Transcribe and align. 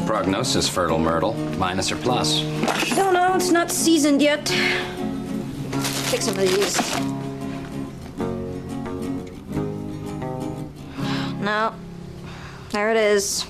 the 0.00 0.06
prognosis, 0.06 0.68
Fertile 0.68 0.98
Myrtle? 0.98 1.34
Minus 1.58 1.92
or 1.92 1.96
plus? 1.96 2.42
I 2.42 2.94
don't 2.94 3.14
know. 3.14 3.34
It's 3.34 3.50
not 3.50 3.70
seasoned 3.70 4.22
yet. 4.22 4.44
Take 6.06 6.22
some 6.22 6.38
of 6.38 6.40
these. 6.40 6.96
No. 11.40 11.74
There 12.70 12.90
it 12.90 12.96
is. 12.96 13.46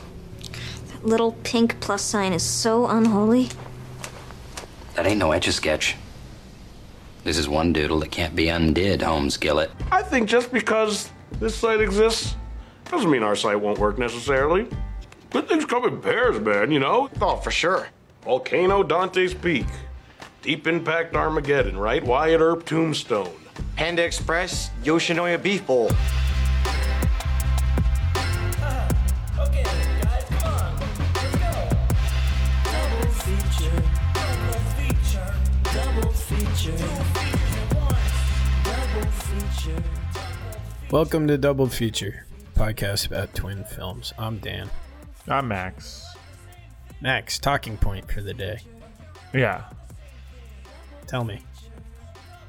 That 0.92 1.04
little 1.04 1.32
pink 1.44 1.78
plus 1.80 2.02
sign 2.02 2.32
is 2.32 2.42
so 2.42 2.86
unholy. 2.86 3.48
That 4.94 5.06
ain't 5.06 5.18
no 5.18 5.32
etch 5.32 5.48
a 5.48 5.52
sketch. 5.52 5.96
This 7.22 7.36
is 7.36 7.48
one 7.48 7.72
doodle 7.72 8.00
that 8.00 8.10
can't 8.10 8.34
be 8.34 8.48
undid, 8.48 9.00
Homeskillet. 9.00 9.70
I 9.92 10.02
think 10.02 10.28
just 10.28 10.52
because 10.52 11.10
this 11.38 11.54
site 11.54 11.80
exists 11.80 12.34
doesn't 12.90 13.10
mean 13.10 13.22
our 13.22 13.36
site 13.36 13.60
won't 13.60 13.78
work 13.78 13.98
necessarily. 13.98 14.66
Good 15.30 15.48
things 15.48 15.64
come 15.64 15.84
in 15.84 16.00
pairs, 16.00 16.40
man, 16.40 16.72
you 16.72 16.80
know? 16.80 17.08
Oh, 17.20 17.36
for 17.36 17.52
sure. 17.52 17.86
Volcano 18.24 18.82
Dante's 18.82 19.32
Peak. 19.32 19.66
Deep 20.42 20.66
Impact 20.66 21.14
Armageddon, 21.14 21.76
right? 21.78 22.02
Wyatt 22.02 22.40
Earp 22.40 22.66
Tombstone. 22.66 23.30
Panda 23.76 24.04
Express, 24.04 24.70
Yoshinoya 24.82 25.40
Beef 25.40 25.64
Bowl. 25.64 25.84
Okay, 29.38 29.62
guys, 29.62 30.24
come 30.30 30.52
on. 30.52 30.76
Let's 31.14 31.36
go. 31.36 31.68
Double 32.64 33.06
feature. 33.12 33.82
Double 34.12 34.58
feature. 34.74 35.34
Double 35.62 36.10
feature. 36.10 36.76
Double 38.64 39.10
feature. 39.12 39.82
Welcome 40.90 41.28
to 41.28 41.38
Double 41.38 41.68
Feature, 41.68 42.26
podcast 42.56 43.06
about 43.06 43.32
twin 43.32 43.62
films. 43.62 44.12
I'm 44.18 44.38
Dan. 44.38 44.68
I'm 45.28 45.48
Max. 45.48 46.06
Max, 47.00 47.38
talking 47.38 47.76
point 47.76 48.10
for 48.10 48.20
the 48.20 48.34
day. 48.34 48.58
Yeah. 49.32 49.64
Tell 51.06 51.24
me. 51.24 51.40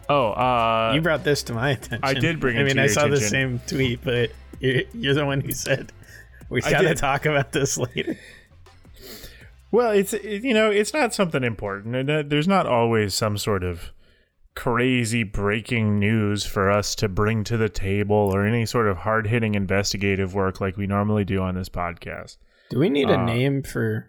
Oh, 0.09 0.31
uh, 0.31 0.91
you 0.93 1.01
brought 1.01 1.23
this 1.23 1.43
to 1.43 1.53
my 1.53 1.69
attention. 1.71 1.99
I 2.03 2.13
did 2.13 2.39
bring 2.39 2.57
it 2.57 2.61
I 2.61 2.63
mean, 2.63 2.79
I 2.79 2.87
saw 2.87 3.07
the 3.07 3.19
same 3.19 3.59
tweet, 3.65 4.03
but 4.03 4.31
you're, 4.59 4.83
you're 4.93 5.13
the 5.13 5.25
one 5.25 5.41
who 5.41 5.51
said 5.53 5.91
we 6.49 6.61
got 6.61 6.81
to 6.81 6.95
talk 6.95 7.25
about 7.25 7.53
this 7.53 7.77
later. 7.77 8.17
well, 9.71 9.91
it's 9.91 10.13
it, 10.13 10.43
you 10.43 10.53
know, 10.53 10.69
it's 10.69 10.93
not 10.93 11.13
something 11.13 11.43
important, 11.43 11.95
and 11.95 12.29
there's 12.29 12.47
not 12.47 12.67
always 12.67 13.13
some 13.13 13.37
sort 13.37 13.63
of 13.63 13.91
crazy 14.53 15.23
breaking 15.23 15.97
news 15.97 16.45
for 16.45 16.69
us 16.69 16.93
to 16.95 17.07
bring 17.07 17.43
to 17.45 17.55
the 17.55 17.69
table 17.69 18.29
or 18.33 18.45
any 18.45 18.65
sort 18.65 18.87
of 18.87 18.97
hard 18.97 19.27
hitting 19.27 19.55
investigative 19.55 20.35
work 20.35 20.59
like 20.59 20.75
we 20.75 20.85
normally 20.85 21.23
do 21.23 21.41
on 21.41 21.55
this 21.55 21.69
podcast. 21.69 22.37
Do 22.71 22.79
we 22.79 22.89
need 22.89 23.09
a 23.09 23.19
Uh, 23.19 23.25
name 23.25 23.61
for? 23.63 24.07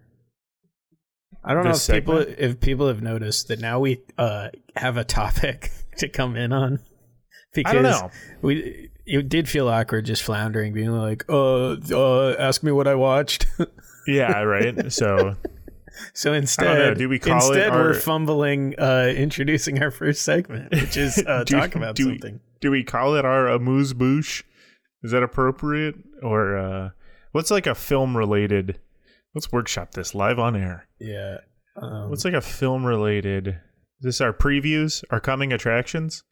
I 1.44 1.52
don't 1.54 1.64
know 1.64 1.70
if 1.70 1.76
this 1.76 1.90
people 1.90 2.18
if 2.18 2.60
people 2.60 2.86
have 2.88 3.02
noticed 3.02 3.48
that 3.48 3.60
now 3.60 3.80
we 3.80 4.00
uh, 4.16 4.48
have 4.76 4.96
a 4.96 5.04
topic 5.20 5.70
to 5.98 6.08
come 6.08 6.36
in 6.36 6.52
on. 6.52 6.78
Because 7.54 7.70
I 7.70 7.74
don't 7.74 7.82
know. 7.82 8.10
we 8.40 8.88
it 9.04 9.28
did 9.28 9.48
feel 9.48 9.68
awkward 9.68 10.06
just 10.06 10.22
floundering, 10.22 10.72
being 10.72 10.90
like, 10.92 11.24
"Uh, 11.28 11.72
uh 11.92 12.34
ask 12.38 12.62
me 12.62 12.72
what 12.72 12.86
I 12.88 12.94
watched." 12.94 13.46
Yeah, 14.08 14.40
right. 14.40 14.90
So 14.92 15.36
So 16.12 16.30
know. 16.32 16.38
instead, 16.38 16.98
Do 16.98 17.08
we 17.08 17.20
call 17.20 17.36
it 17.52 17.56
instead 17.56 17.72
we're 17.72 17.94
fumbling 17.94 18.74
uh, 18.76 19.12
introducing 19.14 19.80
our 19.80 19.92
first 19.92 20.22
segment, 20.22 20.72
which 20.72 20.96
is 20.96 21.22
uh, 21.24 21.44
Do- 21.46 21.56
talk 21.60 21.76
about 21.76 21.94
do 21.94 22.06
we- 22.06 22.12
something. 22.14 22.40
do 22.60 22.72
we 22.72 22.82
call 22.82 23.14
it 23.14 23.24
our 23.24 23.46
amuse 23.46 23.92
bouche? 23.92 24.42
Is 25.04 25.12
that 25.12 25.22
appropriate? 25.22 25.94
Or 26.20 26.56
uh, 26.58 26.88
what's 27.32 27.50
like 27.50 27.66
a 27.66 27.74
film 27.74 28.16
related? 28.16 28.78
Let's 29.34 29.50
workshop 29.50 29.92
this 29.92 30.14
live 30.14 30.38
on 30.38 30.54
air. 30.56 30.86
Yeah. 31.00 31.38
Um, 31.76 32.10
What's 32.10 32.24
like 32.26 32.34
a 32.34 32.40
film 32.42 32.84
related? 32.84 33.48
Is 33.48 34.02
this 34.02 34.20
our 34.20 34.32
previews? 34.34 35.02
Our 35.10 35.20
coming 35.20 35.52
attractions? 35.52 36.22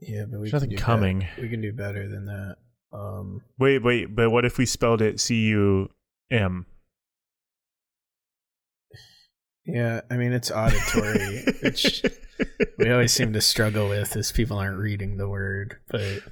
yeah, 0.00 0.24
but 0.28 0.40
we 0.40 0.50
there's 0.50 0.52
nothing 0.54 0.70
do 0.70 0.76
coming. 0.76 1.20
better- 1.20 1.42
We 1.42 1.48
can 1.48 1.60
do 1.60 1.72
better 1.72 2.08
than 2.08 2.24
that. 2.26 2.56
Um, 2.92 3.42
Wait, 3.58 3.82
wait, 3.82 4.14
but 4.16 4.30
what 4.30 4.44
if 4.44 4.58
we 4.58 4.66
spelled 4.66 5.00
it 5.02 5.20
C 5.20 5.46
U 5.50 5.88
M? 6.32 6.66
yeah, 9.66 10.00
I 10.10 10.16
mean 10.16 10.32
it's 10.32 10.50
auditory, 10.50 11.44
which 11.62 12.02
we 12.78 12.90
always 12.90 13.12
seem 13.12 13.32
to 13.32 13.40
struggle 13.40 13.88
with, 13.88 14.14
is 14.16 14.30
people 14.32 14.58
aren't 14.58 14.78
reading 14.78 15.16
the 15.16 15.28
word. 15.28 15.76
But 15.88 16.22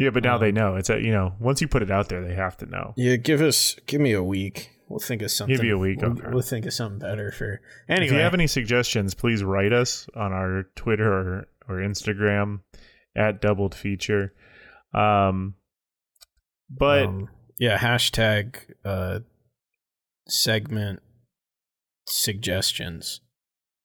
Yeah, 0.00 0.10
but 0.10 0.24
now 0.24 0.38
they 0.38 0.48
Um, 0.48 0.54
know. 0.54 0.76
It's 0.76 0.88
a 0.88 0.98
you 1.00 1.12
know 1.12 1.34
once 1.38 1.60
you 1.60 1.68
put 1.68 1.82
it 1.82 1.90
out 1.90 2.08
there, 2.08 2.26
they 2.26 2.34
have 2.34 2.56
to 2.58 2.66
know. 2.66 2.94
yeah, 2.96 3.16
give 3.16 3.40
us 3.42 3.76
give 3.86 4.00
me 4.00 4.12
a 4.12 4.22
week. 4.22 4.70
We'll 4.88 4.98
think 4.98 5.22
of 5.22 5.30
something. 5.30 5.54
Give 5.54 5.64
you 5.64 5.76
a 5.76 5.78
week, 5.78 6.00
We'll, 6.02 6.12
okay. 6.12 6.28
we'll 6.32 6.42
think 6.42 6.66
of 6.66 6.72
something 6.72 6.98
better 6.98 7.30
for. 7.30 7.60
Anyway, 7.88 8.06
If 8.06 8.12
you 8.12 8.18
have 8.18 8.34
any 8.34 8.48
suggestions, 8.48 9.14
please 9.14 9.44
write 9.44 9.72
us 9.72 10.08
on 10.16 10.32
our 10.32 10.64
Twitter 10.74 11.12
or, 11.12 11.48
or 11.68 11.76
Instagram 11.76 12.62
at 13.14 13.40
Doubled 13.40 13.72
Feature. 13.74 14.32
Um, 14.92 15.54
but 16.68 17.04
um, 17.04 17.28
yeah, 17.58 17.78
hashtag 17.78 18.56
uh, 18.84 19.20
segment 20.26 21.00
suggestions. 22.06 23.20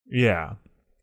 yeah, 0.08 0.54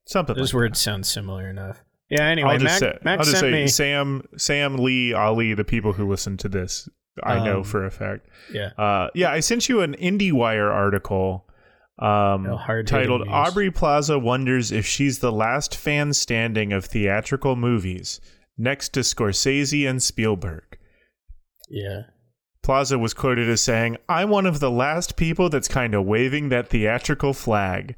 something. 0.07 0.35
Those 0.37 0.53
like 0.53 0.59
words 0.63 0.81
sound 0.81 1.07
similar 1.07 1.49
enough. 1.49 1.85
Yeah. 2.13 2.27
Anyway, 2.27 2.51
I'll 2.51 2.59
just 2.59 2.81
Mac, 2.83 2.93
say, 2.93 2.99
Mac 3.05 3.19
I'll 3.19 3.25
just 3.25 3.39
sent 3.41 3.53
say 3.53 3.63
me. 3.63 3.67
Sam, 3.69 4.23
Sam, 4.37 4.77
Lee, 4.77 5.13
Ali, 5.15 5.55
the 5.55 5.65
people 5.65 5.93
who 5.95 6.09
listen 6.09 6.37
to 6.39 6.49
this, 6.49 6.89
I 7.23 7.45
know 7.45 7.59
Um, 7.59 7.65
for 7.65 7.85
a 7.85 7.91
fact. 7.91 8.27
yeah. 8.53 8.71
Uh, 8.79 9.09
yeah, 9.15 9.31
I 9.33 9.41
sent 9.41 9.69
you 9.69 9.81
an 9.81 9.95
IndieWire 9.97 10.71
article 10.71 11.47
um, 11.99 12.45
hard-hitting 12.47 12.87
titled. 12.87 13.29
"Aubrey 13.29 13.71
Plaza 13.71 14.19
wonders 14.19 14.73
if 14.73 14.85
she's 14.87 15.19
the 15.21 15.31
last 15.33 15.77
fan 15.77 16.13
standing 16.13 16.73
of 16.73 16.85
theatrical 16.85 17.55
movies, 17.55 18.21
next 18.59 18.91
to 18.91 19.01
Scorsese 19.01 19.89
and 19.89 20.03
Spielberg." 20.03 20.79
Yeah. 21.69 22.03
Plaza 22.63 22.99
was 22.99 23.13
quoted 23.13 23.49
as 23.49 23.61
saying, 23.61 23.97
I'm 24.09 24.31
one 24.31 24.47
of 24.47 24.61
the 24.61 24.71
last 24.71 25.17
people 25.17 25.49
that's 25.49 25.67
kind 25.69 25.95
of 25.95 26.05
waving 26.05 26.49
that 26.51 26.69
theatrical 26.69 27.33
flag. 27.33 27.97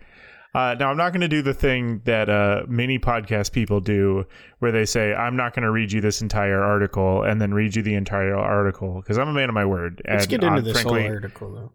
Uh, 0.55 0.77
now, 0.79 0.89
I'm 0.89 0.97
not 0.97 1.11
going 1.11 1.21
to 1.23 1.29
do 1.29 1.43
the 1.43 1.53
thing 1.53 2.01
that 2.05 2.29
uh, 2.29 2.63
many 2.69 2.99
podcast 2.99 3.51
people 3.51 3.81
do 3.81 4.25
where 4.61 4.71
they 4.71 4.85
say, 4.85 5.13
I'm 5.13 5.37
not 5.37 5.53
going 5.53 5.65
to 5.65 5.71
read 5.71 5.91
you 5.91 6.01
this 6.01 6.23
entire 6.23 6.63
article 6.63 7.25
and 7.25 7.41
then 7.41 7.53
read 7.53 7.75
you 7.75 7.83
the 7.83 7.95
entire 7.95 8.37
article 8.37 8.95
because 9.01 9.19
I'm 9.19 9.29
a 9.29 9.33
man 9.33 9.49
of 9.49 9.55
my 9.55 9.65
word. 9.65 10.01
Let's 10.09 10.25
and, 10.25 10.31
get 10.31 10.45
into 10.45 10.63
this 10.63 10.75
frankly, 10.75 11.03
whole 11.03 11.13
article 11.13 11.53
though. 11.53 11.73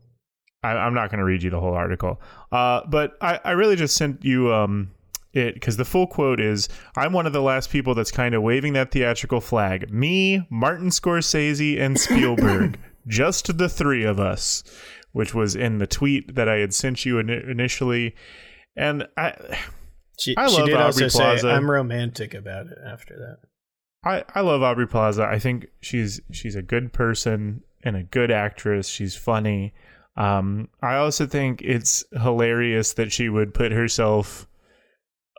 I, 0.63 0.72
I'm 0.72 0.94
not 0.94 1.09
going 1.09 1.19
to 1.19 1.25
read 1.25 1.44
you 1.44 1.50
the 1.50 1.59
whole 1.59 1.73
article. 1.73 2.22
Uh, 2.51 2.81
but 2.88 3.17
I, 3.22 3.40
I 3.44 3.51
really 3.51 3.75
just 3.75 3.97
sent 3.97 4.23
you 4.23 4.53
um, 4.53 4.91
it 5.34 5.56
because 5.56 5.78
the 5.78 5.85
full 5.85 6.07
quote 6.07 6.40
is 6.40 6.69
I'm 6.96 7.13
one 7.13 7.25
of 7.25 7.34
the 7.34 7.41
last 7.41 7.69
people 7.69 7.96
that's 7.96 8.11
kind 8.11 8.34
of 8.34 8.41
waving 8.41 8.73
that 8.73 8.91
theatrical 8.91 9.41
flag. 9.41 9.91
Me, 9.91 10.47
Martin 10.50 10.90
Scorsese, 10.90 11.79
and 11.79 12.00
Spielberg. 12.00 12.79
just 13.07 13.57
the 13.57 13.69
three 13.69 14.03
of 14.03 14.19
us, 14.19 14.63
which 15.11 15.34
was 15.34 15.56
in 15.56 15.79
the 15.79 15.88
tweet 15.88 16.35
that 16.35 16.47
I 16.47 16.57
had 16.57 16.73
sent 16.73 17.06
you 17.06 17.19
in, 17.19 17.29
initially. 17.29 18.16
And 18.75 19.07
I. 19.18 19.34
She, 20.19 20.35
I 20.35 20.47
she 20.47 20.57
love 20.57 20.66
did 20.66 20.75
also 20.75 21.06
Aubrey 21.06 21.40
say, 21.40 21.50
"I'm 21.50 21.72
romantic 21.72 22.34
about 22.34 22.68
it." 22.68 22.78
After 22.85 23.16
that, 23.16 23.50
I, 24.03 24.24
I 24.35 24.41
love 24.41 24.62
Aubrey 24.62 24.88
Plaza. 24.88 25.24
I 25.24 25.40
think 25.40 25.68
she's 25.81 26.22
she's 26.31 26.56
a 26.56 26.62
good 26.62 26.94
person 26.94 27.63
and 27.84 27.96
a 27.96 28.03
good 28.03 28.31
actress. 28.31 28.88
She's 28.88 29.16
funny. 29.16 29.74
Um, 30.18 30.68
I 30.81 30.96
also 30.96 31.25
think 31.25 31.62
it's 31.62 32.03
hilarious 32.12 32.94
that 32.94 33.12
she 33.12 33.29
would 33.29 33.53
put 33.53 33.72
herself 33.72 34.47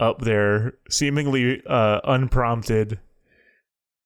up 0.01 0.23
there, 0.23 0.75
seemingly 0.89 1.63
uh, 1.67 2.01
unprompted. 2.05 2.99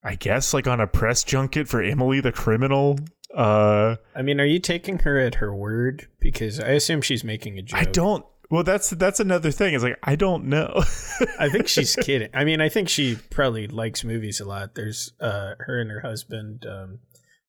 I 0.03 0.17
guess 0.17 0.53
like 0.53 0.67
on 0.67 0.81
a 0.81 0.87
press 0.87 1.25
junket 1.25 1.69
for 1.69 1.83
Emily 1.83 2.21
the 2.21 2.33
Criminal. 2.33 2.99
Uh, 3.34 3.97
I 4.15 4.23
mean, 4.23 4.41
are 4.41 4.45
you 4.45 4.59
taking 4.59 4.99
her 5.01 5.19
at 5.19 5.37
her 5.37 5.55
word? 5.55 6.09
Because 6.21 6.61
I 6.61 6.71
assume 6.71 7.01
she's 7.01 7.25
making 7.25 7.59
a 7.59 7.63
joke. 7.63 7.81
I 7.81 7.84
don't. 7.84 8.25
Well, 8.54 8.62
that's 8.62 8.91
that's 8.91 9.18
another 9.18 9.51
thing. 9.51 9.74
It's 9.74 9.83
like 9.83 9.98
I 10.03 10.15
don't 10.16 10.45
know. 10.45 10.83
I 11.41 11.48
think 11.48 11.66
she's 11.66 11.97
kidding. 11.97 12.28
I 12.33 12.45
mean, 12.45 12.60
I 12.60 12.68
think 12.68 12.89
she 12.89 13.16
probably 13.30 13.66
likes 13.66 14.04
movies 14.04 14.39
a 14.41 14.45
lot. 14.45 14.74
There's 14.77 15.12
uh 15.21 15.54
her 15.59 15.80
and 15.80 15.91
her 15.91 16.01
husband, 16.01 16.65
um, 16.65 17.01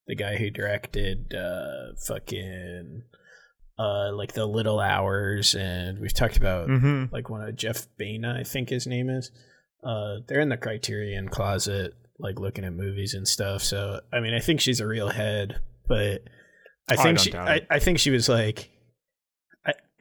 the 0.07 0.15
guy 0.15 0.37
who 0.37 0.49
directed 0.49 1.33
uh 1.33 1.93
fucking 2.07 3.03
uh 3.77 4.11
like 4.13 4.33
the 4.33 4.45
Little 4.47 4.79
Hours, 4.79 5.53
and 5.53 5.99
we've 5.99 6.13
talked 6.13 6.37
about 6.37 6.69
Mhm. 6.69 7.11
like 7.11 7.29
one 7.29 7.41
of 7.47 7.55
Jeff 7.55 7.87
Baena, 7.99 8.35
I 8.39 8.43
think 8.43 8.69
his 8.69 8.87
name 8.87 9.09
is. 9.09 9.31
Uh, 9.83 10.21
they're 10.27 10.39
in 10.41 10.49
the 10.49 10.57
Criterion 10.57 11.29
closet, 11.29 11.93
like 12.17 12.39
looking 12.39 12.65
at 12.65 12.73
movies 12.73 13.13
and 13.13 13.27
stuff. 13.27 13.61
So 13.61 13.99
I 14.11 14.19
mean, 14.21 14.33
I 14.33 14.39
think 14.39 14.59
she's 14.59 14.79
a 14.79 14.87
real 14.87 15.09
head, 15.09 15.59
but 15.87 16.23
I 16.89 16.93
I 16.93 16.95
think 16.95 17.17
don't 17.17 17.19
she, 17.19 17.35
I. 17.37 17.61
I 17.69 17.79
think 17.79 17.99
she 17.99 18.09
was 18.11 18.27
like. 18.27 18.71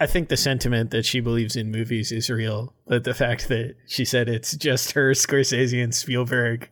I, 0.00 0.06
think 0.06 0.28
the 0.28 0.36
sentiment 0.36 0.90
that 0.90 1.04
she 1.04 1.20
believes 1.20 1.56
in 1.56 1.70
movies 1.70 2.12
is 2.12 2.30
real, 2.30 2.74
but 2.86 3.04
the 3.04 3.14
fact 3.14 3.48
that 3.48 3.76
she 3.86 4.04
said 4.04 4.28
it's 4.28 4.56
just 4.56 4.92
her, 4.92 5.12
Scorsese, 5.12 5.82
and 5.82 5.94
Spielberg 5.94 6.70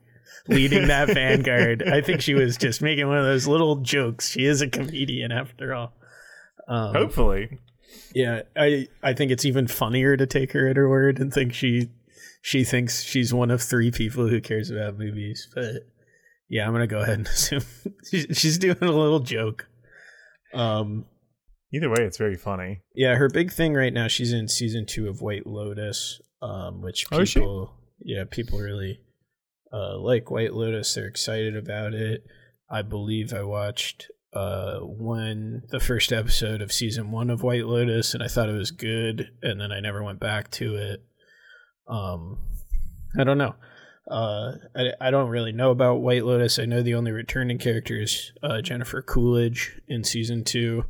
leading 0.49 0.89
that 0.89 1.09
vanguard, 1.15 1.83
I 1.83 2.01
think 2.01 2.21
she 2.21 2.35
was 2.35 2.57
just 2.57 2.83
making 2.83 3.09
one 3.09 3.19
of 3.19 3.25
those 3.25 3.47
little 3.47 3.77
jokes. 3.77 4.31
She 4.31 4.45
is 4.45 4.61
a 4.61 4.69
comedian 4.69 5.33
after 5.33 5.75
all. 5.75 5.93
Um, 6.69 6.95
Hopefully. 6.95 7.59
Yeah, 8.15 8.43
I 8.57 8.89
I 9.03 9.13
think 9.13 9.31
it's 9.31 9.45
even 9.45 9.67
funnier 9.67 10.17
to 10.17 10.27
take 10.27 10.53
her 10.53 10.69
at 10.69 10.77
her 10.77 10.89
word 10.89 11.19
and 11.19 11.33
think 11.33 11.53
she 11.53 11.91
she 12.41 12.65
thinks 12.65 13.03
she's 13.03 13.33
one 13.33 13.51
of 13.51 13.63
three 13.63 13.91
people 13.91 14.29
who 14.29 14.41
cares 14.41 14.71
about 14.71 14.99
movies. 14.99 15.49
But 15.55 15.89
yeah, 16.49 16.67
I'm 16.67 16.73
gonna 16.73 16.87
go 16.87 17.01
ahead 17.01 17.19
and 17.19 17.27
assume 17.29 17.63
she's, 18.11 18.27
she's 18.33 18.59
doing 18.59 18.79
a 18.81 18.91
little 18.91 19.21
joke. 19.21 19.67
Um, 20.55 21.07
Either 21.75 21.89
way, 21.89 22.05
it's 22.05 22.19
very 22.19 22.37
funny. 22.37 22.83
yeah, 22.95 23.15
her 23.15 23.29
big 23.29 23.51
thing 23.53 23.75
right 23.75 23.93
now, 23.93 24.07
she's 24.09 24.33
in 24.33 24.49
season 24.49 24.85
two 24.87 25.09
of 25.09 25.23
White 25.23 25.47
Lotus, 25.47 26.21
um, 26.43 26.83
which 26.83 27.07
Oh, 27.11 27.25
people, 27.25 27.75
yeah, 28.01 28.25
people 28.31 28.59
really 28.59 29.01
uh, 29.73 29.99
like 29.99 30.31
White 30.31 30.53
Lotus. 30.53 30.93
They're 30.95 31.07
excited 31.07 31.57
about 31.57 31.95
it. 31.95 32.25
I 32.71 32.83
believe 32.83 33.33
I 33.33 33.43
watched 33.43 34.11
uh, 34.35 34.81
one 34.81 35.63
the 35.71 35.81
first 35.81 36.13
episode 36.13 36.61
of 36.63 36.73
season 36.73 37.11
one 37.11 37.31
of 37.31 37.43
White 37.43 37.67
Lotus, 37.67 38.13
and 38.15 38.23
I 38.23 38.29
thought 38.29 38.49
it 38.49 38.57
was 38.57 38.71
good, 38.71 39.31
and 39.43 39.61
then 39.61 39.73
I 39.73 39.81
never 39.81 40.03
went 40.03 40.21
back 40.21 40.51
to 40.53 40.75
it. 40.77 41.03
Um, 41.89 42.39
I 43.19 43.25
don't 43.25 43.39
know. 43.39 43.55
Uh, 44.11 44.53
I, 44.77 44.91
I 45.01 45.11
don't 45.11 45.29
really 45.29 45.53
know 45.53 45.71
about 45.71 46.01
White 46.01 46.25
Lotus. 46.25 46.59
I 46.59 46.65
know 46.65 46.83
the 46.83 46.95
only 46.95 47.13
returning 47.13 47.59
character 47.59 48.01
is 48.01 48.33
uh, 48.43 48.61
Jennifer 48.61 49.01
Coolidge 49.01 49.81
in 49.89 50.03
season 50.05 50.45
two. 50.45 50.85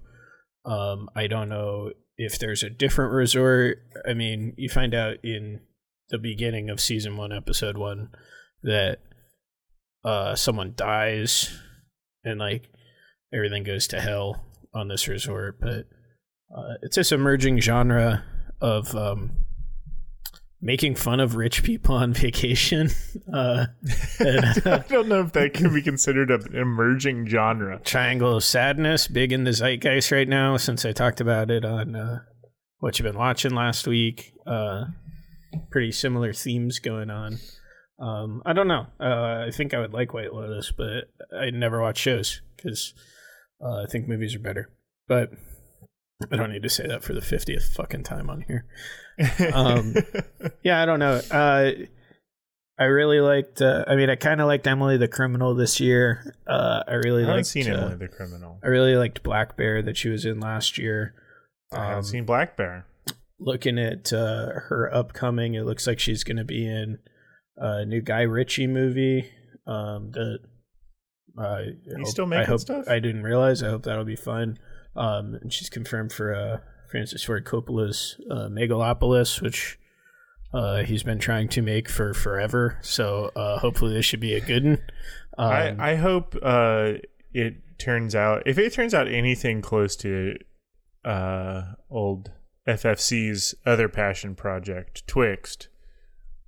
Um, 0.64 1.08
I 1.14 1.26
don't 1.26 1.48
know 1.48 1.92
if 2.16 2.38
there's 2.38 2.62
a 2.62 2.70
different 2.70 3.12
resort. 3.12 3.78
I 4.08 4.14
mean, 4.14 4.54
you 4.56 4.68
find 4.68 4.94
out 4.94 5.16
in 5.24 5.60
the 6.10 6.18
beginning 6.18 6.70
of 6.70 6.80
season 6.80 7.16
one, 7.16 7.32
episode 7.32 7.76
one, 7.76 8.10
that 8.62 8.98
uh, 10.04 10.34
someone 10.34 10.74
dies 10.76 11.58
and 12.24 12.38
like 12.38 12.68
everything 13.32 13.64
goes 13.64 13.86
to 13.88 14.00
hell 14.00 14.44
on 14.74 14.88
this 14.88 15.08
resort. 15.08 15.58
But 15.60 15.86
uh, 16.56 16.74
it's 16.82 16.96
this 16.96 17.12
emerging 17.12 17.60
genre 17.60 18.24
of 18.60 18.94
um, 18.94 19.38
making 20.62 20.94
fun 20.94 21.18
of 21.18 21.34
rich 21.34 21.64
people 21.64 21.96
on 21.96 22.12
vacation. 22.14 22.88
Uh, 23.30 23.66
and, 24.20 24.62
I 24.66 24.78
don't 24.88 25.08
know 25.08 25.22
if 25.22 25.32
that 25.32 25.52
can 25.52 25.74
be 25.74 25.82
considered 25.82 26.30
an 26.30 26.56
emerging 26.56 27.26
genre. 27.26 27.80
Triangle 27.84 28.36
of 28.36 28.44
Sadness, 28.44 29.08
big 29.08 29.32
in 29.32 29.44
the 29.44 29.52
zeitgeist 29.52 30.12
right 30.12 30.28
now 30.28 30.56
since 30.56 30.86
I 30.86 30.92
talked 30.92 31.20
about 31.20 31.50
it 31.50 31.64
on 31.64 31.96
uh, 31.96 32.20
what 32.78 32.98
you've 32.98 33.04
been 33.04 33.18
watching 33.18 33.54
last 33.54 33.86
week. 33.86 34.32
Uh, 34.46 34.84
pretty 35.70 35.92
similar 35.92 36.32
themes 36.32 36.78
going 36.78 37.10
on. 37.10 37.38
Um, 37.98 38.42
I 38.46 38.52
don't 38.52 38.68
know. 38.68 38.86
Uh, 38.98 39.46
I 39.46 39.50
think 39.52 39.74
I 39.74 39.80
would 39.80 39.92
like 39.92 40.14
White 40.14 40.32
Lotus, 40.32 40.72
but 40.72 41.10
I 41.36 41.50
never 41.50 41.80
watch 41.80 41.98
shows 41.98 42.40
because 42.56 42.94
uh, 43.62 43.82
I 43.82 43.86
think 43.86 44.08
movies 44.08 44.34
are 44.34 44.40
better. 44.40 44.70
But 45.08 45.30
I 46.30 46.36
don't 46.36 46.52
need 46.52 46.62
to 46.62 46.68
say 46.68 46.86
that 46.86 47.02
for 47.02 47.12
the 47.14 47.20
50th 47.20 47.74
fucking 47.74 48.02
time 48.04 48.30
on 48.30 48.42
here. 48.42 48.66
Um, 49.54 49.94
yeah, 50.64 50.82
I 50.82 50.86
don't 50.86 50.98
know. 50.98 51.20
Uh, 51.30 51.70
I 52.78 52.84
really 52.84 53.20
liked. 53.20 53.60
Uh, 53.60 53.84
I 53.86 53.94
mean, 53.94 54.08
I 54.08 54.16
kind 54.16 54.40
of 54.40 54.46
liked 54.46 54.66
Emily 54.66 54.96
the 54.96 55.06
Criminal 55.06 55.54
this 55.54 55.78
year. 55.80 56.34
Uh, 56.46 56.82
I 56.88 56.94
really 56.94 57.22
I 57.22 57.26
haven't 57.26 57.36
liked. 57.36 57.46
seen 57.48 57.70
uh, 57.70 57.76
Emily 57.76 57.96
the 57.96 58.08
Criminal. 58.08 58.58
I 58.64 58.68
really 58.68 58.96
liked 58.96 59.22
Black 59.22 59.56
Bear 59.56 59.82
that 59.82 59.96
she 59.98 60.08
was 60.08 60.24
in 60.24 60.40
last 60.40 60.78
year. 60.78 61.14
I 61.72 61.84
haven't 61.84 61.96
Um, 61.98 62.04
seen 62.04 62.24
Black 62.24 62.56
Bear. 62.56 62.86
Looking 63.38 63.78
at 63.78 64.12
uh, 64.14 64.46
her 64.68 64.90
upcoming, 64.92 65.54
it 65.54 65.64
looks 65.64 65.86
like 65.86 66.00
she's 66.00 66.24
going 66.24 66.38
to 66.38 66.44
be 66.44 66.66
in 66.66 66.98
a 67.58 67.84
new 67.84 68.00
Guy 68.00 68.22
Ritchie 68.22 68.66
movie. 68.66 69.30
Um, 69.66 70.10
that 70.12 70.38
uh, 71.38 71.58
He's 71.98 72.10
still 72.10 72.26
making 72.26 72.44
I 72.44 72.48
hope, 72.48 72.60
stuff? 72.60 72.88
I 72.88 72.98
didn't 72.98 73.24
realize. 73.24 73.62
I 73.62 73.68
hope 73.68 73.82
that'll 73.82 74.04
be 74.04 74.16
fun. 74.16 74.58
Um, 74.96 75.34
and 75.40 75.52
she's 75.52 75.70
confirmed 75.70 76.12
for 76.12 76.34
uh, 76.34 76.58
Francis 76.90 77.24
Ford 77.24 77.44
Coppola's 77.44 78.20
uh, 78.30 78.48
Megalopolis, 78.48 79.40
which 79.40 79.78
uh, 80.52 80.82
he's 80.82 81.02
been 81.02 81.18
trying 81.18 81.48
to 81.48 81.62
make 81.62 81.88
for 81.88 82.12
forever. 82.12 82.78
So 82.82 83.30
uh, 83.34 83.58
hopefully 83.58 83.94
this 83.94 84.04
should 84.04 84.20
be 84.20 84.34
a 84.34 84.40
good 84.40 84.64
one. 84.64 84.82
Um, 85.38 85.50
I, 85.50 85.92
I 85.92 85.94
hope 85.96 86.36
uh, 86.42 86.92
it 87.32 87.54
turns 87.78 88.14
out 88.14 88.42
if 88.46 88.58
it 88.58 88.72
turns 88.72 88.92
out 88.92 89.08
anything 89.08 89.62
close 89.62 89.96
to 89.96 90.36
uh, 91.04 91.62
old 91.90 92.30
FFC's 92.68 93.54
other 93.64 93.88
passion 93.88 94.34
project, 94.34 95.06
Twixt. 95.06 95.68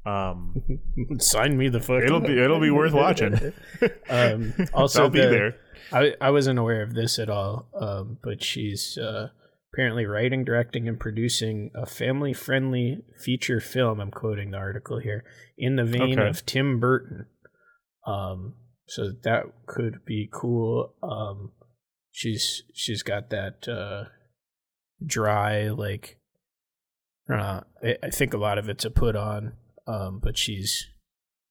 Um, 0.06 0.62
sign 1.18 1.56
me 1.56 1.68
the 1.68 1.80
fuck. 1.80 2.02
it'll 2.02 2.18
up. 2.18 2.26
be 2.26 2.38
it'll 2.38 2.60
be 2.60 2.70
worth 2.70 2.92
watching. 2.92 3.52
Um, 4.08 4.52
also, 4.74 5.04
I'll 5.04 5.10
be 5.10 5.20
the- 5.20 5.28
there. 5.28 5.56
I 5.92 6.14
I 6.20 6.30
wasn't 6.30 6.58
aware 6.58 6.82
of 6.82 6.94
this 6.94 7.18
at 7.18 7.28
all, 7.30 7.68
um, 7.78 8.18
but 8.22 8.42
she's 8.42 8.96
uh, 8.98 9.28
apparently 9.72 10.06
writing, 10.06 10.44
directing, 10.44 10.88
and 10.88 10.98
producing 10.98 11.70
a 11.74 11.84
family-friendly 11.86 13.02
feature 13.20 13.60
film. 13.60 14.00
I'm 14.00 14.10
quoting 14.10 14.50
the 14.52 14.56
article 14.58 14.98
here 14.98 15.24
in 15.58 15.76
the 15.76 15.84
vein 15.84 16.18
Okay. 16.18 16.28
of 16.28 16.44
Tim 16.46 16.80
Burton. 16.80 17.26
Um, 18.06 18.54
so 18.86 19.10
that 19.24 19.44
could 19.66 20.04
be 20.06 20.28
cool. 20.32 20.94
Um, 21.02 21.52
she's 22.10 22.62
she's 22.74 23.02
got 23.02 23.30
that 23.30 23.66
uh, 23.68 24.04
dry 25.04 25.68
like. 25.68 26.18
Uh, 27.30 27.60
I, 27.82 27.96
I 28.02 28.10
think 28.10 28.34
a 28.34 28.38
lot 28.38 28.58
of 28.58 28.68
it's 28.68 28.84
a 28.84 28.90
put 28.90 29.16
on, 29.16 29.54
um, 29.86 30.20
but 30.22 30.36
she's 30.36 30.86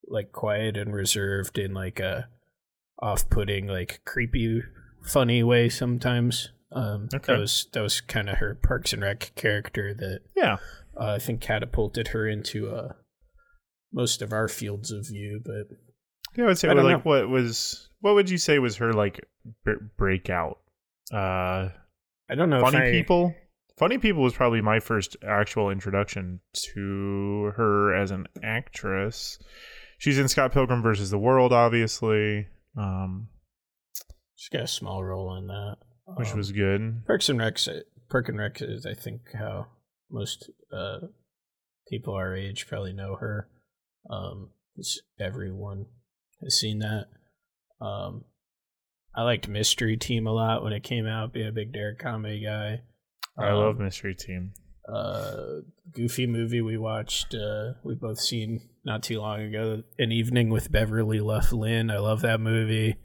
like 0.08 0.32
quiet 0.32 0.78
and 0.78 0.94
reserved 0.94 1.58
in 1.58 1.74
like 1.74 2.00
a 2.00 2.28
off-putting, 3.00 3.68
like 3.68 4.02
creepy, 4.06 4.62
funny 5.06 5.44
way 5.44 5.70
sometimes. 5.70 6.50
Um, 6.72 7.10
Okay. 7.14 7.34
That 7.34 7.40
was 7.40 7.68
that 7.74 7.82
was 7.82 8.02
kind 8.02 8.30
of 8.30 8.38
her 8.38 8.56
Parks 8.56 8.94
and 8.94 9.02
Rec 9.02 9.32
character 9.36 9.94
that 9.94 10.22
Yeah, 10.36 10.58
uh, 11.00 11.14
I 11.14 11.20
think 11.20 11.42
catapulted 11.42 12.10
her 12.10 12.28
into 12.28 12.70
uh, 12.70 12.94
most 13.92 14.22
of 14.22 14.34
our 14.34 14.48
fields 14.48 14.92
of 14.92 15.08
view. 15.08 15.42
But 15.44 15.68
yeah. 16.36 16.46
I 16.46 16.48
would 16.48 16.58
say 16.58 16.70
I 16.70 16.74
don't 16.74 16.84
like 16.84 17.06
what 17.06 17.30
was 17.30 17.90
what 18.02 18.16
would 18.16 18.30
you 18.30 18.38
say 18.38 18.60
was 18.60 18.78
her 18.78 18.92
like 18.94 19.26
b- 19.66 19.74
breakout? 19.98 20.60
Uh, 21.14 21.70
I 22.30 22.36
don't 22.36 22.50
know. 22.50 22.62
Funny 22.62 22.78
I, 22.78 22.92
People. 22.92 23.36
Funny 23.78 23.98
People 23.98 24.22
was 24.22 24.34
probably 24.34 24.62
my 24.62 24.80
first 24.80 25.18
actual 25.28 25.70
introduction 25.70 26.40
to 26.74 27.52
her 27.56 27.96
as 27.96 28.12
an 28.12 28.28
actress. 28.44 29.40
She's 29.98 30.20
in 30.20 30.28
Scott 30.28 30.52
Pilgrim 30.52 30.81
versus 30.81 31.10
the 31.10 31.18
World, 31.18 31.52
obviously, 31.54 32.48
um, 32.78 33.30
She's 34.36 34.50
got 34.50 34.64
a 34.64 34.68
small 34.68 35.02
role 35.04 35.38
in 35.38 35.48
that, 35.48 35.78
which 36.18 36.31
Um, 36.31 36.38
was 36.38 36.52
good. 36.52 37.06
Parks 37.08 37.30
and 37.30 37.40
Rec. 37.40 37.58
Park 38.10 38.28
and 38.28 38.38
Rec 38.38 38.62
is, 38.62 38.86
I 38.86 38.94
think, 38.94 39.22
how 39.34 39.68
most 40.12 40.50
uh, 40.70 41.00
people 41.88 42.13
our 42.13 42.36
age 42.36 42.68
probably 42.68 42.92
know 42.92 43.15
her. 43.15 43.50
Um, 44.10 44.50
everyone 45.18 45.86
has 46.42 46.60
seen 46.60 46.80
that. 46.80 47.06
Um, 47.80 48.25
I 49.15 49.24
liked 49.24 49.48
Mystery 49.48 49.96
Team 49.96 50.27
a 50.27 50.34
lot 50.34 50.62
when 50.62 50.74
it 50.74 50.84
came 50.84 51.08
out. 51.08 51.32
Being 51.32 51.48
a 51.48 51.53
big 51.53 51.72
Derrick 51.72 52.00
comedy 52.00 52.44
guy. 52.44 52.82
I 53.38 53.50
Um, 53.50 53.56
love 53.60 53.80
Mystery 53.80 54.16
Team. 54.16 54.54
uh 54.88 55.62
goofy 55.94 56.28
movie 56.28 56.62
we 56.62 56.78
watched 56.78 57.34
uh 57.34 57.72
we 57.86 57.96
both 57.96 58.20
seen 58.20 58.60
not 58.84 59.02
too 59.02 59.18
long 59.20 59.40
ago 59.42 59.82
an 59.98 60.12
evening 60.12 60.50
with 60.50 60.70
beverly 60.72 61.22
lynn 61.22 61.90
i 61.90 61.98
love 61.98 62.20
that 62.22 62.42
movie 62.42 62.96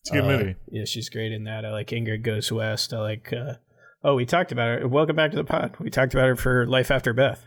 It's 0.00 0.10
a 0.10 0.14
good 0.14 0.24
Uh, 0.24 0.26
movie. 0.26 0.56
yeah 0.72 0.84
she's 0.84 1.08
great 1.08 1.30
in 1.30 1.44
that 1.44 1.64
i 1.64 1.70
like 1.70 1.88
ingrid 1.90 2.24
goes 2.24 2.50
west 2.50 2.92
i 2.92 2.98
like 2.98 3.32
uh 3.32 3.54
oh 4.02 4.16
we 4.16 4.26
talked 4.26 4.50
about 4.50 4.80
her 4.80 4.88
welcome 4.88 5.14
back 5.14 5.30
to 5.30 5.36
the 5.36 5.44
pod 5.44 5.76
we 5.78 5.88
talked 5.88 6.14
about 6.14 6.26
her 6.26 6.34
for 6.36 6.66
life 6.66 6.90
after 6.90 7.12
beth 7.12 7.46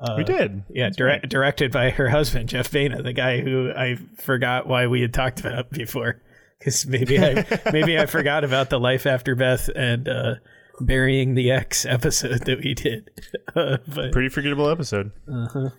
uh, 0.00 0.14
we 0.16 0.22
did. 0.22 0.62
yeah 0.70 0.90
right. 1.00 1.28
directed 1.28 1.72
by 1.72 1.90
her 1.90 2.08
husband 2.08 2.48
jeff 2.50 2.70
Baena, 2.70 3.02
the 3.02 3.12
guy 3.12 3.40
who 3.40 3.72
i 3.76 3.96
forgot 4.18 4.68
why 4.68 4.86
we 4.86 5.00
had 5.00 5.12
talked 5.12 5.40
about 5.40 5.70
before 5.72 6.22
because 6.60 6.86
maybe 6.86 7.18
i 7.18 7.44
maybe 7.72 7.98
i 7.98 8.06
forgot 8.06 8.44
about 8.44 8.70
the 8.70 8.78
life 8.78 9.06
after 9.06 9.34
beth 9.34 9.68
and 9.74 10.08
uh 10.08 10.34
burying 10.80 11.34
the 11.34 11.50
Ex 11.50 11.84
episode 11.84 12.44
that 12.46 12.58
we 12.58 12.74
did 12.74 13.10
uh, 13.56 13.78
but 13.86 14.12
Pretty 14.12 14.28
forgettable 14.28 14.68
episode. 14.68 15.12
uh-huh. 15.30 15.70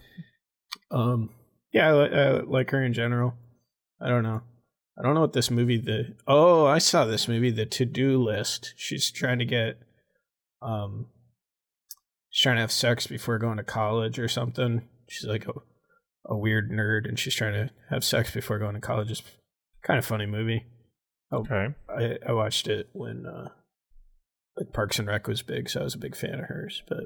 Um, 0.91 1.29
yeah, 1.71 1.91
I, 1.91 2.05
I 2.05 2.29
like 2.41 2.69
her 2.71 2.83
in 2.83 2.93
general. 2.93 3.33
I 3.99 4.09
don't 4.09 4.23
know. 4.23 4.41
I 4.97 5.01
don't 5.01 5.15
know 5.15 5.21
what 5.21 5.33
this 5.33 5.49
movie. 5.49 5.77
The 5.77 6.15
oh, 6.27 6.65
I 6.65 6.77
saw 6.77 7.05
this 7.05 7.27
movie, 7.27 7.49
The 7.49 7.65
To 7.65 7.85
Do 7.85 8.21
List. 8.21 8.73
She's 8.77 9.09
trying 9.09 9.39
to 9.39 9.45
get, 9.45 9.79
um, 10.61 11.07
she's 12.29 12.43
trying 12.43 12.57
to 12.57 12.61
have 12.61 12.71
sex 12.71 13.07
before 13.07 13.39
going 13.39 13.57
to 13.57 13.63
college 13.63 14.19
or 14.19 14.27
something. 14.27 14.87
She's 15.09 15.27
like 15.27 15.47
a, 15.47 15.53
a 16.27 16.37
weird 16.37 16.69
nerd, 16.69 17.07
and 17.07 17.17
she's 17.17 17.33
trying 17.33 17.53
to 17.53 17.73
have 17.89 18.03
sex 18.03 18.31
before 18.31 18.59
going 18.59 18.75
to 18.75 18.81
college. 18.81 19.09
It's 19.09 19.23
kind 19.81 19.97
of 19.97 20.05
funny 20.05 20.27
movie. 20.27 20.65
Okay. 21.33 21.69
I 21.89 22.17
I 22.27 22.33
watched 22.33 22.67
it 22.67 22.89
when 22.93 23.25
uh, 23.25 23.49
like 24.57 24.73
Parks 24.73 24.99
and 24.99 25.07
Rec 25.07 25.27
was 25.27 25.41
big, 25.41 25.69
so 25.69 25.81
I 25.81 25.83
was 25.83 25.95
a 25.95 25.99
big 25.99 26.15
fan 26.15 26.35
of 26.39 26.45
hers. 26.45 26.83
But 26.87 27.05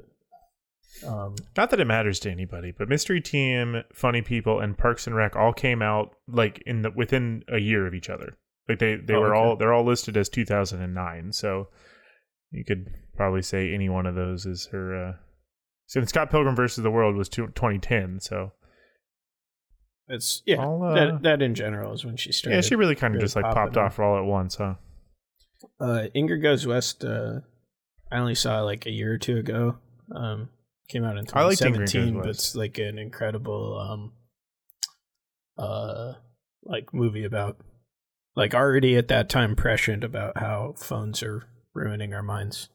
um, 1.06 1.36
Not 1.56 1.70
that 1.70 1.80
it 1.80 1.86
matters 1.86 2.18
to 2.20 2.30
anybody, 2.30 2.72
but 2.76 2.88
Mystery 2.88 3.20
Team, 3.20 3.82
Funny 3.92 4.22
People, 4.22 4.60
and 4.60 4.76
Parks 4.76 5.06
and 5.06 5.14
Rec 5.16 5.36
all 5.36 5.52
came 5.52 5.80
out 5.82 6.10
like 6.26 6.62
in 6.66 6.82
the 6.82 6.90
within 6.90 7.42
a 7.52 7.58
year 7.58 7.86
of 7.86 7.94
each 7.94 8.10
other. 8.10 8.36
Like 8.68 8.78
they 8.80 8.96
they 8.96 9.14
Oh, 9.14 9.20
were 9.20 9.34
okay. 9.34 9.44
all 9.44 9.56
they're 9.56 9.72
all 9.72 9.84
listed 9.84 10.16
as 10.16 10.28
2009. 10.28 11.32
So 11.32 11.68
you 12.50 12.64
could 12.64 12.86
probably 13.16 13.42
say 13.42 13.72
any 13.72 13.88
one 13.88 14.06
of 14.06 14.14
those 14.14 14.44
is 14.46 14.68
her. 14.72 15.08
Uh, 15.08 15.12
since 15.86 16.10
Scott 16.10 16.30
Pilgrim 16.30 16.54
versus 16.54 16.82
the 16.84 16.90
World 16.90 17.16
was 17.16 17.30
two, 17.30 17.46
2010, 17.46 18.20
so 18.20 18.52
It's 20.08 20.42
yeah. 20.44 20.62
Uh, 20.62 20.94
that 20.94 21.22
that 21.22 21.42
in 21.42 21.54
general 21.54 21.94
is 21.94 22.04
when 22.04 22.16
she 22.18 22.30
started. 22.32 22.56
yeah, 22.56 22.60
she 22.60 22.74
really 22.74 22.94
kind 22.94 23.14
of 23.14 23.20
just 23.22 23.36
like 23.36 23.44
popped 23.46 23.78
off 23.78 23.98
all 23.98 24.18
at 24.18 24.24
once, 24.24 24.56
huh? 24.56 24.74
Uh, 25.80 26.06
Ingrid 26.14 26.42
Goes 26.42 26.66
West. 26.66 27.04
Uh, 27.04 27.40
I 28.10 28.18
only 28.18 28.34
saw 28.34 28.60
like 28.62 28.86
a 28.86 28.90
year 28.90 29.12
or 29.12 29.18
two 29.18 29.36
ago. 29.38 29.76
Um, 30.14 30.48
came 30.88 31.04
out 31.04 31.18
in 31.18 31.26
I 31.32 31.44
liked 31.44 31.60
Ingrid 31.60 31.78
Goes 31.80 31.92
2017, 31.92 32.14
but 32.20 32.28
it's 32.28 32.54
like 32.54 32.78
an 32.78 32.98
incredible 32.98 33.78
um, 33.78 34.12
uh, 35.58 36.14
like 36.64 36.92
movie 36.94 37.24
about 37.24 37.58
like 38.36 38.54
already 38.54 38.96
at 38.96 39.08
that 39.08 39.28
time 39.28 39.56
prescient 39.56 40.04
about 40.04 40.38
how 40.38 40.74
phones 40.76 41.22
are 41.22 41.44
ruining 41.74 42.14
our 42.14 42.22
minds 42.22 42.68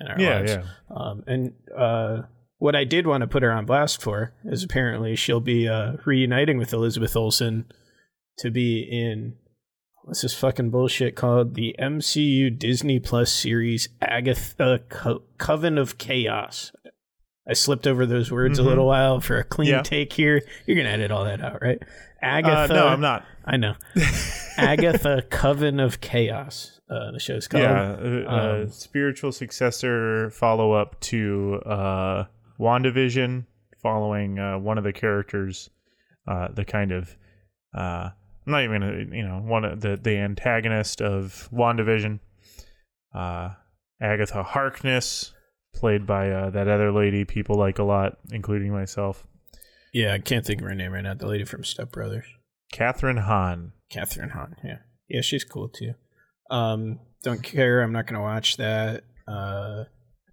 and 0.00 0.08
our 0.08 0.18
Yeah, 0.20 0.38
lives. 0.38 0.52
yeah. 0.52 0.62
Um, 0.94 1.24
and 1.26 1.52
uh, 1.76 2.22
what 2.58 2.74
I 2.74 2.84
did 2.84 3.06
want 3.06 3.20
to 3.20 3.26
put 3.26 3.42
her 3.42 3.52
on 3.52 3.66
blast 3.66 4.00
for 4.02 4.32
is 4.44 4.64
apparently 4.64 5.14
she'll 5.14 5.40
be 5.40 5.68
uh, 5.68 5.94
reuniting 6.06 6.56
with 6.58 6.72
Elizabeth 6.72 7.14
Olsen 7.16 7.66
to 8.38 8.50
be 8.50 8.80
in 8.90 9.36
what's 10.04 10.22
this 10.22 10.34
fucking 10.34 10.70
bullshit 10.70 11.16
called 11.16 11.54
the 11.54 11.74
MCU 11.78 12.56
Disney 12.56 13.00
Plus 13.00 13.32
series 13.32 13.88
Agatha 14.00 14.80
Co- 14.88 15.22
Coven 15.38 15.78
of 15.78 15.98
Chaos. 15.98 16.72
I 17.48 17.52
slipped 17.52 17.86
over 17.86 18.06
those 18.06 18.30
words 18.32 18.58
Mhm. 18.58 18.62
a 18.64 18.68
little 18.68 18.86
while 18.86 19.20
for 19.20 19.36
a 19.38 19.44
clean 19.44 19.70
Yeah. 19.70 19.82
take 19.82 20.12
here. 20.14 20.40
You're 20.66 20.76
gonna 20.76 20.88
edit 20.88 21.10
all 21.10 21.24
that 21.24 21.42
out, 21.42 21.60
right? 21.62 21.78
Uh, 21.82 21.86
Agatha. 22.26 22.72
no, 22.74 22.86
I'm 22.88 23.00
not. 23.00 23.24
I 23.44 23.56
know. 23.58 23.74
Agatha 24.56 25.22
Coven 25.30 25.78
of 25.80 26.00
Chaos. 26.00 26.80
Uh, 26.88 27.10
the 27.12 27.18
show's 27.18 27.48
called. 27.48 27.64
Yeah, 27.64 27.92
uh, 27.92 28.24
uh, 28.26 28.62
Um, 28.62 28.68
spiritual 28.70 29.32
successor 29.32 30.30
follow 30.30 30.72
up 30.72 31.00
to 31.00 31.60
uh, 31.66 32.24
WandaVision, 32.58 33.44
following 33.82 34.38
uh, 34.38 34.58
one 34.58 34.78
of 34.78 34.84
the 34.84 34.92
characters, 34.92 35.70
uh, 36.26 36.48
the 36.54 36.64
kind 36.64 36.92
of 36.92 37.16
uh, 37.74 38.10
I'm 38.46 38.52
not 38.52 38.62
even 38.64 38.80
gonna 38.80 39.16
you 39.16 39.26
know 39.26 39.38
one 39.38 39.64
of 39.64 39.80
the 39.80 39.96
the 39.96 40.16
antagonist 40.18 41.00
of 41.00 41.48
WandaVision, 41.52 42.20
uh, 43.14 43.50
Agatha 44.00 44.42
Harkness, 44.42 45.32
played 45.74 46.06
by 46.06 46.30
uh, 46.30 46.50
that 46.50 46.68
other 46.68 46.92
lady 46.92 47.24
people 47.24 47.56
like 47.56 47.78
a 47.78 47.84
lot, 47.84 48.18
including 48.30 48.72
myself, 48.72 49.26
Yeah, 49.92 50.12
I 50.12 50.18
can't 50.18 50.44
think 50.44 50.60
of 50.60 50.68
her 50.68 50.74
name 50.74 50.92
right 50.92 51.02
now. 51.02 51.14
The 51.14 51.26
lady 51.26 51.44
from 51.44 51.64
Step 51.64 51.90
Brothers. 51.90 52.26
Kathryn 52.72 53.24
Hahn. 53.24 53.72
Kathryn 53.92 54.32
Hahn. 54.32 54.56
Yeah, 54.64 54.78
yeah, 55.08 55.20
she's 55.20 55.44
cool 55.44 55.68
too. 55.68 55.94
Um, 56.50 57.00
don't 57.22 57.42
care. 57.42 57.82
I'm 57.82 57.92
not 57.92 58.06
gonna 58.06 58.22
watch 58.22 58.56
that. 58.58 59.04
Uh, 59.26 59.84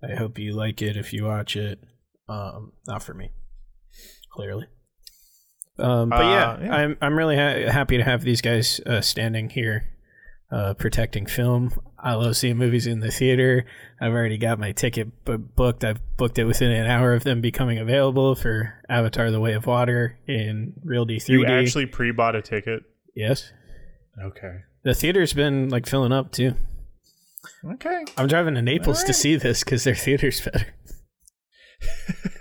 I 0.03 0.15
hope 0.15 0.37
you 0.37 0.53
like 0.53 0.81
it 0.81 0.97
if 0.97 1.13
you 1.13 1.25
watch 1.25 1.55
it. 1.55 1.79
Um, 2.27 2.73
not 2.87 3.03
for 3.03 3.13
me, 3.13 3.29
clearly. 4.33 4.65
Um, 5.79 6.09
but 6.09 6.21
Uh, 6.21 6.29
yeah, 6.29 6.57
yeah. 6.65 6.75
I'm 6.75 6.97
I'm 7.01 7.17
really 7.17 7.35
ha- 7.37 7.71
happy 7.71 7.97
to 7.97 8.03
have 8.03 8.21
these 8.23 8.41
guys 8.41 8.79
uh, 8.85 9.01
standing 9.01 9.49
here, 9.49 9.85
uh, 10.51 10.73
protecting 10.75 11.25
film. 11.25 11.71
I 12.03 12.13
love 12.15 12.35
seeing 12.35 12.57
movies 12.57 12.87
in 12.87 12.99
the 12.99 13.11
theater. 13.11 13.65
I've 13.99 14.11
already 14.11 14.37
got 14.37 14.59
my 14.59 14.71
ticket 14.71 15.23
bu- 15.25 15.37
booked. 15.37 15.83
I've 15.83 16.01
booked 16.17 16.37
it 16.39 16.45
within 16.45 16.71
an 16.71 16.87
hour 16.87 17.13
of 17.13 17.23
them 17.23 17.41
becoming 17.41 17.77
available 17.77 18.35
for 18.35 18.73
Avatar: 18.89 19.31
The 19.31 19.39
Way 19.39 19.53
of 19.53 19.65
Water 19.67 20.17
in 20.27 20.73
Real 20.83 21.05
D 21.05 21.17
3D. 21.17 21.29
You 21.29 21.45
actually 21.45 21.85
pre 21.85 22.11
bought 22.11 22.35
a 22.35 22.41
ticket. 22.41 22.83
yes. 23.15 23.51
Okay. 24.21 24.57
The 24.83 24.93
theater's 24.93 25.31
been 25.33 25.69
like 25.69 25.85
filling 25.87 26.11
up 26.11 26.31
too. 26.31 26.55
Okay. 27.73 28.03
I'm 28.17 28.27
driving 28.27 28.55
to 28.55 28.61
Naples 28.61 29.03
to 29.05 29.13
see 29.13 29.35
this 29.35 29.63
because 29.63 29.83
their 29.83 29.95
theater's 29.95 30.41
better. 30.41 30.73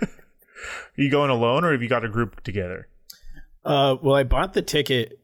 Are 0.01 0.07
you 0.97 1.09
going 1.09 1.29
alone 1.29 1.63
or 1.63 1.71
have 1.71 1.81
you 1.81 1.87
got 1.89 2.03
a 2.05 2.09
group 2.09 2.43
together? 2.43 2.87
Uh, 3.63 3.95
well, 4.01 4.15
I 4.15 4.23
bought 4.23 4.53
the 4.53 4.61
ticket 4.61 5.19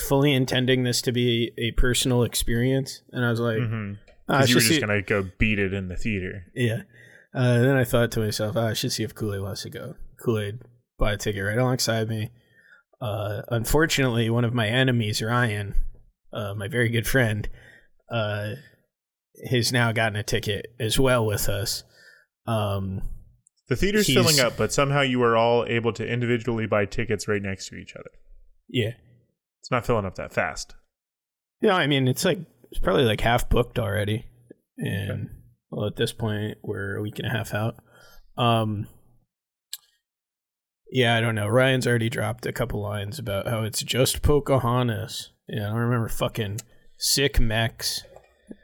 fully 0.00 0.32
intending 0.32 0.84
this 0.84 1.02
to 1.02 1.12
be 1.12 1.52
a 1.58 1.72
personal 1.72 2.22
experience, 2.22 3.02
and 3.12 3.24
I 3.24 3.30
was 3.30 3.40
like, 3.40 3.58
Mm-hmm. 3.58 3.92
"Ah, 4.28 4.34
I 4.40 4.44
you 4.44 4.54
were 4.54 4.60
just 4.60 4.68
see- 4.68 4.80
gonna 4.80 5.02
go 5.02 5.28
beat 5.38 5.58
it 5.58 5.74
in 5.74 5.88
the 5.88 5.96
theater. 5.96 6.46
yeah. 6.54 6.82
Uh, 7.34 7.60
then 7.60 7.76
I 7.76 7.84
thought 7.84 8.10
to 8.12 8.20
myself, 8.20 8.56
"Ah, 8.56 8.66
I 8.68 8.72
should 8.74 8.92
see 8.92 9.02
if 9.04 9.14
Kool 9.14 9.34
Aid 9.34 9.40
wants 9.40 9.62
to 9.62 9.70
go. 9.70 9.94
Kool 10.22 10.38
Aid 10.38 10.58
bought 10.98 11.14
a 11.14 11.16
ticket 11.16 11.42
right 11.44 11.56
alongside 11.58 12.08
me. 12.08 12.30
Uh, 13.00 13.42
unfortunately, 13.48 14.28
one 14.30 14.44
of 14.44 14.52
my 14.54 14.68
enemies, 14.68 15.22
Ryan, 15.22 15.74
uh, 16.32 16.54
my 16.54 16.68
very 16.68 16.88
good 16.90 17.06
friend, 17.06 17.48
uh, 18.10 18.52
has 19.50 19.72
now 19.72 19.92
gotten 19.92 20.16
a 20.16 20.22
ticket 20.22 20.66
as 20.78 20.98
well 21.00 21.24
with 21.26 21.48
us. 21.48 21.84
Um, 22.46 23.00
The 23.68 23.76
theater's 23.76 24.06
He's- 24.06 24.16
filling 24.18 24.40
up, 24.44 24.56
but 24.56 24.72
somehow 24.72 25.00
you 25.02 25.22
are 25.22 25.36
all 25.36 25.64
able 25.66 25.92
to 25.94 26.06
individually 26.06 26.66
buy 26.66 26.84
tickets 26.84 27.26
right 27.28 27.40
next 27.42 27.68
to 27.68 27.76
each 27.76 27.94
other. 27.96 28.10
yeah. 28.68 28.92
It's 29.60 29.70
not 29.70 29.86
filling 29.86 30.04
up 30.04 30.16
that 30.16 30.32
fast. 30.32 30.74
Yeah, 31.60 31.74
I 31.76 31.86
mean 31.86 32.08
it's 32.08 32.24
like 32.24 32.40
it's 32.72 32.80
probably 32.80 33.04
like 33.04 33.20
half 33.20 33.48
booked 33.48 33.78
already, 33.78 34.26
and 34.76 35.30
well, 35.70 35.86
at 35.86 35.94
this 35.94 36.12
point 36.12 36.58
we're 36.64 36.96
a 36.96 37.00
week 37.02 37.20
and 37.20 37.28
a 37.28 37.30
half 37.30 37.54
out. 37.54 37.76
Um, 38.36 38.88
yeah, 40.90 41.16
I 41.16 41.20
don't 41.20 41.36
know. 41.36 41.46
Ryan's 41.46 41.86
already 41.86 42.08
dropped 42.10 42.44
a 42.44 42.52
couple 42.52 42.82
lines 42.82 43.18
about 43.20 43.46
how 43.46 43.62
it's 43.62 43.82
just 43.84 44.20
Pocahontas. 44.22 45.30
Yeah, 45.48 45.66
I 45.66 45.70
don't 45.70 45.76
remember 45.78 46.08
fucking 46.08 46.58
sick 46.98 47.38
mechs 47.38 48.02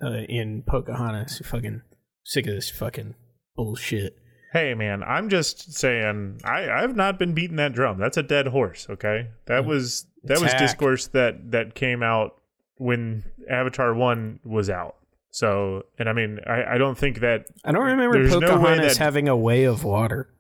uh, 0.04 0.22
in 0.28 0.64
Pocahontas. 0.66 1.40
Fucking 1.44 1.82
sick 2.24 2.46
of 2.48 2.54
this 2.54 2.70
fucking 2.70 3.14
bullshit. 3.56 4.16
Hey 4.52 4.72
man, 4.74 5.02
I'm 5.02 5.28
just 5.28 5.74
saying 5.74 6.40
I, 6.44 6.70
I've 6.70 6.96
not 6.96 7.18
been 7.18 7.34
beating 7.34 7.56
that 7.56 7.72
drum. 7.72 7.98
That's 7.98 8.16
a 8.16 8.22
dead 8.22 8.46
horse, 8.48 8.86
okay? 8.88 9.28
That 9.46 9.66
was 9.66 10.06
that 10.24 10.40
was 10.40 10.52
discourse 10.54 11.06
that 11.08 11.50
that 11.50 11.74
came 11.74 12.02
out 12.02 12.40
when 12.76 13.24
Avatar 13.50 13.92
One 13.94 14.40
was 14.44 14.70
out. 14.70 14.96
So 15.30 15.84
and 15.98 16.08
I 16.08 16.14
mean 16.14 16.40
I, 16.46 16.74
I 16.74 16.78
don't 16.78 16.96
think 16.96 17.20
that 17.20 17.46
I 17.64 17.72
don't 17.72 17.84
remember 17.84 18.18
There's 18.18 18.30
no 18.32 18.38
way 18.40 18.46
Pocahontas 18.46 18.96
that- 18.96 19.04
having 19.04 19.28
a 19.28 19.36
way 19.36 19.64
of 19.64 19.84
water. 19.84 20.30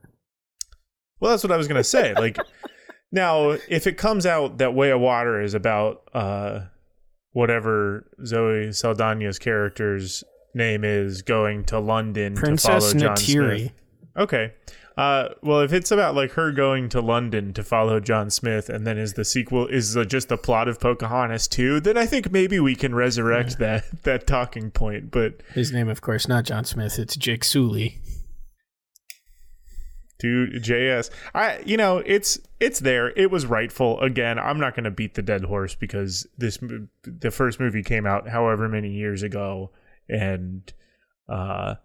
Well, 1.20 1.32
that's 1.32 1.42
what 1.42 1.52
I 1.52 1.56
was 1.56 1.68
gonna 1.68 1.84
say. 1.84 2.14
Like, 2.14 2.38
now 3.12 3.50
if 3.68 3.86
it 3.86 3.98
comes 3.98 4.24
out 4.24 4.58
that 4.58 4.72
Way 4.74 4.90
of 4.90 5.00
Water 5.00 5.40
is 5.42 5.52
about 5.52 6.02
uh, 6.14 6.60
whatever 7.32 8.10
Zoe 8.24 8.68
Saldana's 8.68 9.38
character's 9.38 10.24
name 10.54 10.84
is 10.84 11.22
going 11.22 11.64
to 11.64 11.78
London 11.78 12.34
Princess 12.34 12.92
to 12.92 12.98
follow 12.98 13.00
John 13.00 13.16
Neytiri. 13.16 13.58
Smith. 13.58 13.72
Okay. 14.18 14.52
Uh, 14.96 15.28
well, 15.42 15.60
if 15.60 15.72
it's 15.72 15.92
about 15.92 16.16
like 16.16 16.32
her 16.32 16.50
going 16.50 16.88
to 16.88 17.00
London 17.00 17.52
to 17.52 17.62
follow 17.62 18.00
John 18.00 18.30
Smith, 18.30 18.68
and 18.68 18.84
then 18.84 18.98
is 18.98 19.14
the 19.14 19.24
sequel 19.24 19.68
is 19.68 19.94
the, 19.94 20.04
just 20.04 20.28
the 20.28 20.36
plot 20.36 20.66
of 20.66 20.80
Pocahontas 20.80 21.46
too, 21.46 21.78
then 21.78 21.96
I 21.96 22.04
think 22.04 22.32
maybe 22.32 22.58
we 22.58 22.74
can 22.74 22.92
resurrect 22.92 23.60
that 23.60 23.84
that 24.02 24.26
talking 24.26 24.72
point. 24.72 25.12
But 25.12 25.44
His 25.54 25.70
name, 25.70 25.88
of 25.88 26.00
course, 26.00 26.26
not 26.26 26.44
John 26.44 26.64
Smith. 26.64 26.98
It's 26.98 27.14
Jake 27.16 27.44
Sully. 27.44 28.00
Dude, 30.18 30.64
JS. 30.64 31.10
I 31.32 31.60
you 31.64 31.76
know, 31.76 31.98
it's 31.98 32.40
it's 32.58 32.80
there. 32.80 33.10
It 33.10 33.30
was 33.30 33.46
rightful. 33.46 34.00
Again, 34.00 34.36
I'm 34.36 34.58
not 34.58 34.74
going 34.74 34.82
to 34.82 34.90
beat 34.90 35.14
the 35.14 35.22
dead 35.22 35.44
horse 35.44 35.76
because 35.76 36.26
this 36.36 36.58
the 37.04 37.30
first 37.30 37.60
movie 37.60 37.84
came 37.84 38.04
out 38.04 38.28
however 38.28 38.68
many 38.68 38.90
years 38.90 39.22
ago 39.22 39.70
and 40.08 40.72
uh 41.28 41.76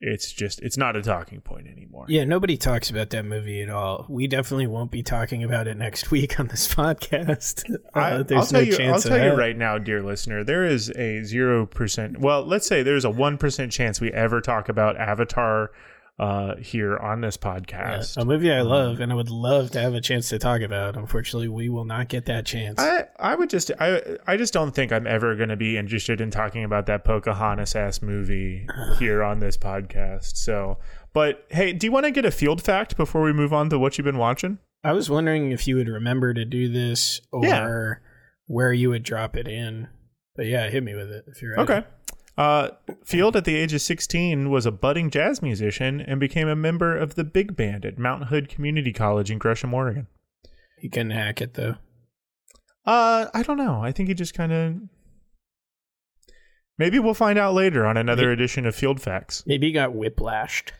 it's 0.00 0.32
just 0.32 0.60
it's 0.60 0.76
not 0.76 0.94
a 0.94 1.02
talking 1.02 1.40
point 1.40 1.66
anymore. 1.66 2.06
Yeah, 2.08 2.24
nobody 2.24 2.56
talks 2.56 2.88
about 2.88 3.10
that 3.10 3.24
movie 3.24 3.62
at 3.62 3.68
all. 3.68 4.06
We 4.08 4.28
definitely 4.28 4.68
won't 4.68 4.92
be 4.92 5.02
talking 5.02 5.42
about 5.42 5.66
it 5.66 5.76
next 5.76 6.10
week 6.12 6.38
on 6.38 6.48
this 6.48 6.72
podcast. 6.72 7.64
Uh, 7.94 8.00
I, 8.00 8.22
there's 8.22 8.40
I'll 8.40 8.46
tell 8.46 8.60
no 8.60 8.66
you. 8.66 8.72
I'll 8.72 8.78
chance 8.78 9.04
tell 9.04 9.24
you 9.24 9.32
right 9.32 9.56
now, 9.56 9.78
dear 9.78 10.02
listener. 10.02 10.44
There 10.44 10.64
is 10.64 10.90
a 10.90 11.22
zero 11.24 11.64
percent. 11.64 12.20
Well, 12.20 12.44
let's 12.44 12.66
say 12.66 12.82
there's 12.82 13.04
a 13.04 13.10
one 13.10 13.38
percent 13.38 13.72
chance 13.72 14.00
we 14.00 14.12
ever 14.12 14.40
talk 14.40 14.68
about 14.68 14.96
Avatar 14.96 15.70
uh, 16.18 16.56
here 16.56 16.96
on 16.96 17.20
this 17.20 17.38
Yeah, 17.40 17.58
podcast. 17.60 18.16
a 18.16 18.24
movie 18.24 18.50
I 18.52 18.62
love 18.62 19.00
and 19.00 19.12
I 19.12 19.14
would 19.14 19.30
love 19.30 19.70
to 19.72 19.80
have 19.80 19.94
a 19.94 20.00
chance 20.00 20.28
to 20.30 20.38
talk 20.38 20.62
about. 20.62 20.96
Unfortunately, 20.96 21.48
we 21.48 21.68
will 21.68 21.84
not 21.84 22.08
get 22.08 22.26
that 22.26 22.44
chance. 22.44 22.78
I 22.80 23.04
I 23.18 23.34
would 23.36 23.48
just 23.50 23.70
I 23.78 24.02
I 24.26 24.36
just 24.36 24.52
don't 24.52 24.72
think 24.74 24.92
I'm 24.92 25.06
ever 25.06 25.36
going 25.36 25.48
to 25.50 25.56
be 25.56 25.76
interested 25.76 26.20
in 26.20 26.30
talking 26.30 26.64
about 26.64 26.86
that 26.86 27.04
Pocahontas 27.04 27.76
ass 27.76 28.02
movie 28.02 28.66
here 28.98 29.22
on 29.22 29.38
this 29.40 29.56
podcast. 29.56 30.36
So, 30.36 30.78
but 31.12 31.46
hey, 31.50 31.72
do 31.72 31.86
you 31.86 31.92
want 31.92 32.06
to 32.06 32.10
get 32.10 32.24
a 32.24 32.30
field 32.30 32.62
fact 32.62 32.96
before 32.96 33.22
we 33.22 33.32
move 33.32 33.52
on 33.52 33.70
to 33.70 33.78
what 33.78 33.96
you've 33.98 34.04
been 34.04 34.18
watching? 34.18 34.58
I 34.84 34.92
was 34.92 35.08
wondering 35.10 35.52
if 35.52 35.66
you 35.68 35.76
would 35.76 35.88
remember 35.88 36.34
to 36.34 36.44
do 36.44 36.68
this 36.68 37.20
or 37.32 37.44
Yeah. 37.44 37.94
where 38.46 38.72
you 38.72 38.90
would 38.90 39.02
drop 39.02 39.36
it 39.36 39.46
in. 39.48 39.88
But 40.36 40.46
yeah, 40.46 40.68
hit 40.70 40.82
me 40.84 40.94
with 40.94 41.10
it 41.10 41.24
if 41.28 41.42
you're 41.42 41.56
ready. 41.56 41.62
Okay. 41.62 41.86
Uh, 42.38 42.70
Field, 43.04 43.34
at 43.34 43.44
the 43.44 43.56
age 43.56 43.74
of 43.74 43.80
16, 43.80 44.48
was 44.48 44.64
a 44.64 44.70
budding 44.70 45.10
jazz 45.10 45.42
musician 45.42 46.00
and 46.00 46.20
became 46.20 46.46
a 46.46 46.54
member 46.54 46.96
of 46.96 47.16
the 47.16 47.24
big 47.24 47.56
band 47.56 47.84
at 47.84 47.98
Mount 47.98 48.28
Hood 48.28 48.48
Community 48.48 48.92
College 48.92 49.28
in 49.28 49.38
Gresham, 49.38 49.74
Oregon. 49.74 50.06
He 50.78 50.88
couldn't 50.88 51.10
hack 51.10 51.42
it 51.42 51.54
though. 51.54 51.74
Uh, 52.86 53.26
I 53.34 53.42
don't 53.42 53.58
know. 53.58 53.82
I 53.82 53.90
think 53.90 54.08
he 54.08 54.14
just 54.14 54.34
kind 54.34 54.52
of 54.52 54.76
Maybe 56.78 57.00
we'll 57.00 57.14
find 57.14 57.38
out 57.38 57.54
later 57.54 57.84
on 57.84 57.96
another 57.96 58.30
edition 58.30 58.64
of 58.64 58.74
Field 58.74 59.00
Facts. 59.00 59.42
Maybe 59.46 59.66
he 59.66 59.72
got 59.72 59.94
whiplashed. 59.94 60.70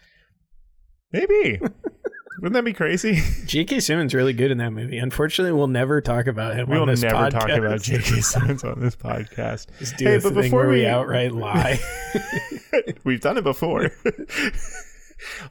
Maybe. 1.12 1.60
Wouldn't 2.40 2.54
that 2.54 2.64
be 2.64 2.72
crazy? 2.72 3.20
J.K. 3.46 3.80
Simmons 3.80 4.14
really 4.14 4.32
good 4.32 4.50
in 4.50 4.58
that 4.58 4.70
movie. 4.72 4.98
Unfortunately, 4.98 5.52
we'll 5.52 5.66
never 5.66 6.00
talk 6.00 6.26
about 6.28 6.54
him. 6.54 6.68
We 6.68 6.74
on 6.76 6.80
will 6.80 6.86
this 6.86 7.02
never 7.02 7.30
talk 7.30 7.48
about 7.50 7.80
J.K. 7.82 8.20
Simmons 8.20 8.62
on 8.64 8.78
this 8.80 8.94
podcast. 8.94 9.66
Just 9.78 9.96
do 9.96 10.04
Hey, 10.04 10.18
but 10.18 10.34
before 10.34 10.68
we 10.68 10.76
we- 10.80 10.86
outright 10.86 11.32
lie. 11.32 11.80
We've 13.04 13.20
done 13.20 13.38
it 13.38 13.44
before. 13.44 13.90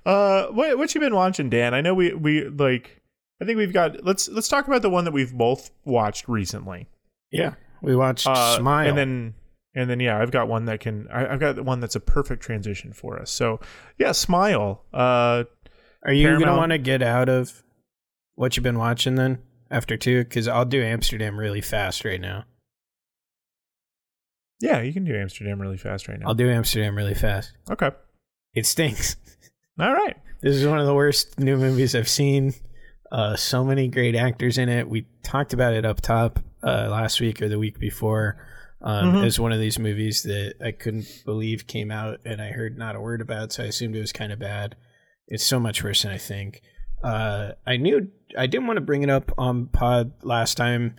uh, 0.05 0.47
what 0.47 0.77
what 0.77 0.93
you 0.95 1.01
been 1.01 1.15
watching, 1.15 1.49
Dan? 1.49 1.73
I 1.73 1.81
know 1.81 1.93
we 1.93 2.13
we 2.13 2.47
like. 2.47 3.01
I 3.41 3.45
think 3.45 3.57
we've 3.57 3.73
got. 3.73 4.03
Let's 4.03 4.27
let's 4.29 4.47
talk 4.47 4.67
about 4.67 4.81
the 4.81 4.89
one 4.89 5.03
that 5.05 5.11
we've 5.11 5.33
both 5.33 5.71
watched 5.85 6.27
recently. 6.27 6.87
yeah, 7.31 7.53
we 7.81 7.95
watched 7.95 8.25
Uh, 8.27 8.57
Smile. 8.57 8.87
and 8.89 8.97
then 8.97 9.33
and 9.75 9.89
then 9.89 9.99
yeah, 9.99 10.19
I've 10.19 10.31
got 10.31 10.47
one 10.47 10.65
that 10.65 10.79
can. 10.79 11.07
I, 11.11 11.27
I've 11.33 11.39
got 11.39 11.59
one 11.63 11.79
that's 11.79 11.95
a 11.95 11.99
perfect 11.99 12.41
transition 12.41 12.93
for 12.93 13.19
us. 13.19 13.29
So 13.29 13.59
yeah, 13.97 14.11
Smile. 14.13 14.83
Uh, 14.93 15.43
Are 16.07 16.13
you 16.13 16.39
gonna 16.39 16.57
want 16.57 16.71
to 16.71 16.77
get 16.79 17.01
out 17.03 17.29
of 17.29 17.63
what 18.35 18.55
you've 18.57 18.63
been 18.63 18.79
watching 18.79 19.15
then 19.15 19.39
after 19.69 19.95
two? 19.97 20.23
Because 20.23 20.47
I'll 20.47 20.65
do 20.65 20.81
Amsterdam 20.81 21.37
really 21.37 21.61
fast 21.61 22.03
right 22.05 22.19
now. 22.21 22.45
yeah, 24.59 24.81
you 24.81 24.91
can 24.93 25.05
do 25.05 25.15
Amsterdam 25.15 25.61
really 25.61 25.77
fast 25.77 26.07
right 26.07 26.19
now. 26.19 26.27
I'll 26.27 26.33
do 26.33 26.49
Amsterdam 26.49 26.95
really 26.95 27.13
fast. 27.13 27.53
okay. 27.69 27.91
It 28.55 28.65
stinks. 28.65 29.15
All 29.79 29.93
right. 29.93 30.17
This 30.41 30.55
is 30.55 30.65
one 30.65 30.79
of 30.79 30.87
the 30.87 30.93
worst 30.95 31.39
new 31.39 31.57
movies 31.57 31.93
I've 31.93 32.09
seen. 32.09 32.53
Uh, 33.11 33.35
so 33.35 33.63
many 33.63 33.87
great 33.87 34.15
actors 34.15 34.57
in 34.57 34.67
it. 34.69 34.89
We 34.89 35.05
talked 35.23 35.53
about 35.53 35.73
it 35.73 35.85
up 35.85 36.01
top 36.01 36.39
uh, 36.63 36.87
last 36.89 37.21
week 37.21 37.41
or 37.41 37.49
the 37.49 37.59
week 37.59 37.79
before. 37.79 38.37
Um, 38.81 39.13
Mhm. 39.13 39.25
It's 39.25 39.37
one 39.39 39.51
of 39.51 39.59
these 39.59 39.77
movies 39.77 40.23
that 40.23 40.55
I 40.63 40.71
couldn't 40.71 41.21
believe 41.25 41.67
came 41.67 41.91
out 41.91 42.19
and 42.25 42.41
I 42.41 42.49
heard 42.51 42.77
not 42.77 42.95
a 42.95 42.99
word 43.01 43.21
about, 43.21 43.51
so 43.51 43.63
I 43.63 43.67
assumed 43.67 43.95
it 43.95 43.99
was 43.99 44.11
kind 44.11 44.31
of 44.31 44.39
bad. 44.39 44.75
It's 45.27 45.43
so 45.45 45.59
much 45.59 45.83
worse 45.83 46.03
than 46.03 46.11
I 46.11 46.17
think. 46.17 46.61
Uh, 47.03 47.51
I 47.65 47.77
knew 47.77 48.09
I 48.37 48.47
didn't 48.47 48.67
want 48.67 48.77
to 48.77 48.81
bring 48.81 49.03
it 49.03 49.09
up 49.09 49.31
on 49.37 49.67
pod 49.67 50.13
last 50.23 50.55
time 50.55 50.95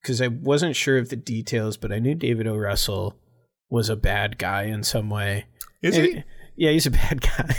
because 0.00 0.20
I 0.20 0.28
wasn't 0.28 0.76
sure 0.76 0.98
of 0.98 1.08
the 1.08 1.16
details, 1.16 1.76
but 1.76 1.92
I 1.92 1.98
knew 1.98 2.14
David 2.14 2.46
O. 2.46 2.56
Russell 2.56 3.16
was 3.70 3.88
a 3.88 3.96
bad 3.96 4.38
guy 4.38 4.64
in 4.64 4.82
some 4.82 5.08
way. 5.10 5.46
Is 5.82 5.96
he? 5.96 6.22
Yeah, 6.56 6.70
he's 6.70 6.86
a 6.86 6.90
bad 6.90 7.20
guy. 7.36 7.56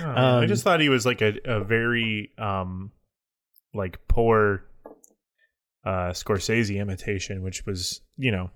Oh, 0.00 0.04
I 0.08 0.42
Um, 0.42 0.48
just 0.48 0.62
thought 0.64 0.80
he 0.80 0.88
was 0.88 1.04
like 1.04 1.20
a, 1.20 1.34
a 1.44 1.62
very 1.64 2.30
um 2.38 2.92
like 3.74 3.98
poor 4.08 4.64
uh 5.84 6.10
Scorsese 6.10 6.78
imitation, 6.80 7.42
which 7.42 7.66
was 7.66 8.00
you 8.16 8.30
know 8.30 8.50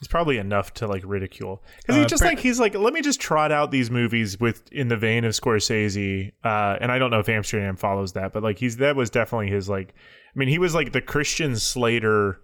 it's 0.00 0.08
probably 0.08 0.38
enough 0.38 0.74
to 0.74 0.86
like 0.86 1.02
ridicule 1.06 1.62
because 1.78 1.94
he 1.96 2.02
Uh, 2.02 2.06
just 2.06 2.22
per- 2.22 2.28
like 2.30 2.40
he's 2.40 2.58
like 2.58 2.74
let 2.74 2.92
me 2.92 3.00
just 3.00 3.20
trot 3.20 3.52
out 3.52 3.70
these 3.70 3.90
movies 3.90 4.38
with 4.40 4.70
in 4.72 4.88
the 4.88 4.96
vein 4.96 5.24
of 5.24 5.32
Scorsese, 5.32 6.32
uh, 6.44 6.76
and 6.80 6.90
I 6.90 6.98
don't 6.98 7.10
know 7.10 7.20
if 7.20 7.28
Amsterdam 7.28 7.76
follows 7.76 8.12
that, 8.14 8.32
but 8.32 8.42
like 8.42 8.58
he's 8.58 8.76
that 8.78 8.96
was 8.96 9.10
definitely 9.10 9.48
his 9.48 9.68
like 9.68 9.94
I 9.94 10.38
mean 10.38 10.48
he 10.48 10.58
was 10.58 10.74
like 10.74 10.92
the 10.92 11.00
Christian 11.00 11.56
Slater 11.56 12.40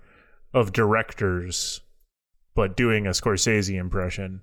of 0.55 0.73
directors, 0.73 1.81
but 2.55 2.77
doing 2.77 3.07
a 3.07 3.11
Scorsese 3.11 3.79
impression. 3.79 4.43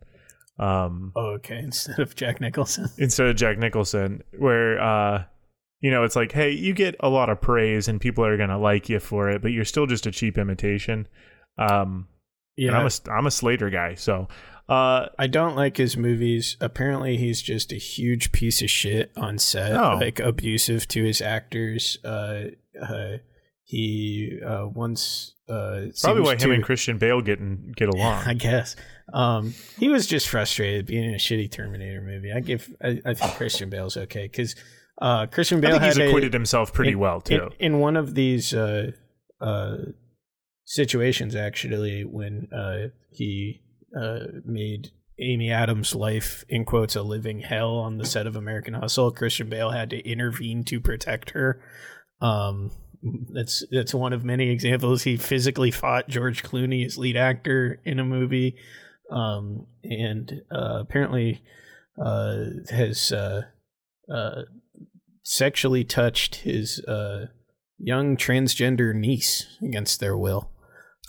Um, 0.60 1.12
Oh, 1.16 1.34
okay. 1.36 1.58
Instead 1.64 2.00
of 2.00 2.16
Jack 2.16 2.42
Nicholson. 2.42 2.90
instead 2.98 3.28
of 3.28 3.36
Jack 3.36 3.58
Nicholson, 3.58 4.24
where 4.38 4.82
uh, 4.82 5.24
you 5.82 5.92
know 5.92 6.04
it's 6.04 6.16
like, 6.16 6.32
hey, 6.32 6.52
you 6.52 6.74
get 6.74 6.96
a 7.00 7.10
lot 7.10 7.30
of 7.30 7.40
praise 7.40 7.88
and 7.88 8.02
people 8.02 8.26
are 8.26 8.36
gonna 8.38 8.60
like 8.60 8.90
you 8.90 9.00
for 9.00 9.30
it, 9.30 9.42
but 9.42 9.52
you're 9.52 9.66
still 9.66 9.86
just 9.86 10.06
a 10.08 10.12
cheap 10.12 10.38
imitation. 10.38 11.08
Um, 11.58 12.08
Yeah. 12.58 12.70
and 12.70 12.78
I'm 12.78 12.88
a 12.88 13.12
I'm 13.12 13.28
a 13.28 13.32
Slater 13.32 13.70
guy, 13.70 13.96
so 13.96 14.28
uh, 14.68 15.08
I 15.18 15.28
don't 15.28 15.56
like 15.56 15.78
his 15.78 15.96
movies. 15.96 16.58
Apparently, 16.60 17.16
he's 17.18 17.42
just 17.42 17.72
a 17.72 17.76
huge 17.78 18.32
piece 18.34 18.62
of 18.62 18.70
shit 18.70 19.12
on 19.16 19.38
set, 19.38 19.72
Oh. 19.74 19.98
like 20.02 20.20
abusive 20.20 20.88
to 20.90 21.04
his 21.04 21.22
actors. 21.22 21.98
Uh, 22.04 22.46
uh, 22.82 23.18
he 23.64 24.40
uh, 24.46 24.68
once 24.74 25.34
uh, 25.50 25.82
probably 26.02 26.22
why 26.24 26.36
him 26.36 26.52
and 26.52 26.64
Christian 26.64 26.98
Bale 26.98 27.22
get 27.22 27.40
and 27.40 27.76
get 27.76 27.90
along. 27.94 28.24
I 28.26 28.34
guess 28.34 28.76
um, 29.14 29.54
he 29.78 29.90
was 29.90 30.08
just 30.08 30.28
frustrated 30.30 30.86
being 30.86 31.04
in 31.04 31.14
a 31.14 31.18
shitty 31.18 31.52
Terminator 31.52 32.02
movie. 32.02 32.32
I 32.36 32.40
give, 32.40 32.74
I, 32.82 33.02
I 33.06 33.14
think 33.14 33.34
Christian 33.36 33.70
Bale's 33.70 33.98
okay 33.98 34.24
because 34.24 34.56
uh, 35.02 35.26
Christian 35.28 35.58
I 35.60 35.62
Bale 35.62 35.72
think 35.74 35.84
he's 35.84 35.98
had 35.98 36.06
a- 36.06 36.08
acquitted 36.10 36.34
himself 36.34 36.74
pretty 36.74 36.92
in- 36.94 37.00
well 37.00 37.22
too. 37.22 37.50
In, 37.60 37.74
in 37.76 37.80
one 37.80 37.98
of 37.98 38.16
these 38.16 38.54
uh, 38.54 38.92
uh, 39.42 39.76
situations, 40.68 41.34
actually, 41.34 42.04
when 42.04 42.50
uh, 42.54 42.90
he 43.10 43.62
uh, 44.00 44.20
made 44.46 44.92
Amy 45.18 45.50
Adams' 45.50 45.96
life, 45.96 46.44
in 46.50 46.66
quotes, 46.66 46.96
a 46.96 47.02
living 47.02 47.40
hell 47.40 47.78
on 47.78 47.98
the 47.98 48.06
set 48.06 48.28
of 48.28 48.36
American 48.36 48.76
Hustle, 48.76 49.12
Christian 49.12 49.50
Bale 49.50 49.72
had 49.72 49.90
to 49.90 50.08
intervene 50.08 50.64
to 50.66 50.80
protect 50.80 51.32
her. 51.32 51.60
Um, 52.22 52.72
that's 53.34 53.64
that's 53.72 53.94
one 53.94 54.12
of 54.12 54.26
many 54.26 54.50
examples. 54.50 55.04
He 55.04 55.18
physically 55.18 55.72
fought 55.72 56.10
George 56.10 56.44
Clooney, 56.44 56.84
his 56.84 56.98
lead 56.98 57.16
actor, 57.16 57.80
in 57.86 58.00
a 58.00 58.06
movie, 58.06 58.58
um, 59.10 59.68
and 59.84 60.42
uh, 60.52 60.80
apparently 60.82 61.42
uh, 62.04 62.44
has 62.70 63.12
uh, 63.14 63.44
uh, 64.14 64.42
sexually 65.24 65.86
touched 65.86 66.36
his 66.38 66.82
young 67.80 68.18
transgender 68.18 68.94
niece 68.94 69.58
against 69.64 70.00
their 70.00 70.18
will. 70.18 70.52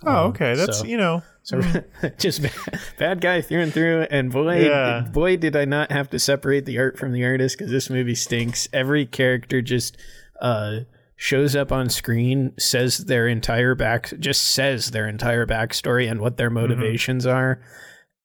Oh, 0.04 0.10
Um, 0.24 0.30
okay, 0.30 0.54
that's 0.54 0.80
so- 0.80 0.84
you 0.84 0.96
know, 0.96 1.22
so 1.42 1.60
just 2.18 2.42
bad, 2.42 2.54
bad 2.98 3.20
guy 3.20 3.40
through 3.40 3.62
and 3.62 3.72
through. 3.72 4.06
And 4.10 4.30
boy, 4.32 4.66
Yeah. 4.66 5.00
boy, 5.12 5.36
did 5.36 5.56
I 5.56 5.64
not 5.64 5.90
have 5.92 6.10
to 6.10 6.18
separate 6.18 6.66
the 6.66 6.78
art 6.78 6.98
from 6.98 7.12
the 7.12 7.24
artist 7.24 7.56
because 7.58 7.70
this 7.70 7.88
movie 7.90 8.14
stinks. 8.14 8.68
Every 8.72 9.06
character 9.06 9.62
just 9.62 9.96
uh, 10.40 10.80
shows 11.16 11.56
up 11.56 11.72
on 11.72 11.88
screen, 11.88 12.52
says 12.58 12.98
their 12.98 13.26
entire 13.26 13.74
back, 13.74 14.12
just 14.18 14.42
says 14.42 14.90
their 14.90 15.08
entire 15.08 15.46
backstory 15.46 16.10
and 16.10 16.20
what 16.20 16.36
their 16.36 16.50
motivations 16.50 17.26
are, 17.26 17.60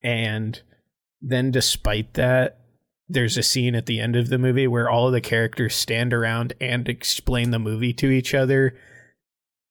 and 0.04 0.62
then 1.22 1.52
despite 1.52 2.14
that. 2.16 2.60
There's 3.10 3.38
a 3.38 3.44
scene 3.44 3.76
at 3.76 3.86
the 3.86 4.00
end 4.00 4.16
of 4.16 4.30
the 4.30 4.38
movie 4.40 4.66
where 4.66 4.90
all 4.90 5.08
of 5.08 5.14
the 5.14 5.22
characters 5.22 5.76
stand 5.76 6.14
around 6.14 6.54
and 6.62 6.88
explain 6.88 7.52
the 7.52 7.60
movie 7.60 7.94
to 7.94 8.10
each 8.10 8.34
other 8.34 8.76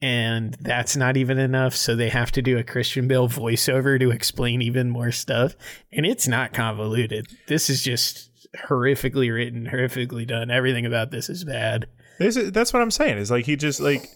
and 0.03 0.55
that's 0.61 0.97
not 0.97 1.17
even 1.17 1.39
enough 1.39 1.75
so 1.75 1.97
they 1.97 2.11
have 2.11 2.31
to 2.31 2.43
do 2.43 2.59
a 2.59 2.65
christian 2.65 3.09
bale 3.09 3.29
voiceover 3.29 3.99
to 3.99 4.11
explain 4.11 4.61
even 4.61 4.91
more 4.91 5.13
stuff 5.13 5.55
and 5.93 6.05
it's 6.05 6.29
not 6.29 6.53
convoluted 6.53 7.27
this 7.47 7.71
is 7.71 7.83
just 7.83 8.29
horrifically 8.69 9.33
written 9.33 9.67
horrifically 9.73 10.27
done 10.27 10.51
everything 10.51 10.85
about 10.85 11.11
this 11.11 11.31
is 11.31 11.45
bad 11.45 11.87
This 12.19 12.37
is, 12.37 12.53
that's 12.53 12.73
what 12.73 12.83
I'm 12.83 12.91
saying. 12.91 13.19
Is 13.19 13.31
like 13.31 13.47
he 13.47 13.57
just 13.57 13.81
like 13.81 14.09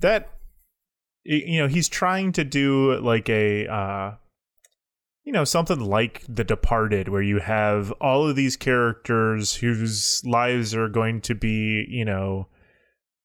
that. 0.00 0.30
You 1.24 1.60
know, 1.60 1.68
he's 1.68 1.88
trying 1.88 2.32
to 2.32 2.42
do 2.42 2.98
like 2.98 3.28
a, 3.28 3.68
uh, 3.68 4.14
you 5.22 5.32
know, 5.32 5.44
something 5.44 5.78
like 5.78 6.24
The 6.28 6.42
Departed, 6.42 7.08
where 7.08 7.22
you 7.22 7.38
have 7.38 7.92
all 8.00 8.28
of 8.28 8.34
these 8.34 8.56
characters 8.56 9.54
whose 9.54 10.20
lives 10.24 10.74
are 10.74 10.88
going 10.88 11.20
to 11.20 11.36
be, 11.36 11.86
you 11.88 12.04
know, 12.04 12.48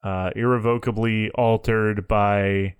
uh, 0.04 0.32
irrevocably 0.36 1.30
altered 1.32 2.08
by 2.08 2.76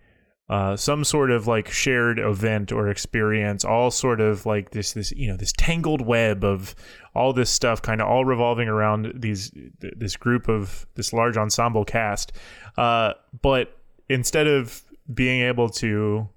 uh, 0.50 0.78
some 0.78 1.04
sort 1.04 1.30
of 1.30 1.46
like 1.46 1.70
shared 1.70 2.20
event 2.20 2.72
or 2.72 2.88
experience, 2.88 3.66
all 3.66 3.92
sort 3.92 4.22
of 4.22 4.46
like 4.46 4.72
this, 4.72 4.94
this, 4.94 5.12
you 5.12 5.28
know, 5.28 5.36
this 5.36 5.52
tangled 5.52 6.06
web 6.06 6.44
of 6.44 6.74
all 7.14 7.34
this 7.34 7.50
stuff, 7.50 7.82
kind 7.82 8.00
of 8.00 8.08
all 8.08 8.24
revolving 8.24 8.70
around 8.70 9.12
these, 9.16 9.52
th- 9.82 9.94
this 9.98 10.16
group 10.16 10.48
of 10.48 10.88
this 10.96 11.12
large 11.12 11.36
ensemble 11.36 11.84
cast. 11.84 12.32
Uh, 12.78 13.14
but 13.42 13.78
instead 14.08 14.48
of 14.48 14.84
being 15.14 15.42
able 15.42 15.68
to 15.68 16.30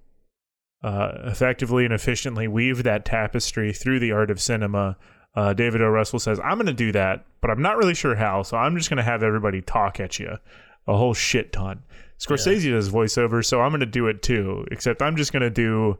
uh, 0.82 1.12
effectively 1.24 1.84
and 1.84 1.94
efficiently 1.94 2.48
weave 2.48 2.82
that 2.82 3.04
tapestry 3.04 3.72
through 3.72 4.00
the 4.00 4.10
art 4.10 4.30
of 4.30 4.40
cinema, 4.40 4.96
uh, 5.36 5.52
David 5.52 5.82
O. 5.82 5.88
Russell 5.88 6.18
says, 6.18 6.40
I'm 6.40 6.56
going 6.56 6.66
to 6.66 6.72
do 6.72 6.90
that, 6.92 7.24
but 7.40 7.50
I'm 7.50 7.62
not 7.62 7.76
really 7.76 7.94
sure 7.94 8.16
how. 8.16 8.42
So 8.42 8.56
I'm 8.56 8.76
just 8.76 8.90
going 8.90 8.96
to 8.96 9.04
have 9.04 9.22
everybody 9.22 9.60
talk 9.60 10.00
at 10.00 10.18
you 10.18 10.38
a 10.86 10.96
whole 10.96 11.14
shit 11.14 11.52
ton. 11.52 11.82
Scorsese 12.18 12.70
does 12.70 12.90
voiceover, 12.90 13.44
so 13.44 13.60
I'm 13.62 13.70
going 13.70 13.80
to 13.80 13.86
do 13.86 14.06
it 14.06 14.22
too, 14.22 14.66
except 14.70 15.00
I'm 15.00 15.16
just 15.16 15.32
going 15.32 15.42
to 15.42 15.50
do 15.50 15.98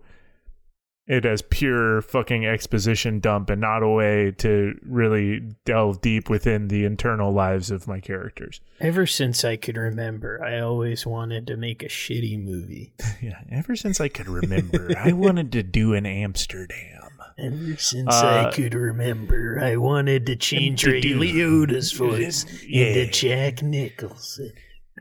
it 1.06 1.24
as 1.24 1.42
pure 1.42 2.02
fucking 2.02 2.44
exposition 2.46 3.18
dump 3.20 3.50
and 3.50 3.60
not 3.60 3.82
a 3.82 3.88
way 3.88 4.30
to 4.38 4.74
really 4.82 5.40
delve 5.64 6.00
deep 6.02 6.28
within 6.30 6.68
the 6.68 6.84
internal 6.84 7.32
lives 7.32 7.70
of 7.70 7.88
my 7.88 7.98
characters. 7.98 8.60
ever 8.80 9.06
since 9.06 9.42
i 9.42 9.56
could 9.56 9.76
remember 9.76 10.40
i 10.44 10.60
always 10.60 11.04
wanted 11.06 11.46
to 11.48 11.56
make 11.56 11.82
a 11.82 11.86
shitty 11.88 12.40
movie 12.40 12.92
Yeah, 13.22 13.40
ever 13.50 13.74
since 13.74 14.00
I 14.00 14.08
could 14.08 14.28
remember, 14.28 14.92
I 14.96 15.12
wanted 15.12 15.50
to 15.52 15.62
do 15.64 15.94
an 15.94 16.06
Amsterdam. 16.06 17.00
ever 17.38 17.76
since 17.76 18.14
Uh, 18.14 18.46
i 18.48 18.54
could 18.54 18.74
remember 18.74 19.58
i 19.64 19.76
wanted 19.76 20.26
to 20.26 20.36
change 20.36 20.86
ray 20.86 21.00
liotta's 21.00 21.92
voice 21.92 22.44
Yeah. 22.62 22.84
into 22.86 23.06
jack 23.10 23.62
nicholson 23.62 24.52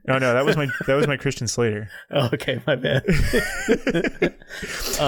No, 0.07 0.17
no, 0.17 0.33
that 0.33 0.45
was 0.45 0.57
my 0.57 0.67
that 0.87 0.95
was 0.95 1.07
my 1.07 1.17
Christian 1.17 1.47
Slater. 1.47 1.89
Oh, 2.11 2.29
okay, 2.33 2.59
my 2.65 2.75
bad. 2.75 3.03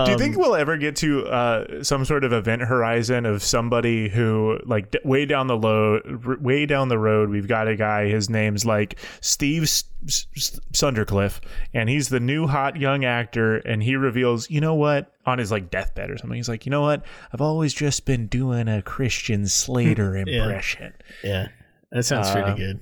Do 0.05 0.11
you 0.11 0.17
think 0.17 0.37
we'll 0.37 0.55
ever 0.55 0.77
get 0.77 0.95
to 0.97 1.25
uh, 1.25 1.83
some 1.83 2.05
sort 2.05 2.23
of 2.23 2.31
event 2.33 2.61
horizon 2.61 3.25
of 3.25 3.41
somebody 3.41 4.07
who, 4.09 4.59
like, 4.65 4.91
d- 4.91 4.99
way 5.03 5.25
down 5.25 5.47
the 5.47 5.57
road, 5.57 6.21
r- 6.25 6.37
way 6.39 6.65
down 6.65 6.89
the 6.89 6.97
road, 6.99 7.29
we've 7.29 7.47
got 7.47 7.67
a 7.67 7.75
guy. 7.75 8.07
His 8.07 8.29
name's 8.29 8.65
like 8.65 8.99
Steve 9.21 9.63
S- 9.63 9.83
S- 10.07 10.27
S- 10.35 10.59
Sundercliff, 10.73 11.39
and 11.73 11.89
he's 11.89 12.09
the 12.09 12.19
new 12.19 12.45
hot 12.47 12.77
young 12.77 13.03
actor. 13.05 13.57
And 13.57 13.81
he 13.81 13.95
reveals, 13.95 14.49
you 14.49 14.61
know 14.61 14.75
what, 14.75 15.11
on 15.25 15.39
his 15.39 15.51
like 15.51 15.69
deathbed 15.71 16.09
or 16.11 16.17
something, 16.17 16.37
he's 16.37 16.49
like, 16.49 16.65
you 16.65 16.69
know 16.69 16.81
what, 16.81 17.03
I've 17.33 17.41
always 17.41 17.73
just 17.73 18.05
been 18.05 18.27
doing 18.27 18.67
a 18.67 18.81
Christian 18.81 19.47
Slater 19.47 20.15
impression. 20.27 20.93
yeah, 21.23 21.47
that 21.91 22.03
sounds 22.03 22.29
pretty 22.31 22.53
good. 22.55 22.79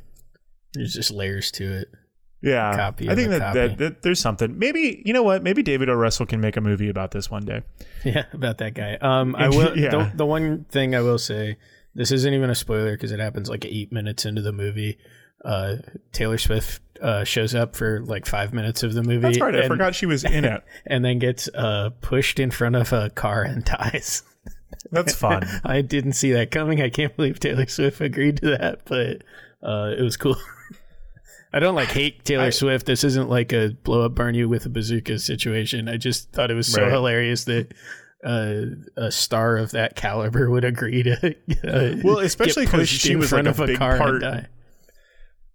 There's 0.74 0.94
just 0.94 1.12
layers 1.12 1.52
to 1.52 1.80
it. 1.80 1.90
Yeah, 2.42 2.74
Copy 2.76 3.10
I 3.10 3.16
think 3.16 3.32
that, 3.32 3.54
that, 3.54 3.78
that 3.80 4.02
there's 4.02 4.20
something. 4.20 4.58
Maybe 4.58 5.02
you 5.06 5.12
know 5.12 5.24
what? 5.24 5.44
Maybe 5.44 5.62
David 5.62 5.90
O. 5.90 5.94
Russell 5.94 6.26
can 6.26 6.40
make 6.40 6.56
a 6.56 6.62
movie 6.62 6.88
about 6.90 7.12
this 7.12 7.30
one 7.30 7.46
day. 7.46 7.64
Yeah, 8.06 8.24
about 8.32 8.60
that 8.60 8.76
guy. 8.76 8.96
Um, 9.02 9.36
I 9.36 9.50
will. 9.50 9.78
Yeah. 9.78 9.90
the, 9.90 10.12
the 10.16 10.26
one 10.26 10.64
thing 10.70 10.96
I 10.96 11.02
will 11.02 11.18
say, 11.18 11.58
this 11.96 12.14
isn't 12.14 12.34
even 12.34 12.50
a 12.50 12.56
spoiler 12.56 12.94
because 12.94 13.12
it 13.12 13.20
happens 13.20 13.50
like 13.50 13.66
eight 13.66 13.92
minutes 13.92 14.26
into 14.26 14.42
the 14.42 14.54
movie. 14.54 14.98
Uh, 15.44 15.78
Taylor 16.14 16.38
Swift 16.38 16.82
uh, 17.02 17.26
shows 17.26 17.54
up 17.54 17.76
for 17.76 18.02
like 18.06 18.26
five 18.26 18.54
minutes 18.54 18.84
of 18.84 18.94
the 18.94 19.04
movie. 19.04 19.20
That's 19.20 19.40
right. 19.42 19.54
I 19.54 19.60
and, 19.60 19.68
forgot 19.68 19.96
she 19.96 20.06
was 20.06 20.24
in 20.24 20.46
it. 20.46 20.64
And 20.86 21.04
then 21.04 21.20
gets 21.20 21.50
uh, 21.54 21.90
pushed 22.00 22.40
in 22.40 22.52
front 22.52 22.78
of 22.78 22.94
a 22.94 23.10
car 23.10 23.44
and 23.44 23.66
dies. 23.66 24.24
That's 24.92 25.14
fun. 25.14 25.44
I 25.66 25.82
didn't 25.82 26.14
see 26.14 26.32
that 26.32 26.52
coming. 26.52 26.82
I 26.82 26.90
can't 26.90 27.14
believe 27.18 27.40
Taylor 27.42 27.68
Swift 27.68 28.00
agreed 28.00 28.38
to 28.38 28.58
that, 28.58 28.86
but 28.86 29.24
uh, 29.62 29.94
it 29.98 30.02
was 30.02 30.16
cool. 30.16 30.38
I 31.52 31.60
don't 31.60 31.76
like 31.76 31.90
hate 31.90 32.24
Taylor 32.26 32.52
Swift. 32.52 32.86
This 32.86 33.04
isn't 33.04 33.30
like 33.30 33.52
a 33.54 33.70
blow 33.84 34.06
up 34.06 34.14
burn 34.16 34.36
you 34.36 34.48
with 34.48 34.66
a 34.66 34.70
bazooka 34.70 35.18
situation. 35.20 35.90
I 35.90 35.98
just 35.98 36.32
thought 36.32 36.52
it 36.52 36.56
was 36.56 36.68
so 36.72 36.84
Right. 36.84 36.92
hilarious 36.92 37.46
that 37.46 37.74
uh, 38.24 38.62
a 38.98 39.12
star 39.12 39.58
of 39.58 39.72
that 39.72 39.96
caliber 39.96 40.50
would 40.50 40.64
agree 40.66 41.02
to 41.04 41.36
uh, 41.64 41.96
Well, 42.04 42.20
especially 42.20 42.66
get 42.66 42.72
'cause 42.72 42.80
pushed 42.82 43.02
she 43.02 43.16
was, 43.16 43.32
like, 43.32 43.46
a 43.46 43.50
of 43.50 43.60
a 43.62 43.66
big 43.68 43.78
car 43.78 43.98
part- 43.98 44.24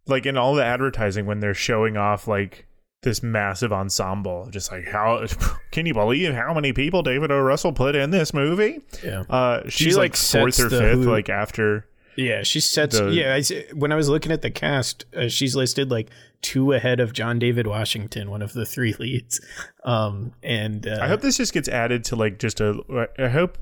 like 0.07 0.27
in 0.27 0.37
all 0.37 0.55
the 0.55 0.65
advertising 0.65 1.27
when 1.27 1.41
they're 1.41 1.55
showing 1.55 1.97
off 1.97 2.27
like 2.29 2.67
this 3.03 3.23
massive 3.23 3.71
ensemble 3.73 4.49
just 4.51 4.73
like 4.73 4.89
how 4.89 5.25
can 5.73 5.85
you 5.87 5.93
believe 5.95 6.33
how 6.35 6.55
many 6.55 6.73
people 6.73 7.03
david 7.03 7.31
o 7.31 7.39
russell 7.41 7.73
put 7.73 7.95
in 7.95 8.11
this 8.11 8.33
movie 8.33 8.81
Yeah. 9.03 9.25
uh 9.29 9.63
She, 9.69 9.85
she's 9.85 9.97
like, 9.97 10.13
like, 10.13 10.17
fourth 10.17 10.59
or 10.61 10.71
fifth 10.71 10.95
who- 11.05 11.11
like 11.11 11.29
after 11.29 11.87
Yeah, 12.17 12.43
she 12.43 12.61
sets. 12.61 12.99
The- 12.99 13.11
yeah, 13.11 13.35
I, 13.35 13.75
when 13.75 13.93
I 13.93 13.97
was 13.97 14.09
looking 14.09 14.33
at 14.33 14.43
the 14.43 14.51
cast, 14.51 15.05
uh, 15.17 15.29
she's 15.29 15.57
listed 15.57 15.91
like 15.91 16.11
two 16.43 16.73
ahead 16.73 17.01
of 17.01 17.13
John 17.13 17.39
David 17.39 17.67
Washington, 17.67 18.31
one 18.31 18.43
of 18.43 18.53
the 18.53 18.67
three 18.67 18.95
leads. 18.99 19.41
Um, 19.85 20.33
and 20.43 20.87
uh, 20.87 20.99
i 21.03 21.09
hope 21.09 21.21
this 21.21 21.37
just 21.37 21.53
gets 21.53 21.69
added 21.69 22.05
to 22.05 22.17
like 22.17 22.39
just 22.39 22.61
a 22.61 23.07
i 23.19 23.29
hope 23.29 23.59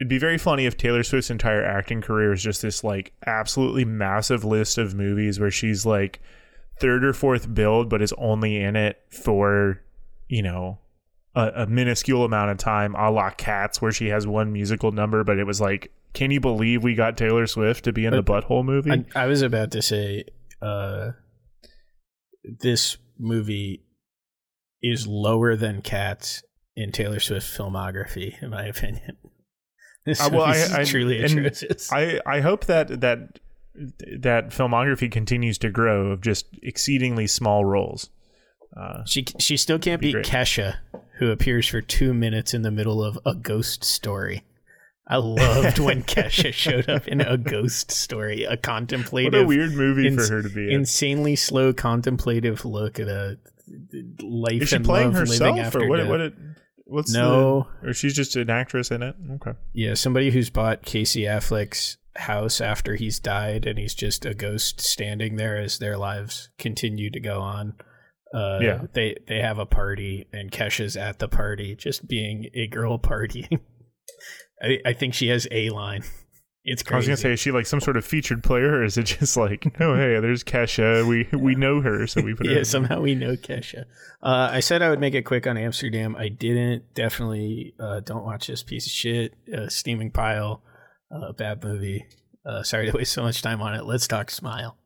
it'd 0.00 0.08
be 0.08 0.18
very 0.18 0.36
funny 0.36 0.66
if 0.66 0.76
taylor 0.76 1.02
swift's 1.02 1.30
entire 1.30 1.64
acting 1.64 2.02
career 2.02 2.32
is 2.32 2.42
just 2.42 2.60
this 2.60 2.84
like 2.84 3.12
absolutely 3.26 3.84
massive 3.84 4.44
list 4.44 4.76
of 4.76 4.94
movies 4.94 5.40
where 5.40 5.50
she's 5.50 5.86
like 5.86 6.20
third 6.78 7.04
or 7.04 7.14
fourth 7.14 7.54
build 7.54 7.88
but 7.88 8.02
is 8.02 8.12
only 8.18 8.56
in 8.58 8.76
it 8.76 9.00
for 9.10 9.80
you 10.28 10.42
know 10.42 10.78
a, 11.34 11.52
a 11.62 11.66
minuscule 11.66 12.24
amount 12.24 12.50
of 12.50 12.58
time 12.58 12.94
a 12.94 13.10
la 13.10 13.30
cats 13.30 13.80
where 13.80 13.92
she 13.92 14.08
has 14.08 14.26
one 14.26 14.52
musical 14.52 14.92
number 14.92 15.24
but 15.24 15.38
it 15.38 15.44
was 15.44 15.60
like 15.60 15.90
can 16.14 16.30
you 16.30 16.40
believe 16.40 16.82
we 16.82 16.94
got 16.94 17.16
taylor 17.16 17.46
swift 17.46 17.84
to 17.84 17.92
be 17.92 18.04
in 18.04 18.12
the 18.12 18.22
butthole 18.22 18.64
movie 18.64 18.90
I, 19.14 19.24
I 19.24 19.26
was 19.26 19.42
about 19.42 19.70
to 19.72 19.82
say, 19.82 20.24
uh, 20.60 21.12
this 22.60 22.96
movie 23.18 23.84
is 24.82 25.06
lower 25.06 25.54
than 25.56 25.80
Cats 25.82 26.42
in 26.74 26.90
Taylor 26.92 27.20
Swift 27.20 27.46
filmography, 27.56 28.34
in 28.42 28.50
my 28.50 28.64
opinion. 28.66 29.16
This 30.04 30.20
Uh, 30.20 30.30
well, 30.32 30.42
I- 30.42 30.48
movie 30.48 30.58
is 30.62 30.72
I- 30.72 30.84
truly 30.84 31.22
atrocious. 31.22 31.92
I, 31.92 32.18
I 32.26 32.40
hope 32.40 32.64
that 32.64 33.00
that 33.02 33.38
that 34.20 34.48
filmography 34.50 35.08
continues 35.12 35.58
to 35.58 35.70
grow 35.70 36.08
of 36.10 36.20
just 36.20 36.46
exceedingly 36.62 37.26
small 37.28 37.64
roles 37.64 38.10
uh, 38.76 39.04
she 39.06 39.24
she 39.38 39.56
still 39.56 39.78
can't 39.78 40.00
Be 40.00 40.08
beat 40.08 40.12
great. 40.14 40.26
Kesha, 40.26 40.76
who 41.20 41.30
appears 41.30 41.68
for 41.68 41.80
two 41.80 42.12
minutes 42.12 42.52
in 42.54 42.62
the 42.62 42.70
middle 42.72 43.00
of 43.04 43.16
a 43.24 43.34
ghost 43.34 43.84
story. 43.84 44.42
I 45.06 45.16
loved 45.16 45.78
when 45.78 46.02
Kesha 46.04 46.52
showed 46.52 46.88
up 46.88 47.08
in 47.08 47.20
a 47.20 47.36
ghost 47.36 47.90
story, 47.90 48.44
a 48.44 48.56
contemplative, 48.56 49.32
what 49.32 49.42
a 49.42 49.46
weird 49.46 49.72
movie 49.74 50.06
ins- 50.06 50.28
for 50.28 50.34
her 50.36 50.42
to 50.42 50.48
be 50.48 50.68
in 50.72 50.80
insanely 50.80 51.36
slow 51.36 51.72
contemplative 51.72 52.64
look 52.64 53.00
at 53.00 53.08
a 53.08 53.38
life 54.22 54.62
Is 54.62 54.68
she 54.70 54.76
and 54.76 54.84
playing 54.84 55.08
love 55.12 55.20
herself 55.28 55.58
after 55.58 55.80
or 55.82 55.88
what? 55.88 55.96
death. 55.98 56.08
What? 56.08 56.20
It, 56.20 56.34
what's 56.84 57.12
No. 57.12 57.66
The, 57.82 57.88
or 57.90 57.92
she's 57.94 58.14
just 58.14 58.36
an 58.36 58.50
actress 58.50 58.90
in 58.90 59.02
it. 59.02 59.14
Okay. 59.34 59.52
Yeah, 59.72 59.94
somebody 59.94 60.30
who's 60.30 60.50
bought 60.50 60.82
Casey 60.82 61.22
Affleck's 61.22 61.96
house 62.16 62.60
after 62.60 62.94
he's 62.94 63.18
died, 63.18 63.66
and 63.66 63.78
he's 63.78 63.94
just 63.94 64.24
a 64.26 64.34
ghost 64.34 64.80
standing 64.80 65.36
there 65.36 65.56
as 65.56 65.78
their 65.78 65.96
lives 65.96 66.50
continue 66.58 67.10
to 67.10 67.20
go 67.20 67.40
on. 67.40 67.74
Uh, 68.34 68.58
Yeah. 68.62 68.82
they 68.92 69.16
they 69.28 69.40
have 69.40 69.58
a 69.58 69.66
party, 69.66 70.26
and 70.32 70.50
Kesha's 70.50 70.96
at 70.96 71.18
the 71.18 71.28
party, 71.28 71.74
just 71.74 72.06
being 72.08 72.46
a 72.54 72.66
girl 72.66 72.98
partying. 72.98 73.60
I, 74.62 74.78
I 74.86 74.92
think 74.92 75.14
she 75.14 75.28
has 75.28 75.46
a 75.50 75.70
line. 75.70 76.04
It's 76.64 76.84
crazy. 76.84 76.94
I 76.94 76.96
was 76.98 77.06
gonna 77.06 77.16
say, 77.16 77.32
is 77.32 77.40
she 77.40 77.50
like 77.50 77.66
some 77.66 77.80
sort 77.80 77.96
of 77.96 78.04
featured 78.04 78.44
player, 78.44 78.74
or 78.74 78.84
is 78.84 78.96
it 78.96 79.02
just 79.02 79.36
like, 79.36 79.66
oh 79.80 79.96
hey, 79.96 80.20
there's 80.20 80.44
Kesha, 80.44 81.04
we 81.04 81.26
we 81.36 81.56
know 81.56 81.80
her, 81.80 82.06
so 82.06 82.22
we 82.22 82.34
put 82.34 82.46
yeah, 82.50 82.58
in. 82.58 82.64
somehow 82.64 83.00
we 83.00 83.16
know 83.16 83.34
Kesha. 83.34 83.80
Uh, 84.22 84.48
I 84.52 84.60
said 84.60 84.80
I 84.80 84.88
would 84.88 85.00
make 85.00 85.14
it 85.14 85.22
quick 85.22 85.48
on 85.48 85.56
Amsterdam. 85.56 86.14
I 86.14 86.28
didn't. 86.28 86.94
Definitely 86.94 87.74
uh, 87.80 87.98
don't 87.98 88.24
watch 88.24 88.46
this 88.46 88.62
piece 88.62 88.86
of 88.86 88.92
shit. 88.92 89.34
Uh, 89.52 89.68
steaming 89.68 90.12
pile. 90.12 90.62
Uh, 91.10 91.32
bad 91.32 91.64
movie. 91.64 92.06
Uh, 92.46 92.62
sorry 92.62 92.88
to 92.88 92.96
waste 92.96 93.12
so 93.12 93.22
much 93.22 93.42
time 93.42 93.60
on 93.60 93.74
it. 93.74 93.84
Let's 93.84 94.06
talk 94.06 94.30
Smile. 94.30 94.76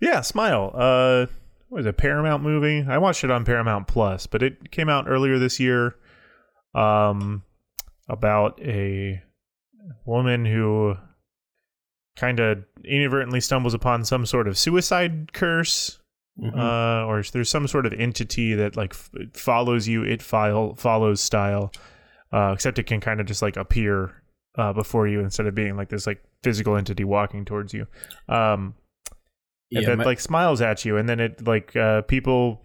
Yeah, 0.00 0.20
Smile. 0.20 0.70
Uh, 0.74 1.26
what 1.68 1.78
was 1.78 1.86
a 1.86 1.94
Paramount 1.94 2.42
movie. 2.42 2.84
I 2.86 2.98
watched 2.98 3.24
it 3.24 3.30
on 3.30 3.46
Paramount 3.46 3.88
Plus, 3.88 4.26
but 4.26 4.42
it 4.42 4.70
came 4.70 4.90
out 4.90 5.08
earlier 5.08 5.38
this 5.38 5.58
year. 5.58 5.96
Um, 6.74 7.42
about 8.08 8.60
a 8.62 9.22
woman 10.04 10.44
who 10.44 10.96
kind 12.16 12.40
of 12.40 12.64
inadvertently 12.84 13.40
stumbles 13.40 13.74
upon 13.74 14.04
some 14.04 14.24
sort 14.26 14.48
of 14.48 14.56
suicide 14.56 15.32
curse 15.32 15.98
Mhm. 16.40 16.54
uh, 16.58 17.06
or 17.06 17.22
there's 17.32 17.48
some 17.48 17.66
sort 17.66 17.86
of 17.86 17.92
entity 17.94 18.52
that 18.54 18.76
like 18.76 18.92
f- 18.92 19.10
follows 19.32 19.88
you. 19.88 20.02
It 20.02 20.20
file 20.20 20.74
follows 20.74 21.20
style, 21.20 21.72
uh, 22.32 22.52
except 22.54 22.78
it 22.78 22.82
can 22.84 23.00
kind 23.00 23.20
of 23.20 23.26
just 23.26 23.40
like 23.42 23.56
appear 23.56 24.22
uh, 24.58 24.72
before 24.72 25.06
you 25.08 25.20
instead 25.20 25.46
of 25.46 25.54
being 25.54 25.76
like 25.76 25.88
this 25.88 26.06
like 26.06 26.22
physical 26.42 26.76
entity 26.76 27.04
walking 27.04 27.44
towards 27.46 27.72
you. 27.74 27.86
Um, 28.28 28.74
and 29.72 29.82
Yeah, 29.82 29.88
that 29.88 29.98
my- 29.98 30.04
like 30.04 30.20
smiles 30.20 30.60
at 30.62 30.84
you, 30.84 30.96
and 30.98 31.08
then 31.08 31.20
it 31.20 31.46
like 31.46 31.74
uh, 31.74 32.02
people 32.02 32.62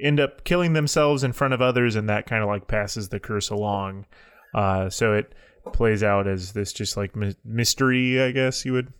end 0.00 0.18
up 0.20 0.42
killing 0.44 0.72
themselves 0.72 1.22
in 1.24 1.32
front 1.32 1.54
of 1.54 1.62
others, 1.62 1.94
and 1.96 2.08
that 2.08 2.26
kind 2.26 2.42
of 2.42 2.48
like 2.48 2.66
passes 2.66 3.08
the 3.08 3.20
curse 3.20 3.50
along. 3.50 4.06
Uh, 4.54 4.88
so 4.88 5.12
it 5.14 5.32
plays 5.72 6.02
out 6.02 6.26
as 6.28 6.52
this 6.52 6.72
just 6.72 6.96
like 6.96 7.16
my- 7.16 7.34
mystery, 7.44 8.22
I 8.22 8.30
guess 8.30 8.64
you 8.64 8.72
would 8.72 8.92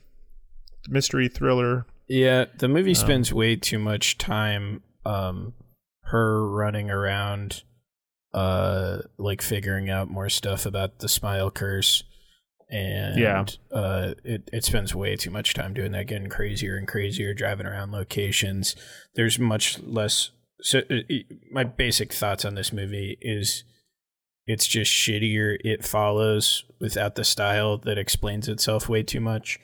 mystery 0.88 1.28
thriller. 1.28 1.86
Yeah, 2.08 2.46
the 2.58 2.68
movie 2.68 2.90
Um, 2.90 2.94
spends 2.96 3.32
way 3.32 3.56
too 3.56 3.78
much 3.78 4.18
time 4.18 4.82
um 5.06 5.52
her 6.04 6.46
running 6.48 6.90
around 6.90 7.62
uh 8.32 8.98
like 9.18 9.40
figuring 9.42 9.90
out 9.90 10.10
more 10.10 10.28
stuff 10.28 10.66
about 10.66 10.98
the 10.98 11.08
smile 11.08 11.50
curse 11.50 12.02
and 12.70 13.18
Yeah. 13.18 13.44
uh 13.70 14.14
it, 14.24 14.48
it 14.52 14.64
spends 14.64 14.94
way 14.94 15.14
too 15.16 15.30
much 15.30 15.54
time 15.54 15.72
doing 15.74 15.92
that 15.92 16.06
getting 16.06 16.28
crazier 16.28 16.76
and 16.76 16.88
crazier 16.88 17.32
driving 17.34 17.66
around 17.66 17.92
locations 17.92 18.74
there's 19.14 19.38
much 19.38 19.78
less 19.82 20.30
so 20.62 20.80
uh, 20.90 20.94
uh, 21.10 21.14
my 21.52 21.64
basic 21.64 22.12
thoughts 22.12 22.44
on 22.44 22.54
this 22.54 22.72
movie 22.72 23.16
is 23.20 23.62
it's 24.46 24.66
just 24.66 24.90
shittier 24.92 25.56
it 25.64 25.84
follows 25.84 26.64
without 26.80 27.14
the 27.14 27.24
style 27.24 27.78
that 27.78 27.96
explains 27.98 28.48
itself 28.48 28.88
way 28.88 29.02
too 29.02 29.20
much. 29.20 29.58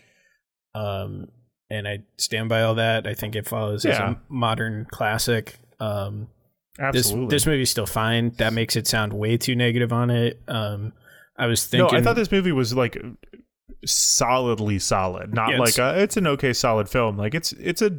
Um 0.75 1.29
and 1.69 1.87
i 1.87 1.99
stand 2.19 2.49
by 2.49 2.63
all 2.63 2.75
that. 2.77 3.07
I 3.07 3.15
think 3.15 3.37
it 3.37 3.47
follows 3.47 3.85
as 3.85 3.99
a 3.99 4.21
modern 4.29 4.87
classic. 4.91 5.59
Um 5.79 6.29
this 6.79 7.07
Absolutely. 7.07 7.35
this 7.37 7.47
movie's 7.47 7.71
still 7.71 7.87
fine. 7.87 8.31
That 8.39 8.53
makes 8.53 8.75
it 8.77 8.87
sound 8.87 9.13
way 9.13 9.37
too 9.37 9.55
negative 9.55 9.93
on 9.93 10.11
it. 10.11 10.41
Um 10.49 10.93
i 11.37 11.47
was 11.47 11.67
thinking 11.67 11.93
No, 11.93 11.99
I 11.99 12.03
thought 12.03 12.17
this 12.17 12.33
movie 12.33 12.53
was 12.53 12.75
like 12.75 12.97
solidly 13.87 14.79
solid. 14.79 15.33
Not 15.35 15.51
Yeah, 15.53 15.59
like 15.59 15.71
it's- 15.71 15.97
a, 15.97 16.03
it's 16.03 16.17
an 16.17 16.27
okay 16.27 16.53
solid 16.53 16.89
film. 16.89 17.17
Like 17.17 17.35
it's 17.35 17.53
it's 17.53 17.83
a 17.83 17.91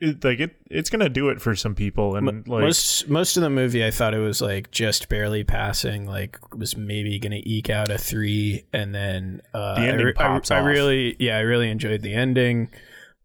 it, 0.00 0.22
like 0.24 0.40
it 0.40 0.56
it's 0.70 0.90
gonna 0.90 1.08
do 1.08 1.28
it 1.30 1.40
for 1.40 1.54
some 1.56 1.74
people 1.74 2.16
and 2.16 2.26
like 2.46 2.62
most 2.62 3.08
most 3.08 3.36
of 3.36 3.42
the 3.42 3.50
movie 3.50 3.84
i 3.84 3.90
thought 3.90 4.12
it 4.14 4.18
was 4.18 4.40
like 4.42 4.70
just 4.70 5.08
barely 5.08 5.42
passing 5.44 6.06
like 6.06 6.38
was 6.54 6.76
maybe 6.76 7.18
gonna 7.18 7.40
eke 7.44 7.70
out 7.70 7.90
a 7.90 7.96
three 7.98 8.64
and 8.72 8.94
then 8.94 9.40
uh 9.54 9.74
The 9.76 9.80
ending 9.88 10.00
I, 10.00 10.08
re- 10.08 10.12
pops 10.12 10.50
I, 10.50 10.60
off. 10.60 10.66
really 10.66 11.16
yeah 11.18 11.36
i 11.36 11.40
really 11.40 11.70
enjoyed 11.70 12.02
the 12.02 12.12
ending 12.14 12.68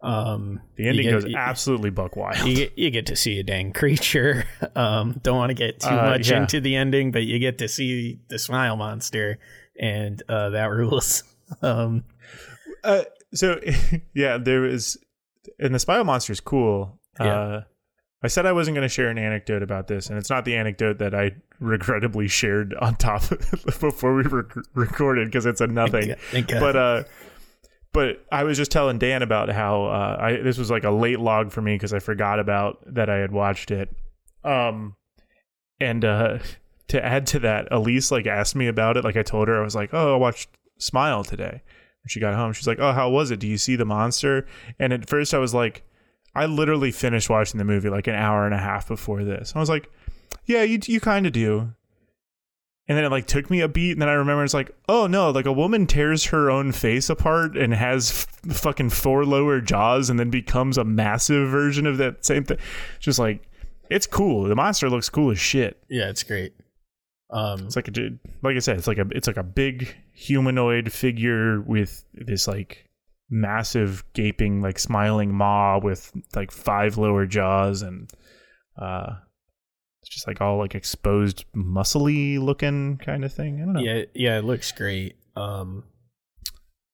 Um, 0.02 0.62
The 0.78 0.88
ending 0.88 1.06
get, 1.06 1.12
goes 1.12 1.26
absolutely 1.36 1.92
buck 1.92 2.16
wild. 2.16 2.48
You 2.48 2.56
get, 2.56 2.78
you 2.78 2.90
get 2.90 3.06
to 3.08 3.16
see 3.16 3.38
a 3.40 3.44
dang 3.44 3.72
creature. 3.72 4.46
Um, 4.76 5.20
don't 5.22 5.38
want 5.38 5.50
to 5.52 5.54
get 5.54 5.80
too 5.80 5.90
Uh, 5.90 6.10
much 6.18 6.32
yeah. 6.32 6.42
into 6.42 6.60
the 6.62 6.76
ending, 6.76 7.12
but 7.12 7.22
you 7.24 7.38
get 7.38 7.58
to 7.60 7.68
see 7.68 8.20
the 8.30 8.40
smile 8.40 8.76
monster, 8.78 9.38
and 9.80 10.24
uh, 10.28 10.50
that 10.52 10.72
rules. 10.80 11.24
Um, 11.62 12.04
Uh, 12.84 13.04
so 13.34 13.60
yeah, 14.16 14.38
there 14.40 14.62
was, 14.62 14.98
and 15.60 15.74
the 15.74 15.80
Smile 15.80 16.04
Monster 16.04 16.34
is 16.34 16.40
cool. 16.40 17.00
Yeah. 17.20 17.40
Uh, 17.40 17.64
I 18.24 18.28
said 18.28 18.46
I 18.46 18.52
wasn't 18.52 18.76
going 18.76 18.88
to 18.88 18.94
share 18.94 19.10
an 19.10 19.18
anecdote 19.18 19.64
about 19.64 19.88
this, 19.88 20.08
and 20.08 20.18
it's 20.18 20.30
not 20.30 20.46
the 20.46 20.56
anecdote 20.56 21.00
that 21.00 21.16
I 21.16 21.32
regrettably 21.60 22.28
shared 22.28 22.74
on 22.76 22.96
top 22.96 23.28
before 23.66 24.16
we 24.16 24.24
rec- 24.24 24.56
recorded 24.74 25.28
because 25.28 25.46
it's 25.46 25.62
a 25.62 25.68
nothing. 25.68 26.16
thank. 26.32 26.50
But 26.50 26.76
uh, 26.76 27.04
but 27.94 28.24
I 28.32 28.44
was 28.44 28.58
just 28.58 28.72
telling 28.72 29.00
Dan 29.00 29.22
about 29.22 29.50
how 29.50 29.86
uh, 29.86 30.18
I 30.20 30.38
this 30.38 30.58
was 30.58 30.70
like 30.70 30.84
a 30.84 30.92
late 30.92 31.20
log 31.20 31.52
for 31.52 31.62
me 31.62 31.76
because 31.76 31.94
I 31.94 32.00
forgot 32.00 32.40
about 32.40 32.80
that 32.94 33.10
I 33.10 33.18
had 33.18 33.32
watched 33.32 33.72
it. 33.72 33.90
Um, 34.44 34.96
and 35.80 36.06
uh, 36.06 36.40
to 36.90 37.04
add 37.04 37.28
to 37.28 37.40
that, 37.40 37.68
Elise 37.72 38.12
like 38.12 38.28
asked 38.28 38.56
me 38.56 38.68
about 38.68 38.98
it. 38.98 39.04
Like 39.04 39.18
I 39.18 39.24
told 39.24 39.48
her, 39.48 39.60
I 39.60 39.64
was 39.64 39.76
like, 39.76 39.94
"Oh, 39.94 40.14
I 40.14 40.18
watched 40.18 40.50
Smile 40.78 41.24
today." 41.24 41.64
She 42.08 42.20
got 42.20 42.34
home, 42.36 42.54
she's 42.54 42.68
like, 42.68 42.80
"Oh, 42.80 42.94
how 42.94 43.10
was 43.10 43.32
it? 43.32 43.40
Do 43.40 43.48
you 43.48 43.58
see 43.58 43.76
the 43.76 43.86
monster?" 43.86 44.48
And 44.80 44.92
at 44.92 45.08
first, 45.10 45.34
I 45.34 45.38
was 45.38 45.54
like, 45.54 45.84
I 46.36 46.46
literally 46.46 46.92
finished 46.92 47.30
watching 47.30 47.58
the 47.58 47.64
movie 47.66 47.90
like 47.90 48.08
an 48.08 48.16
hour 48.16 48.46
and 48.46 48.56
a 48.56 48.60
half 48.60 48.88
before 48.88 49.24
this. 49.24 49.54
I 49.56 49.60
was 49.60 49.70
like, 49.70 49.90
"Yeah, 50.46 50.64
you 50.64 50.80
you 50.86 51.00
kind 51.00 51.26
of 51.28 51.34
do." 51.34 51.74
And 52.88 52.98
then 52.98 53.06
it 53.06 53.12
like 53.12 53.28
took 53.28 53.50
me 53.50 53.62
a 53.62 53.68
beat, 53.70 53.92
and 53.92 54.02
then 54.02 54.10
I 54.10 54.14
remember 54.14 54.44
it's 54.44 54.54
like, 54.54 54.72
oh 54.90 55.08
no, 55.08 55.30
like 55.30 55.46
a 55.46 55.54
woman 55.54 55.88
tears 55.88 56.26
her 56.26 56.50
own 56.50 56.72
face 56.74 57.10
apart 57.10 57.56
and 57.56 57.74
has 57.74 58.28
f- 58.46 58.56
fucking 58.58 58.90
four 58.90 59.24
lower 59.24 59.62
jaws, 59.62 60.10
and 60.10 60.20
then 60.20 60.30
becomes 60.30 60.78
a 60.78 60.84
massive 60.84 61.50
version 61.50 61.86
of 61.86 61.98
that 62.00 62.26
same 62.26 62.44
thing. 62.44 62.58
Just 63.00 63.20
like, 63.20 63.48
it's 63.90 64.08
cool. 64.08 64.44
The 64.44 64.56
monster 64.56 64.90
looks 64.90 65.08
cool 65.10 65.32
as 65.32 65.40
shit. 65.40 65.82
yeah, 65.90 66.10
it's 66.10 66.24
great. 66.24 66.54
Um, 67.32 67.66
It's 67.66 67.76
like 67.76 67.88
a 67.88 67.92
like 68.42 68.56
I 68.56 68.60
said, 68.60 68.78
it's 68.78 68.88
like 68.88 68.98
a 68.98 69.08
it's 69.12 69.28
like 69.28 69.38
a 69.38 69.44
big 69.44 69.96
humanoid 70.14 70.92
figure 70.92 71.62
with 71.62 72.04
this 72.14 72.48
like 72.48 72.90
massive 73.30 74.04
gaping 74.14 74.62
like 74.62 74.78
smiling 74.78 75.34
maw 75.34 75.80
with 75.80 76.12
like 76.36 76.52
five 76.52 76.98
lower 76.98 77.26
jaws 77.26 77.82
and 77.82 78.12
uh 78.78 79.14
it's 80.02 80.10
just 80.10 80.28
like 80.28 80.42
all 80.42 80.58
like 80.58 80.76
exposed 80.76 81.46
muscly 81.56 82.38
looking 82.40 82.98
kind 82.98 83.24
of 83.24 83.32
thing. 83.32 83.62
I 83.62 83.66
don't 83.66 83.74
know. 83.74 83.80
yeah, 83.82 84.04
yeah, 84.14 84.38
it 84.40 84.44
looks 84.44 84.72
great. 84.72 85.16
Um, 85.36 85.84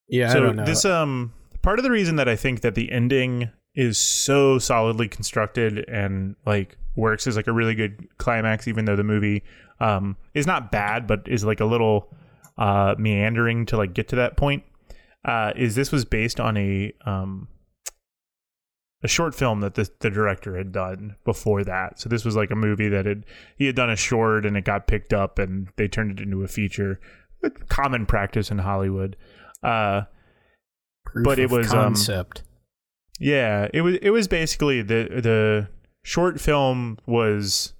yeah, 0.10 0.30
I 0.30 0.34
so 0.34 0.40
don't 0.42 0.56
know. 0.58 0.66
this 0.66 0.86
um 0.86 1.34
part 1.62 1.80
of 1.80 1.84
the 1.84 1.92
reason 1.92 2.18
that 2.18 2.30
I 2.30 2.36
think 2.36 2.62
that 2.62 2.76
the 2.76 2.92
ending 2.92 3.50
is 3.74 3.98
so 3.98 4.60
solidly 4.60 5.08
constructed 5.08 5.88
and 5.90 6.36
like 6.46 6.78
works 6.98 7.28
as 7.28 7.36
like 7.36 7.48
a 7.48 7.54
really 7.54 7.76
good 7.76 8.08
climax 8.18 8.68
even 8.68 8.86
though 8.86 8.96
the 8.96 9.04
movie 9.04 9.44
um 9.80 10.18
is 10.34 10.48
not 10.48 10.72
bad 10.72 11.08
but 11.08 11.22
is 11.28 11.46
like 11.46 11.60
a 11.60 11.66
little 11.66 12.14
uh 12.58 12.96
meandering 12.98 13.66
to 13.66 13.78
like 13.78 13.94
get 13.94 14.08
to 14.08 14.16
that 14.16 14.36
point 14.36 14.64
uh 15.26 15.52
is 15.56 15.76
this 15.76 15.92
was 15.92 16.04
based 16.06 16.40
on 16.40 16.58
a 16.58 16.92
um 17.06 17.48
a 19.04 19.08
short 19.08 19.36
film 19.36 19.60
that 19.60 19.76
the, 19.76 19.88
the 20.00 20.10
director 20.10 20.58
had 20.58 20.72
done 20.72 21.16
before 21.24 21.64
that 21.64 22.00
so 22.00 22.10
this 22.10 22.26
was 22.26 22.36
like 22.36 22.50
a 22.50 22.56
movie 22.56 22.90
that 22.90 23.06
had 23.06 23.24
he 23.56 23.68
had 23.68 23.76
done 23.76 23.92
a 23.92 23.96
short 23.96 24.46
and 24.46 24.58
it 24.58 24.66
got 24.66 24.88
picked 24.88 25.14
up 25.14 25.38
and 25.38 25.68
they 25.76 25.88
turned 25.88 26.20
it 26.20 26.24
into 26.24 26.44
a 26.44 26.48
feature 26.48 27.00
common 27.70 28.08
practice 28.08 28.50
in 28.50 28.58
hollywood 28.58 29.16
uh 29.62 30.02
but 31.24 31.40
it 31.40 31.50
was, 31.50 31.72
um, 31.74 31.94
concept. 31.94 32.44
yeah, 33.20 33.68
it 33.74 33.82
was 33.82 33.96
it 34.02 34.10
was 34.10 34.28
basically 34.28 34.82
the 34.82 35.08
the 35.22 35.68
short 36.08 36.40
film 36.40 36.98
was 37.06 37.74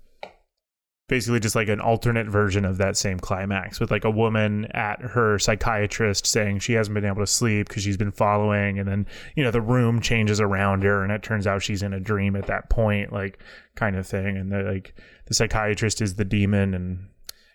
basically 1.08 1.40
just 1.40 1.56
like 1.56 1.70
an 1.70 1.80
alternate 1.80 2.28
version 2.28 2.66
of 2.66 2.78
that 2.78 2.98
same 2.98 3.18
climax 3.18 3.80
with 3.80 3.90
like 3.90 4.04
a 4.04 4.12
woman 4.12 4.66
at 4.72 5.00
her 5.00 5.40
psychiatrist 5.40 6.28
saying 6.28 6.60
she 6.60 6.74
hasn't 6.74 6.94
been 6.94 7.06
able 7.06 7.22
to 7.22 7.26
sleep 7.26 7.70
because 7.70 7.84
she's 7.84 7.96
been 7.96 8.12
following 8.12 8.80
and 8.80 8.86
then 8.86 9.08
you 9.38 9.44
know 9.46 9.50
the 9.50 9.62
room 9.62 10.02
changes 10.02 10.42
around 10.42 10.84
her 10.84 11.04
and 11.04 11.14
it 11.14 11.24
turns 11.24 11.48
out 11.48 11.64
she's 11.64 11.82
in 11.82 11.94
a 11.94 12.02
dream 12.02 12.36
at 12.36 12.48
that 12.48 12.70
point 12.70 13.14
like 13.14 13.40
kind 13.78 13.96
of 13.96 14.06
thing 14.06 14.36
and 14.36 14.52
the 14.52 14.62
like 14.62 14.94
the 15.28 15.34
psychiatrist 15.34 16.02
is 16.02 16.16
the 16.16 16.26
demon 16.26 16.74
and 16.74 17.08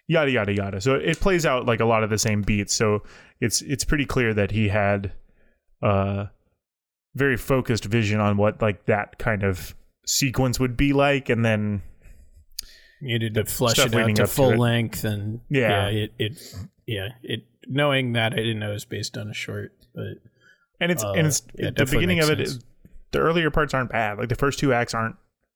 yada 0.09 0.31
yada 0.31 0.55
yada. 0.55 0.81
So 0.81 0.95
it 0.95 1.21
plays 1.21 1.45
out 1.45 1.67
like 1.67 1.81
a 1.81 1.85
lot 1.85 2.03
of 2.03 2.09
the 2.09 2.19
same 2.19 2.41
beats. 2.41 2.73
So 2.73 3.03
it's 3.43 3.61
it's 3.61 3.85
pretty 3.85 4.07
clear 4.07 4.33
that 4.33 4.51
he 4.51 4.69
had 4.69 5.13
uh 5.83 6.27
very 7.15 7.37
focused 7.37 7.85
vision 7.85 8.21
on 8.21 8.39
what 8.39 8.63
like 8.63 8.87
that 8.87 9.19
kind 9.19 9.43
of 9.43 9.75
sequence 10.07 10.59
would 10.61 10.77
be 10.77 10.93
like 10.93 11.29
and 11.29 11.45
then 11.45 11.83
You 13.01 13.09
needed 13.19 13.35
to 13.35 13.45
flush 13.45 13.79
it 13.79 13.95
out 13.95 14.07
to 14.09 14.15
to 14.15 14.27
full 14.27 14.51
it. 14.53 14.59
length, 14.59 15.05
and 15.05 15.41
Yeah. 15.49 15.89
yeah, 15.91 16.03
it, 16.05 16.13
it, 16.19 16.55
yeah, 16.87 17.09
it. 17.23 17.45
Knowing 17.69 18.13
that, 18.15 18.33
I 18.33 18.37
didn't 18.37 18.59
know 18.59 18.71
it 18.71 18.75
was 18.75 18.85
based 18.85 19.17
on 19.17 19.29
a 19.31 19.35
short, 19.35 19.73
but 19.95 20.15
and 20.81 20.91
it's 20.91 21.05
Uh, 21.05 21.13
and 21.13 21.27
it's 21.29 21.43
yeah, 21.57 21.69
it 21.69 21.77
the 21.77 21.87
beginning 21.87 22.19
of 22.21 22.29
it 22.31 22.39
makes 22.39 22.51
is 22.51 22.55
sense. 22.57 22.67
the 23.13 23.19
earlier 23.21 23.51
parts 23.51 23.73
aren't 23.75 23.91
bad 23.91 24.19
like 24.19 24.29
the 24.29 24.35
first 24.35 24.59
two 24.59 24.73
acts 24.73 24.95
aren't 24.95 25.15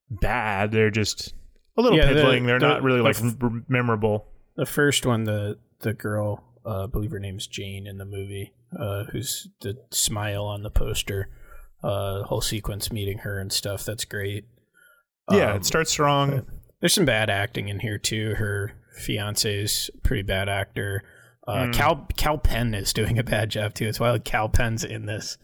bad 0.08 0.70
they're 0.70 0.90
just 0.90 1.34
a 1.76 1.82
little 1.82 1.98
Yeah, 1.98 2.06
the- 2.06 2.14
piddling 2.14 2.46
they're 2.46 2.60
the- 2.60 2.68
not 2.68 2.82
really 2.84 2.98
the 2.98 3.02
like 3.02 3.16
f- 3.20 3.34
memorable 3.68 4.28
the 4.54 4.66
first 4.66 5.04
one, 5.04 5.24
the 5.24 5.58
the 5.80 5.92
girl, 5.92 6.42
uh, 6.64 6.84
I 6.84 6.86
believe 6.86 7.10
her 7.10 7.18
name's 7.18 7.46
Jane 7.46 7.86
in 7.86 7.98
the 7.98 8.04
movie, 8.06 8.54
uh, 8.78 9.04
who's 9.04 9.48
the 9.60 9.76
smile 9.90 10.44
on 10.46 10.62
the 10.62 10.70
poster, 10.70 11.28
uh, 11.82 12.22
whole 12.24 12.40
sequence 12.40 12.90
meeting 12.92 13.18
her 13.18 13.38
and 13.38 13.52
stuff. 13.52 13.84
That's 13.84 14.04
great. 14.04 14.44
yeah 15.30 15.50
Um, 15.52 15.56
it 15.56 15.64
starts 15.64 15.90
strong 15.90 16.46
There's 16.80 16.94
some 16.94 17.04
bad 17.04 17.30
acting 17.30 17.68
in 17.68 17.80
here 17.80 17.98
too. 17.98 18.34
Her 18.36 18.72
fiance's 18.98 19.90
a 19.94 19.98
pretty 19.98 20.22
bad 20.22 20.48
actor. 20.48 21.02
Uh, 21.46 21.66
Hmm. 21.66 21.70
Kal 21.72 22.08
Kal 22.16 22.38
Penn 22.38 22.74
is 22.74 22.92
doing 22.92 23.18
a 23.18 23.22
bad 23.24 23.50
job 23.50 23.74
too. 23.74 23.86
It's 23.86 24.00
wild. 24.00 24.24
Kal 24.24 24.48
Penn's 24.48 24.84
in 24.84 25.06
this. 25.06 25.38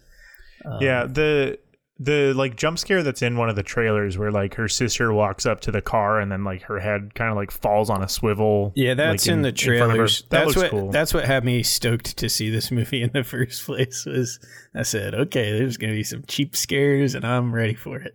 Um, 0.65 0.79
yeah 0.81 1.07
the 1.07 1.59
the 1.99 2.33
like 2.35 2.57
jump 2.57 2.79
scare 2.79 3.03
that's 3.03 3.23
in 3.23 3.37
one 3.37 3.49
of 3.49 3.55
the 3.57 3.63
trailers 3.63 4.17
where 4.19 4.31
like 4.33 4.55
her 4.55 4.67
sister 4.69 5.13
walks 5.13 5.45
up 5.47 5.61
to 5.61 5.71
the 5.71 5.83
car 5.83 6.19
and 6.21 6.33
then 6.33 6.43
like 6.43 6.63
her 6.63 6.81
head 6.81 7.15
kind 7.15 7.31
of 7.31 7.37
like 7.37 7.51
falls 7.51 7.91
on 7.91 8.03
a 8.03 8.09
swivel 8.09 8.73
Yeah, 8.75 8.95
that's 8.95 9.27
like, 9.27 9.33
in, 9.35 9.43
the 9.43 9.51
front 9.53 9.83
of 9.83 9.89
trailers. 9.89 10.23
that 10.23 10.31
that's 10.31 10.47
looks 10.49 10.57
what 10.59 10.71
cool 10.71 10.91
that's 10.91 11.15
what 11.15 11.25
had 11.27 11.45
me 11.45 11.63
stoked 11.63 12.17
to 12.17 12.29
see 12.29 12.51
this 12.51 12.71
movie 12.73 13.03
in 13.03 13.11
the 13.13 13.23
first 13.23 13.65
place. 13.67 14.05
Was 14.07 14.41
I 14.75 14.83
said, 14.83 15.15
okay, 15.15 15.53
there's 15.59 15.77
gonna 15.77 15.93
be 15.93 16.03
some 16.03 16.25
cheap 16.27 16.57
scares, 16.57 17.15
and 17.15 17.25
I'm 17.25 17.55
ready 17.55 17.75
for 17.75 17.99
it. 18.01 18.15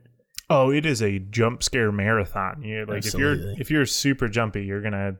Oh, 0.49 0.71
it 0.71 0.85
is 0.85 1.01
a 1.01 1.19
jump 1.19 1.61
scare 1.61 1.91
marathon. 1.91 2.63
You 2.63 2.85
like 2.85 3.05
if 3.05 3.13
you're 3.13 3.35
if 3.59 3.69
you're 3.69 3.85
super 3.85 4.27
jumpy, 4.27 4.65
you're 4.65 4.81
gonna 4.81 5.17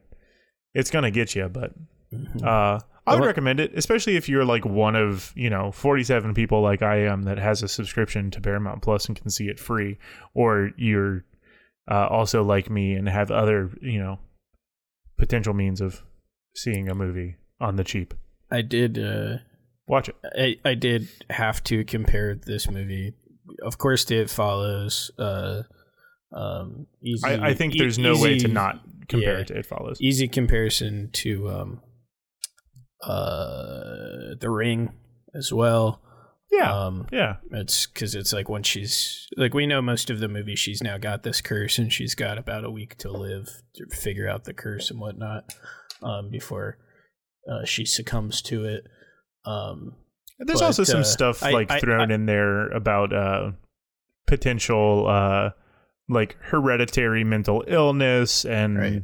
it's 0.74 0.90
gonna 0.92 1.12
get 1.12 1.36
you. 1.36 1.48
But 1.48 1.74
Mm-hmm. 2.14 2.40
uh, 2.42 2.80
I 3.08 3.16
would 3.16 3.26
recommend 3.26 3.60
it, 3.60 3.72
especially 3.76 4.18
if 4.18 4.28
you're 4.28 4.46
like 4.46 4.66
one 4.66 4.96
of 4.96 5.32
you 5.36 5.50
know 5.50 5.72
47 5.72 6.34
people 6.34 6.62
like 6.62 6.82
I 6.82 6.98
am 6.98 7.24
that 7.24 7.38
has 7.38 7.64
a 7.64 7.68
subscription 7.68 8.32
to 8.32 8.42
Paramount 8.42 8.82
Plus 8.82 9.08
and 9.08 9.20
can 9.20 9.30
see 9.30 9.48
it 9.48 9.60
free, 9.60 9.98
or 10.34 10.72
you're 10.78 11.24
uh, 11.90 12.08
also 12.08 12.44
like 12.44 12.70
me 12.70 12.94
and 12.94 13.08
have 13.08 13.32
other 13.32 13.72
you 13.82 14.00
know 14.00 14.20
potential 15.18 15.54
means 15.54 15.82
of 15.82 16.04
seeing 16.56 16.90
a 16.90 16.96
movie 16.96 17.36
on 17.60 17.76
the 17.76 17.84
cheap. 17.84 18.14
I 18.52 18.62
did. 18.62 19.00
Uh, 19.00 19.38
Watch 19.88 20.10
it. 20.10 20.16
I 20.38 20.70
I 20.70 20.74
did 20.74 21.08
have 21.30 21.64
to 21.66 21.86
compare 21.86 22.36
this 22.36 22.70
movie. 22.70 23.14
Of 23.64 23.78
course, 23.78 24.10
it 24.12 24.30
follows. 24.30 25.12
Uh, 25.18 25.64
um, 26.34 26.88
easy, 27.02 27.26
I, 27.26 27.50
I 27.50 27.54
think 27.54 27.76
e- 27.76 27.80
there's 27.80 27.98
no 27.98 28.20
way 28.20 28.38
to 28.40 28.48
not 28.50 28.82
compare 29.08 29.36
yeah. 29.36 29.40
it 29.42 29.48
to 29.48 29.58
It 29.58 29.66
Follows. 29.66 29.98
easy 30.02 30.28
comparison 30.28 31.10
to 31.14 31.50
um, 31.50 31.82
uh, 33.04 34.36
The 34.40 34.50
Ring 34.50 34.94
as 35.36 35.52
well. 35.54 36.02
Yeah, 36.52 36.72
Um, 36.86 37.08
yeah. 37.12 37.36
It's 37.52 37.86
because 37.88 38.16
it's 38.16 38.32
like 38.32 38.48
when 38.48 38.64
she's 38.64 39.28
like 39.36 39.54
we 39.54 39.68
know 39.68 39.82
most 39.82 40.10
of 40.10 40.20
the 40.20 40.30
movie 40.30 40.56
she's 40.56 40.82
now 40.82 40.98
got 40.98 41.24
this 41.24 41.42
curse 41.42 41.78
and 41.78 41.92
she's 41.92 42.16
got 42.16 42.38
about 42.38 42.64
a 42.64 42.72
week 42.72 42.96
to 43.00 43.12
live 43.12 43.50
to 43.76 43.86
figure 43.96 44.30
out 44.30 44.46
the 44.46 44.54
curse 44.54 44.90
and 44.90 45.00
whatnot 45.00 45.54
um, 46.02 46.30
before 46.32 46.78
uh, 47.52 47.66
she 47.66 47.86
succumbs 47.86 48.42
to 48.44 48.64
it. 48.64 48.86
Um, 49.46 49.98
There's 50.40 50.62
But, 50.62 50.68
also 50.68 50.84
some 50.86 51.02
uh, 51.02 51.04
stuff 51.04 51.42
like 51.42 51.70
I- 51.70 51.80
thrown 51.82 52.12
in 52.12 52.26
there 52.28 52.70
about 52.70 53.12
uh, 53.14 53.52
potential 54.26 55.06
uh, 55.08 55.50
like 56.10 56.38
hereditary 56.42 57.26
mental 57.26 57.64
illness 57.68 58.46
and 58.46 58.78
Right. 58.78 59.04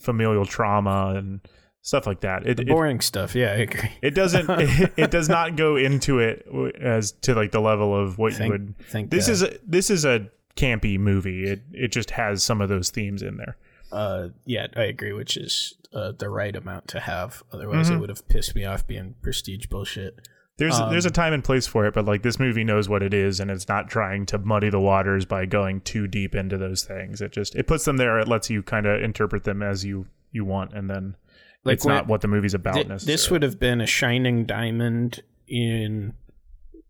familial 0.00 0.44
trauma 0.44 1.14
and 1.16 1.40
stuff 1.82 2.06
like 2.06 2.20
that. 2.20 2.46
It 2.46 2.56
the 2.56 2.62
it, 2.62 2.68
boring 2.68 3.00
stuff, 3.00 3.34
yeah, 3.34 3.52
I 3.52 3.56
agree. 3.56 3.90
it 4.02 4.14
doesn't 4.14 4.48
it, 4.60 4.92
it 4.96 5.10
does 5.10 5.28
not 5.28 5.56
go 5.56 5.76
into 5.76 6.18
it 6.20 6.46
as 6.80 7.12
to 7.22 7.34
like 7.34 7.52
the 7.52 7.60
level 7.60 7.94
of 7.94 8.18
what 8.18 8.32
Thank- 8.34 8.44
you 8.46 8.52
would. 8.52 8.74
thank 8.88 9.10
this 9.10 9.26
God. 9.26 9.32
is 9.32 9.42
a, 9.42 9.58
this 9.66 9.90
is 9.90 10.04
a 10.04 10.28
campy 10.56 10.98
movie. 10.98 11.44
It 11.44 11.62
it 11.72 11.88
just 11.92 12.10
has 12.12 12.42
some 12.42 12.60
of 12.60 12.68
those 12.68 12.90
themes 12.90 13.22
in 13.22 13.36
there. 13.36 13.56
Uh, 13.90 14.28
yeah, 14.46 14.68
I 14.74 14.84
agree, 14.84 15.12
which 15.12 15.36
is 15.36 15.74
uh, 15.92 16.12
the 16.18 16.30
right 16.30 16.56
amount 16.56 16.88
to 16.88 17.00
have. 17.00 17.42
Otherwise, 17.52 17.90
Mhm. 17.90 17.96
it 17.96 17.98
would 17.98 18.08
have 18.08 18.26
pissed 18.26 18.54
me 18.54 18.64
off 18.64 18.86
being 18.86 19.14
prestige 19.20 19.66
bullshit. 19.66 20.18
There's 20.58 20.78
there's 20.78 21.06
a 21.06 21.10
time 21.10 21.32
and 21.32 21.42
place 21.42 21.66
for 21.66 21.86
it, 21.86 21.94
but 21.94 22.04
like 22.04 22.22
this 22.22 22.38
movie 22.38 22.62
knows 22.64 22.88
what 22.88 23.02
it 23.02 23.12
is, 23.12 23.40
and 23.40 23.50
it's 23.50 23.68
not 23.68 23.88
trying 23.90 24.26
to 24.26 24.38
muddy 24.38 24.70
the 24.70 24.78
waters 24.80 25.24
by 25.24 25.44
going 25.46 25.80
too 25.80 26.06
deep 26.06 26.34
into 26.34 26.56
those 26.56 26.84
things. 26.84 27.20
It 27.20 27.32
just 27.32 27.54
it 27.56 27.66
puts 27.66 27.84
them 27.84 27.96
there. 27.96 28.18
It 28.20 28.28
lets 28.28 28.48
you 28.48 28.62
kind 28.62 28.86
of 28.86 29.02
interpret 29.02 29.44
them 29.44 29.62
as 29.62 29.84
you 29.84 30.06
you 30.30 30.44
want, 30.44 30.72
and 30.72 30.88
then 30.88 31.16
Like 31.64 31.74
it's 31.74 31.86
not 31.86 32.06
what- 32.08 32.20
the 32.20 32.28
movie's 32.28 32.54
about. 32.54 32.74
Th- 32.74 33.02
this 33.02 33.30
would 33.30 33.42
have 33.42 33.58
been 33.60 33.80
a 33.80 33.86
shining 33.86 34.44
diamond 34.46 35.22
in 35.46 36.14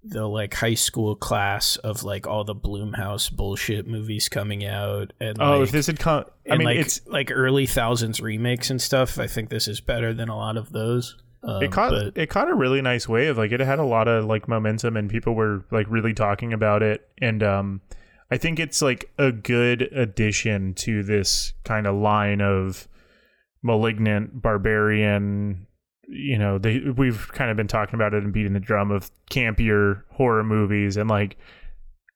the 0.05 0.27
like 0.27 0.55
high 0.55 0.75
school 0.75 1.15
class 1.15 1.77
of 1.77 2.03
like 2.03 2.27
all 2.27 2.43
the 2.43 2.55
Blumhouse 2.55 3.31
bullshit 3.31 3.87
movies 3.87 4.29
coming 4.29 4.65
out 4.65 5.13
and 5.21 5.41
Oh, 5.41 5.59
like, 5.59 5.63
if 5.69 5.71
this 5.73 5.87
had 5.87 5.99
come, 6.01 6.25
I 6.51 6.57
mean, 6.57 6.65
like 6.67 6.79
it's 6.79 7.07
like 7.07 7.31
early 7.33 7.67
thousands 7.67 8.21
remakes 8.21 8.69
and 8.71 8.83
stuff. 8.83 9.19
I 9.19 9.27
think 9.29 9.49
this 9.51 9.69
is 9.69 9.81
better 9.81 10.13
than 10.13 10.29
a 10.29 10.37
lot 10.37 10.57
of 10.57 10.73
those. 10.73 11.17
Um, 11.45 11.63
it 11.63 11.71
caught 11.73 11.91
but 11.91 12.17
it 12.17 12.31
caught 12.31 12.49
a 12.49 12.55
really 12.55 12.83
nice 12.83 13.09
wave. 13.09 13.37
Like 13.39 13.53
it 13.53 13.61
had 13.61 13.79
a 13.79 13.85
lot 13.85 14.09
of 14.09 14.25
like 14.25 14.49
momentum, 14.49 14.97
and 14.97 15.09
people 15.11 15.35
were 15.35 15.65
like 15.71 15.87
really 15.89 16.15
talking 16.15 16.53
about 16.53 16.83
it. 16.83 17.09
And 17.21 17.43
um, 17.43 17.81
I 18.31 18.39
think 18.39 18.59
it's 18.59 18.81
like 18.83 19.11
a 19.19 19.31
good 19.31 19.83
addition 19.83 20.75
to 20.75 21.03
this 21.05 21.53
kind 21.65 21.87
of 21.87 21.95
line 21.97 22.41
of 22.41 22.89
malignant 23.63 24.41
barbarian. 24.43 25.67
You 26.09 26.37
know, 26.39 26.59
they 26.59 26.81
we've 26.81 27.29
kind 27.33 27.51
of 27.51 27.57
been 27.57 27.69
talking 27.69 27.95
about 27.95 28.13
it 28.15 28.23
and 28.23 28.33
beating 28.33 28.53
the 28.53 28.61
drum 28.61 28.91
of 28.91 29.11
campier 29.31 30.03
horror 30.11 30.43
movies, 30.45 30.97
and 30.97 31.09
like 31.09 31.37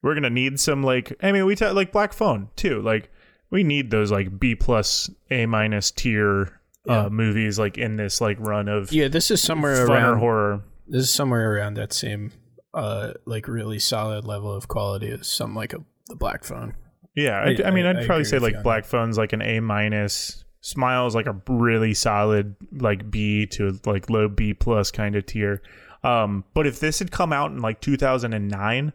we're 0.03 0.15
gonna 0.15 0.29
need 0.31 0.61
some 0.61 0.83
like 0.83 1.13
I 1.23 1.33
mean 1.33 1.47
we 1.47 1.55
talk 1.55 1.75
like 1.75 1.93
Black 1.93 2.13
Phone 2.13 2.49
too. 2.57 2.83
Like 2.83 3.11
we 3.51 3.63
need 3.63 3.91
those 3.91 4.11
like 4.11 4.39
B 4.39 4.55
plus 4.55 5.09
A 5.31 5.47
minus 5.47 5.91
tier 5.93 6.61
Yeah. 6.85 7.03
uh, 7.07 7.11
movies 7.11 7.59
like 7.59 7.79
in 7.79 7.97
this 7.97 8.21
like 8.21 8.39
run 8.41 8.69
of 8.69 8.93
yeah, 8.93 9.09
this 9.09 9.31
is 9.31 9.41
somewhere 9.41 9.87
around 9.87 10.19
horror. 10.19 10.63
this 10.89 11.05
is 11.05 11.11
somewhere 11.15 11.55
around 11.55 11.75
that 11.75 11.93
same 11.93 12.33
uh 12.75 13.13
like 13.25 13.49
really 13.49 13.79
solid 13.79 14.25
level 14.25 14.53
of 14.53 14.69
quality 14.69 15.09
as 15.11 15.27
some 15.29 15.55
like 15.55 15.73
a 15.73 15.79
the 16.09 16.17
Black 16.17 16.45
Phone. 16.45 16.75
Yeah, 17.15 17.39
I, 17.39 17.57
I- 17.65 17.69
I 17.69 17.71
mean, 17.71 17.87
I'd 17.87 17.97
I 17.99 18.07
probably 18.07 18.25
say 18.25 18.39
like 18.41 18.63
Black 18.63 18.85
Phone's 18.85 19.17
like 19.17 19.33
an 19.33 19.41
A 19.43 19.61
minus. 19.61 20.45
Smiles 20.67 21.15
like 21.15 21.27
a 21.27 21.37
really 21.49 21.95
solid 21.95 22.57
like 22.73 23.09
B 23.11 23.47
to 23.53 23.79
like 23.87 24.11
low 24.11 24.29
B 24.29 24.53
plus 24.53 24.91
kind 24.91 25.15
of 25.15 25.25
tier. 25.25 25.63
Um, 26.03 26.43
but 26.55 26.67
if 26.67 26.81
this 26.81 26.99
had 26.99 27.11
come 27.13 27.33
out 27.33 27.53
in 27.53 27.59
like 27.61 27.81
2009, 27.81 28.93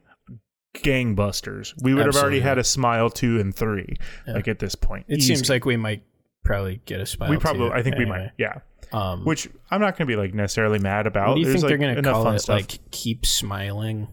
gangbusters. 0.75 1.73
We 1.81 1.93
would 1.93 2.05
have 2.05 2.15
already 2.15 2.39
had 2.39 2.57
a 2.57 2.63
Smile 2.63 3.09
two 3.09 3.39
and 3.39 3.55
three. 3.55 3.95
Like 4.27 4.47
at 4.47 4.59
this 4.59 4.75
point, 4.75 5.05
It 5.07 5.19
Easy. 5.19 5.35
seems 5.35 5.49
like 5.49 5.65
we 5.65 5.77
might 5.77 6.03
probably 6.43 6.81
get 6.85 6.99
a 7.01 7.05
smile. 7.05 7.29
we 7.29 7.37
probably. 7.37 7.69
too, 7.69 7.73
I 7.73 7.83
think 7.83 7.97
we 7.97 8.05
might. 8.05 8.31
Yeah. 8.37 8.59
Um, 8.91 9.23
Which 9.23 9.47
I'm 9.69 9.79
not 9.79 9.97
going 9.97 10.07
to 10.07 10.13
be 10.13 10.17
like 10.17 10.33
necessarily 10.33 10.79
mad 10.79 11.07
about. 11.07 11.35
do 11.35 11.39
you 11.39 11.45
There's 11.45 11.61
think 11.61 11.71
like 11.71 11.79
they're 11.79 12.01
gonna 12.01 12.11
call 12.13 12.27
it? 12.31 12.39
stuff. 12.39 12.55
Like 12.55 12.79
keep 12.91 13.25
smiling. 13.25 14.09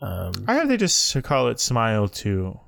Um, 0.00 0.32
I 0.48 0.54
have 0.54 0.68
they 0.68 0.76
just 0.76 1.22
call 1.22 1.48
it 1.48 1.60
Smile 1.60 2.08
two. 2.08 2.58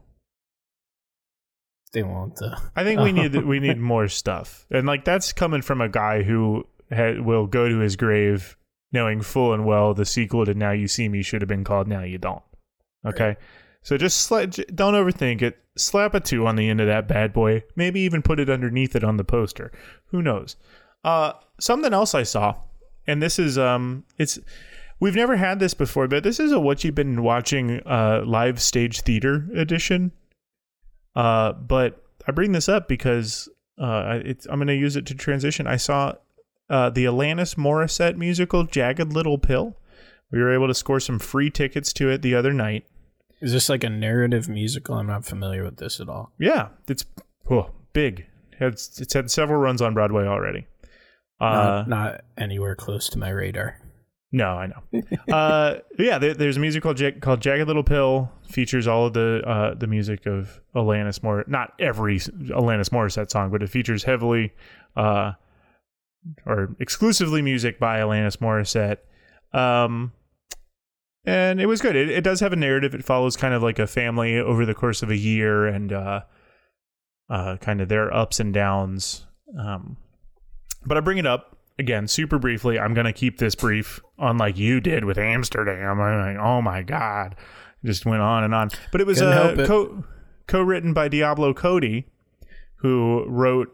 They 1.92 2.02
won't. 2.02 2.38
I 2.76 2.84
think 2.84 3.00
we 3.00 3.12
need 3.12 3.34
we 3.44 3.60
need 3.60 3.78
more 3.78 4.08
stuff, 4.08 4.66
and 4.70 4.86
like 4.86 5.04
that's 5.04 5.32
coming 5.32 5.62
from 5.62 5.80
a 5.80 5.88
guy 5.88 6.22
who 6.22 6.64
ha- 6.92 7.20
will 7.20 7.46
go 7.46 7.68
to 7.68 7.78
his 7.78 7.96
grave 7.96 8.56
knowing 8.92 9.20
full 9.20 9.52
and 9.52 9.66
well 9.66 9.92
the 9.94 10.04
sequel 10.04 10.46
to 10.46 10.54
Now 10.54 10.72
You 10.72 10.88
See 10.88 11.08
Me 11.08 11.22
should 11.22 11.42
have 11.42 11.48
been 11.48 11.64
called 11.64 11.88
Now 11.88 12.02
You 12.02 12.18
Don't. 12.18 12.42
Okay, 13.06 13.36
so 13.82 13.96
just 13.96 14.28
sla- 14.30 14.48
j- 14.50 14.64
don't 14.74 14.94
overthink 14.94 15.42
it. 15.42 15.58
Slap 15.76 16.14
a 16.14 16.20
two 16.20 16.46
on 16.46 16.56
the 16.56 16.68
end 16.68 16.80
of 16.80 16.86
that 16.88 17.06
bad 17.06 17.32
boy. 17.32 17.62
Maybe 17.76 18.00
even 18.00 18.22
put 18.22 18.40
it 18.40 18.50
underneath 18.50 18.96
it 18.96 19.04
on 19.04 19.16
the 19.16 19.24
poster. 19.24 19.70
Who 20.06 20.22
knows? 20.22 20.56
Uh, 21.04 21.32
something 21.60 21.92
else 21.92 22.14
I 22.14 22.24
saw, 22.24 22.56
and 23.06 23.22
this 23.22 23.38
is 23.38 23.56
um, 23.56 24.04
it's 24.16 24.38
we've 25.00 25.14
never 25.14 25.36
had 25.36 25.60
this 25.60 25.74
before, 25.74 26.08
but 26.08 26.24
this 26.24 26.40
is 26.40 26.50
a 26.50 26.58
what 26.58 26.82
you've 26.82 26.94
been 26.96 27.22
watching 27.22 27.80
uh 27.86 28.22
live 28.26 28.60
stage 28.60 29.02
theater 29.02 29.46
edition. 29.54 30.12
Uh, 31.18 31.52
but 31.52 32.00
I 32.28 32.32
bring 32.32 32.52
this 32.52 32.68
up 32.68 32.86
because 32.86 33.48
uh, 33.76 34.20
it's, 34.24 34.46
I'm 34.46 34.58
going 34.58 34.68
to 34.68 34.76
use 34.76 34.94
it 34.94 35.04
to 35.06 35.16
transition. 35.16 35.66
I 35.66 35.76
saw 35.76 36.12
uh, 36.70 36.90
the 36.90 37.06
Alanis 37.06 37.56
Morissette 37.56 38.16
musical 38.16 38.62
"Jagged 38.62 39.12
Little 39.12 39.36
Pill." 39.36 39.76
We 40.30 40.38
were 40.38 40.54
able 40.54 40.68
to 40.68 40.74
score 40.74 41.00
some 41.00 41.18
free 41.18 41.50
tickets 41.50 41.92
to 41.94 42.08
it 42.08 42.22
the 42.22 42.36
other 42.36 42.52
night. 42.52 42.86
Is 43.40 43.52
this 43.52 43.68
like 43.68 43.82
a 43.82 43.90
narrative 43.90 44.48
musical? 44.48 44.94
I'm 44.94 45.08
not 45.08 45.24
familiar 45.24 45.64
with 45.64 45.78
this 45.78 45.98
at 45.98 46.08
all. 46.08 46.30
Yeah, 46.38 46.68
it's 46.86 47.04
oh, 47.50 47.72
big. 47.92 48.26
It's 48.60 49.00
it's 49.00 49.14
had 49.14 49.28
several 49.28 49.58
runs 49.58 49.82
on 49.82 49.94
Broadway 49.94 50.24
already. 50.24 50.68
Uh, 51.40 51.84
not, 51.86 51.88
not 51.88 52.20
anywhere 52.36 52.76
close 52.76 53.08
to 53.08 53.18
my 53.18 53.30
radar. 53.30 53.80
No, 54.30 54.48
I 54.48 54.66
know. 54.66 55.02
uh, 55.32 55.76
yeah, 55.98 56.18
there, 56.18 56.34
there's 56.34 56.58
a 56.58 56.60
music 56.60 56.82
called, 56.82 57.00
called 57.20 57.40
"Jagged 57.40 57.66
Little 57.66 57.82
Pill." 57.82 58.30
Features 58.48 58.86
all 58.86 59.06
of 59.06 59.14
the 59.14 59.42
uh, 59.46 59.74
the 59.74 59.86
music 59.86 60.26
of 60.26 60.60
Alanis 60.74 61.22
Mor. 61.22 61.44
Not 61.46 61.72
every 61.78 62.18
Alanis 62.18 62.90
Morissette 62.90 63.30
song, 63.30 63.50
but 63.50 63.62
it 63.62 63.70
features 63.70 64.04
heavily 64.04 64.52
uh, 64.96 65.32
or 66.44 66.76
exclusively 66.78 67.42
music 67.42 67.78
by 67.78 67.98
Alanis 68.00 68.36
Morissette. 68.36 68.98
Um, 69.58 70.12
and 71.24 71.60
it 71.60 71.66
was 71.66 71.80
good. 71.80 71.96
It, 71.96 72.10
it 72.10 72.24
does 72.24 72.40
have 72.40 72.52
a 72.52 72.56
narrative. 72.56 72.94
It 72.94 73.04
follows 73.04 73.36
kind 73.36 73.54
of 73.54 73.62
like 73.62 73.78
a 73.78 73.86
family 73.86 74.38
over 74.38 74.66
the 74.66 74.74
course 74.74 75.02
of 75.02 75.10
a 75.10 75.16
year 75.16 75.66
and 75.66 75.92
uh, 75.92 76.20
uh, 77.30 77.56
kind 77.58 77.80
of 77.80 77.88
their 77.88 78.12
ups 78.14 78.40
and 78.40 78.52
downs. 78.52 79.26
Um, 79.58 79.96
but 80.84 80.96
I 80.96 81.00
bring 81.00 81.18
it 81.18 81.26
up 81.26 81.57
again 81.78 82.08
super 82.08 82.38
briefly. 82.38 82.78
I'm 82.78 82.94
gonna 82.94 83.12
keep 83.12 83.38
this 83.38 83.54
brief, 83.54 84.00
unlike 84.18 84.56
you 84.56 84.80
did 84.80 85.04
with 85.04 85.18
Amsterdam. 85.18 86.00
I'm 86.00 86.36
like, 86.36 86.44
oh 86.44 86.60
my 86.60 86.82
god, 86.82 87.36
it 87.82 87.86
just 87.86 88.06
went 88.06 88.22
on 88.22 88.44
and 88.44 88.54
on. 88.54 88.70
But 88.92 89.00
it 89.00 89.06
was 89.06 89.22
uh, 89.22 89.54
it. 89.58 89.66
co 89.66 90.04
co-written 90.46 90.92
by 90.92 91.08
Diablo 91.08 91.54
Cody, 91.54 92.06
who 92.76 93.24
wrote 93.26 93.68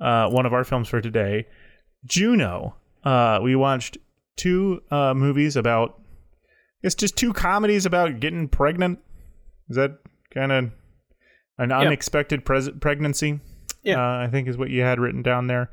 uh, 0.00 0.28
one 0.28 0.46
of 0.46 0.52
our 0.52 0.64
films 0.64 0.88
for 0.88 1.00
today, 1.00 1.46
Juno. 2.04 2.76
Uh, 3.04 3.40
we 3.42 3.56
watched 3.56 3.98
two 4.36 4.82
uh, 4.90 5.14
movies 5.14 5.56
about. 5.56 5.98
It's 6.82 6.96
just 6.96 7.16
two 7.16 7.32
comedies 7.32 7.86
about 7.86 8.18
getting 8.18 8.48
pregnant. 8.48 8.98
Is 9.68 9.76
that 9.76 9.98
kind 10.34 10.50
of 10.50 10.70
an 11.58 11.70
unexpected 11.70 12.44
pres- 12.44 12.70
pregnancy? 12.80 13.40
Yeah. 13.84 13.98
uh, 13.98 14.24
I 14.24 14.28
think 14.28 14.48
is 14.48 14.56
what 14.56 14.70
you 14.70 14.82
had 14.82 14.98
written 14.98 15.22
down 15.22 15.46
there. 15.46 15.70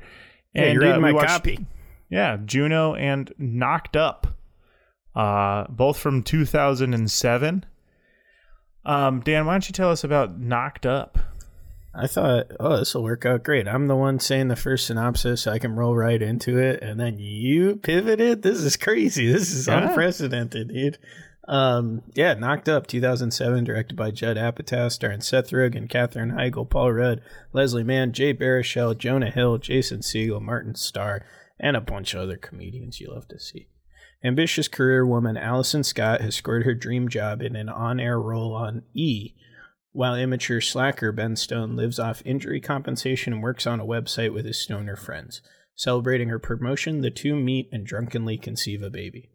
Yeah, 0.54 0.72
you're 0.72 0.82
uh, 0.82 0.86
reading 0.86 1.02
we 1.02 1.08
my 1.10 1.12
watched- 1.12 1.28
copy. 1.28 1.66
Yeah, 2.08 2.38
Juno 2.44 2.94
and 2.94 3.32
Knocked 3.38 3.96
Up, 3.96 4.26
uh, 5.14 5.66
both 5.68 5.98
from 5.98 6.22
2007. 6.24 7.64
Um, 8.84 9.20
Dan, 9.20 9.46
why 9.46 9.52
don't 9.52 9.68
you 9.68 9.72
tell 9.72 9.90
us 9.90 10.02
about 10.02 10.38
Knocked 10.40 10.86
Up? 10.86 11.18
I 11.94 12.06
thought, 12.06 12.46
oh, 12.60 12.78
this 12.78 12.94
will 12.94 13.02
work 13.02 13.26
out 13.26 13.42
great. 13.42 13.66
I'm 13.68 13.86
the 13.88 13.96
one 13.96 14.18
saying 14.20 14.48
the 14.48 14.56
first 14.56 14.86
synopsis. 14.86 15.46
I 15.46 15.58
can 15.58 15.74
roll 15.74 15.94
right 15.94 16.20
into 16.22 16.56
it, 16.58 16.82
and 16.82 16.98
then 17.00 17.18
you 17.18 17.76
pivoted. 17.76 18.42
This 18.42 18.58
is 18.60 18.76
crazy. 18.76 19.30
This 19.30 19.52
is 19.52 19.66
Yeah. 19.68 19.88
unprecedented, 19.88 20.68
dude. 20.68 20.98
Um, 21.50 22.02
yeah, 22.14 22.34
Knocked 22.34 22.68
Up, 22.68 22.86
2007, 22.86 23.64
directed 23.64 23.96
by 23.96 24.12
Judd 24.12 24.36
Apatow, 24.36 24.90
starring 24.90 25.20
Seth 25.20 25.50
Rogen, 25.50 25.90
Katherine 25.90 26.30
Heigl, 26.30 26.70
Paul 26.70 26.92
Rudd, 26.92 27.22
Leslie 27.52 27.82
Mann, 27.82 28.12
Jay 28.12 28.32
Baruchel, 28.32 28.96
Jonah 28.96 29.32
Hill, 29.32 29.58
Jason 29.58 29.98
Segel, 29.98 30.40
Martin 30.40 30.76
Starr, 30.76 31.26
and 31.58 31.76
a 31.76 31.80
bunch 31.80 32.14
of 32.14 32.20
other 32.20 32.36
comedians 32.36 33.00
you 33.00 33.12
love 33.12 33.26
to 33.26 33.40
see. 33.40 33.66
Ambitious 34.22 34.68
career 34.68 35.04
woman 35.04 35.36
Allison 35.36 35.82
Scott 35.82 36.20
has 36.20 36.36
scored 36.36 36.64
her 36.64 36.74
dream 36.74 37.08
job 37.08 37.42
in 37.42 37.56
an 37.56 37.68
on-air 37.68 38.20
role 38.20 38.54
on 38.54 38.84
E, 38.94 39.34
while 39.90 40.14
immature 40.14 40.60
slacker 40.60 41.10
Ben 41.10 41.34
Stone 41.34 41.74
lives 41.74 41.98
off 41.98 42.22
injury 42.24 42.60
compensation 42.60 43.32
and 43.32 43.42
works 43.42 43.66
on 43.66 43.80
a 43.80 43.84
website 43.84 44.32
with 44.32 44.46
his 44.46 44.62
stoner 44.62 44.94
friends. 44.94 45.42
Celebrating 45.74 46.28
her 46.28 46.38
promotion, 46.38 47.00
the 47.00 47.10
two 47.10 47.34
meet 47.34 47.68
and 47.72 47.84
drunkenly 47.84 48.38
conceive 48.38 48.82
a 48.84 48.90
baby. 48.90 49.30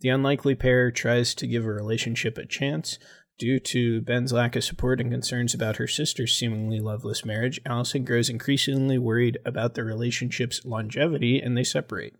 The 0.00 0.08
unlikely 0.08 0.54
pair 0.54 0.90
tries 0.90 1.34
to 1.36 1.46
give 1.46 1.64
a 1.64 1.72
relationship 1.72 2.36
a 2.36 2.46
chance. 2.46 2.98
Due 3.36 3.58
to 3.58 4.00
Ben's 4.00 4.32
lack 4.32 4.54
of 4.54 4.62
support 4.62 5.00
and 5.00 5.10
concerns 5.10 5.54
about 5.54 5.76
her 5.76 5.88
sister's 5.88 6.36
seemingly 6.36 6.78
loveless 6.78 7.24
marriage, 7.24 7.60
Allison 7.66 8.04
grows 8.04 8.30
increasingly 8.30 8.96
worried 8.96 9.38
about 9.44 9.74
the 9.74 9.82
relationship's 9.82 10.64
longevity 10.64 11.40
and 11.40 11.56
they 11.56 11.64
separate. 11.64 12.14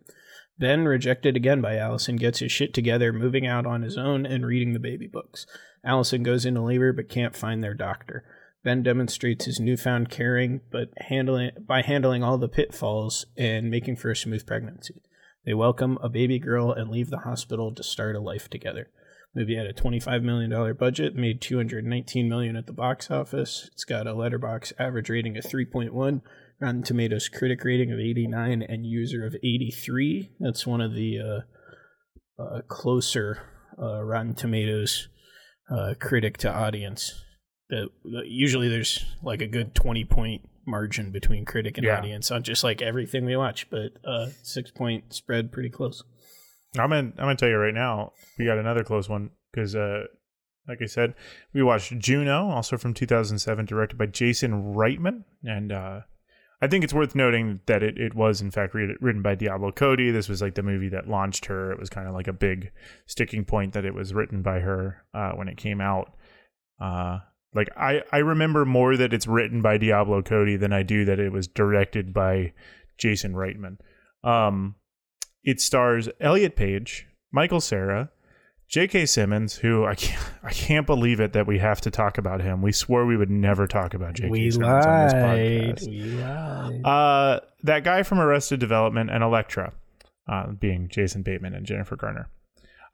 Ben, 0.57 0.85
rejected 0.85 1.35
again 1.35 1.61
by 1.61 1.77
Allison, 1.77 2.15
gets 2.15 2.39
his 2.39 2.51
shit 2.51 2.73
together, 2.73 3.11
moving 3.13 3.45
out 3.45 3.65
on 3.65 3.81
his 3.81 3.97
own 3.97 4.25
and 4.25 4.45
reading 4.45 4.73
the 4.73 4.79
baby 4.79 5.07
books. 5.07 5.45
Allison 5.83 6.23
goes 6.23 6.45
into 6.45 6.61
labor 6.61 6.91
but 6.91 7.09
can't 7.09 7.35
find 7.35 7.63
their 7.63 7.73
doctor. 7.73 8.23
Ben 8.63 8.81
demonstrates 8.81 9.45
his 9.45 9.59
newfound 9.59 10.09
caring, 10.09 10.61
but 10.71 10.89
handling 10.97 11.51
by 11.67 11.81
handling 11.81 12.23
all 12.23 12.37
the 12.37 12.49
pitfalls 12.49 13.25
and 13.37 13.69
making 13.69 13.95
for 13.95 14.09
a 14.09 14.15
smooth 14.15 14.45
pregnancy. 14.45 15.01
They 15.45 15.53
welcome 15.53 15.99
a 16.01 16.09
baby 16.09 16.39
girl 16.39 16.71
and 16.71 16.89
leave 16.89 17.11
the 17.11 17.19
hospital 17.19 17.73
to 17.75 17.83
start 17.83 18.15
a 18.15 18.19
life 18.19 18.49
together. 18.49 18.89
Movie 19.35 19.57
had 19.57 19.67
a 19.67 19.73
$25 19.73 20.23
million 20.23 20.75
budget, 20.75 21.15
made 21.15 21.41
219 21.41 22.27
million 22.27 22.55
at 22.55 22.65
the 22.65 22.73
box 22.73 23.11
office. 23.11 23.69
It's 23.73 23.83
got 23.83 24.07
a 24.07 24.13
letterbox 24.13 24.73
average 24.79 25.09
rating 25.09 25.37
of 25.37 25.43
3.1, 25.43 26.21
Rotten 26.59 26.83
Tomatoes 26.83 27.29
critic 27.29 27.63
rating 27.63 27.91
of 27.91 27.99
89, 27.99 28.63
and 28.63 28.87
user 28.87 29.25
of 29.25 29.35
83. 29.35 30.31
That's 30.39 30.65
one 30.65 30.81
of 30.81 30.95
the 30.95 31.19
uh, 31.19 32.41
uh, 32.41 32.61
closer 32.67 33.43
uh, 33.79 34.03
Rotten 34.03 34.33
Tomatoes 34.33 35.09
uh, 35.69 35.93
critic 35.99 36.37
to 36.37 36.51
audience. 36.51 37.23
That 37.69 37.89
usually 38.25 38.69
there's 38.69 39.05
like 39.21 39.41
a 39.41 39.47
good 39.47 39.73
twenty 39.73 40.05
point 40.05 40.47
margin 40.65 41.11
between 41.11 41.45
critic 41.45 41.77
and 41.77 41.85
Yeah. 41.85 41.97
audience 41.97 42.31
on 42.31 42.43
just 42.43 42.63
like 42.63 42.81
everything 42.81 43.25
we 43.25 43.35
watch, 43.35 43.69
but 43.69 43.93
uh, 44.03 44.27
six 44.43 44.71
point 44.71 45.13
spread 45.13 45.51
pretty 45.51 45.69
close. 45.69 46.03
I'm 46.77 46.89
gonna 46.89 47.07
I'm 47.09 47.13
gonna 47.15 47.35
tell 47.35 47.49
you 47.49 47.57
right 47.57 47.73
now, 47.73 48.11
we 48.37 48.45
got 48.45 48.57
another 48.57 48.83
close 48.83 49.07
one 49.07 49.29
because, 49.51 49.75
uh, 49.75 50.03
like 50.67 50.79
I 50.81 50.85
said, 50.87 51.13
we 51.53 51.63
watched 51.63 51.97
Juno, 51.99 52.49
also 52.49 52.77
from 52.77 52.93
2007, 52.93 53.65
directed 53.65 53.97
by 53.97 54.07
Jason 54.07 54.73
Reitman, 54.75 55.23
and 55.43 55.71
uh, 55.71 56.01
I 56.61 56.67
think 56.67 56.83
it's 56.83 56.93
worth 56.93 57.15
noting 57.15 57.59
that 57.67 57.83
it, 57.83 57.97
it 57.97 58.13
was 58.15 58.41
in 58.41 58.49
fact 58.51 58.73
re- 58.73 58.97
written 58.99 59.21
by 59.21 59.35
Diablo 59.35 59.71
Cody. 59.71 60.11
This 60.11 60.27
was 60.27 60.41
like 60.41 60.55
the 60.55 60.63
movie 60.63 60.89
that 60.89 61.07
launched 61.07 61.45
her. 61.45 61.71
It 61.71 61.79
was 61.79 61.89
kind 61.89 62.07
of 62.07 62.13
like 62.13 62.27
a 62.27 62.33
big 62.33 62.71
sticking 63.05 63.45
point 63.45 63.73
that 63.73 63.85
it 63.85 63.93
was 63.93 64.13
written 64.13 64.41
by 64.41 64.59
her 64.59 65.03
uh, 65.13 65.31
when 65.33 65.47
it 65.47 65.57
came 65.57 65.79
out. 65.79 66.13
Uh, 66.81 67.19
like 67.55 67.69
I 67.77 68.03
I 68.11 68.17
remember 68.17 68.65
more 68.65 68.95
that 68.97 69.13
it's 69.13 69.27
written 69.27 69.61
by 69.61 69.77
Diablo 69.77 70.21
Cody 70.21 70.57
than 70.57 70.73
I 70.73 70.83
do 70.83 71.05
that 71.05 71.19
it 71.19 71.31
was 71.31 71.47
directed 71.47 72.13
by 72.13 72.53
Jason 72.97 73.33
Reitman. 73.33 73.77
Um, 74.23 74.75
it 75.43 75.61
stars 75.61 76.09
Elliot 76.19 76.55
Page, 76.55 77.07
Michael 77.31 77.61
Cera, 77.61 78.09
J.K. 78.67 79.05
Simmons, 79.05 79.55
who 79.57 79.85
I 79.85 79.95
can't, 79.95 80.23
I 80.43 80.51
can't 80.51 80.87
believe 80.87 81.19
it 81.19 81.33
that 81.33 81.45
we 81.47 81.59
have 81.59 81.81
to 81.81 81.91
talk 81.91 82.17
about 82.17 82.41
him. 82.41 82.61
We 82.61 82.71
swore 82.71 83.05
we 83.05 83.15
would 83.17 83.29
never 83.29 83.67
talk 83.67 83.93
about 83.93 84.13
J.K. 84.15 84.29
We 84.29 84.51
Simmons 84.51 84.85
on 84.85 85.03
this 85.05 85.13
podcast. 85.13 85.87
We 85.87 86.01
lied. 86.15 86.85
Uh, 86.85 87.39
that 87.63 87.83
guy 87.83 88.03
from 88.03 88.19
Arrested 88.19 88.59
Development 88.59 89.09
and 89.11 89.23
Elektra, 89.23 89.73
uh, 90.27 90.47
being 90.51 90.89
Jason 90.89 91.21
Bateman 91.21 91.53
and 91.53 91.65
Jennifer 91.65 91.95
Garner. 91.95 92.27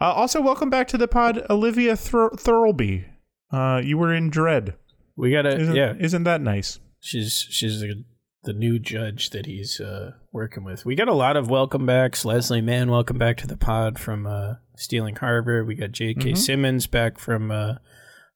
Uh, 0.01 0.12
also, 0.14 0.41
welcome 0.41 0.70
back 0.70 0.88
to 0.89 0.97
the 0.97 1.07
pod, 1.07 1.45
Olivia 1.49 1.95
Thur- 1.95 2.32
Thirlby. 2.32 3.05
Uh, 3.52 3.82
you 3.84 3.97
were 3.97 4.14
in 4.14 4.32
Dredd. 4.32 4.76
we 5.16 5.32
gotta 5.32 5.60
Isn't, 5.60 5.76
yeah. 5.76 5.93
isn't 5.99 6.24
that 6.24 6.41
nice? 6.41 6.80
She's 6.99 7.45
she's 7.49 7.80
the, 7.82 8.04
the 8.43 8.54
new 8.54 8.80
judge 8.80 9.32
that 9.32 9.45
he's 9.45 9.80
uh, 9.80 10.12
working 10.32 10.64
with. 10.64 10.86
We 10.86 10.95
got 10.95 11.08
a 11.08 11.14
lot 11.14 11.36
of 11.38 11.49
welcome 11.49 11.86
backs. 11.86 12.24
Leslie 12.26 12.62
Mann, 12.62 12.89
welcome 12.89 13.18
back 13.18 13.38
to 13.38 13.47
the 13.47 13.58
pod 13.58 13.99
from 13.99 14.26
uh, 14.28 14.56
Stealing 14.76 15.16
Harvard. 15.16 15.68
We 15.68 15.76
got 15.76 15.91
J.K. 15.91 16.32
Mhm. 16.34 16.38
Simmons 16.38 16.88
back 16.88 17.18
from 17.20 17.52
uh, 17.52 17.74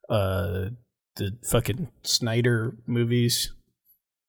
uh, 0.10 0.70
the 1.16 1.38
fucking 1.50 1.90
Snyder 2.04 2.76
movies. 2.88 3.54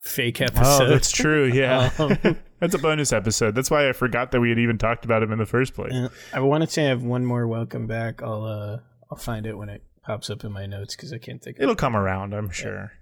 Fake 0.02 0.40
episode. 0.40 0.84
Oh, 0.84 0.88
that's 0.88 1.10
true. 1.10 1.46
Yeah, 1.52 1.90
Um, 1.98 2.16
that's 2.60 2.74
a 2.74 2.78
bonus 2.78 3.12
episode. 3.12 3.54
That's 3.56 3.70
why 3.72 3.88
I 3.88 3.92
forgot 3.92 4.30
that 4.30 4.40
we 4.40 4.50
had 4.50 4.58
even 4.60 4.78
talked 4.78 5.04
about 5.04 5.20
him 5.22 5.32
in 5.32 5.38
the 5.38 5.46
first 5.46 5.74
place. 5.74 5.92
I 6.32 6.38
want 6.40 6.62
to 6.62 6.70
say 6.70 6.84
I 6.86 6.90
have 6.90 7.02
one 7.02 7.24
more 7.26 7.46
welcome 7.48 7.86
back. 7.88 8.22
I'll 8.22 8.44
uh, 8.44 8.78
I'll 9.10 9.18
find 9.18 9.46
it 9.46 9.58
when 9.58 9.68
it 9.68 9.82
pops 10.06 10.30
up 10.30 10.44
in 10.44 10.52
my 10.52 10.66
notes 10.66 10.94
because 10.96 11.12
I 11.12 11.18
can't 11.18 11.42
think 11.42 11.56
It'll 11.60 11.74
come 11.76 11.96
around, 11.96 12.32
I'm 12.34 12.50
sure. 12.50 12.92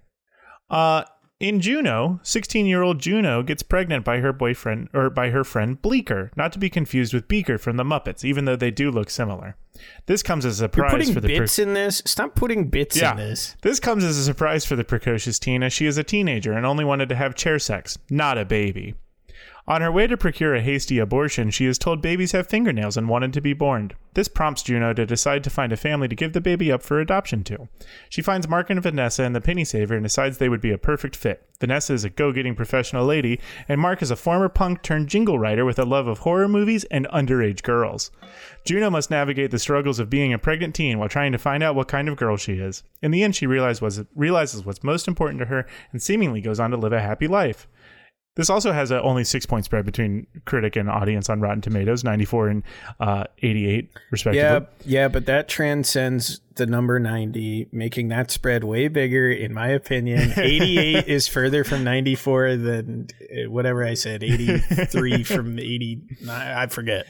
Uh, 0.69 1.03
in 1.39 1.59
Juno, 1.59 2.19
16 2.23 2.65
year 2.65 2.81
old 2.81 2.99
Juno 2.99 3.43
gets 3.43 3.61
pregnant 3.61 4.05
by 4.05 4.19
her 4.19 4.31
boyfriend 4.31 4.87
or 4.93 5.09
by 5.09 5.29
her 5.31 5.43
friend 5.43 5.81
Bleeker, 5.81 6.31
not 6.37 6.53
to 6.53 6.59
be 6.59 6.69
confused 6.69 7.13
with 7.13 7.27
Beaker 7.27 7.57
from 7.57 7.75
the 7.77 7.83
Muppets, 7.83 8.23
even 8.23 8.45
though 8.45 8.55
they 8.55 8.71
do 8.71 8.89
look 8.89 9.09
similar. 9.09 9.57
This 10.05 10.23
comes 10.23 10.45
as 10.45 10.61
a 10.61 10.63
You're 10.63 10.69
surprise 10.69 10.91
putting 10.91 11.13
for 11.13 11.19
the 11.19 11.27
pre- 11.27 11.39
bits 11.39 11.59
in 11.59 11.73
this. 11.73 12.01
Stop 12.05 12.35
putting 12.35 12.69
bits 12.69 12.95
Yeah. 12.97 13.11
in 13.11 13.17
this. 13.17 13.57
This 13.61 13.81
comes 13.81 14.03
as 14.05 14.17
a 14.17 14.23
surprise 14.23 14.63
for 14.65 14.77
the 14.77 14.85
precocious 14.85 15.37
teen 15.37 15.61
as 15.61 15.73
she 15.73 15.85
is 15.85 15.97
a 15.97 16.03
teenager 16.03 16.53
and 16.53 16.65
only 16.65 16.85
wanted 16.85 17.09
to 17.09 17.15
have 17.15 17.35
chair 17.35 17.59
sex, 17.59 17.97
not 18.09 18.37
a 18.37 18.45
baby. 18.45 18.95
On 19.67 19.81
her 19.81 19.91
way 19.91 20.05
to 20.05 20.15
procure 20.15 20.53
a 20.53 20.61
hasty 20.61 20.99
abortion, 20.99 21.49
she 21.49 21.65
is 21.65 21.79
told 21.79 21.99
babies 21.99 22.33
have 22.33 22.45
fingernails 22.45 22.97
and 22.97 23.09
wanted 23.09 23.33
to 23.33 23.41
be 23.41 23.53
born. 23.53 23.91
This 24.13 24.27
prompts 24.27 24.61
Juno 24.61 24.93
to 24.93 25.07
decide 25.07 25.43
to 25.43 25.49
find 25.49 25.73
a 25.73 25.77
family 25.77 26.07
to 26.07 26.15
give 26.15 26.33
the 26.33 26.39
baby 26.39 26.71
up 26.71 26.83
for 26.83 26.99
adoption 26.99 27.43
to. 27.45 27.67
She 28.07 28.21
finds 28.21 28.47
Mark 28.47 28.69
and 28.69 28.81
Vanessa 28.81 29.23
in 29.23 29.33
the 29.33 29.41
penny 29.41 29.65
saver 29.65 29.95
and 29.95 30.03
decides 30.03 30.37
they 30.37 30.49
would 30.49 30.61
be 30.61 30.71
a 30.71 30.77
perfect 30.77 31.15
fit. 31.15 31.49
Vanessa 31.59 31.93
is 31.93 32.03
a 32.03 32.11
go 32.11 32.31
getting 32.31 32.53
professional 32.53 33.07
lady, 33.07 33.39
and 33.67 33.81
Mark 33.81 34.03
is 34.03 34.11
a 34.11 34.15
former 34.15 34.49
punk 34.49 34.83
turned 34.83 35.07
jingle 35.07 35.39
writer 35.39 35.65
with 35.65 35.79
a 35.79 35.85
love 35.85 36.05
of 36.05 36.19
horror 36.19 36.47
movies 36.47 36.83
and 36.85 37.07
underage 37.07 37.63
girls. 37.63 38.11
Juno 38.65 38.91
must 38.91 39.09
navigate 39.09 39.49
the 39.49 39.57
struggles 39.57 39.97
of 39.97 40.11
being 40.11 40.31
a 40.31 40.37
pregnant 40.37 40.75
teen 40.75 40.99
while 40.99 41.09
trying 41.09 41.31
to 41.31 41.39
find 41.39 41.63
out 41.63 41.75
what 41.75 41.87
kind 41.87 42.07
of 42.07 42.17
girl 42.17 42.37
she 42.37 42.53
is. 42.53 42.83
In 43.01 43.09
the 43.09 43.23
end, 43.23 43.35
she 43.35 43.47
realizes 43.47 43.81
what's, 43.81 43.99
realizes 44.13 44.63
what's 44.63 44.83
most 44.83 45.07
important 45.07 45.39
to 45.39 45.47
her 45.47 45.65
and 45.91 46.03
seemingly 46.03 46.39
goes 46.39 46.59
on 46.59 46.69
to 46.69 46.77
live 46.77 46.93
a 46.93 47.01
happy 47.01 47.27
life. 47.27 47.67
This 48.35 48.49
also 48.49 48.73
has 48.73 48.91
a 48.91 49.01
only 49.01 49.23
six 49.23 49.45
point 49.45 49.65
spread 49.65 49.85
between 49.85 50.27
critic 50.45 50.75
and 50.75 50.89
audience 50.89 51.29
on 51.29 51.39
Rotten 51.39 51.61
Tomatoes, 51.61 52.03
94 52.03 52.49
and 52.49 52.63
uh, 52.99 53.23
88, 53.41 53.89
respectively. 54.11 54.67
Yeah, 54.85 55.01
yeah, 55.01 55.07
but 55.07 55.25
that 55.27 55.47
transcends 55.47 56.41
the 56.55 56.65
number 56.65 56.99
90, 56.99 57.69
making 57.71 58.09
that 58.09 58.31
spread 58.31 58.63
way 58.65 58.89
bigger, 58.89 59.31
in 59.31 59.53
my 59.53 59.69
opinion. 59.69 60.33
88 60.37 61.07
is 61.07 61.27
further 61.27 61.63
from 61.63 61.83
94 61.85 62.57
than 62.57 63.07
uh, 63.21 63.49
whatever 63.49 63.85
I 63.85 63.93
said, 63.93 64.21
83 64.21 65.23
from 65.23 65.57
89. 65.57 66.29
I 66.29 66.67
forget. 66.67 67.07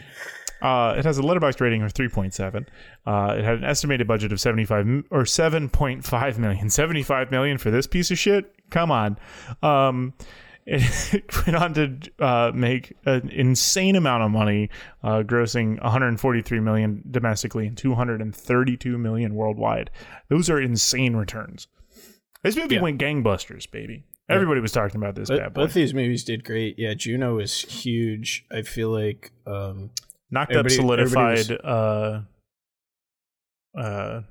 Uh, 0.61 0.95
it 0.97 1.05
has 1.05 1.17
a 1.17 1.21
letterbox 1.21 1.59
rating 1.59 1.81
of 1.81 1.93
3.7. 1.93 2.67
Uh, 3.05 3.35
it 3.37 3.43
had 3.43 3.57
an 3.57 3.63
estimated 3.63 4.07
budget 4.07 4.31
of 4.31 4.39
75 4.39 5.05
or 5.11 5.23
7.5 5.23 6.37
million. 6.37 6.69
75 6.69 7.31
million 7.31 7.57
for 7.57 7.71
this 7.71 7.87
piece 7.87 8.09
of 8.11 8.17
shit? 8.17 8.51
Come 8.69 8.91
on. 8.91 9.17
Um, 9.61 10.13
it 10.65 11.23
went 11.45 11.55
on 11.55 11.73
to 11.75 11.97
uh, 12.19 12.51
make 12.53 12.93
an 13.05 13.29
insane 13.29 13.95
amount 13.95 14.23
of 14.23 14.31
money, 14.31 14.69
uh, 15.03 15.21
grossing 15.23 15.81
143 15.83 16.59
million 16.59 17.03
domestically 17.11 17.67
and 17.67 17.77
232 17.77 18.97
million 18.97 19.35
worldwide. 19.35 19.91
Those 20.29 20.49
are 20.49 20.59
insane 20.61 21.15
returns. 21.15 21.67
This 22.43 22.55
movie 22.55 22.75
Yeah. 22.75 22.81
went 22.81 22.99
gangbusters, 22.99 23.69
baby. 23.69 24.03
Everybody 24.27 24.59
was 24.59 24.71
talking 24.71 24.97
about 24.97 25.13
this 25.15 25.29
But 25.29 25.39
bad 25.39 25.53
boy. 25.53 25.61
both 25.65 25.73
these 25.75 25.93
movies 25.93 26.23
did 26.23 26.43
great. 26.43 26.79
Yeah, 26.79 26.95
Juno 26.95 27.37
is 27.39 27.61
huge. 27.61 28.43
I 28.51 28.63
feel 28.63 28.89
like 28.89 29.31
um, 29.45 29.91
Knocked 30.31 30.55
up, 30.55 30.67
solidified. 30.69 31.51
Uh, 31.63 32.21
uh, 33.77 34.21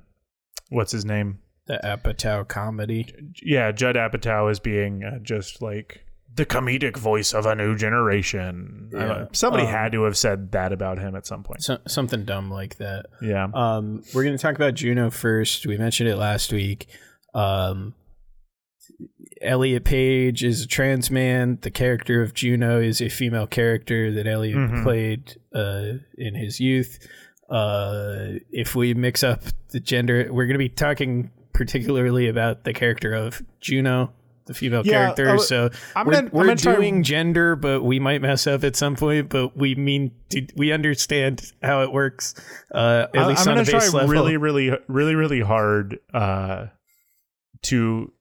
what's 0.69 0.91
his 0.91 1.05
name? 1.05 1.39
the 1.67 1.79
Apatow 1.83 2.47
comedy. 2.47 3.07
yeah, 3.41 3.71
Judd 3.71 3.95
Apatow 3.95 4.51
is 4.51 4.59
being 4.59 5.03
uh, 5.03 5.17
just 5.19 5.61
like 5.63 6.05
the 6.35 6.45
comedic 6.45 6.97
voice 6.97 7.33
of 7.33 7.45
a 7.45 7.55
new 7.55 7.75
generation. 7.77 8.89
Yeah. 8.93 9.25
Somebody 9.31 9.63
Um, 9.63 9.69
had 9.71 9.91
to 9.93 10.03
have 10.03 10.17
said 10.17 10.51
that 10.51 10.73
about 10.73 10.97
him 10.99 11.15
at 11.15 11.25
some 11.25 11.43
point. 11.43 11.63
So, 11.63 11.77
something 11.87 12.25
dumb 12.25 12.51
like 12.51 12.75
that. 12.77 13.05
Yeah. 13.21 13.47
Um, 13.53 14.03
we're 14.13 14.23
going 14.23 14.35
to 14.37 14.41
talk 14.41 14.55
about 14.55 14.73
Juno 14.73 15.09
first. 15.09 15.65
We 15.65 15.77
mentioned 15.77 16.09
it 16.09 16.17
last 16.17 16.51
week. 16.51 16.87
Um, 17.33 17.93
Elliot 19.41 19.83
Page 19.83 20.43
is 20.43 20.63
a 20.63 20.67
trans 20.67 21.11
man. 21.11 21.59
The 21.61 21.71
character 21.71 22.21
of 22.21 22.33
Juno 22.33 22.79
is 22.81 23.01
a 23.01 23.09
female 23.09 23.47
character 23.47 24.11
that 24.11 24.27
Elliot 24.27 24.57
Mhm. 24.57 24.83
played 24.83 25.35
uh, 25.53 25.93
in 26.17 26.35
his 26.35 26.59
youth. 26.59 26.99
Uh, 27.49 28.39
if 28.51 28.75
we 28.75 28.93
mix 28.93 29.23
up 29.23 29.41
the 29.69 29.79
gender, 29.79 30.27
we're 30.31 30.45
going 30.45 30.53
to 30.55 30.57
be 30.59 30.69
talking 30.69 31.31
particularly 31.53 32.27
about 32.27 32.63
the 32.63 32.73
character 32.73 33.13
of 33.13 33.41
Juno, 33.61 34.11
the 34.45 34.53
female 34.53 34.81
Yeah, 34.85 35.13
character. 35.13 35.29
uh, 35.29 35.37
so 35.39 35.69
I'm 35.95 36.05
we're, 36.07 36.13
gonna- 36.13 36.29
we're 36.31 36.55
try- 36.55 36.75
doing 36.75 37.03
gender, 37.03 37.55
but 37.55 37.81
we 37.83 37.99
might 37.99 38.21
mess 38.21 38.45
up 38.47 38.63
at 38.63 38.75
some 38.75 38.95
point. 38.95 39.29
But 39.29 39.57
we 39.57 39.75
mean 39.75 40.11
to, 40.29 40.45
we 40.55 40.71
understand 40.71 41.51
how 41.63 41.81
it 41.83 41.91
works. 41.91 42.35
Uh, 42.73 43.07
at 43.13 43.19
I- 43.21 43.27
least 43.27 43.47
I'm 43.47 43.53
on 43.53 43.57
a 43.57 43.61
base 43.61 43.69
try 43.71 43.99
level. 43.99 44.07
really, 44.07 44.37
really, 44.37 44.71
really, 44.87 45.15
really 45.15 45.41
hard 45.41 45.99
uh, 46.13 46.67
to 47.63 48.11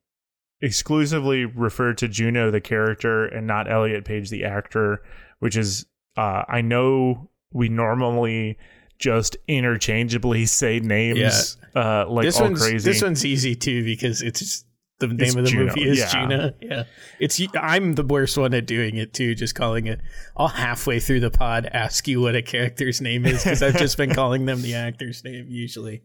exclusively 0.61 1.45
refer 1.45 1.93
to 1.95 2.09
Juno 2.09 2.51
the 2.51 2.61
character 2.61 3.27
and 3.27 3.47
not 3.47 3.70
Elliot 3.70 4.05
Page 4.05 4.31
the 4.31 4.45
actor, 4.45 5.03
which 5.41 5.57
is 5.57 5.87
uh, 6.16 6.45
I 6.49 6.61
know 6.62 7.29
we 7.53 7.68
normally 7.68 8.57
just 8.99 9.37
interchangeably 9.49 10.47
say 10.47 10.81
names 10.81 11.57
uh, 11.75 12.07
like 12.09 12.25
this 12.25 12.37
all 12.39 12.45
one's 12.45 12.62
crazy. 12.62 12.89
this 12.91 13.03
one's 13.03 13.25
easy 13.27 13.55
too 13.55 13.85
because 13.85 14.22
it's 14.22 14.64
the 15.01 15.09
name 15.09 15.18
It's 15.20 15.34
of 15.34 15.45
the 15.45 15.51
Juno, 15.51 15.66
movie 15.66 15.88
is 15.88 15.99
yeah. 15.99 16.09
Juno. 16.09 16.53
Yeah, 16.61 16.84
it's 17.18 17.40
I'm 17.61 17.95
the 17.95 18.05
worst 18.05 18.38
one 18.38 18.55
at 18.55 18.66
doing 18.66 18.97
it 18.97 19.12
too. 19.12 19.34
Just 19.34 19.55
calling 19.55 19.86
it. 19.86 20.01
I'll 20.36 20.49
halfway 20.49 21.01
through 21.01 21.20
the 21.20 21.30
pod 21.30 21.66
ask 21.66 22.07
you 22.07 22.20
what 22.20 22.36
a 22.36 22.42
character's 22.42 23.01
name 23.01 23.26
is 23.26 23.42
because 23.42 23.62
I've 23.62 23.76
just 23.76 23.97
been 23.97 24.11
calling 24.14 24.47
them 24.47 24.62
the 24.62 24.74
actor's 24.74 25.24
name 25.24 25.47
usually. 25.49 26.03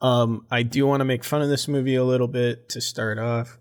Um, 0.00 0.46
I 0.50 0.62
do 0.62 0.86
want 0.86 1.00
to 1.00 1.04
make 1.04 1.24
fun 1.24 1.42
of 1.42 1.48
this 1.48 1.68
movie 1.68 1.96
a 1.96 2.04
little 2.04 2.28
bit 2.28 2.70
to 2.70 2.80
start 2.80 3.18
off. 3.18 3.58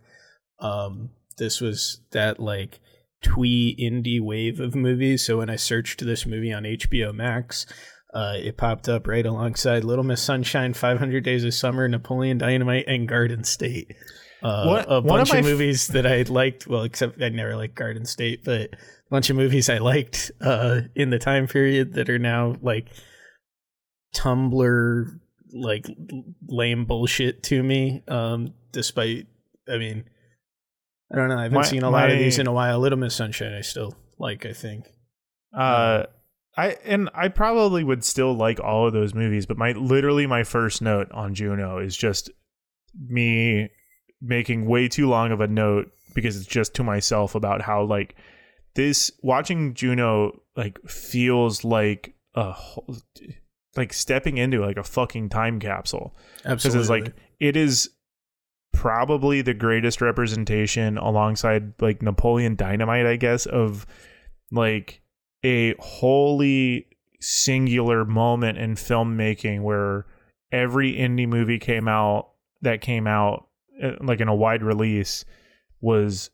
Um, 0.59 1.09
this 1.37 1.59
was 1.59 2.01
that 2.11 2.39
like 2.39 2.79
twee 3.21 3.75
indie 3.79 4.21
wave 4.21 4.59
of 4.59 4.75
movies. 4.75 5.25
So 5.25 5.39
when 5.39 5.49
I 5.49 5.55
searched 5.57 6.05
this 6.05 6.25
movie 6.25 6.53
on 6.53 6.63
HBO 6.63 7.13
Max, 7.13 7.65
uh, 8.13 8.35
it 8.37 8.57
popped 8.57 8.87
up 8.89 9.07
right 9.07 9.25
alongside 9.25 9.83
Little 9.83 10.03
Miss 10.03 10.21
Sunshine, 10.21 10.73
500 10.73 11.23
Days 11.23 11.43
of 11.43 11.53
Summer, 11.53 11.87
Napoleon 11.87 12.37
Dynamite, 12.37 12.85
and 12.87 13.07
Garden 13.07 13.43
State. 13.43 13.93
Uh, 14.41 14.65
What- 14.65 14.85
a 14.85 14.89
of 14.89 15.05
bunch 15.05 15.29
of, 15.29 15.35
my 15.35 15.41
movies 15.41 15.87
that 15.89 16.05
I 16.05 16.21
liked. 16.23 16.67
Well, 16.67 16.83
except 16.83 17.21
I 17.21 17.29
never 17.29 17.55
liked 17.55 17.75
Garden 17.75 18.05
State, 18.05 18.43
but 18.45 18.73
a 18.73 18.77
bunch 19.09 19.29
of 19.29 19.35
movies 19.35 19.69
I 19.69 19.79
liked 19.79 20.31
uh, 20.41 20.81
in 20.95 21.09
the 21.09 21.19
time 21.19 21.47
period 21.47 21.93
that 21.93 22.09
are 22.09 22.19
now 22.19 22.55
like 22.61 22.87
Tumblr 24.15 25.19
like 25.51 25.85
lame 26.47 26.85
bullshit 26.85 27.43
to 27.43 27.61
me. 27.63 28.03
Um, 28.07 28.53
despite, 28.71 29.27
I 29.67 29.77
mean, 29.77 30.05
I 31.11 31.15
don't 31.17 31.29
know. 31.29 31.37
I 31.37 31.43
haven't 31.43 31.57
My- 31.57 31.63
seen 31.63 31.83
a 31.83 31.89
lot 31.89 32.11
of 32.11 32.17
these 32.17 32.39
in 32.39 32.47
a 32.47 32.53
while. 32.53 32.79
Little 32.79 32.99
Miss 32.99 33.15
Sunshine, 33.15 33.53
I 33.53 33.61
still 33.61 33.95
like. 34.17 34.45
I 34.45 34.53
think. 34.53 34.85
Uh, 35.53 36.03
I 36.55 36.77
and 36.85 37.09
I 37.13 37.27
probably 37.29 37.83
would 37.83 38.03
still 38.03 38.33
like 38.33 38.59
all 38.59 38.87
of 38.87 38.93
those 38.93 39.13
movies, 39.13 39.45
but 39.45 39.57
my 39.57 39.71
literally 39.71 40.27
my 40.27 40.43
first 40.43 40.81
note 40.81 41.11
on 41.11 41.33
Juno 41.33 41.79
is 41.79 41.97
just 41.97 42.29
me 43.07 43.69
making 44.21 44.65
way 44.65 44.87
too 44.87 45.07
long 45.07 45.31
of 45.31 45.41
a 45.41 45.47
note 45.47 45.91
because 46.13 46.35
it's 46.35 46.45
just 46.45 46.73
to 46.75 46.83
myself 46.83 47.35
about 47.35 47.61
how 47.61 47.83
like 47.83 48.15
this 48.75 49.11
watching 49.21 49.73
Juno 49.73 50.41
like 50.55 50.79
feels 50.87 51.63
like 51.63 52.13
a 52.35 52.51
whole, 52.51 52.95
like 53.75 53.93
stepping 53.93 54.37
into 54.37 54.61
like 54.65 54.77
a 54.77 54.83
fucking 54.83 55.29
time 55.29 55.59
capsule. 55.59 56.15
Because 56.43 56.75
it's 56.75 56.89
like 56.89 57.13
it 57.39 57.55
is 57.55 57.89
probably 58.73 59.41
the 59.41 59.53
greatest 59.53 60.01
representation 60.01 60.97
alongside 60.97 61.73
like 61.81 62.01
Napoleon 62.01 62.55
Dynamite, 62.55 63.05
I 63.05 63.15
guess, 63.15 63.45
of 63.45 63.85
like 64.51 65.01
a 65.43 65.75
wholly 65.79 66.87
singular 67.21 68.05
moment 68.05 68.57
in 68.57 68.75
filmmaking 68.75 69.61
where 69.61 70.05
every 70.51 70.93
indie 70.93 71.27
movie 71.27 71.59
came 71.59 71.87
out 71.87 72.31
that 72.61 72.81
came 72.81 73.07
out 73.07 73.48
Uh, 73.81 73.91
like 74.01 74.19
in 74.19 74.27
a 74.27 74.35
wide 74.35 74.63
release 74.63 75.25
was 75.81 76.29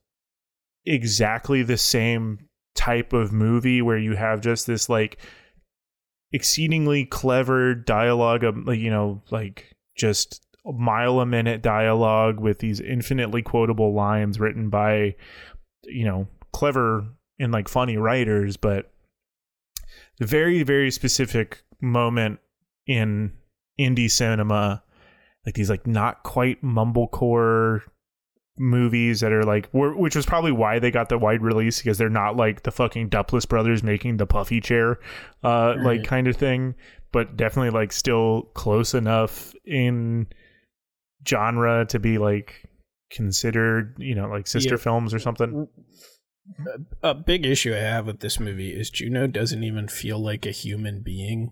exactly 0.86 1.64
the 1.64 1.78
same 1.78 2.40
type 2.76 3.14
of 3.14 3.32
movie 3.32 3.82
where 3.82 3.98
you 3.98 4.16
have 4.16 4.42
just 4.42 4.68
this 4.68 4.90
like 4.90 5.18
exceedingly 6.34 7.06
clever 7.06 7.74
dialogue 7.74 8.44
of 8.44 8.58
like 8.68 8.80
you 8.80 8.90
know 8.90 9.22
like 9.32 9.74
just 9.96 10.46
mile 10.66 11.20
a 11.20 11.26
minute 11.26 11.62
dialogue 11.62 12.40
with 12.40 12.60
these 12.60 12.80
infinitely 12.80 13.42
quotable 13.42 13.94
lines 13.94 14.40
written 14.40 14.70
by 14.70 15.16
you 15.84 16.04
know 16.04 16.28
clever 16.52 17.08
and 17.40 17.52
like 17.52 17.68
funny 17.68 17.98
writers 17.98 18.58
but 18.58 18.92
very 20.20 20.64
very 20.64 20.92
specific 20.92 21.64
moment 21.82 22.40
in 22.88 23.32
indie 23.80 24.10
cinema 24.10 24.84
like 25.46 25.56
these 25.56 25.70
like 25.70 25.86
not 25.88 26.24
quite 26.24 26.62
mumblecore 26.64 27.82
movies 28.58 29.20
that 29.20 29.34
are 29.34 29.44
like 29.44 29.68
were, 29.74 29.96
which 29.98 30.16
was 30.16 30.26
probably 30.26 30.52
why 30.52 30.80
they 30.80 30.90
got 30.90 31.10
the 31.10 31.18
wide 31.18 31.42
release 31.42 31.80
because 31.82 31.98
they're 31.98 32.10
not 32.10 32.38
like 32.38 32.64
the 32.64 32.72
fucking 32.72 33.10
Duplass 33.10 33.48
brothers 33.48 33.84
making 33.84 34.16
the 34.18 34.26
puffy 34.26 34.62
chair 34.62 34.98
uh 35.44 35.76
like 35.84 36.06
kind 36.06 36.28
of 36.28 36.38
thing 36.38 36.74
but 37.12 37.36
definitely 37.36 37.72
like 37.72 37.92
still 37.92 38.44
close 38.54 38.94
enough 38.94 39.54
in 39.66 40.26
genre 41.28 41.86
to 41.88 42.00
be 42.00 42.18
like 42.18 42.64
considered 43.12 43.94
you 44.00 44.16
know 44.16 44.28
like 44.30 44.48
sister 44.48 44.76
Yeah. 44.76 44.80
films 44.82 45.14
or 45.14 45.20
something 45.20 45.68
a 47.04 47.14
big 47.14 47.46
issue 47.46 47.74
I 47.74 47.80
have 47.80 48.06
with 48.06 48.20
this 48.20 48.40
movie 48.40 48.70
is 48.70 48.90
Juno 48.90 49.28
doesn't 49.28 49.64
even 49.64 49.88
feel 49.88 50.20
like 50.20 50.46
a 50.46 50.52
human 50.52 51.02
being. 51.02 51.50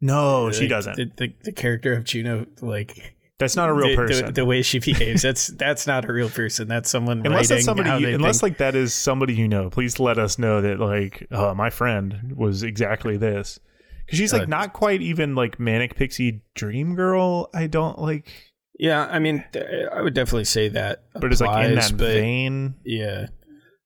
No 0.00 0.50
she 0.50 0.68
doesn't. 0.68 0.96
The, 0.96 1.10
the, 1.16 1.34
the 1.44 1.52
character 1.52 1.92
of 1.92 2.04
Juno, 2.04 2.46
like 2.60 3.14
that's 3.38 3.56
not 3.56 3.68
a 3.68 3.72
real 3.72 3.96
person 3.96 4.26
The, 4.26 4.32
the 4.32 4.44
way 4.44 4.62
she 4.62 4.78
behaves, 4.78 5.22
that's 5.22 5.48
that's 5.48 5.86
not 5.86 6.08
a 6.08 6.12
real 6.12 6.30
person. 6.30 6.68
That's 6.68 6.90
someone 6.90 7.24
unless 7.24 7.48
that's 7.48 7.64
somebody 7.64 7.90
you, 8.02 8.14
unless 8.14 8.40
think. 8.40 8.52
like 8.52 8.58
that 8.58 8.74
is 8.74 8.94
somebody 8.94 9.34
you 9.34 9.48
know 9.48 9.70
please 9.70 9.98
let 9.98 10.18
us 10.18 10.38
know 10.38 10.60
that 10.60 10.78
like 10.78 11.26
uh, 11.30 11.54
my 11.54 11.70
friend 11.70 12.34
was 12.36 12.62
exactly 12.62 13.16
this. 13.16 13.58
Because 14.06 14.18
she's 14.18 14.32
like 14.32 14.42
Uh, 14.42 14.46
not 14.46 14.72
quite 14.72 15.02
even 15.02 15.34
like 15.34 15.60
manic 15.60 15.94
pixie 15.94 16.42
dream 16.54 16.96
girl 16.96 17.48
i 17.54 17.68
don't 17.68 18.00
like 18.00 18.50
yeah, 18.80 19.06
I 19.10 19.18
mean, 19.18 19.44
I 19.92 20.00
would 20.00 20.14
definitely 20.14 20.46
say 20.46 20.68
that, 20.68 21.02
but 21.12 21.30
it's 21.30 21.42
like 21.42 21.66
in 21.66 21.72
applies, 21.72 21.90
that 21.90 21.96
vein? 21.96 22.76
Yeah, 22.82 23.26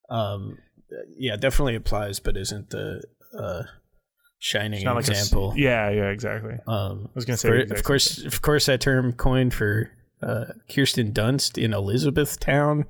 um, 0.08 0.58
yeah, 1.18 1.34
definitely 1.34 1.74
applies, 1.74 2.20
but 2.20 2.36
isn't 2.36 2.70
the 2.70 3.02
uh, 3.36 3.64
shining 4.44 4.84
like 4.84 5.08
a 5.08 5.10
example. 5.10 5.54
yeah 5.56 5.88
yeah 5.90 6.10
exactly 6.10 6.54
Um, 6.66 7.06
I 7.08 7.10
was 7.14 7.24
gonna 7.24 7.38
say 7.38 7.48
for- 7.66 7.74
of 7.74 7.82
course, 7.82 8.22
of 8.24 8.42
course, 8.42 8.66
that 8.66 8.80
term 8.82 9.12
coined 9.14 9.54
for 9.54 9.90
uh, 10.22 10.44
Kirsten 10.72 11.12
Dunst 11.12 11.56
in 11.62 11.72
Elizabethtown. 11.72 12.84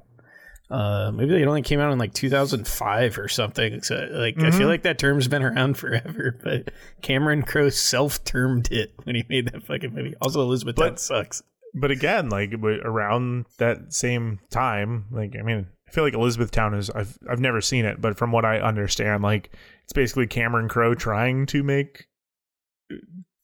Uh, 0.71 1.13
maybe 1.15 1.35
it 1.41 1.47
only 1.47 1.63
came 1.63 1.79
out 1.79 1.93
in 1.93 1.99
like 1.99 2.13
2005 2.15 3.19
or 3.19 3.29
something. 3.29 3.83
So, 3.83 3.95
like, 4.13 4.37
I 4.39 4.45
Mhm. 4.51 4.55
feel 4.59 4.67
like 4.69 4.83
that 4.83 4.99
term's 4.99 5.29
been 5.29 5.43
around 5.43 5.77
forever. 5.83 6.39
But 6.43 6.71
Cameron 7.03 7.43
Crowe 7.43 7.69
self-termed 7.71 8.73
it 8.73 8.93
when 9.05 9.15
he 9.15 9.25
made 9.29 9.47
that 9.53 9.63
fucking 9.65 9.93
movie. 9.95 10.15
Also, 10.21 10.41
Elizabethtown 10.43 10.91
But- 10.91 11.01
sucks. 11.01 11.43
but 11.77 11.91
again 11.91 12.29
like 12.31 12.53
around 12.55 13.47
that 13.59 13.93
same 13.93 14.39
time 14.49 15.07
like 15.11 15.35
i 15.37 15.43
mean 15.43 15.67
i 15.84 15.84
feel 15.95 16.05
like 16.05 16.15
elizabethtown 16.15 16.75
is 16.75 16.91
i've 16.91 17.17
i've 17.31 17.41
never 17.41 17.61
seen 17.61 17.85
it 17.85 18.01
but 18.01 18.17
from 18.19 18.33
what 18.33 18.45
i 18.45 18.59
understand 18.59 19.23
like 19.23 19.51
it's 19.85 19.93
basically 19.93 20.27
cameron 20.27 20.69
crowe 20.69 20.95
trying 20.95 21.47
to 21.47 21.63
make 21.63 22.07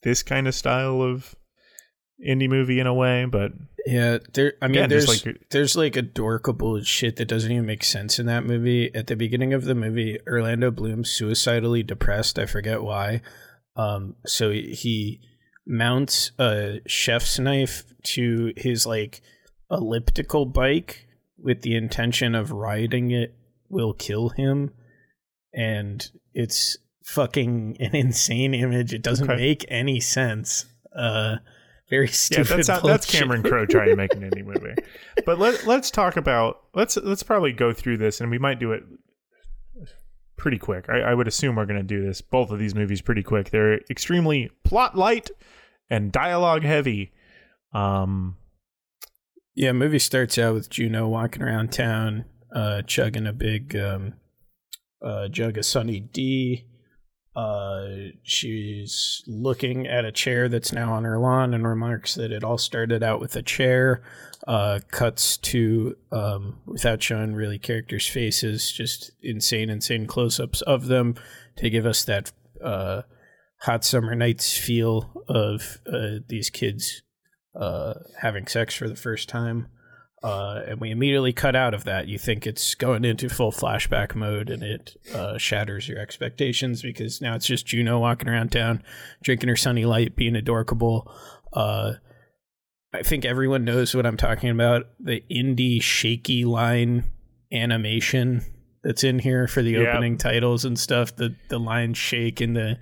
this 0.02 0.22
kind 0.22 0.48
of 0.48 0.54
style 0.54 1.02
of 1.02 1.34
indie 2.26 2.48
movie 2.48 2.80
in 2.80 2.86
a 2.86 2.94
way 2.94 3.24
but 3.24 3.52
Yeah, 3.86 4.18
there. 4.34 4.52
I 4.60 4.66
mean, 4.66 4.76
Again, 4.76 4.90
there's 4.90 5.08
like- 5.08 5.38
there's 5.50 5.74
like 5.76 5.96
adorkable 5.96 6.82
shit 6.82 7.16
that 7.16 7.28
doesn't 7.28 7.50
even 7.50 7.64
make 7.64 7.82
sense 7.82 8.18
in 8.18 8.26
that 8.26 8.44
movie. 8.44 8.94
At 8.94 9.06
the 9.06 9.16
beginning 9.16 9.54
of 9.54 9.64
the 9.64 9.74
movie, 9.74 10.18
Orlando 10.26 10.70
Bloom's 10.70 11.08
suicidally 11.10 11.82
depressed. 11.82 12.38
I 12.38 12.44
forget 12.44 12.82
why. 12.82 13.22
Um, 13.76 14.16
so 14.26 14.50
he- 14.50 14.74
he 14.74 15.20
mounts 15.66 16.32
a 16.38 16.80
chef's 16.86 17.38
knife 17.38 17.84
to 18.14 18.52
his 18.56 18.84
like 18.84 19.22
elliptical 19.70 20.44
bike 20.44 21.06
with 21.42 21.62
the 21.62 21.74
intention 21.76 22.34
of 22.34 22.50
riding 22.52 23.10
it 23.10 23.34
will 23.68 23.92
kill 23.92 24.30
him, 24.30 24.72
and 25.54 26.10
it's 26.34 26.76
fucking 27.04 27.76
an 27.80 27.94
insane 27.94 28.54
image. 28.54 28.92
It 28.94 29.02
doesn't 29.02 29.30
Okay. 29.30 29.36
make 29.40 29.64
any 29.68 30.00
sense. 30.00 30.66
Uh, 30.96 31.36
very 31.88 32.06
yeah 32.06 32.12
stupid. 32.12 32.46
that's 32.46 32.68
not, 32.68 32.82
that's 32.84 33.04
cameron 33.10 33.42
crowe 33.42 33.66
trying 33.66 33.88
to 33.88 33.96
make 33.96 34.14
an 34.14 34.20
indie 34.20 34.44
movie 34.44 34.74
but 35.26 35.40
let, 35.40 35.66
let's 35.66 35.90
talk 35.90 36.16
about 36.16 36.60
let's 36.72 36.96
let's 36.98 37.24
probably 37.24 37.50
go 37.52 37.72
through 37.72 37.96
this 37.96 38.20
and 38.20 38.30
we 38.30 38.38
might 38.38 38.60
do 38.60 38.70
it 38.70 38.84
pretty 40.36 40.56
quick 40.58 40.88
i, 40.88 41.00
I 41.00 41.14
would 41.14 41.26
assume 41.26 41.56
we're 41.56 41.66
going 41.66 41.80
to 41.80 41.86
do 41.86 42.00
this 42.04 42.20
both 42.20 42.50
of 42.52 42.60
these 42.60 42.74
movies 42.76 43.02
pretty 43.02 43.24
quick 43.24 43.50
they're 43.50 43.78
extremely 43.90 44.50
plot 44.64 44.96
light 44.96 45.30
and 45.90 46.12
dialogue 46.12 46.62
heavy 46.62 47.12
um 47.72 48.36
Yeah, 49.54 49.72
movie 49.72 49.98
starts 49.98 50.38
out 50.38 50.54
with 50.54 50.70
Juno 50.70 51.08
walking 51.08 51.42
around 51.42 51.72
town, 51.72 52.24
uh, 52.54 52.82
chugging 52.82 53.26
a 53.26 53.32
big 53.32 53.76
um, 53.76 54.14
uh, 55.04 55.28
jug 55.28 55.58
of 55.58 55.64
Sunny 55.64 56.00
D. 56.00 56.66
Uh, 57.34 58.10
she's 58.22 59.22
looking 59.26 59.86
at 59.86 60.04
a 60.04 60.12
chair 60.12 60.48
that's 60.48 60.72
now 60.72 60.92
on 60.92 61.04
her 61.04 61.18
lawn 61.18 61.54
and 61.54 61.66
remarks 61.66 62.14
that 62.14 62.32
it 62.32 62.44
all 62.44 62.58
started 62.58 63.02
out 63.02 63.20
with 63.20 63.34
a 63.36 63.42
chair. 63.42 64.02
Uh, 64.46 64.80
cuts 64.90 65.36
to, 65.36 65.96
um, 66.12 66.60
without 66.66 67.02
showing 67.02 67.34
really 67.34 67.58
characters' 67.58 68.06
faces, 68.06 68.72
just 68.72 69.10
insane, 69.22 69.68
insane 69.68 70.06
close 70.06 70.40
ups 70.40 70.62
of 70.62 70.86
them 70.86 71.14
to 71.56 71.68
give 71.68 71.84
us 71.84 72.04
that 72.04 72.32
uh, 72.64 73.02
hot 73.62 73.84
summer 73.84 74.14
nights 74.14 74.56
feel 74.56 75.24
of 75.28 75.78
uh, 75.86 76.20
these 76.28 76.50
kids 76.50 77.02
uh, 77.54 77.94
having 78.20 78.46
sex 78.46 78.74
for 78.74 78.88
the 78.88 78.96
first 78.96 79.28
time. 79.28 79.68
Uh, 80.22 80.60
and 80.68 80.80
we 80.82 80.90
immediately 80.90 81.32
cut 81.32 81.56
out 81.56 81.72
of 81.72 81.84
that. 81.84 82.06
You 82.06 82.18
think 82.18 82.46
it's 82.46 82.74
going 82.74 83.06
into 83.06 83.30
full 83.30 83.52
flashback 83.52 84.14
mode, 84.14 84.50
and 84.50 84.62
it 84.62 84.94
uh, 85.14 85.38
shatters 85.38 85.88
your 85.88 85.98
expectations 85.98 86.82
because 86.82 87.22
now 87.22 87.34
it's 87.36 87.46
just 87.46 87.66
Juno 87.66 87.98
walking 87.98 88.28
around 88.28 88.52
town, 88.52 88.82
drinking 89.22 89.48
her 89.48 89.56
sunny 89.56 89.86
light, 89.86 90.16
being 90.16 90.36
adorable. 90.36 91.10
Uh, 91.54 91.94
I 92.92 93.02
think 93.02 93.24
everyone 93.24 93.64
knows 93.64 93.94
what 93.94 94.04
I'm 94.04 94.18
talking 94.18 94.50
about. 94.50 94.88
The 94.98 95.24
indie 95.30 95.80
shaky 95.80 96.44
line 96.44 97.04
animation 97.50 98.42
that's 98.82 99.04
in 99.04 99.18
here 99.20 99.46
for 99.46 99.62
the 99.62 99.72
Yeah. 99.72 99.92
opening 99.92 100.18
titles 100.18 100.64
and 100.66 100.78
stuff. 100.78 101.16
The 101.16 101.34
the 101.48 101.58
lines 101.58 101.96
shake 101.98 102.40
in 102.40 102.52
the 102.54 102.78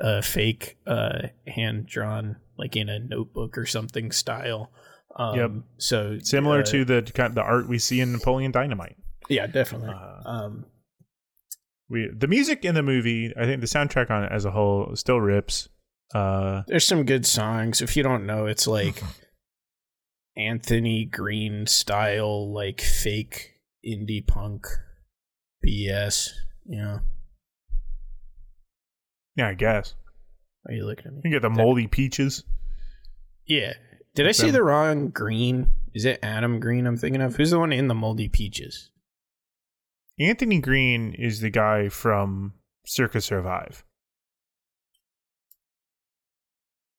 uh, 0.00 0.20
fake 0.22 0.78
uh, 0.86 1.28
hand 1.46 1.86
drawn, 1.86 2.36
like 2.58 2.76
in 2.76 2.88
a 2.88 2.98
notebook 2.98 3.56
or 3.56 3.66
something 3.66 4.12
style. 4.12 4.70
Um, 5.18 5.38
Yep. 5.38 5.50
So 5.78 6.18
similar 6.20 6.60
uh, 6.60 6.64
to 6.64 6.84
the 6.84 7.02
kind 7.14 7.28
of 7.28 7.34
the 7.34 7.42
art 7.42 7.68
we 7.68 7.78
see 7.78 8.00
in 8.00 8.12
Napoleon 8.12 8.52
Dynamite. 8.52 8.96
yeah, 9.28 9.46
definitely. 9.46 9.90
Uh, 9.90 10.28
um, 10.28 10.66
We 11.88 12.10
the 12.14 12.28
music 12.28 12.64
in 12.64 12.74
the 12.74 12.82
movie, 12.82 13.32
I 13.36 13.44
think 13.44 13.60
the 13.60 13.66
soundtrack 13.66 14.10
on 14.10 14.24
it 14.24 14.32
as 14.32 14.44
a 14.44 14.50
whole 14.50 14.94
still 14.94 15.20
rips. 15.20 15.68
Uh, 16.14 16.62
there's 16.66 16.84
some 16.84 17.04
good 17.04 17.26
songs. 17.26 17.80
If 17.82 17.96
you 17.96 18.02
don't 18.02 18.26
know, 18.26 18.46
it's 18.46 18.66
like 18.66 19.02
Anthony 20.36 21.04
Green 21.04 21.66
style, 21.66 22.52
like 22.52 22.80
fake 22.80 23.54
indie 23.84 24.26
punk 24.26 24.66
BS. 25.66 26.30
You 26.64 26.78
know, 26.78 27.00
yeah, 29.36 29.48
I 29.48 29.54
guess. 29.54 29.94
Are 30.66 30.74
you 30.74 30.84
looking 30.84 31.06
at 31.06 31.12
me? 31.12 31.20
You 31.24 31.30
get 31.30 31.42
the 31.42 31.50
moldy 31.50 31.86
peaches. 31.86 32.42
Yeah. 33.46 33.74
Did 34.14 34.26
I 34.26 34.32
see 34.32 34.50
the 34.50 34.62
wrong 34.62 35.08
green? 35.08 35.68
Is 35.94 36.04
it 36.04 36.18
Adam 36.22 36.58
Green 36.58 36.86
I'm 36.86 36.96
thinking 36.96 37.22
of? 37.22 37.36
Who's 37.36 37.50
the 37.50 37.58
one 37.58 37.72
in 37.72 37.88
the 37.88 37.94
moldy 37.94 38.28
peaches? 38.28 38.90
Anthony 40.18 40.60
Green 40.60 41.14
is 41.14 41.40
the 41.40 41.50
guy 41.50 41.88
from 41.88 42.54
Circa 42.86 43.20
Survive. 43.20 43.84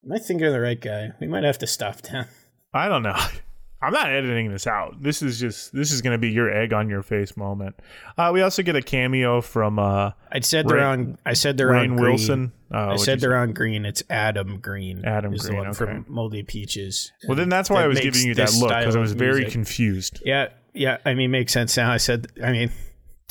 Am 0.04 0.12
I 0.12 0.18
thinking 0.18 0.46
of 0.46 0.52
the 0.52 0.60
right 0.60 0.80
guy? 0.80 1.10
We 1.20 1.26
might 1.26 1.44
have 1.44 1.58
to 1.58 1.66
stop 1.66 2.02
down. 2.02 2.26
I 2.72 2.88
don't 2.88 3.02
know. 3.02 3.16
I'm 3.80 3.92
not 3.92 4.10
editing 4.10 4.50
this 4.50 4.66
out. 4.66 5.00
This 5.00 5.22
is 5.22 5.38
just 5.38 5.72
this 5.72 5.92
is 5.92 6.02
gonna 6.02 6.18
be 6.18 6.30
your 6.30 6.50
egg 6.52 6.72
on 6.72 6.88
your 6.88 7.02
face 7.02 7.36
moment. 7.36 7.76
Uh, 8.16 8.30
we 8.34 8.42
also 8.42 8.62
get 8.62 8.74
a 8.74 8.82
cameo 8.82 9.40
from 9.40 9.78
uh, 9.78 10.10
I 10.32 10.40
said 10.40 10.66
the 10.66 10.74
Rainn- 10.74 10.88
on. 10.88 11.18
I 11.24 11.34
said 11.34 11.56
the 11.56 11.64
Rainn 11.64 11.72
wrong 11.72 11.96
green. 11.96 12.10
Wilson. 12.10 12.52
Uh, 12.74 12.88
I 12.88 12.96
said 12.96 13.20
they're 13.20 13.30
say? 13.30 13.34
wrong 13.34 13.52
green. 13.52 13.86
It's 13.86 14.02
Adam 14.10 14.58
Green. 14.58 15.04
Adam 15.04 15.34
Green, 15.34 15.62
the 15.62 15.68
okay. 15.68 15.72
from 15.72 16.04
Moldy 16.08 16.42
Peaches. 16.42 17.12
Well, 17.26 17.36
then 17.36 17.48
that's 17.48 17.70
why 17.70 17.78
That 17.80 17.84
I 17.84 17.88
was 17.88 18.00
giving 18.00 18.26
you 18.26 18.34
that 18.34 18.52
look 18.54 18.70
because 18.70 18.96
I 18.96 19.00
was 19.00 19.12
very 19.12 19.40
music. 19.42 19.52
confused. 19.52 20.22
Yeah, 20.24 20.48
yeah. 20.74 20.98
I 21.04 21.14
mean, 21.14 21.26
it 21.26 21.32
makes 21.32 21.52
sense 21.52 21.76
now. 21.76 21.90
I 21.92 21.96
said. 21.98 22.26
I 22.42 22.50
mean, 22.52 22.70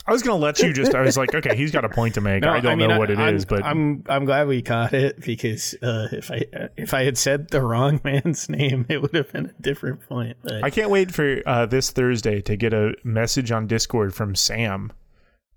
I 0.08 0.14
was 0.14 0.24
gonna 0.24 0.38
let 0.38 0.60
you 0.60 0.72
just. 0.72 0.96
I 0.96 1.02
was 1.02 1.18
like, 1.18 1.36
okay, 1.36 1.56
he's 1.56 1.72
got 1.72 1.84
a 1.84 1.90
point 1.90 2.14
to 2.14 2.22
make. 2.22 2.42
no, 2.42 2.50
I 2.50 2.62
don't 2.62 2.78
mean, 2.78 2.88
know 2.88 2.98
what 2.98 3.12
it 3.12 3.20
I'm, 3.20 3.36
is, 3.36 3.44
but 3.44 3.64
I'm 3.64 4.04
I'm 4.08 4.24
glad 4.24 4.48
we 4.48 4.62
caught 4.62 4.94
it 4.94 5.20
because 5.20 5.76
uh, 5.84 6.08
if 6.12 6.32
I 6.32 6.46
if 6.78 6.94
I 6.94 7.04
had 7.04 7.18
said 7.18 7.50
the 7.50 7.62
wrong 7.62 8.00
man's 8.06 8.48
name, 8.48 8.86
it 8.88 9.02
would 9.02 9.14
have 9.14 9.32
been 9.34 9.48
a 9.48 9.62
different 9.62 10.08
point. 10.08 10.38
But 10.44 10.64
I 10.64 10.70
can't 10.70 10.90
wait 10.90 11.14
for 11.14 11.42
uh, 11.46 11.66
this 11.66 11.92
Thursday 11.92 12.42
to 12.44 12.56
get 12.56 12.74
a 12.74 12.94
message 13.04 13.52
on 13.52 13.68
Discord 13.68 14.16
from 14.16 14.34
Sam 14.34 14.94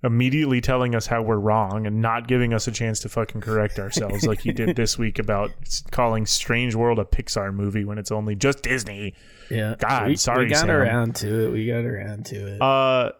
immediately 0.03 0.61
telling 0.61 0.95
us 0.95 1.07
how 1.07 1.23
we're 1.23 1.37
wrong 1.37 1.87
and 1.87 2.01
not 2.01 2.27
giving 2.27 2.55
us 2.55 2.67
a 2.67 2.73
chance 2.73 3.01
to 3.01 3.09
fucking 3.09 3.41
correct 3.41 3.79
ourselves 3.79 4.27
like 4.27 4.41
he 4.41 4.53
did 4.53 4.75
this 4.77 4.97
week 4.97 5.19
about 5.19 5.51
calling 5.91 6.25
Strange 6.25 6.75
World 6.75 6.99
a 6.99 7.05
Pixar 7.05 7.53
movie 7.55 7.85
when 7.85 7.99
it's 7.99 8.11
only 8.11 8.35
just 8.35 8.63
Disney. 8.63 9.15
yeah, 9.51 9.75
God, 9.79 10.09
we, 10.09 10.17
sorry, 10.17 10.47
we 10.47 10.51
got 10.51 10.61
Sam. 10.61 10.71
around 10.71 11.17
to 11.17 11.47
it. 11.47 11.53
We 11.53 11.67
got 11.67 11.85
around 11.85 12.27
to 12.27 12.55
it. 12.55 12.63
Uh, 12.63 13.13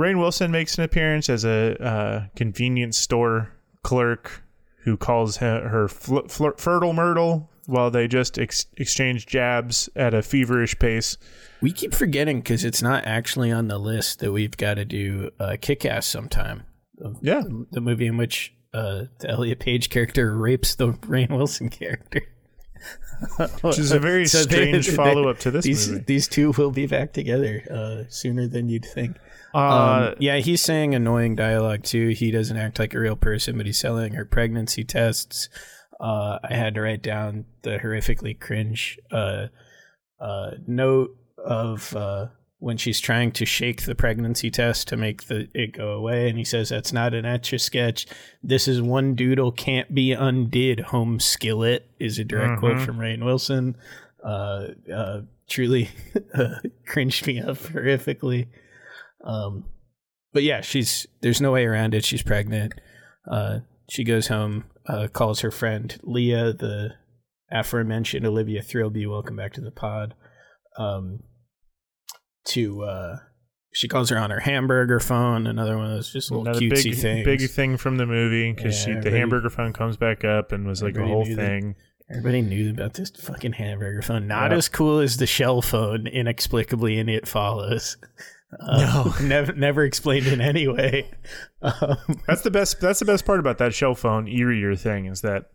Rainn 0.00 0.18
Wilson 0.18 0.50
makes 0.50 0.78
an 0.78 0.84
appearance 0.84 1.28
as 1.28 1.44
a 1.44 1.76
uh, 1.82 2.26
convenience 2.34 2.96
store 2.96 3.52
clerk 3.82 4.42
who 4.84 4.96
calls 4.96 5.36
her, 5.38 5.68
her 5.68 5.88
fl- 5.88 6.26
fl- 6.28 6.56
fertile 6.56 6.92
myrtle 6.94 7.50
while 7.66 7.90
they 7.90 8.08
just 8.08 8.38
ex- 8.38 8.66
exchange 8.78 9.26
jabs 9.26 9.88
at 9.94 10.14
a 10.14 10.22
feverish 10.22 10.78
pace. 10.78 11.16
We 11.60 11.70
keep 11.72 11.94
forgetting 11.94 12.40
because 12.40 12.64
it's 12.64 12.80
not 12.82 13.04
actually 13.04 13.52
on 13.52 13.68
the 13.68 13.78
list 13.78 14.20
that 14.20 14.32
we've 14.32 14.56
got 14.56 14.74
to 14.74 14.84
do 14.86 15.30
uh, 15.38 15.56
Kick 15.60 15.84
Ass 15.84 16.06
sometime. 16.06 16.62
The, 16.96 17.14
Yeah. 17.20 17.42
the 17.70 17.80
movie 17.82 18.06
in 18.06 18.16
which 18.16 18.54
uh, 18.72 19.04
the 19.18 19.28
Elliot 19.28 19.58
Page 19.60 19.90
character 19.90 20.34
rapes 20.36 20.74
the 20.76 20.92
Rainn 20.92 21.30
Wilson 21.30 21.68
character. 21.68 22.22
Which 23.60 23.78
is 23.78 23.92
a 23.92 23.98
very 23.98 24.26
So 24.26 24.38
strange 24.40 24.88
follow 24.88 25.28
up 25.28 25.38
to 25.40 25.50
this 25.50 25.66
these, 25.66 25.90
movie. 25.90 26.04
These 26.06 26.28
two 26.28 26.52
will 26.52 26.70
be 26.70 26.86
back 26.86 27.12
together 27.12 27.62
uh, 27.70 28.04
sooner 28.08 28.46
than 28.48 28.70
you'd 28.70 28.86
think. 28.86 29.16
Uh, 29.54 30.10
Um, 30.10 30.14
yeah, 30.18 30.36
he's 30.38 30.60
saying 30.60 30.94
annoying 30.94 31.34
dialogue 31.36 31.82
too. 31.82 32.08
He 32.08 32.30
doesn't 32.30 32.56
act 32.56 32.78
like 32.78 32.94
a 32.94 33.00
real 33.00 33.16
person, 33.16 33.56
but 33.56 33.66
he's 33.66 33.78
selling 33.78 34.14
her 34.14 34.24
pregnancy 34.24 34.84
tests. 34.84 35.48
Uh, 35.98 36.38
I 36.42 36.54
had 36.54 36.74
to 36.74 36.80
write 36.82 37.02
down 37.02 37.44
the 37.62 37.78
horrifically 37.78 38.38
cringe 38.38 38.98
uh, 39.12 39.48
uh, 40.20 40.52
note 40.66 41.10
of 41.36 41.94
uh, 41.94 42.28
when 42.58 42.76
she's 42.76 43.00
trying 43.00 43.32
to 43.32 43.44
shake 43.44 43.84
the 43.84 43.94
pregnancy 43.94 44.50
test 44.50 44.88
to 44.88 44.96
make 44.96 45.24
the 45.24 45.48
it 45.54 45.72
go 45.72 45.90
away, 45.92 46.28
and 46.28 46.38
he 46.38 46.44
says 46.44 46.68
that's 46.68 46.92
not 46.92 47.12
an 47.12 47.24
etch 47.26 47.52
a 47.52 47.58
sketch. 47.58 48.06
This 48.42 48.68
is 48.68 48.80
one 48.80 49.14
doodle 49.14 49.52
can't 49.52 49.94
be 49.94 50.12
undid. 50.12 50.78
Homeskillet 50.88 51.80
is 51.98 52.18
a 52.18 52.24
direct 52.24 52.60
quote 52.60 52.80
from 52.80 52.98
Rainn 52.98 53.24
Wilson. 53.24 53.76
Uh, 54.24 54.68
uh, 54.94 55.20
truly 55.48 55.90
cringed 56.86 57.26
me 57.26 57.40
up 57.40 57.56
horrifically. 57.56 58.46
Um, 59.24 59.64
but 60.32 60.42
yeah, 60.42 60.60
she's 60.60 61.06
there's 61.20 61.40
no 61.40 61.52
way 61.52 61.64
around 61.66 61.94
it. 61.94 62.04
She's 62.04 62.22
pregnant. 62.22 62.74
Uh, 63.30 63.60
she 63.88 64.04
goes 64.04 64.28
home, 64.28 64.64
uh, 64.88 65.08
calls 65.12 65.40
her 65.40 65.50
friend 65.50 65.98
Leah, 66.02 66.52
the 66.52 66.90
aforementioned 67.52 68.24
Olivia 68.26 68.62
Thirlby. 68.62 69.06
Welcome 69.06 69.36
back 69.36 69.52
to 69.54 69.60
the 69.60 69.70
pod. 69.72 70.14
Um, 70.78 71.20
to 72.46 72.82
uh, 72.84 73.16
she 73.72 73.88
calls 73.88 74.08
her 74.10 74.18
on 74.18 74.30
her 74.30 74.40
hamburger 74.40 75.00
phone. 75.00 75.46
Another 75.46 75.76
one 75.76 75.86
of 75.86 75.92
those 75.92 76.12
just 76.12 76.30
little 76.30 76.46
Another 76.46 76.60
cutesy 76.60 76.84
big, 76.92 76.96
things. 76.96 77.24
big 77.24 77.50
thing 77.50 77.76
from 77.76 77.96
the 77.96 78.06
movie 78.06 78.52
because 78.52 78.86
Yeah, 78.86 78.94
she 78.94 79.00
the 79.00 79.10
hamburger 79.16 79.50
phone 79.50 79.72
comes 79.72 79.96
back 79.96 80.24
up 80.24 80.52
and 80.52 80.66
was 80.66 80.82
like 80.82 80.96
a 80.96 81.06
whole 81.06 81.24
knew 81.24 81.36
that. 81.36 81.46
thing. 81.46 81.74
Everybody 82.10 82.42
knew 82.42 82.70
about 82.70 82.94
this 82.94 83.10
fucking 83.10 83.52
hamburger 83.52 84.02
phone. 84.02 84.26
Not 84.26 84.50
Yeah. 84.50 84.56
as 84.56 84.68
cool 84.68 84.98
as 84.98 85.18
the 85.18 85.26
shell 85.28 85.62
phone, 85.62 86.06
inexplicably, 86.08 86.98
and 86.98 87.08
it 87.10 87.28
follows. 87.28 87.96
Uh, 88.58 89.12
no, 89.20 89.26
never, 89.26 89.52
never 89.52 89.84
explained 89.84 90.26
in 90.26 90.40
any 90.40 90.66
way. 90.68 91.08
Um, 91.62 91.98
That's 92.26 92.40
the 92.40 92.50
best. 92.50 92.80
That's 92.80 93.00
the 93.00 93.04
best 93.04 93.26
part 93.26 93.38
about 93.38 93.58
that 93.58 93.74
shell 93.74 93.94
phone 93.94 94.26
e-reader 94.26 94.74
thing 94.76 95.04
is 95.04 95.20
that 95.20 95.50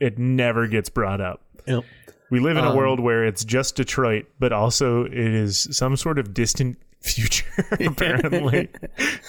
it 0.00 0.18
never 0.18 0.66
gets 0.66 0.88
brought 0.88 1.20
up. 1.20 1.40
Yep. 1.68 1.84
We 2.32 2.40
live 2.40 2.56
in 2.56 2.64
a 2.64 2.70
Um, 2.70 2.76
world 2.76 2.98
where 2.98 3.24
it's 3.24 3.44
just 3.44 3.76
Detroit, 3.76 4.26
but 4.40 4.52
also 4.52 5.04
it 5.04 5.12
is 5.14 5.68
some 5.70 5.96
sort 5.96 6.18
of 6.18 6.34
distant 6.34 6.78
future, 7.00 7.46
apparently, 7.80 8.68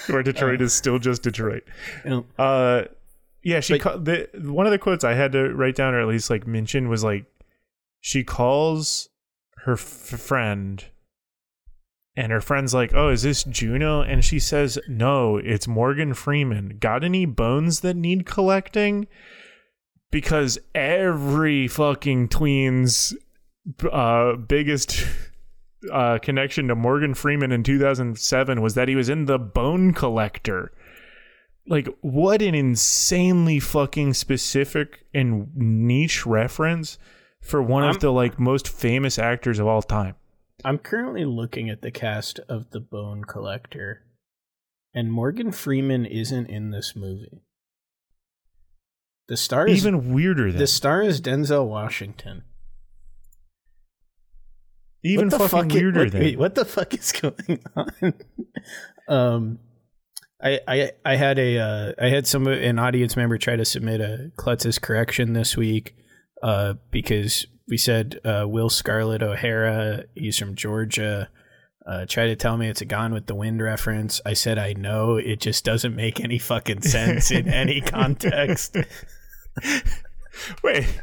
where 0.08 0.24
Detroit 0.24 0.60
is 0.60 0.74
still 0.74 0.98
just 0.98 1.22
Detroit. 1.22 1.64
Yep. 2.04 2.26
Uh, 2.40 2.84
yeah, 3.44 3.60
she 3.60 3.74
But- 3.76 3.82
ca- 3.82 3.98
the 3.98 4.28
one 4.52 4.66
of 4.66 4.72
the 4.72 4.80
quotes 4.80 5.04
I 5.04 5.14
had 5.14 5.32
to 5.34 5.54
write 5.54 5.76
down 5.76 5.94
or 5.94 6.02
at 6.02 6.08
least 6.08 6.32
like 6.32 6.48
mention 6.48 6.90
was 6.90 7.04
like 7.04 7.26
she 8.02 8.24
calls 8.24 9.08
her 9.66 9.74
f- 9.74 9.80
friend 9.82 10.84
and 12.20 12.34
her 12.34 12.42
friend's 12.42 12.74
like, 12.74 12.94
"Oh, 12.94 13.10
is 13.10 13.24
this 13.24 13.46
Juno?" 13.46 14.02
And 14.02 14.26
she 14.26 14.40
says, 14.40 14.78
"No, 14.90 15.38
it's 15.38 15.68
Morgan 15.68 16.14
Freeman. 16.14 16.78
Got 16.80 17.04
any 17.06 17.26
bones 17.26 17.80
that 17.80 17.96
need 17.96 18.26
collecting?" 18.26 19.08
Because 20.12 20.60
every 20.76 21.68
fucking 21.68 22.28
tween's 22.28 23.16
uh, 23.92 24.34
biggest 24.34 25.06
uh, 25.94 26.18
connection 26.22 26.68
to 26.68 26.76
Morgan 26.76 27.14
Freeman 27.14 27.52
in 27.54 27.64
2007 27.64 28.62
was 28.62 28.74
that 28.74 28.88
he 28.90 28.96
was 28.96 29.08
in 29.08 29.26
The 29.26 29.40
Bone 29.40 29.94
Collector. 29.94 30.74
Like, 31.68 31.88
what 32.02 32.42
an 32.42 32.56
insanely 32.56 33.60
fucking 33.60 34.16
specific 34.16 35.06
and 35.14 35.56
niche 35.56 36.26
reference 36.26 36.98
for 37.42 37.62
one 37.62 37.84
I'm- 37.84 37.96
of 37.96 38.02
the 38.02 38.12
like 38.12 38.40
most 38.40 38.68
famous 38.68 39.18
actors 39.20 39.60
of 39.60 39.68
all 39.68 39.84
time. 39.84 40.16
I'm 40.64 40.78
currently 40.78 41.26
looking 41.26 41.70
at 41.70 41.82
the 41.82 41.92
cast 41.92 42.40
of 42.50 42.72
The 42.72 42.80
Bone 42.80 43.24
Collector, 43.24 44.04
and 44.94 45.12
Morgan 45.12 45.52
Freeman 45.52 46.06
isn't 46.06 46.48
in 46.48 46.72
this 46.72 46.96
movie. 46.96 47.44
The 49.28 49.38
star 49.38 49.68
is 49.68 49.86
Even 49.86 50.12
weirder 50.14 50.52
than 50.52 50.60
the 50.60 50.68
star 50.68 51.02
is 51.04 51.22
Denzel 51.22 51.68
Washington. 51.68 52.44
even 55.04 55.30
What 55.30 55.40
fucking 55.50 55.70
fuck 55.70 55.72
weirder 55.72 56.04
what, 56.06 56.12
than 56.12 56.22
wait, 56.22 56.40
what 56.40 56.56
the 56.56 56.66
fuck 56.66 56.94
is 56.94 57.12
going 57.22 57.60
on? 57.76 58.14
um, 59.08 59.60
I 60.42 60.60
I 60.68 60.92
I 61.06 61.16
had 61.16 61.38
a 61.38 61.58
uh, 61.60 61.94
I 62.02 62.08
had 62.10 62.26
some 62.26 62.48
an 62.48 62.80
audience 62.80 63.16
member 63.16 63.38
try 63.38 63.56
to 63.56 63.66
submit 63.66 64.02
a 64.02 64.32
Klutz's 64.36 64.80
correction 64.80 65.34
this 65.34 65.56
week, 65.56 65.96
uh, 66.44 66.74
because 66.92 67.46
we 67.68 67.78
said 67.78 68.20
uh, 68.26 68.46
Will 68.48 68.70
Scarlett 68.70 69.22
O'Hara, 69.22 70.06
he's 70.16 70.38
from 70.38 70.56
Georgia. 70.56 71.30
Uh, 71.86 72.06
try 72.06 72.28
to 72.28 72.36
tell 72.36 72.58
me 72.58 72.68
it's 72.68 72.82
a 72.82 72.86
Gone 72.86 73.14
with 73.14 73.26
the 73.26 73.36
Wind 73.36 73.62
reference. 73.62 74.22
I 74.26 74.34
said 74.34 74.58
I 74.58 74.74
know 74.74 75.16
it 75.16 75.40
just 75.40 75.66
doesn't 75.66 75.96
make 75.96 76.20
any 76.20 76.38
fucking 76.38 76.82
sense 76.82 77.32
in 77.32 77.48
any 77.48 77.82
context. 77.82 78.78
Wait, 80.64 81.02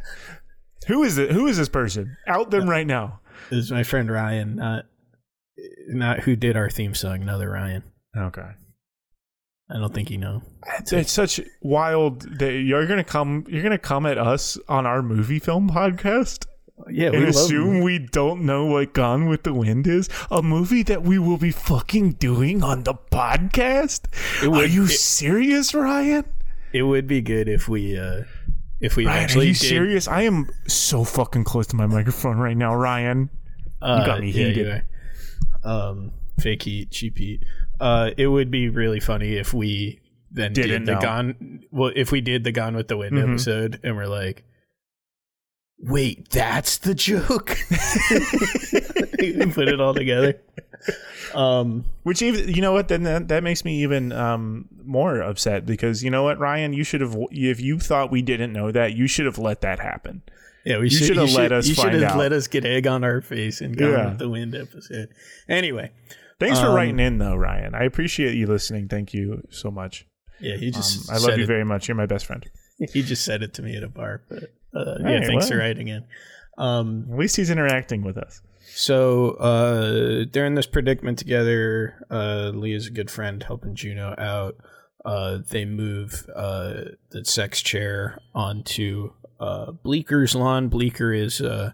who 0.86 1.02
is 1.02 1.18
it? 1.18 1.32
Who 1.32 1.46
is 1.46 1.56
this 1.56 1.68
person? 1.68 2.16
Out 2.26 2.50
them 2.50 2.68
right 2.70 2.86
now. 2.86 3.20
This 3.50 3.64
is 3.64 3.72
my 3.72 3.82
friend 3.82 4.10
Ryan, 4.10 4.56
not 4.56 4.84
not 5.88 6.20
who 6.20 6.36
did 6.36 6.56
our 6.56 6.70
theme 6.70 6.94
song. 6.94 7.22
Another 7.22 7.50
Ryan. 7.50 7.82
Okay. 8.16 8.50
I 9.68 9.78
don't 9.78 9.92
think 9.92 10.10
you 10.10 10.18
know. 10.18 10.42
It's 10.92 11.10
such 11.12 11.40
wild 11.60 12.38
that 12.38 12.52
you're 12.52 12.86
gonna 12.86 13.02
come. 13.04 13.44
You're 13.48 13.62
gonna 13.62 13.78
come 13.78 14.06
at 14.06 14.16
us 14.18 14.56
on 14.68 14.86
our 14.86 15.02
movie 15.02 15.38
film 15.40 15.68
podcast 15.70 16.46
Yeah, 16.88 17.08
and 17.08 17.24
assume 17.24 17.80
we 17.80 17.98
don't 17.98 18.42
know 18.42 18.66
what 18.66 18.92
Gone 18.92 19.26
with 19.28 19.42
the 19.42 19.52
Wind 19.52 19.86
is. 19.88 20.08
A 20.30 20.40
movie 20.42 20.84
that 20.84 21.02
we 21.02 21.18
will 21.18 21.38
be 21.38 21.50
fucking 21.50 22.12
doing 22.12 22.62
on 22.62 22.84
the 22.84 22.94
podcast. 22.94 24.06
Would- 24.48 24.54
Are 24.60 24.66
you 24.66 24.84
it- 24.84 24.90
serious, 24.90 25.74
Ryan? 25.74 26.24
it 26.72 26.82
would 26.82 27.06
be 27.06 27.20
good 27.22 27.48
if 27.48 27.68
we 27.68 27.98
uh 27.98 28.22
if 28.80 28.96
we 28.96 29.06
Ryan, 29.06 29.30
are 29.30 29.42
you 29.42 29.52
did, 29.52 29.56
serious? 29.56 30.06
I 30.06 30.22
am 30.22 30.48
so 30.68 31.02
fucking 31.04 31.44
close 31.44 31.66
to 31.68 31.76
my 31.76 31.86
microphone 31.86 32.36
right 32.36 32.56
now, 32.56 32.74
Ryan. 32.74 33.30
uh, 33.82 34.04
got 34.06 34.20
me 34.20 34.30
yeah, 34.30 34.46
heated. 34.48 34.56
you 34.66 34.72
are. 35.64 35.88
Um, 35.90 36.12
fake 36.38 36.62
heat, 36.62 36.90
cheap 36.90 37.16
heat. 37.18 37.42
Uh, 37.80 38.10
it 38.16 38.26
would 38.26 38.50
be 38.50 38.68
really 38.68 39.00
funny 39.00 39.34
if 39.36 39.52
we 39.54 40.00
then 40.30 40.52
Didn't 40.52 40.84
did 40.84 40.86
the 40.86 40.94
know. 40.94 41.00
Gone. 41.00 41.60
Well, 41.70 41.92
if 41.94 42.10
we 42.12 42.20
did 42.20 42.44
the 42.44 42.52
Gone 42.52 42.74
with 42.76 42.88
the 42.88 42.96
Wind 42.96 43.12
Mhm. 43.16 43.30
episode, 43.30 43.80
and 43.82 43.96
we're 43.96 44.06
like, 44.06 44.44
wait, 45.78 46.28
that's 46.30 46.78
the 46.78 46.94
joke. 46.94 47.56
we 49.20 49.46
put 49.52 49.68
it 49.68 49.80
all 49.80 49.94
together. 49.94 50.40
Um, 51.34 51.84
Which 52.02 52.22
even 52.22 52.48
you 52.54 52.60
know 52.62 52.72
what 52.72 52.88
then 52.88 53.02
that, 53.04 53.28
that 53.28 53.42
makes 53.42 53.64
me 53.64 53.82
even 53.82 54.12
um, 54.12 54.68
more 54.84 55.20
upset 55.20 55.66
because 55.66 56.02
you 56.04 56.10
know 56.10 56.22
what 56.22 56.38
Ryan 56.38 56.72
you 56.72 56.84
should 56.84 57.00
have 57.00 57.16
if 57.30 57.60
you 57.60 57.78
thought 57.78 58.10
we 58.10 58.22
didn't 58.22 58.52
know 58.52 58.70
that 58.70 58.94
you 58.94 59.06
should 59.06 59.26
have 59.26 59.38
let 59.38 59.62
that 59.62 59.80
happen. 59.80 60.22
yeah, 60.64 60.78
we 60.78 60.84
You 60.84 60.90
should 60.90 61.06
should 61.08 61.16
have 61.16 61.32
let 61.32 61.50
us 61.52 61.66
You 61.66 61.74
should 61.74 61.82
find 61.84 61.94
have 62.02 62.12
out. 62.12 62.18
let 62.18 62.32
us 62.32 62.46
get 62.46 62.64
egg 62.64 62.86
on 62.86 63.04
our 63.04 63.20
face 63.20 63.60
and 63.60 63.76
Gone 63.76 63.90
Yeah. 63.90 64.08
with 64.10 64.18
the 64.18 64.28
Wind 64.28 64.54
episode. 64.54 65.08
Anyway, 65.48 65.90
Thanks 66.38 66.58
for 66.60 66.66
Um, 66.66 66.74
writing 66.74 67.00
in 67.00 67.18
though 67.18 67.34
Ryan. 67.36 67.74
I 67.74 67.84
appreciate 67.84 68.34
you 68.34 68.46
listening. 68.46 68.88
Thank 68.88 69.14
you 69.14 69.42
so 69.50 69.70
much. 69.70 70.06
yeah, 70.40 70.56
he 70.56 70.66
Um, 70.66 70.72
just 70.72 71.10
I 71.10 71.14
love 71.14 71.22
said 71.22 71.38
you 71.38 71.44
it- 71.44 71.46
very 71.46 71.64
much. 71.64 71.88
You're 71.88 71.96
my 71.96 72.06
best 72.06 72.26
friend. 72.26 72.44
He 72.92 73.02
just 73.02 73.24
said 73.24 73.42
it 73.42 73.54
to 73.54 73.62
me 73.62 73.74
at 73.74 73.82
a 73.82 73.88
bar, 73.88 74.20
but 74.28 74.52
uh, 74.74 74.96
yeah, 75.00 75.20
thanks 75.20 75.44
well. 75.44 75.48
for 75.48 75.56
writing 75.56 75.88
in. 75.88 76.04
Um, 76.58 77.06
At 77.10 77.18
least 77.18 77.36
he's 77.36 77.48
interacting 77.48 78.02
with 78.02 78.18
us. 78.18 78.42
So 78.66 79.30
uh, 79.40 80.26
they're 80.30 80.44
in 80.44 80.56
this 80.56 80.66
predicament 80.66 81.18
together. 81.18 82.04
Uh, 82.10 82.50
Leah's 82.54 82.88
a 82.88 82.90
good 82.90 83.10
friend 83.10 83.42
helping 83.42 83.74
Juno 83.74 84.14
out. 84.18 84.56
Uh, 85.06 85.38
they 85.48 85.64
move 85.64 86.26
uh, 86.36 86.82
the 87.12 87.24
sex 87.24 87.62
chair 87.62 88.18
onto 88.34 89.12
uh, 89.40 89.72
Bleeker's 89.72 90.34
lawn. 90.34 90.68
Bleeker 90.68 91.14
is 91.14 91.40
uh, 91.40 91.72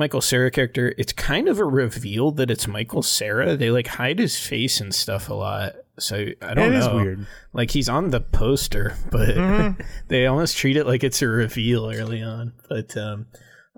Michael 0.00 0.20
Cera 0.22 0.50
character. 0.50 0.94
It's 0.98 1.12
kind 1.12 1.46
of 1.46 1.58
a 1.60 1.64
reveal 1.64 2.30
that 2.32 2.50
it's 2.50 2.66
Michael 2.66 3.02
Cera. 3.02 3.54
They 3.56 3.70
like 3.70 3.86
hide 3.86 4.18
his 4.18 4.38
face 4.40 4.80
and 4.80 4.94
stuff 4.94 5.28
a 5.28 5.34
lot. 5.34 5.74
So 5.98 6.16
I 6.40 6.54
don't 6.54 6.72
It 6.72 6.78
know. 6.78 6.78
is 6.78 6.88
weird. 6.88 7.26
Like 7.52 7.70
he's 7.70 7.88
on 7.90 8.08
the 8.10 8.20
poster, 8.20 8.96
but 9.10 9.28
Mm-hmm. 9.28 9.82
they 10.08 10.26
almost 10.26 10.56
treat 10.56 10.76
it 10.78 10.86
like 10.86 11.04
it's 11.04 11.20
a 11.20 11.28
reveal 11.28 11.90
early 11.90 12.22
on. 12.22 12.54
But 12.68 12.96
um, 12.96 13.26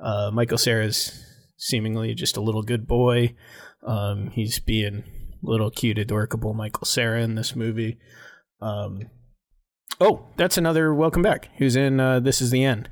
uh, 0.01 0.31
Michael 0.33 0.59
Cera's 0.59 1.27
seemingly 1.59 2.15
just 2.15 2.37
a 2.37 2.41
little 2.41 2.63
good 2.63 2.87
boy. 2.87 3.35
Um, 3.85 4.31
he's 4.31 4.61
being 4.61 5.03
little 5.43 5.71
cute, 5.73 5.99
adorable 5.99 6.55
Michael 6.55 6.85
Cera 6.87 7.21
in 7.21 7.35
this 7.35 7.57
movie. 7.57 7.99
Um, 8.61 9.11
oh, 10.01 10.27
that's 10.37 10.57
another 10.57 10.95
welcome 10.95 11.23
back. 11.23 11.49
Who's 11.59 11.75
in 11.75 11.99
uh, 11.99 12.21
This 12.21 12.41
Is 12.41 12.53
the 12.53 12.63
End? 12.65 12.89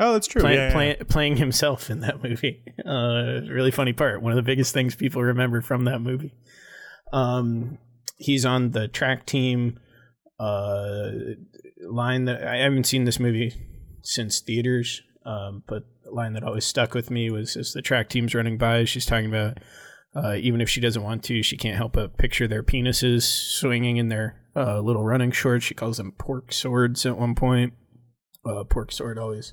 Oh, 0.00 0.12
that's 0.12 0.26
true. 0.28 0.42
Play, 0.42 0.54
yeah, 0.54 0.78
yeah. 0.78 0.94
playing 1.08 1.36
himself 1.36 1.90
in 1.90 2.00
that 2.00 2.22
movie. 2.24 2.62
Uh, 2.84 3.40
really 3.50 3.70
funny 3.70 3.92
part. 3.92 4.22
One 4.22 4.32
of 4.32 4.36
the 4.36 4.42
biggest 4.42 4.72
things 4.72 4.94
people 4.94 5.22
remember 5.22 5.60
from 5.60 5.84
that 5.84 6.00
movie. 6.00 6.34
Um, 7.12 7.78
he's 8.16 8.44
on 8.44 8.70
the 8.70 8.88
track 8.88 9.26
team. 9.26 9.80
Uh, 10.38 11.10
line 11.80 12.26
that 12.26 12.46
I 12.46 12.58
haven't 12.58 12.84
seen 12.84 13.04
this 13.04 13.18
movie 13.18 13.54
since 14.02 14.38
theaters, 14.40 15.02
um, 15.26 15.64
but 15.66 15.84
the 16.04 16.12
line 16.12 16.34
that 16.34 16.44
always 16.44 16.64
stuck 16.64 16.94
with 16.94 17.10
me 17.10 17.30
was 17.30 17.56
as 17.56 17.72
the 17.72 17.82
track 17.82 18.08
team's 18.08 18.34
running 18.34 18.56
by, 18.56 18.84
she's 18.84 19.06
talking 19.06 19.26
about 19.26 19.58
uh, 20.14 20.36
even 20.36 20.60
if 20.60 20.68
she 20.68 20.80
doesn't 20.80 21.02
want 21.02 21.24
to, 21.24 21.42
she 21.42 21.56
can't 21.56 21.76
help 21.76 21.94
but 21.94 22.16
picture 22.18 22.46
their 22.46 22.62
penises 22.62 23.22
swinging 23.22 23.96
in 23.96 24.08
their 24.08 24.40
uh, 24.54 24.80
little 24.80 25.04
running 25.04 25.32
shorts. 25.32 25.64
She 25.64 25.74
calls 25.74 25.96
them 25.96 26.12
pork 26.12 26.52
swords 26.52 27.04
at 27.04 27.18
one 27.18 27.34
point. 27.34 27.74
Uh, 28.44 28.62
pork 28.62 28.92
sword 28.92 29.18
always 29.18 29.52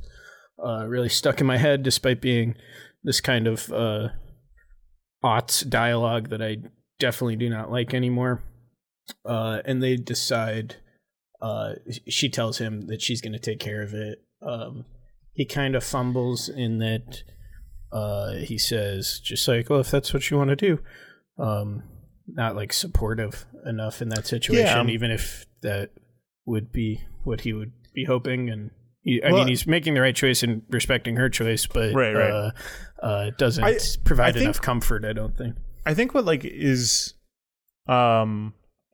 uh, 0.64 0.86
really 0.88 1.10
stuck 1.10 1.41
in 1.41 1.47
my 1.47 1.58
head, 1.58 1.84
despite 1.84 2.22
being 2.22 2.56
this 3.03 3.22
kind 3.22 3.47
of 3.47 3.72
uh, 3.72 4.10
aughts 5.24 5.68
dialogue 5.68 6.30
that 6.30 6.41
I 6.41 6.58
definitely 6.99 7.36
do 7.36 7.49
not 7.49 7.72
like 7.72 7.93
anymore. 7.93 8.43
Uh, 9.26 9.62
and 9.66 9.82
they 9.82 9.95
decide. 9.95 10.78
Uh, 11.41 11.74
she 12.08 12.30
tells 12.30 12.58
him 12.58 12.88
that 12.88 13.01
she's 13.01 13.22
going 13.22 13.34
to 13.34 13.39
take 13.39 13.60
care 13.60 13.84
of 13.84 13.93
it. 13.93 14.20
Um, 14.41 14.86
he 15.34 15.45
kind 15.45 15.76
of 15.76 15.84
fumbles 15.84 16.49
in 16.49 16.80
that. 16.80 17.24
Uh, 17.91 18.34
he 18.34 18.58
says, 18.58 19.20
just 19.24 19.47
like, 19.47 19.70
well, 19.70 19.80
if 19.80 19.91
that's 19.91 20.14
what 20.14 20.30
you 20.30 20.38
want 20.38 20.49
to 20.49 20.56
do, 20.56 20.80
um, 21.38 21.84
not 22.28 22.56
like 22.56 22.74
supportive 22.74 23.45
enough 23.66 24.01
in 24.01 24.10
that 24.10 24.26
situation, 24.28 24.88
Yeah. 24.88 24.93
even 24.93 25.12
if 25.12 25.45
that 25.62 25.91
would 26.45 26.72
be 26.72 27.01
what 27.24 27.41
he 27.41 27.53
would 27.53 27.72
be 27.93 28.06
hoping. 28.06 28.49
And 28.49 28.72
I 29.08 29.20
Well- 29.32 29.36
mean, 29.41 29.47
he's 29.49 29.68
making 29.68 29.93
the 29.93 30.01
right 30.01 30.16
choice 30.16 30.41
and 30.43 30.64
respecting 30.70 31.16
her 31.18 31.30
choice, 31.30 31.68
but 31.68 31.93
Right, 31.93 32.14
right. 32.14 32.32
Uh, 32.32 32.51
uh, 33.03 33.32
doesn't 33.38 33.64
I- 33.64 33.78
provide 34.03 34.30
I 34.30 34.32
think- 34.32 34.43
enough 34.45 34.62
comfort. 34.62 35.06
I 35.06 35.14
don't 35.14 35.38
think. 35.38 35.56
I 35.86 35.93
think 35.93 36.14
what 36.16 36.26
like 36.26 36.43
is 36.43 37.14
um 37.88 38.53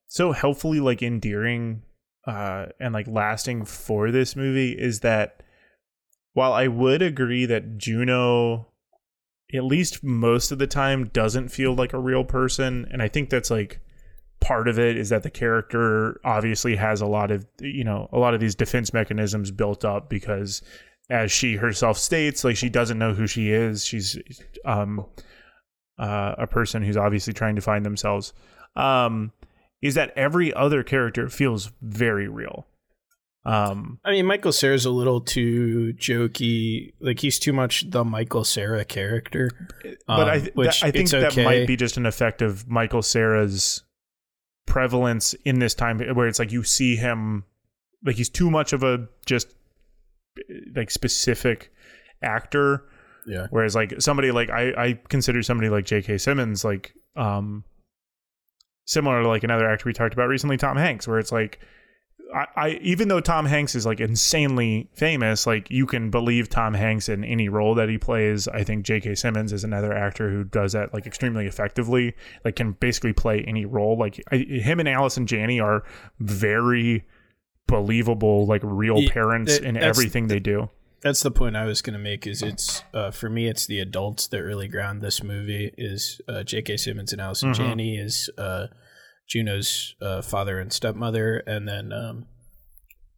so 0.09 0.33
helpfully 0.33 0.81
like 0.81 1.01
endearing 1.01 1.83
uh 2.27 2.65
and 2.81 2.93
like 2.93 3.07
lasting 3.07 3.63
for 3.63 4.11
this 4.11 4.35
movie 4.35 4.73
is 4.73 4.99
that 4.99 5.41
while 6.33 6.51
I 6.51 6.67
would 6.67 7.01
agree 7.01 7.45
that 7.45 7.77
Juno 7.77 8.67
at 9.53 9.63
least 9.63 10.03
most 10.03 10.51
of 10.51 10.59
the 10.59 10.67
time 10.67 11.07
doesn't 11.13 11.49
feel 11.49 11.73
like 11.73 11.93
a 11.93 11.99
real 11.99 12.25
person 12.25 12.85
and 12.91 13.01
I 13.01 13.07
think 13.07 13.29
that's 13.29 13.49
like 13.49 13.79
part 14.41 14.67
of 14.67 14.77
it 14.79 14.97
is 14.97 15.09
that 15.09 15.23
the 15.23 15.29
character 15.29 16.19
obviously 16.25 16.75
has 16.75 16.99
a 16.99 17.05
lot 17.05 17.31
of 17.31 17.45
you 17.61 17.83
know 17.83 18.09
a 18.11 18.17
lot 18.17 18.33
of 18.33 18.39
these 18.39 18.55
defense 18.55 18.93
mechanisms 18.93 19.51
built 19.51 19.85
up 19.85 20.09
because 20.09 20.61
as 21.09 21.31
she 21.31 21.55
herself 21.55 21.97
states 21.97 22.43
like 22.43 22.57
she 22.57 22.69
doesn't 22.69 22.97
know 22.97 23.13
who 23.13 23.27
she 23.27 23.51
is 23.51 23.85
she's 23.85 24.17
um 24.65 25.05
uh, 25.99 26.33
a 26.39 26.47
person 26.47 26.81
who's 26.81 26.97
obviously 26.97 27.31
trying 27.31 27.55
to 27.55 27.61
find 27.61 27.85
themselves 27.85 28.33
um, 28.75 29.31
is 29.83 29.93
that 29.93 30.11
every 30.15 30.51
other 30.53 30.81
character 30.81 31.29
feels 31.29 31.71
very 31.81 32.27
real 32.27 32.65
um, 33.43 33.99
I 34.05 34.11
mean, 34.11 34.27
Michael 34.27 34.51
Cera's 34.51 34.85
a 34.85 34.91
little 34.91 35.19
too 35.19 35.93
jokey. 35.97 36.93
Like 36.99 37.19
he's 37.19 37.39
too 37.39 37.53
much 37.53 37.89
the 37.89 38.05
Michael 38.05 38.43
Cera 38.43 38.85
character. 38.85 39.49
but 40.05 40.29
I, 40.29 40.35
Um, 40.35 40.41
th- 40.41 40.55
which 40.55 40.83
I 40.83 40.91
think 40.91 41.09
that 41.09 41.31
okay. 41.31 41.43
might 41.43 41.65
be 41.65 41.75
just 41.75 41.97
an 41.97 42.05
effect 42.05 42.43
of 42.43 42.69
Michael 42.69 43.01
Cera's 43.01 43.83
prevalence 44.65 45.33
in 45.45 45.59
this 45.59 45.73
time 45.73 45.99
where 46.15 46.27
it's 46.27 46.39
like 46.39 46.51
you 46.51 46.63
see 46.63 46.95
him 46.95 47.43
like 48.05 48.15
he's 48.15 48.29
too 48.29 48.49
much 48.49 48.73
of 48.73 48.83
a 48.83 49.07
just 49.25 49.53
like 50.75 50.89
specific 50.89 51.71
actor 52.23 52.85
Yeah. 53.27 53.47
whereas 53.49 53.75
like 53.75 53.93
somebody 53.99 54.31
like 54.31 54.49
I, 54.49 54.69
I 54.77 54.99
consider 55.09 55.43
somebody 55.43 55.69
like 55.69 55.85
J.K. 55.85 56.17
Simmons 56.19 56.63
like 56.63 56.93
um 57.15 57.63
similar 58.85 59.21
to 59.23 59.27
like 59.27 59.43
another 59.43 59.69
actor 59.69 59.83
we 59.87 59.93
talked 59.93 60.13
about 60.13 60.27
recently 60.29 60.57
Tom 60.57 60.77
Hanks 60.77 61.07
where 61.07 61.19
it's 61.19 61.31
like 61.31 61.59
I, 62.33 62.47
I 62.55 62.69
even 62.81 63.07
though 63.07 63.19
Tom 63.19 63.45
Hanks 63.45 63.75
is 63.75 63.85
like 63.85 63.99
insanely 63.99 64.89
famous, 64.93 65.45
like 65.45 65.69
you 65.69 65.85
can 65.85 66.09
believe 66.09 66.49
Tom 66.49 66.73
Hanks 66.73 67.09
in 67.09 67.23
any 67.23 67.49
role 67.49 67.75
that 67.75 67.89
he 67.89 67.97
plays. 67.97 68.47
I 68.47 68.63
think 68.63 68.85
J.K. 68.85 69.15
Simmons 69.15 69.51
is 69.53 69.63
another 69.63 69.93
actor 69.93 70.29
who 70.29 70.43
does 70.43 70.73
that 70.73 70.93
like 70.93 71.05
extremely 71.05 71.45
effectively. 71.47 72.15
Like 72.45 72.55
can 72.55 72.71
basically 72.73 73.13
play 73.13 73.43
any 73.47 73.65
role. 73.65 73.97
Like 73.97 74.23
I, 74.31 74.37
him 74.37 74.79
and 74.79 74.87
Allison 74.89 75.25
Janney 75.27 75.59
are 75.59 75.83
very 76.19 77.05
believable, 77.67 78.45
like 78.45 78.61
real 78.63 78.99
Yeah, 79.01 79.11
parents 79.11 79.57
that- 79.59 79.63
in 79.67 79.77
everything 79.77 80.27
they 80.27 80.39
do. 80.39 80.69
That's 81.01 81.23
the 81.23 81.31
point 81.31 81.55
I 81.55 81.65
was 81.65 81.81
going 81.81 81.93
to 81.95 81.99
make. 81.99 82.27
Is 82.27 82.43
it's 82.43 82.83
uh, 82.93 83.09
for 83.09 83.27
me, 83.27 83.47
it's 83.47 83.65
the 83.65 83.79
adults 83.79 84.27
that 84.27 84.43
really 84.43 84.67
ground 84.67 85.01
this 85.01 85.23
movie. 85.23 85.73
Is 85.75 86.21
uh, 86.27 86.43
J.K. 86.43 86.77
Simmons 86.77 87.11
and 87.11 87.19
Allison 87.19 87.49
Mhm. 87.53 87.55
Janney 87.55 87.97
is 87.97 88.29
uh, 88.37 88.67
Juno's 89.27 89.95
uh, 90.01 90.21
father 90.21 90.59
and 90.59 90.71
stepmother, 90.73 91.37
and 91.47 91.67
then 91.67 91.91
um, 91.93 92.25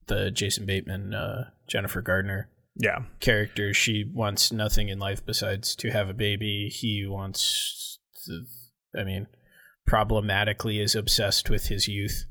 the 0.07 0.29
Jason 0.31 0.65
Bateman, 0.65 1.13
uh, 1.13 1.49
Jennifer 1.67 2.01
Gardner 2.01 2.49
Yeah, 2.75 3.03
character. 3.19 3.73
She 3.73 4.03
wants 4.03 4.51
nothing 4.51 4.89
in 4.89 4.99
life 4.99 5.25
besides 5.25 5.75
to 5.77 5.89
have 5.91 6.09
a 6.09 6.13
baby. 6.13 6.69
He 6.69 7.05
wants, 7.07 7.99
to, 8.25 8.45
I 8.99 9.03
mean, 9.03 9.27
problematically 9.87 10.79
is 10.79 10.95
obsessed 10.95 11.49
with 11.49 11.67
his 11.67 11.87
youth, 11.87 12.25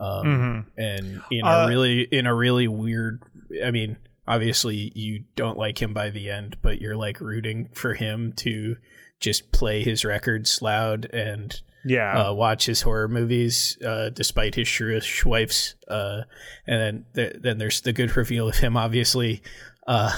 um, 0.00 0.26
Mhm. 0.26 0.66
and 0.76 1.22
in 1.30 1.46
Uh, 1.46 1.64
a 1.64 1.68
really 1.68 2.02
in 2.02 2.26
a 2.26 2.34
really 2.34 2.68
weird. 2.68 3.22
I 3.64 3.70
mean, 3.70 3.96
obviously 4.26 4.92
you 4.94 5.24
don't 5.36 5.58
like 5.58 5.80
him 5.80 5.92
by 5.94 6.10
the 6.10 6.28
end, 6.30 6.56
but 6.62 6.80
you're 6.80 6.96
like 6.96 7.20
rooting 7.20 7.68
for 7.74 7.94
him 7.94 8.32
to 8.38 8.76
just 9.20 9.52
play 9.52 9.82
his 9.82 10.04
records 10.04 10.60
loud 10.62 11.06
and 11.12 11.60
yeah. 11.84 12.28
uh, 12.28 12.32
watch 12.32 12.66
his 12.66 12.82
horror 12.82 13.08
movies 13.08 13.78
uh, 13.84 14.10
despite 14.10 14.54
his 14.54 14.66
shrewish 14.66 15.24
wife's. 15.24 15.74
Uh, 15.88 16.22
and 16.66 16.80
then 16.80 17.04
th- 17.14 17.42
then 17.42 17.58
there's 17.58 17.80
the 17.80 17.92
good 17.92 18.16
reveal 18.16 18.48
of 18.48 18.56
him 18.56 18.76
obviously 18.76 19.42
uh, 19.86 20.10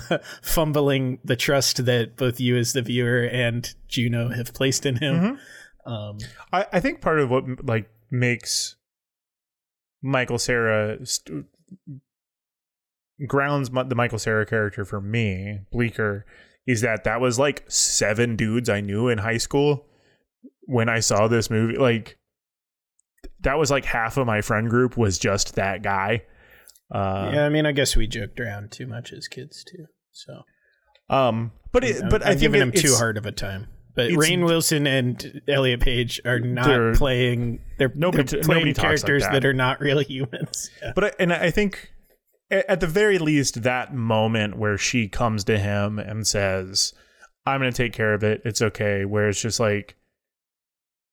fumbling 0.42 1.18
the 1.24 1.36
trust 1.36 1.84
that 1.84 2.16
both 2.16 2.40
you 2.40 2.56
as 2.56 2.72
the 2.72 2.82
viewer 2.82 3.22
and 3.24 3.74
Juno 3.88 4.30
have 4.30 4.52
placed 4.52 4.84
in 4.86 4.96
him. 4.96 5.38
Um, 5.84 6.18
I, 6.52 6.66
I 6.72 6.80
think 6.80 7.00
part 7.00 7.20
of 7.20 7.30
what 7.30 7.64
like 7.64 7.88
makes 8.10 8.76
Michael 10.02 10.38
Cera 10.38 11.04
st- 11.06 11.46
grounds 13.26 13.70
the 13.70 13.94
Michael 13.94 14.18
Cera 14.18 14.44
character 14.44 14.84
for 14.84 15.00
me, 15.00 15.60
Bleeker, 15.70 16.26
is 16.66 16.80
that 16.80 17.04
that 17.04 17.20
was 17.20 17.38
like 17.38 17.64
seven 17.68 18.36
dudes 18.36 18.68
I 18.68 18.80
knew 18.80 19.08
in 19.08 19.18
high 19.18 19.38
school 19.38 19.86
when 20.66 20.88
I 20.88 21.00
saw 21.00 21.26
this 21.28 21.50
movie. 21.50 21.76
Like, 21.78 22.18
that 23.40 23.58
was 23.58 23.70
like 23.70 23.84
half 23.84 24.16
of 24.16 24.26
my 24.26 24.40
friend 24.40 24.68
group 24.68 24.96
was 24.96 25.18
just 25.18 25.54
that 25.56 25.82
guy. 25.82 26.22
Uh, 26.90 27.30
yeah, 27.34 27.46
I 27.46 27.48
mean, 27.48 27.66
I 27.66 27.72
guess 27.72 27.96
we 27.96 28.06
joked 28.06 28.38
around 28.38 28.70
too 28.70 28.86
much 28.86 29.12
as 29.12 29.26
kids 29.28 29.64
too. 29.64 29.86
So, 30.12 30.42
Um, 31.10 31.52
but 31.72 31.84
it, 31.84 31.96
I'm- 32.00 32.08
but 32.08 32.22
I 32.22 32.26
I'm 32.26 32.30
think 32.32 32.40
giving 32.40 32.60
it- 32.60 32.64
him 32.64 32.72
too 32.82 32.94
hard 32.94 33.16
of 33.16 33.26
a 33.26 33.32
time. 33.32 33.68
But 33.94 34.10
Rainn 34.10 34.44
Wilson 34.44 34.86
and 34.86 35.40
Elliot 35.48 35.80
Page 35.80 36.20
are 36.26 36.38
not 36.38 36.96
playing. 36.96 37.60
They're, 37.78 37.90
Nobody 37.94 38.24
they're 38.24 38.42
playing 38.42 38.58
nobody 38.58 38.72
talks 38.74 38.82
like 38.82 39.06
characters 39.06 39.22
that. 39.22 39.32
that. 39.32 39.44
are 39.46 39.54
not 39.54 39.80
really 39.80 40.04
humans. 40.08 40.68
Yeah. 40.82 40.92
But 40.94 41.04
I, 41.04 41.12
and 41.18 41.32
I 41.32 41.50
think 41.50 41.92
at 42.50 42.80
the 42.80 42.86
very 42.86 43.16
least 43.18 43.62
that 43.62 43.94
moment 43.94 44.58
where 44.58 44.76
she 44.76 45.08
comes 45.08 45.44
to 45.44 45.58
him 45.58 45.98
and 45.98 46.26
says, 46.26 46.92
"I'm 47.46 47.60
going 47.62 47.72
to 47.72 47.76
take 47.76 47.94
care 47.94 48.12
of 48.12 48.22
it. 48.22 48.42
It's 48.44 48.60
okay." 48.60 49.06
Where 49.06 49.30
it's 49.30 49.40
just 49.40 49.58
like 49.60 49.96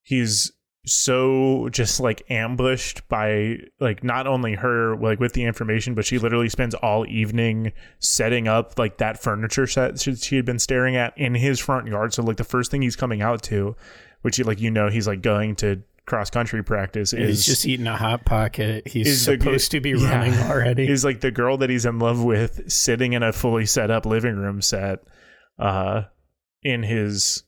he's 0.04 0.52
so 0.86 1.70
just 1.72 2.02
like 2.02 2.24
ambushed 2.30 3.08
by 3.08 3.58
like 3.80 4.04
not 4.04 4.28
only 4.28 4.54
her 4.56 4.98
like 4.98 5.20
with 5.20 5.32
the 5.32 5.44
information 5.44 5.94
but 5.94 6.06
she 6.06 6.20
literally 6.20 6.50
spends 6.50 6.76
all 6.76 7.06
evening 7.08 7.72
setting 8.00 8.50
up 8.50 8.78
like 8.78 8.98
that 8.98 9.22
furniture 9.22 9.66
set 9.66 9.98
she, 10.00 10.36
had 10.36 10.44
been 10.44 10.60
staring 10.60 10.98
at 10.98 11.18
in 11.18 11.36
his 11.36 11.58
front 11.58 11.88
yard 11.88 12.14
so 12.14 12.22
like 12.22 12.36
the 12.36 12.44
first 12.44 12.70
thing 12.70 12.82
he's 12.82 12.98
coming 12.98 13.22
out 13.22 13.42
to 13.42 13.74
which 14.24 14.38
like 14.44 14.60
you 14.60 14.70
know 14.70 14.90
he's 14.90 15.08
like 15.08 15.22
going 15.22 15.56
to 15.56 15.82
cross 16.06 16.30
country 16.30 16.62
practice 16.62 17.14
is 17.14 17.30
He's 17.30 17.46
just 17.46 17.66
eating 17.66 17.88
a 17.88 17.96
hot 17.96 18.26
pocket. 18.26 18.86
He's 18.86 19.08
is 19.08 19.26
the- 19.26 19.38
supposed 19.38 19.72
to 19.72 19.80
be 19.80 19.92
yeah. 19.92 20.10
running 20.10 20.34
already. 20.52 20.86
is 20.90 21.06
like 21.06 21.22
the 21.22 21.32
girl 21.32 21.58
that 21.60 21.70
he's 21.70 21.86
in 21.86 22.00
love 22.00 22.22
with 22.22 22.70
sitting 22.70 23.14
in 23.14 23.24
a 23.24 23.32
fully 23.32 23.66
set 23.66 23.90
up 23.90 24.06
living 24.06 24.36
room 24.36 24.62
set 24.62 25.00
uh 25.60 26.04
in 26.62 26.84
his 26.84 27.44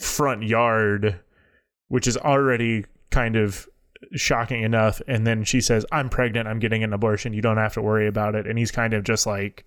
front 0.00 0.42
yard 0.42 1.20
which 1.92 2.06
is 2.06 2.16
already 2.16 2.86
kind 3.10 3.36
of 3.36 3.68
shocking 4.14 4.62
enough. 4.62 5.02
And 5.06 5.26
then 5.26 5.44
she 5.44 5.60
says 5.60 5.84
i'm 5.92 6.08
pregnant. 6.08 6.48
I'm 6.48 6.58
getting 6.58 6.82
an 6.82 6.94
abortion. 6.94 7.34
You 7.34 7.42
don't 7.42 7.58
have 7.58 7.74
to 7.74 7.82
worry 7.82 8.08
about 8.08 8.34
it. 8.34 8.46
And 8.46 8.58
he's 8.58 8.70
kind 8.70 8.94
of 8.94 9.04
just 9.04 9.26
like 9.26 9.66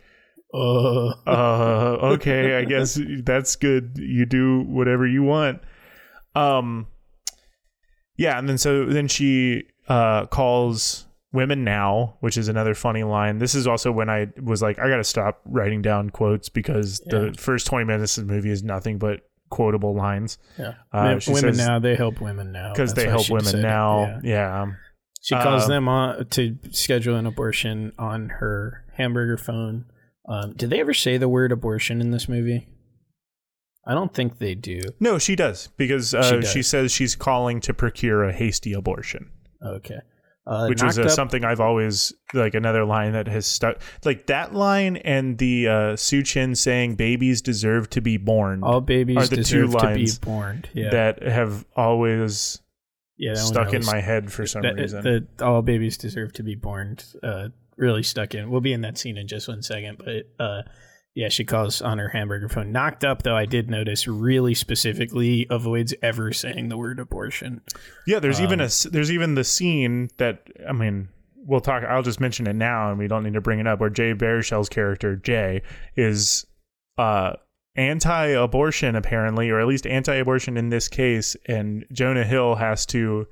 Uh, 0.52 1.10
uh 1.28 1.98
okay 2.14 2.58
i 2.58 2.66
guess 2.66 3.00
that's 3.24 3.56
good. 3.56 4.00
You 4.00 4.26
do 4.26 4.62
whatever 4.62 5.06
you 5.06 5.22
want. 5.22 5.62
Um 6.34 6.88
yeah 8.18 8.40
and 8.40 8.50
then 8.50 8.58
so 8.58 8.86
then 8.86 9.08
she 9.08 9.66
uh 9.88 10.26
calls 10.26 11.06
women 11.32 11.64
now 11.64 12.18
which 12.22 12.38
is 12.38 12.48
another 12.48 12.74
funny 12.74 13.04
line. 13.04 13.38
This 13.38 13.54
is 13.54 13.68
also 13.68 13.92
when 13.92 14.10
i 14.10 14.30
was 14.42 14.64
like 14.64 14.80
i 14.80 14.90
gotta 14.90 15.04
stop 15.04 15.42
writing 15.46 15.84
down 15.84 16.10
quotes 16.10 16.50
because 16.50 17.02
the 17.02 17.36
first 17.38 17.68
20 17.68 17.86
minutes 17.86 18.18
of 18.18 18.26
the 18.26 18.34
movie 18.34 18.50
is 18.50 18.64
nothing 18.64 18.98
but 18.98 19.22
quotable 19.50 19.96
lines 19.96 20.38
yeah. 20.58 20.74
Uh, 20.92 21.20
women 21.28 21.54
says- 21.54 21.58
now 21.58 21.80
they 21.80 21.96
help 21.96 22.20
women 22.22 22.52
now 22.52 22.72
because 22.74 22.94
they 22.94 23.08
help 23.08 23.30
women 23.30 23.46
said 23.46 23.62
now 23.62 24.02
yeah. 24.02 24.20
yeah, 24.24 24.66
She 25.22 25.36
calls 25.36 25.64
Um, 25.64 25.70
them 25.70 25.88
on 25.88 26.26
to 26.32 26.58
schedule 26.72 27.16
an 27.16 27.26
abortion 27.26 27.92
on 27.98 28.30
her 28.40 28.86
hamburger 28.98 29.38
phone. 29.38 29.86
Um, 30.28 30.54
did 30.54 30.70
they 30.72 30.80
ever 30.80 30.94
say 30.94 31.18
the 31.18 31.30
word 31.30 31.52
abortion 31.52 32.02
in 32.02 32.12
this 32.12 32.28
movie? 32.28 32.68
I 33.88 33.94
don't 33.94 34.14
think 34.14 34.40
they 34.40 34.56
do. 34.56 34.82
no 35.00 35.20
she 35.20 35.36
does 35.36 35.68
because 35.78 36.14
uh, 36.16 36.42
She 36.42 36.48
she, 36.48 36.64
says 36.64 36.92
she's 36.92 37.16
calling 37.16 37.62
to 37.62 37.74
procure 37.74 38.24
a 38.24 38.34
hasty 38.34 38.74
abortion 38.74 39.30
Okay. 39.64 40.00
Uh, 40.48 40.68
which 40.68 40.84
is 40.84 40.96
knocked 40.96 41.08
uh, 41.08 41.10
something 41.10 41.44
I've 41.44 41.60
always 41.60 42.14
like 42.36 42.54
another 42.54 42.86
line 42.86 43.14
that 43.14 43.28
has 43.28 43.48
stuck 43.48 43.82
like 44.04 44.28
that 44.28 44.54
line 44.54 44.98
and 44.98 45.40
the 45.40 45.68
uh, 45.68 45.96
Su 45.96 46.22
Chin 46.22 46.54
saying 46.54 46.98
babies 46.98 47.42
deserve 47.42 47.90
to 47.90 48.02
be 48.02 48.18
born 48.18 48.64
All 48.64 48.80
babies 48.80 49.18
are 49.18 49.28
the 49.28 49.38
two 49.38 49.66
deserve 49.66 49.72
to 49.72 49.88
be 49.88 49.96
lines 49.96 50.20
born. 50.20 50.66
Yeah, 50.74 50.92
that 50.92 51.24
have 51.24 51.66
always 51.76 52.62
yeah, 53.18 53.34
stuck 53.34 53.74
in 53.74 53.84
my 53.86 54.02
head 54.02 54.32
for 54.32 54.46
some 54.46 54.62
that, 54.62 54.76
reason. 54.76 55.04
that 55.04 55.42
all 55.42 55.64
babies 55.64 55.98
deserve 55.98 56.34
to 56.34 56.44
be 56.44 56.54
born 56.54 56.98
uh, 57.24 57.48
really 57.76 58.04
stuck 58.04 58.36
in. 58.36 58.52
We'll 58.52 58.62
be 58.62 58.74
in 58.74 58.82
that 58.82 59.00
scene 59.00 59.18
in 59.18 59.28
just 59.28 59.48
one 59.48 59.64
second, 59.64 59.98
but 59.98 60.44
uh, 60.44 60.62
yeah, 61.16 61.30
she 61.30 61.46
calls 61.46 61.82
on 61.82 61.98
her 61.98 62.10
hamburger 62.10 62.50
phone. 62.50 62.74
Knocked 62.74 63.06
up, 63.06 63.24
though, 63.24 63.38
I 63.38 63.46
did 63.46 63.70
notice 63.70 64.06
really 64.06 64.54
specifically 64.54 65.48
avoids 65.50 65.94
ever 66.04 66.34
saying 66.34 66.68
the 66.68 66.78
word 66.78 67.00
abortion. 67.00 67.62
yeah, 68.06 68.20
there's 68.20 68.42
even 68.42 68.60
a 68.60 68.66
um, 68.66 68.92
there's 68.92 69.12
even 69.12 69.36
the 69.36 69.46
scene 69.46 70.10
that 70.18 70.46
I 70.68 70.74
mean 70.74 71.08
we'll 71.38 71.62
talk. 71.62 71.84
I'll 71.86 72.04
just 72.04 72.20
mention 72.20 72.48
it 72.48 72.56
now, 72.56 72.90
and 72.90 73.00
we 73.00 73.08
don't 73.08 73.24
need 73.24 73.34
to 73.34 73.42
bring 73.42 73.60
it 73.60 73.68
up. 73.68 73.80
Where 73.80 73.90
Jay 73.90 74.12
Baruchel's 74.12 74.68
character 74.68 75.16
Jay 75.16 75.62
is 75.96 76.46
uh 76.98 77.34
anti-abortion 77.78 78.96
apparently, 78.96 79.50
or 79.50 79.62
at 79.62 79.68
least 79.68 79.88
anti-abortion 79.88 80.58
in 80.58 80.68
this 80.68 80.90
case, 80.90 81.38
and 81.48 81.86
Jonah 81.94 82.26
Hill 82.26 82.56
has 82.56 82.86
to. 82.88 83.26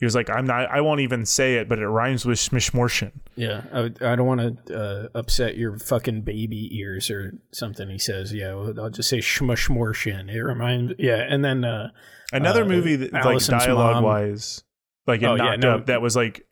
He 0.00 0.06
was 0.06 0.14
like, 0.14 0.28
"I'm 0.30 0.46
not. 0.46 0.70
I 0.70 0.80
won't 0.80 1.00
even 1.02 1.26
say 1.26 1.56
it, 1.56 1.68
but 1.68 1.78
it 1.78 1.86
rhymes 1.86 2.24
with 2.24 2.38
smishmortion." 2.38 3.12
Yeah, 3.36 3.62
I, 3.72 3.90
I 4.00 4.16
don't 4.16 4.26
want 4.26 4.66
to 4.66 4.74
uh, 4.76 5.08
upset 5.14 5.56
your 5.58 5.78
fucking 5.78 6.22
baby 6.22 6.74
ears 6.78 7.10
or 7.10 7.34
something. 7.52 7.88
He 7.90 7.98
says, 7.98 8.32
"Yeah, 8.32 8.54
well, 8.54 8.72
I'll 8.80 8.90
just 8.90 9.10
say 9.10 9.18
shmushmorshin." 9.18 10.30
It 10.32 10.40
reminds, 10.42 10.94
yeah, 10.98 11.24
and 11.28 11.44
then 11.44 11.64
uh, 11.64 11.90
Another 12.32 12.62
Uh, 12.64 12.68
movie 12.68 12.96
that, 12.96 13.12
like 13.12 13.44
dialogue 13.46 13.96
mom- 13.96 14.04
wise, 14.04 14.62
like 15.06 15.20
it 15.22 15.26
Oh, 15.26 15.34
yeah, 15.34 15.44
knocked 15.44 15.60
no. 15.62 15.74
up. 15.76 15.86
That 15.86 16.00
was 16.00 16.16
like 16.16 16.46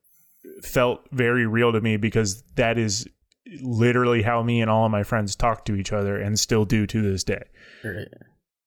felt 0.62 1.06
very 1.12 1.46
real 1.46 1.72
to 1.72 1.80
me 1.80 1.96
because 1.96 2.42
that 2.56 2.76
is 2.78 3.06
literally 3.62 4.22
how 4.22 4.42
me 4.42 4.60
and 4.60 4.70
all 4.70 4.84
of 4.84 4.90
my 4.90 5.02
friends 5.02 5.34
talk 5.34 5.64
to 5.64 5.74
each 5.74 5.92
other 5.92 6.18
and 6.20 6.38
still 6.38 6.64
do 6.64 6.86
to 6.86 7.00
this 7.00 7.24
day. 7.24 7.42
Right. 7.82 8.08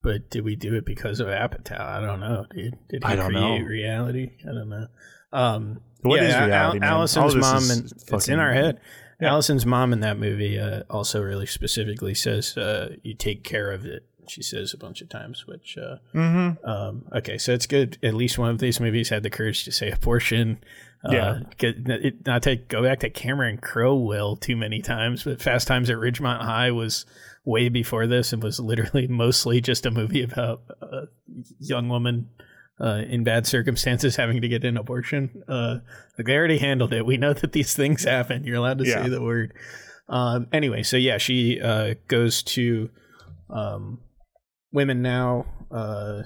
But 0.04 0.30
did 0.30 0.44
we 0.44 0.56
do 0.56 0.74
it 0.76 0.86
because 0.86 1.20
of 1.20 1.28
Apatow? 1.28 1.80
I 1.80 2.00
don't 2.02 2.20
know, 2.20 2.46
dude. 2.54 2.78
Did 2.90 3.04
he 3.04 3.10
I 3.10 3.16
don't 3.16 3.28
create 3.32 3.60
know. 3.62 3.66
reality? 3.66 4.32
I 4.42 4.46
don't 4.54 4.70
know. 4.70 4.88
Um, 5.32 5.82
What 6.02 6.22
yeah, 6.22 6.28
is 6.30 6.34
Al- 6.36 6.48
reality, 6.48 6.80
man? 6.80 6.90
Allison's 6.90 7.36
mom, 7.36 7.70
and 7.70 7.92
it's 8.14 8.28
in 8.28 8.40
our 8.40 8.52
head. 8.54 8.80
Yeah. 9.22 9.30
Allison's 9.34 9.66
mom 9.66 9.94
in 9.94 10.00
that 10.00 10.18
movie 10.18 10.58
uh, 10.60 10.82
also 10.90 11.22
really 11.22 11.46
specifically 11.46 12.16
says, 12.16 12.58
uh, 12.58 12.96
"You 13.04 13.14
take 13.14 13.44
care 13.44 13.72
of 13.72 13.86
it." 13.86 14.06
She 14.28 14.42
says 14.42 14.74
a 14.74 14.78
bunch 14.78 15.02
of 15.02 15.10
times, 15.10 15.46
which 15.46 15.78
uh, 15.78 15.98
Mm-hmm. 16.16 16.66
um, 16.68 17.06
okay, 17.16 17.38
so 17.38 17.54
it's 17.54 17.68
good. 17.68 17.98
At 18.02 18.14
least 18.16 18.40
one 18.40 18.50
of 18.50 18.58
these 18.60 18.80
movies 18.80 19.10
had 19.10 19.22
the 19.24 19.30
courage 19.30 19.64
to 19.66 19.72
say 19.72 19.92
abortion. 19.92 20.58
Uh, 21.04 21.12
Yeah. 21.12 21.40
get, 21.58 21.88
it, 21.90 22.26
not 22.26 22.44
to 22.44 22.56
go 22.56 22.82
back 22.84 23.00
to 23.00 23.10
Cameron 23.10 23.58
Crowe 23.58 23.96
will 23.96 24.36
too 24.36 24.56
many 24.56 24.82
times, 24.82 25.24
but 25.24 25.42
Fast 25.42 25.68
Times 25.68 25.90
at 25.90 25.98
Ridgemont 25.98 26.42
High 26.42 26.72
was 26.72 27.06
way 27.46 27.70
before 27.70 28.08
this 28.08 28.34
and 28.34 28.44
was 28.44 28.60
literally 28.60 29.08
mostly 29.10 29.62
just 29.62 29.86
a 29.86 29.92
movie 29.92 30.24
about 30.24 30.62
a 30.82 31.04
young 31.60 31.90
woman 31.90 32.30
uh, 32.80 33.02
in 33.08 33.24
bad 33.24 33.46
circumstances 33.46 34.16
having 34.16 34.42
to 34.42 34.48
get 34.48 34.64
an 34.64 34.78
abortion. 34.78 35.44
Uh, 35.48 35.78
like 36.18 36.28
they 36.28 36.36
already 36.36 36.58
handled 36.58 36.94
it. 36.94 37.06
We 37.06 37.18
know 37.18 37.34
that 37.34 37.52
these 37.52 37.76
things 37.76 38.04
happen. 38.04 38.44
You're 38.44 38.58
allowed 38.58 38.80
to 38.80 38.88
Yeah. 38.88 39.04
say 39.04 39.10
the 39.10 39.22
word. 39.22 39.54
Um, 40.10 40.48
anyway, 40.52 40.84
so 40.84 40.98
yeah, 40.98 41.18
she 41.18 41.60
uh, 41.62 41.94
goes 42.08 42.44
to 42.44 42.90
um, 43.50 44.00
Women 44.72 45.02
Now, 45.02 45.46
uh, 45.72 46.24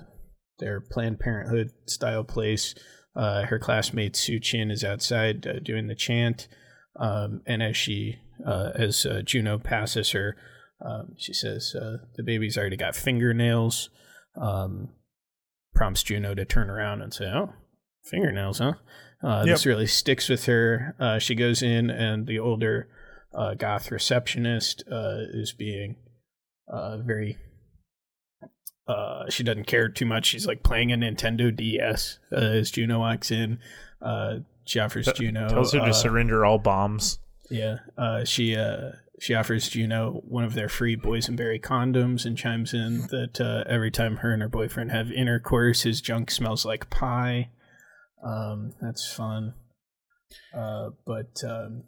their 0.60 0.80
Planned 0.82 1.20
Parenthood 1.20 1.70
style 1.88 2.24
place. 2.24 2.74
Uh, 3.16 3.44
her 3.46 3.60
classmate 3.60 4.16
Sue 4.16 4.40
Chin 4.40 4.72
is 4.72 4.84
outside 4.84 5.48
uh, 5.48 5.60
doing 5.60 5.88
the 5.88 5.96
chant, 5.96 6.48
um, 7.00 7.42
and 7.46 7.64
as 7.64 7.78
she 7.78 8.18
uh, 8.46 8.72
as 8.76 9.06
uh, 9.06 9.22
Juno 9.24 9.58
passes 9.58 10.12
her, 10.12 10.36
um, 10.86 11.14
she 11.18 11.34
says, 11.34 11.74
uh, 11.76 11.98
"The 12.16 12.24
baby's 12.24 12.58
already 12.58 12.78
got 12.78 12.96
fingernails." 12.96 13.90
Um, 14.40 14.90
prompts 15.74 16.04
Juno 16.04 16.34
to 16.36 16.46
turn 16.46 16.70
around 16.70 17.02
and 17.02 17.14
say, 17.14 17.26
"Oh, 17.26 17.54
fingernails, 18.04 18.60
huh?" 18.60 18.74
Uh, 19.24 19.44
This 19.46 19.66
really 19.66 19.88
sticks 19.88 20.30
with 20.30 20.46
her. 20.46 20.96
Uh, 21.00 21.20
she 21.20 21.36
goes 21.36 21.62
in, 21.64 21.90
and 21.90 22.28
the 22.28 22.38
older 22.40 22.88
uh, 23.34 23.54
goth 23.56 23.90
receptionist 23.92 24.84
uh, 24.92 25.18
is 25.34 25.54
being 25.58 25.96
uh, 26.72 26.98
very. 26.98 27.38
Uh, 28.88 29.28
she 29.30 29.44
doesn't 29.44 29.66
care 29.66 29.90
too 29.90 30.06
much. 30.06 30.28
She's 30.28 30.46
like 30.46 30.62
playing 30.62 30.92
a 30.92 30.96
Nintendo 30.96 31.56
DS 31.56 32.20
uh, 32.32 32.36
as 32.36 32.70
Juno 32.70 33.00
walks 33.00 33.32
in. 33.32 33.58
Uh, 34.00 34.40
she 34.66 34.80
offers 34.80 35.08
Juno 35.16 35.50
Tells 35.50 35.74
her 35.74 35.80
to 35.80 35.94
surrender 35.94 36.46
all 36.46 36.60
bombs. 36.60 37.18
yeah, 37.50 37.78
uh, 37.98 38.24
she 38.26 38.56
uh, 38.56 38.92
she 39.20 39.34
offers 39.34 39.70
Juno 39.70 40.22
one 40.26 40.44
of 40.44 40.54
their 40.56 40.68
free 40.70 40.98
boysenberry 40.98 41.62
condoms 41.62 42.26
and 42.26 42.38
chimes 42.38 42.74
in 42.74 43.08
that 43.12 43.40
uh, 43.40 43.64
every 43.70 43.92
time 43.92 44.18
her 44.18 44.34
and 44.34 44.42
her 44.42 44.50
boyfriend 44.50 44.92
have 44.92 45.12
intercourse, 45.12 45.84
his 45.84 46.02
junk 46.02 46.30
smells 46.32 46.66
like 46.66 46.90
pie. 46.90 47.50
Um, 48.26 48.74
that's 48.82 49.10
fun. 49.12 49.54
Uh, 50.54 50.90
but 51.06 51.42
um, 51.48 51.84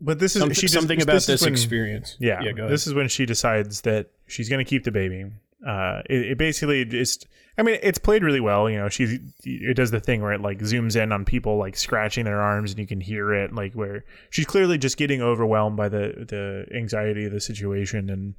But 0.00 0.18
this 0.20 0.36
is 0.36 0.40
something, 0.40 0.54
she 0.54 0.62
just- 0.62 0.74
something 0.74 1.02
about 1.02 1.14
this 1.14 1.26
this, 1.26 1.42
when- 1.42 1.52
experience. 1.52 2.16
Yeah, 2.20 2.40
yeah. 2.42 2.52
Go 2.52 2.62
ahead. 2.64 2.72
this 2.72 2.86
is 2.86 2.94
when 2.94 3.08
she 3.08 3.26
decides 3.26 3.80
that 3.82 4.10
she's 4.26 4.48
going 4.48 4.64
to 4.64 4.68
keep 4.68 4.84
the 4.84 4.92
baby. 4.92 5.24
Uh, 5.66 6.02
it, 6.08 6.32
it 6.32 6.38
basically 6.38 6.84
just, 6.84 7.26
I 7.58 7.62
mean, 7.62 7.78
it's 7.82 7.98
played 7.98 8.22
really 8.22 8.40
well. 8.40 8.70
You 8.70 8.78
know, 8.78 8.88
she 8.88 9.18
it 9.44 9.76
does 9.76 9.90
the 9.90 9.98
thing 9.98 10.22
where 10.22 10.32
it 10.32 10.40
like 10.40 10.60
zooms 10.60 10.94
in 10.94 11.10
on 11.10 11.24
people 11.24 11.58
like 11.58 11.76
scratching 11.76 12.24
their 12.24 12.40
arms, 12.40 12.70
and 12.70 12.78
you 12.78 12.86
can 12.86 13.00
hear 13.00 13.34
it. 13.34 13.52
Like 13.52 13.74
where 13.74 14.04
she's 14.30 14.46
clearly 14.46 14.78
just 14.78 14.96
getting 14.96 15.20
overwhelmed 15.20 15.76
by 15.76 15.88
the 15.88 16.24
the 16.28 16.76
anxiety 16.76 17.24
of 17.24 17.32
the 17.32 17.40
situation 17.40 18.10
and 18.10 18.34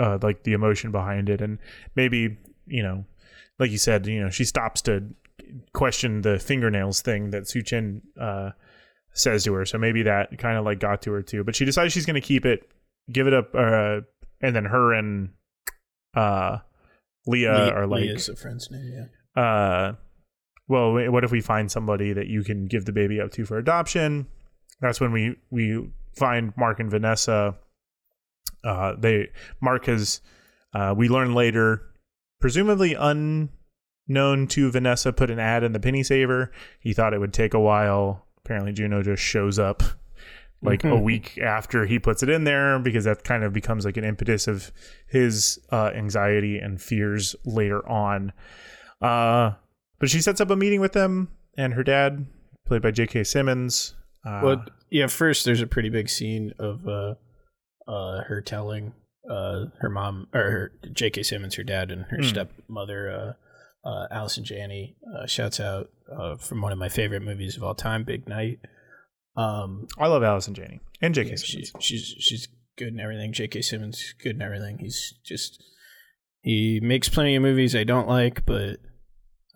uh, 0.00 0.18
like 0.22 0.44
the 0.44 0.52
emotion 0.52 0.92
behind 0.92 1.28
it, 1.28 1.40
and 1.40 1.58
maybe 1.96 2.38
you 2.66 2.82
know, 2.84 3.04
like 3.58 3.72
you 3.72 3.78
said, 3.78 4.06
you 4.06 4.22
know, 4.22 4.30
she 4.30 4.44
stops 4.44 4.80
to 4.82 5.02
question 5.72 6.22
the 6.22 6.38
fingernails 6.38 7.00
thing 7.00 7.30
that 7.30 7.44
Suchin 7.44 8.02
uh, 8.20 8.50
says 9.12 9.44
to 9.44 9.54
her. 9.54 9.64
So 9.64 9.78
maybe 9.78 10.02
that 10.04 10.38
kind 10.38 10.56
of 10.56 10.64
like 10.64 10.78
got 10.78 11.02
to 11.02 11.12
her 11.12 11.22
too. 11.22 11.42
But 11.42 11.56
she 11.56 11.64
decides 11.64 11.92
she's 11.92 12.06
going 12.06 12.14
to 12.14 12.20
keep 12.20 12.46
it, 12.46 12.68
give 13.10 13.26
it 13.26 13.34
up, 13.34 13.54
uh, 13.54 14.00
and 14.40 14.54
then 14.54 14.66
her 14.66 14.92
and 14.92 15.30
uh, 16.14 16.58
Leah 17.26 17.52
Lee- 17.52 17.70
are 17.70 17.86
like, 17.86 18.02
Leah's 18.02 18.28
a 18.28 18.36
friend's 18.36 18.70
name. 18.70 19.08
Yeah. 19.36 19.42
uh, 19.42 19.94
well, 20.68 20.92
what 21.12 21.22
if 21.22 21.30
we 21.30 21.40
find 21.40 21.70
somebody 21.70 22.12
that 22.12 22.26
you 22.26 22.42
can 22.42 22.66
give 22.66 22.86
the 22.86 22.92
baby 22.92 23.20
up 23.20 23.30
to 23.32 23.44
for 23.44 23.56
adoption? 23.56 24.26
That's 24.80 25.00
when 25.00 25.12
we 25.12 25.36
we 25.50 25.90
find 26.16 26.52
Mark 26.56 26.80
and 26.80 26.90
Vanessa. 26.90 27.56
Uh, 28.64 28.94
they 28.98 29.28
Mark 29.60 29.86
has 29.86 30.20
uh, 30.74 30.92
we 30.96 31.08
learn 31.08 31.34
later, 31.34 31.82
presumably 32.40 32.94
unknown 32.94 34.46
to 34.48 34.70
Vanessa, 34.70 35.12
put 35.12 35.30
an 35.30 35.38
ad 35.38 35.62
in 35.62 35.72
the 35.72 35.80
penny 35.80 36.02
saver. 36.02 36.50
He 36.80 36.92
thought 36.92 37.14
it 37.14 37.20
would 37.20 37.32
take 37.32 37.54
a 37.54 37.60
while. 37.60 38.26
Apparently, 38.38 38.72
Juno 38.72 39.02
just 39.02 39.22
shows 39.22 39.58
up 39.58 39.82
like 40.62 40.84
a 40.84 40.96
week 40.96 41.38
after 41.38 41.84
he 41.86 41.98
puts 41.98 42.22
it 42.22 42.28
in 42.28 42.44
there 42.44 42.78
because 42.78 43.04
that 43.04 43.24
kind 43.24 43.44
of 43.44 43.52
becomes 43.52 43.84
like 43.84 43.96
an 43.96 44.04
impetus 44.04 44.48
of 44.48 44.72
his 45.06 45.58
uh, 45.70 45.90
anxiety 45.94 46.58
and 46.58 46.80
fears 46.80 47.36
later 47.44 47.86
on. 47.88 48.32
Uh, 49.00 49.52
but 49.98 50.08
she 50.10 50.20
sets 50.20 50.40
up 50.40 50.50
a 50.50 50.56
meeting 50.56 50.80
with 50.80 50.92
them 50.92 51.28
and 51.56 51.74
her 51.74 51.82
dad, 51.84 52.26
played 52.66 52.82
by 52.82 52.90
J.K. 52.90 53.24
Simmons. 53.24 53.94
Uh, 54.24 54.40
Well, 54.42 54.64
yeah. 54.90 55.06
First, 55.06 55.44
there's 55.44 55.60
a 55.60 55.66
pretty 55.66 55.88
big 55.88 56.08
scene 56.08 56.52
of 56.58 56.86
uh, 56.86 57.14
uh, 57.88 58.24
her 58.24 58.40
telling 58.40 58.92
uh, 59.30 59.66
her 59.80 59.88
mom 59.88 60.28
or 60.34 60.50
her 60.50 60.72
J.K. 60.92 61.22
Simmons, 61.22 61.54
her 61.54 61.62
dad, 61.64 61.90
and 61.90 62.02
her 62.06 62.18
stepmother, 62.22 63.10
uh, 63.84 63.88
uh, 63.88 64.06
Allison 64.10 64.44
Janney, 64.44 64.96
uh, 65.16 65.26
shouts 65.26 65.60
out 65.60 65.90
uh, 66.12 66.36
from 66.36 66.60
one 66.60 66.72
of 66.72 66.78
my 66.78 66.88
favorite 66.88 67.22
movies 67.22 67.56
of 67.56 67.62
all 67.62 67.74
time, 67.74 68.04
Big 68.04 68.28
Night. 68.28 68.58
Um, 69.36 69.86
I 69.98 70.06
love 70.08 70.22
Allison 70.22 70.54
Janney 70.54 70.80
and 71.02 71.14
J.K. 71.14 71.30
yeah, 71.30 71.36
Simmons. 71.36 71.72
she, 71.80 71.98
she's 71.98 72.14
she's 72.18 72.48
good 72.76 72.88
and 72.88 73.00
everything. 73.00 73.32
J.K. 73.32 73.62
Simmons 73.62 74.14
good 74.22 74.36
and 74.36 74.42
everything. 74.42 74.78
He's 74.78 75.14
just 75.24 75.62
he 76.40 76.80
makes 76.80 77.08
plenty 77.08 77.34
of 77.36 77.42
movies 77.42 77.76
I 77.76 77.84
don't 77.84 78.08
like, 78.08 78.46
but 78.46 78.78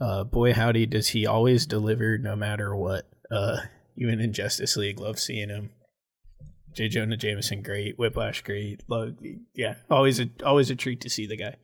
uh, 0.00 0.24
boy 0.24 0.52
howdy 0.52 0.86
does 0.86 1.08
he 1.08 1.26
always 1.26 1.66
deliver 1.66 2.18
no 2.18 2.36
matter 2.36 2.74
what. 2.74 3.08
Uh, 3.30 3.58
even 3.96 4.20
in 4.20 4.32
Justice 4.32 4.76
League, 4.76 4.98
love 5.00 5.18
seeing 5.18 5.48
him. 5.48 5.70
J. 6.72 6.88
Jonah 6.88 7.16
Jameson, 7.16 7.62
great. 7.62 7.98
Whiplash, 7.98 8.42
great. 8.42 8.82
Love, 8.88 9.14
yeah, 9.54 9.74
always 9.90 10.20
a 10.20 10.28
always 10.44 10.70
a 10.70 10.76
treat 10.76 11.00
to 11.02 11.10
see 11.10 11.26
the 11.26 11.36
guy. 11.36 11.56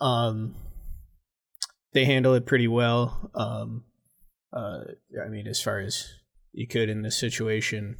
Um, 0.00 0.54
they 1.92 2.04
handle 2.04 2.34
it 2.34 2.46
pretty 2.46 2.68
well. 2.68 3.30
Um, 3.34 3.84
uh, 4.52 4.80
I 5.24 5.28
mean, 5.28 5.46
as 5.46 5.60
far 5.60 5.78
as 5.78 6.08
you 6.54 6.66
could 6.66 6.88
in 6.88 7.02
this 7.02 7.18
situation. 7.18 7.96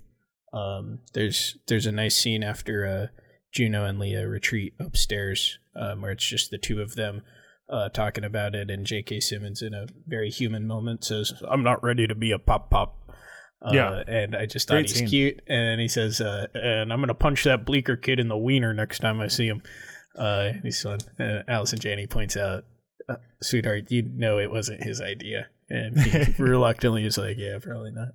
Um, 0.52 1.00
there's 1.14 1.58
there's 1.66 1.86
a 1.86 1.92
nice 1.92 2.16
scene 2.16 2.42
after 2.42 2.86
uh, 2.86 3.06
Juno 3.52 3.84
and 3.84 3.98
Leah 3.98 4.26
retreat 4.28 4.74
upstairs, 4.80 5.58
um, 5.76 6.00
where 6.02 6.12
it's 6.12 6.26
just 6.26 6.50
the 6.50 6.58
two 6.58 6.80
of 6.80 6.94
them 6.94 7.22
uh, 7.68 7.88
talking 7.88 8.24
about 8.24 8.54
it, 8.54 8.70
and 8.70 8.86
J.K. 8.86 9.20
Simmons 9.20 9.62
in 9.62 9.74
a 9.74 9.86
very 10.06 10.30
human 10.30 10.66
moment 10.66 11.04
says, 11.04 11.32
"I'm 11.50 11.62
not 11.64 11.82
ready 11.82 12.06
to 12.06 12.14
be 12.14 12.30
a 12.30 12.38
pop 12.38 12.70
pop." 12.70 13.00
Uh, 13.66 13.72
Yeah. 13.72 14.02
and 14.06 14.36
I 14.36 14.46
just 14.46 14.68
thought 14.68 14.74
Great 14.74 14.90
he's 14.90 14.98
scene. 14.98 15.08
cute, 15.08 15.40
and 15.48 15.80
he 15.80 15.88
says, 15.88 16.20
uh, 16.20 16.46
"And 16.54 16.92
I'm 16.92 17.00
gonna 17.00 17.14
punch 17.14 17.44
that 17.44 17.64
Bleeker 17.64 17.96
kid 17.96 18.20
in 18.20 18.28
the 18.28 18.36
wiener 18.36 18.72
next 18.74 19.00
time 19.00 19.20
I 19.20 19.28
see 19.28 19.46
him." 19.48 19.62
Uh, 20.16 20.52
he's 20.62 20.80
fun. 20.80 20.98
Allison 21.48 21.80
Janney 21.80 22.06
points 22.06 22.36
out, 22.36 22.64
uh, 23.08 23.16
"Sweetheart, 23.42 23.90
you 23.90 24.02
know 24.02 24.38
it 24.38 24.50
wasn't 24.50 24.84
his 24.84 25.00
idea," 25.00 25.48
and 25.68 25.98
he 25.98 26.32
reluctantly 26.42 27.04
is 27.04 27.18
like, 27.18 27.38
"Yeah, 27.38 27.58
probably 27.60 27.90
not." 27.90 28.10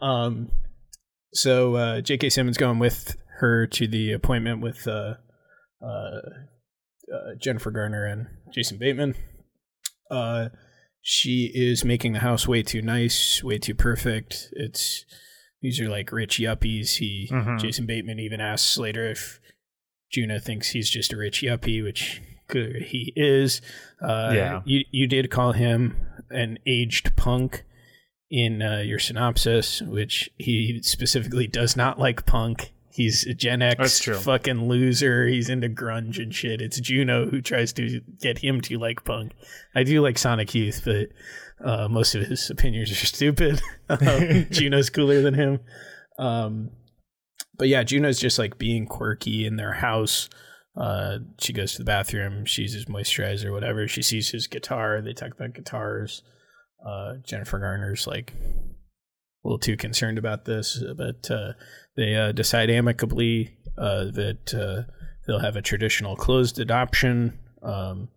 Um, 0.00 0.50
so 1.32 1.76
uh, 1.76 2.00
J.K. 2.00 2.30
Simmons 2.30 2.56
going 2.56 2.78
with 2.78 3.16
her 3.38 3.66
to 3.68 3.86
the 3.86 4.12
appointment 4.12 4.60
with 4.60 4.86
uh, 4.86 5.14
uh, 5.82 5.86
uh, 5.86 6.20
Jennifer 7.40 7.70
Garner 7.70 8.04
and 8.06 8.26
Jason 8.52 8.78
Bateman. 8.78 9.14
Uh, 10.10 10.48
she 11.02 11.50
is 11.54 11.84
making 11.84 12.12
the 12.12 12.18
house 12.20 12.46
way 12.46 12.62
too 12.62 12.82
nice, 12.82 13.42
way 13.42 13.58
too 13.58 13.74
perfect. 13.74 14.48
It's 14.52 15.04
these 15.62 15.80
are 15.80 15.88
like 15.88 16.12
rich 16.12 16.38
yuppies. 16.38 16.96
He 16.96 17.28
Mhm. 17.32 17.58
Jason 17.60 17.86
Bateman 17.86 18.18
even 18.18 18.40
asks 18.40 18.76
later 18.76 19.10
if 19.10 19.40
Juno 20.12 20.38
thinks 20.38 20.70
he's 20.70 20.90
just 20.90 21.12
a 21.12 21.16
rich 21.16 21.42
yuppie, 21.42 21.82
which 21.82 22.20
he 22.52 23.12
is. 23.16 23.62
Uh, 24.02 24.32
Yeah. 24.34 24.62
you 24.66 24.84
you 24.90 25.06
did 25.06 25.30
call 25.30 25.52
him 25.52 25.96
an 26.30 26.58
aged 26.66 27.14
punk 27.16 27.64
in 28.30 28.62
uh, 28.62 28.78
your 28.78 28.98
synopsis, 28.98 29.82
which 29.82 30.30
he 30.38 30.80
specifically 30.82 31.46
does 31.46 31.76
not 31.76 31.98
like 31.98 32.26
punk. 32.26 32.72
He's 32.92 33.24
a 33.26 33.34
Gen 33.34 33.62
X 33.62 33.78
That's 33.78 33.98
true. 34.00 34.14
fucking 34.14 34.68
loser. 34.68 35.26
He's 35.26 35.48
into 35.48 35.68
grunge 35.68 36.20
and 36.22 36.34
shit. 36.34 36.60
It's 36.60 36.78
Juno 36.80 37.28
who 37.28 37.40
tries 37.40 37.72
to 37.74 38.00
get 38.20 38.38
him 38.38 38.60
to 38.62 38.78
like 38.78 39.04
punk. 39.04 39.32
I 39.74 39.84
do 39.84 40.00
like 40.02 40.18
Sonic 40.18 40.54
Youth, 40.54 40.82
but 40.84 41.08
uh, 41.64 41.88
most 41.88 42.14
of 42.14 42.26
his 42.26 42.50
opinions 42.50 42.90
are 42.90 42.94
stupid. 43.06 43.60
um, 43.88 44.46
Juno's 44.50 44.90
cooler 44.90 45.22
than 45.22 45.34
him. 45.34 45.60
Um, 46.18 46.70
but 47.56 47.68
yeah, 47.68 47.82
Juno's 47.84 48.18
just 48.18 48.38
like 48.38 48.58
being 48.58 48.86
quirky 48.86 49.46
in 49.46 49.56
their 49.56 49.72
house. 49.74 50.28
Uh, 50.76 51.18
she 51.38 51.52
goes 51.52 51.72
to 51.72 51.78
the 51.78 51.84
bathroom. 51.84 52.44
She 52.44 52.62
uses 52.62 52.86
moisturizer, 52.86 53.52
whatever. 53.52 53.86
She 53.88 54.02
sees 54.02 54.30
his 54.30 54.46
guitar. 54.46 55.00
They 55.00 55.12
talk 55.12 55.32
about 55.32 55.54
guitars. 55.54 56.22
Uh, 56.84 57.14
Jennifer 57.24 57.58
Garner's 57.58 58.06
like 58.06 58.32
a 58.34 59.48
little 59.48 59.58
too 59.58 59.76
concerned 59.76 60.18
about 60.18 60.44
this, 60.44 60.82
but 60.96 61.30
uh, 61.30 61.52
they 61.96 62.14
uh, 62.16 62.32
decide 62.32 62.70
amicably 62.70 63.56
uh, 63.78 64.04
that 64.06 64.54
uh, 64.54 64.90
they'll 65.26 65.38
have 65.40 65.56
a 65.56 65.62
traditional 65.62 66.16
closed 66.16 66.58
adoption. 66.58 67.38
Um, 67.62 68.08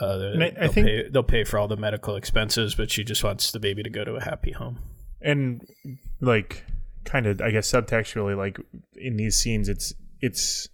uh, 0.00 0.30
And 0.34 0.42
I- 0.44 0.68
think- 0.68 0.86
pay, 0.86 1.08
they'll 1.08 1.22
pay 1.22 1.44
for 1.44 1.58
all 1.58 1.68
the 1.68 1.76
medical 1.76 2.16
expenses, 2.16 2.74
but 2.74 2.90
she 2.90 3.04
just 3.04 3.22
wants 3.24 3.50
the 3.52 3.60
baby 3.60 3.82
to 3.82 3.90
go 3.90 4.04
to 4.04 4.14
a 4.14 4.22
happy 4.24 4.52
home. 4.52 4.78
and 5.20 5.62
like 6.20 6.64
kind 7.04 7.26
of 7.26 7.40
i 7.40 7.50
guess 7.52 7.70
subtextually 7.70 8.36
like 8.36 8.58
in 8.96 9.16
these 9.16 9.36
scenes 9.36 9.68
it's 9.68 9.92
it's 10.20 10.68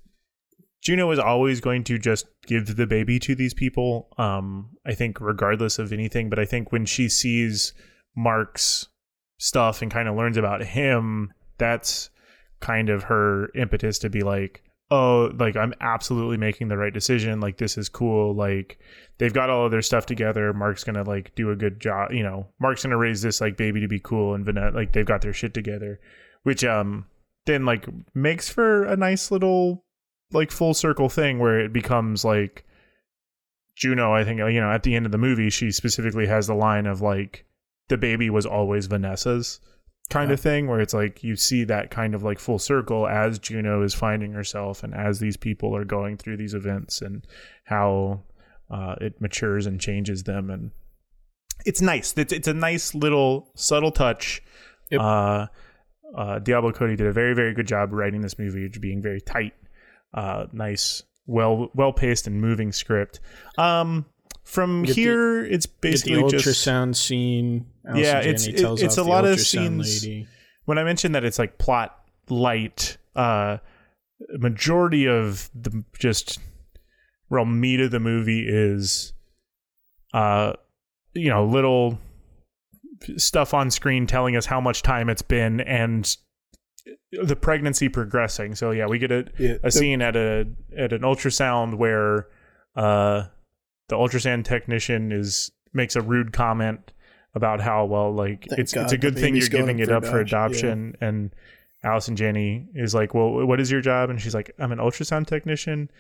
juno 0.81 1.11
is 1.11 1.19
always 1.19 1.61
going 1.61 1.85
to 1.85 1.99
just 1.99 2.27
give 2.47 2.77
the 2.77 2.87
baby 2.87 3.19
to 3.19 3.35
these 3.35 3.55
people 3.55 4.09
um 4.19 4.71
i 4.87 4.95
think 4.95 5.21
regardless 5.21 5.79
of 5.79 5.93
anything 5.93 6.31
but 6.31 6.39
i 6.39 6.45
think 6.45 6.73
when 6.73 6.87
she 6.87 7.09
sees 7.09 7.73
mark's 8.17 8.89
stuff 9.39 9.83
and 9.83 9.91
kind 9.91 10.09
of 10.09 10.17
learns 10.17 10.37
about 10.37 10.63
him 10.63 11.33
that's 11.59 12.11
kind 12.61 12.89
of 12.89 13.05
her 13.05 13.51
impetus 13.55 13.99
to 13.99 14.11
be 14.11 14.23
like 14.23 14.63
oh 14.91 15.31
like 15.39 15.57
i'm 15.57 15.75
absolutely 15.81 16.37
making 16.37 16.69
the 16.69 16.77
right 16.77 16.95
decision 16.95 17.41
like 17.41 17.59
this 17.59 17.77
is 17.77 17.89
cool 17.89 18.35
like 18.35 18.79
they've 19.19 19.35
got 19.35 19.51
all 19.51 19.67
of 19.67 19.71
their 19.71 19.83
stuff 19.83 20.07
together 20.07 20.53
mark's 20.53 20.83
gonna 20.83 21.05
like 21.05 21.35
do 21.35 21.51
a 21.51 21.57
good 21.57 21.79
job 21.79 22.11
you 22.11 22.23
know 22.23 22.47
mark's 22.59 22.83
gonna 22.83 22.97
raise 22.97 23.23
this 23.23 23.41
like 23.41 23.57
baby 23.57 23.81
to 23.81 23.89
be 23.89 24.01
cool 24.01 24.35
and 24.35 24.45
Vanessa, 24.45 24.75
like 24.75 24.93
they've 24.93 25.07
got 25.07 25.21
their 25.21 25.33
shit 25.33 25.53
together 25.53 26.01
which 26.43 26.65
um 26.65 27.07
then 27.47 27.65
like 27.65 27.87
makes 28.15 28.49
for 28.49 28.85
a 28.85 28.97
nice 28.97 29.31
little 29.31 29.85
like 30.33 30.51
full 30.51 30.75
circle 30.75 31.09
thing 31.09 31.39
where 31.39 31.59
it 31.59 31.73
becomes 31.73 32.25
like 32.25 32.65
juno 33.75 34.13
i 34.13 34.25
think 34.25 34.41
you 34.41 34.61
know 34.61 34.71
at 34.71 34.83
the 34.83 34.95
end 34.95 35.07
of 35.07 35.13
the 35.13 35.19
movie 35.19 35.51
she 35.51 35.71
specifically 35.71 36.27
has 36.27 36.47
the 36.47 36.55
line 36.55 36.87
of 36.87 37.01
like 37.01 37.45
the 37.89 37.97
baby 37.97 38.29
was 38.29 38.45
always 38.45 38.87
vanessa's 38.87 39.61
kind 40.09 40.31
of 40.31 40.41
thing 40.41 40.67
where 40.67 40.81
it's 40.81 40.95
like 40.95 41.23
you 41.23 41.37
see 41.37 41.65
that 41.65 41.91
kind 41.91 42.15
of 42.15 42.23
like 42.23 42.39
full 42.39 42.59
circle 42.59 43.07
as 43.07 43.39
Juno 43.39 43.83
is 43.83 43.95
finding 43.95 44.33
herself 44.33 44.83
and 44.83 44.95
as 44.95 45.19
these 45.19 45.37
people 45.37 45.77
are 45.77 45.85
going 45.85 46.17
through 46.17 46.39
these 46.39 46.55
events 46.55 47.03
and 47.03 47.27
how 47.65 48.23
uh, 48.71 48.95
it 49.01 49.21
matures 49.21 49.67
and 49.67 49.81
changes 49.81 50.25
them. 50.25 50.51
And 50.51 50.71
it's 51.67 51.83
nice. 51.83 52.15
It's, 52.17 52.33
it's 52.33 52.49
a 52.49 52.55
nice 52.55 52.95
little 52.95 53.51
subtle 53.55 53.91
touch. 53.91 54.43
Yep. 54.91 55.01
uh, 55.01 55.47
uh, 56.17 56.39
Diablo 56.39 56.73
Cody 56.73 56.97
did 56.97 57.07
a 57.07 57.13
very 57.13 57.35
very 57.35 57.53
good 57.53 57.67
job 57.67 57.93
writing 57.93 58.23
this 58.23 58.39
movie 58.39 58.67
being 58.81 59.03
very 59.03 59.21
tight 59.21 59.53
uh, 60.15 60.47
nice 60.53 61.03
well 61.27 61.71
well 61.75 61.93
paced 61.93 62.27
and 62.27 62.41
moving 62.41 62.73
script 62.73 63.21
um 63.59 64.07
from 64.45 64.83
Get 64.85 64.95
the- 64.97 65.03
here 65.03 65.45
it's 65.45 65.67
the 65.67 65.73
basically 65.83 66.23
just 66.31 66.47
ultrasound 66.47 66.97
scene. 66.97 67.67
Allison 67.87 68.03
Yeah, 68.05 68.19
it's- 68.21 68.47
it- 68.47 68.83
it's 68.83 68.97
a 68.97 69.03
lot 69.03 69.27
of 69.27 69.39
scenes- 69.41 70.05
lady. 70.05 70.27
when 70.65 70.79
I 70.79 70.85
mentioned 70.85 71.15
that 71.15 71.25
it's 71.25 71.39
like 71.39 71.59
plot 71.59 71.95
light, 72.31 72.97
uh, 73.15 73.59
majority 74.39 75.07
of 75.07 75.51
the 75.55 75.85
just 75.99 76.39
real 77.31 77.45
meat 77.45 77.81
of 77.81 77.91
the 77.91 78.01
movie 78.01 78.47
is, 78.49 79.13
uh, 80.15 80.55
you 81.15 81.29
know, 81.29 81.45
little 81.45 81.99
stuff 83.17 83.53
on 83.55 83.71
screen 83.71 84.07
telling 84.07 84.35
us 84.35 84.47
how 84.47 84.61
much 84.63 84.83
time 84.83 85.09
it's 85.11 85.23
been 85.23 85.61
and 85.61 86.17
the 87.13 87.37
pregnancy 87.37 87.89
progressing. 87.89 88.55
So 88.55 88.71
yeah, 88.71 88.87
we 88.87 88.99
get 88.99 89.11
a, 89.13 89.27
Yeah, 89.39 89.55
a 89.63 89.71
scene 89.71 90.03
at 90.03 90.17
a 90.17 90.47
at 90.77 90.93
an 90.93 91.03
ultrasound 91.03 91.77
where 91.77 92.29
uh 92.77 93.25
the 93.89 93.97
ultrasound 93.97 94.45
technician 94.45 95.13
is 95.13 95.51
makes 95.73 95.97
a 95.97 96.01
rude 96.03 96.33
comment 96.33 96.93
about 97.35 97.61
how 97.61 97.85
well 97.85 98.13
like 98.13 98.45
Thank 98.49 98.61
it's 98.61 98.73
God 98.73 98.85
it's 98.85 98.93
a 98.93 98.99
good 98.99 99.15
thing 99.17 99.37
you're 99.37 99.49
giving 99.49 99.79
it 99.79 99.91
up 99.91 100.05
for 100.05 100.21
adoption. 100.21 100.89
adoption 100.91 100.97
and 101.01 101.35
Allison 101.85 102.17
Janney 102.17 102.67
is 102.75 102.93
like, 102.93 103.15
"Well, 103.15 103.47
what 103.47 103.61
is 103.61 103.71
your 103.71 103.81
job?" 103.81 104.11
And 104.11 104.21
she's 104.21 104.35
like, 104.35 104.53
"I'm 104.59 104.73
an 104.73 104.79
ultrasound 104.79 105.29
technician." 105.29 105.91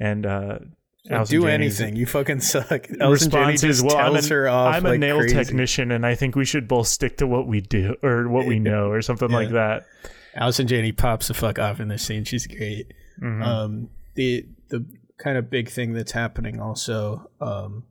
And 0.00 0.26
uh 0.26 0.58
do 1.06 1.42
Janney's 1.42 1.80
anything. 1.80 1.96
You 1.96 2.06
fucking 2.06 2.40
suck. 2.40 2.88
Allison 3.00 3.28
response 3.28 3.62
is, 3.62 3.76
just 3.82 3.86
"Well, 3.86 3.96
I'm, 3.96 4.12
tells 4.14 4.24
an- 4.26 4.30
her 4.32 4.48
off 4.48 4.74
I'm 4.74 4.84
a 4.86 4.98
nail 4.98 5.18
crazy. 5.20 5.34
technician, 5.36 5.92
and 5.92 6.04
I 6.04 6.16
think 6.16 6.34
we 6.34 6.44
should 6.44 6.66
both 6.66 6.88
stick 6.88 7.18
to 7.18 7.26
what 7.26 7.46
we 7.46 7.60
do 7.60 7.94
or 8.02 8.28
what 8.28 8.46
we 8.46 8.58
know, 8.58 8.90
or 8.90 9.00
something 9.00 9.30
like 9.30 9.50
that." 9.50 9.86
Allison 10.34 10.66
Janney 10.66 10.92
pops 10.92 11.28
the 11.28 11.34
fuck 11.34 11.58
off 11.58 11.80
in 11.80 11.88
this 11.88 12.02
scene. 12.02 12.24
She's 12.24 12.46
great. 12.46 12.92
Mhm. 13.22 13.42
Um, 13.44 13.88
the 14.14 14.46
the 14.68 14.84
kind 15.18 15.36
of 15.38 15.50
big 15.50 15.68
thing 15.68 15.94
that's 15.94 16.12
happening 16.12 16.60
also. 16.60 17.28
Um, 17.40 17.84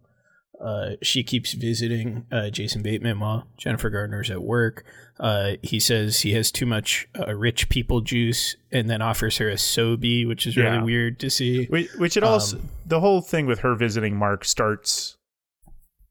uh, 0.64 0.92
she 1.04 1.24
keeps 1.24 1.54
visiting 1.54 2.26
uh, 2.32 2.50
Jason 2.50 2.82
Bateman 2.82 3.20
while 3.20 3.48
Jennifer 3.58 3.90
Garner's 3.92 4.32
at 4.32 4.42
work. 4.42 4.86
Uh, 5.20 5.54
he 5.62 5.80
says 5.80 6.22
he 6.22 6.34
has 6.34 6.52
too 6.52 6.66
much 6.66 7.08
uh, 7.20 7.36
rich 7.36 7.70
people 7.70 8.02
juice, 8.02 8.56
and 8.72 8.90
then 8.90 9.02
offers 9.02 9.38
her 9.38 9.50
a 9.50 9.56
Sobe, 9.56 10.28
which 10.28 10.48
is 10.48 10.56
really 10.58 10.78
Yeah. 10.78 10.84
weird 10.84 11.20
to 11.20 11.30
see. 11.30 11.66
Which, 11.66 11.92
which 11.98 12.18
it 12.18 12.24
Um, 12.24 12.30
also 12.30 12.62
the 12.86 13.00
whole 13.02 13.22
thing 13.22 13.46
with 13.46 13.60
her 13.60 13.76
visiting 13.76 14.16
Mark 14.16 14.46
starts 14.46 15.17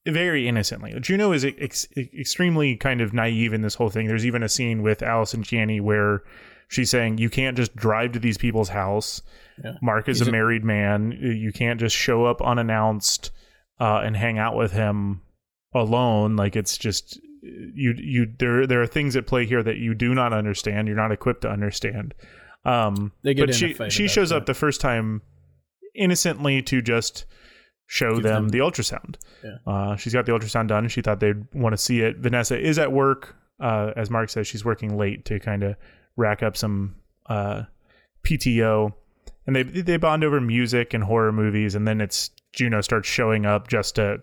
very 0.06 0.46
innocently. 0.48 0.94
Juno 1.00 1.32
is 1.32 1.44
ex- 1.44 1.86
extremely 1.96 2.76
kind 2.76 3.00
of 3.00 3.12
naive 3.12 3.52
in 3.52 3.62
this 3.62 3.74
whole 3.74 3.90
thing. 3.90 4.06
There's 4.06 4.26
even 4.26 4.42
a 4.42 4.48
scene 4.48 4.82
with 4.82 5.02
Allison 5.02 5.42
Janney 5.42 5.80
where 5.80 6.22
she's 6.68 6.90
saying 6.90 7.18
you 7.18 7.30
can't 7.30 7.56
just 7.56 7.74
drive 7.76 8.12
to 8.12 8.18
these 8.18 8.38
people's 8.38 8.68
house. 8.70 9.22
Yeah. 9.64 9.72
Mark 9.82 10.08
is 10.08 10.18
He's 10.18 10.28
a 10.28 10.30
a- 10.30 10.32
married 10.32 10.64
man. 10.64 11.12
You 11.12 11.52
can't 11.52 11.80
just 11.80 11.96
show 11.96 12.24
up 12.26 12.40
unannounced 12.42 13.30
uh, 13.80 14.00
and 14.04 14.16
hang 14.16 14.38
out 14.38 14.56
with 14.56 14.72
him 14.72 15.22
alone. 15.74 16.36
Like 16.36 16.56
it's 16.56 16.76
just 16.78 17.18
you 17.42 17.94
you 17.96 18.26
there 18.38 18.66
there 18.66 18.82
are 18.82 18.86
things 18.86 19.14
at 19.16 19.26
play 19.26 19.46
here 19.46 19.62
that 19.62 19.76
you 19.76 19.94
do 19.94 20.14
not 20.14 20.32
understand. 20.32 20.88
You're 20.88 20.96
not 20.96 21.12
equipped 21.12 21.42
to 21.42 21.50
understand. 21.50 22.14
Um, 22.64 23.12
They 23.22 23.34
get 23.34 23.42
but 23.42 23.50
a 23.50 23.52
she 23.52 23.74
she 23.90 24.08
shows 24.08 24.30
that. 24.30 24.36
up 24.36 24.46
the 24.46 24.54
first 24.54 24.80
time 24.80 25.22
innocently 25.94 26.62
to 26.62 26.82
just 26.82 27.24
show 27.86 28.14
them, 28.14 28.22
them- 28.22 28.48
the 28.48 28.58
ultrasound. 28.58 29.16
Yeah. 29.44 29.56
Uh, 29.66 29.96
she's 29.96 30.12
got 30.12 30.26
the 30.26 30.32
ultrasound 30.32 30.68
done. 30.68 30.88
She 30.88 31.02
thought 31.02 31.20
they'd 31.20 31.46
want 31.54 31.72
to 31.72 31.78
see 31.78 32.00
it. 32.00 32.18
Vanessa 32.18 32.58
is 32.58 32.78
at 32.78 32.92
work. 32.92 33.36
Uh, 33.58 33.92
as 33.96 34.10
Mark 34.10 34.28
says, 34.28 34.46
she's 34.46 34.64
working 34.64 34.98
late 34.98 35.24
to 35.26 35.40
kind 35.40 35.62
of 35.62 35.76
rack 36.16 36.42
up 36.42 36.56
some 36.56 36.96
uh, 37.26 37.62
PTO, 38.24 38.92
and 39.46 39.56
they 39.56 39.62
they 39.62 39.96
bond 39.96 40.24
over 40.24 40.40
music 40.40 40.92
and 40.92 41.04
horror 41.04 41.32
movies. 41.32 41.74
And 41.74 41.86
then 41.86 42.00
it's 42.00 42.30
Juno 42.52 42.80
starts 42.80 43.08
showing 43.08 43.46
up 43.46 43.68
just 43.68 43.94
to 43.94 44.18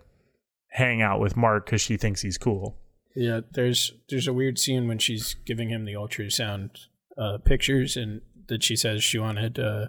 hang 0.70 1.02
out 1.02 1.20
with 1.20 1.36
Mark 1.38 1.66
because 1.66 1.82
she 1.82 1.98
thinks 1.98 2.22
he's 2.22 2.38
cool. 2.38 2.78
Yeah, 3.16 3.42
there's 3.52 3.94
there's 4.10 4.28
a 4.28 4.34
weird 4.34 4.60
scene 4.60 4.88
when 4.88 5.00
she's 5.00 5.36
giving 5.46 5.70
him 5.70 5.86
the 5.86 5.94
ultrasound 5.94 6.72
uh, 7.18 7.38
pictures, 7.44 7.96
and 7.96 8.22
that 8.48 8.64
she 8.64 8.76
says 8.76 9.04
she 9.04 9.20
wanted 9.20 9.58
uh, 9.60 9.88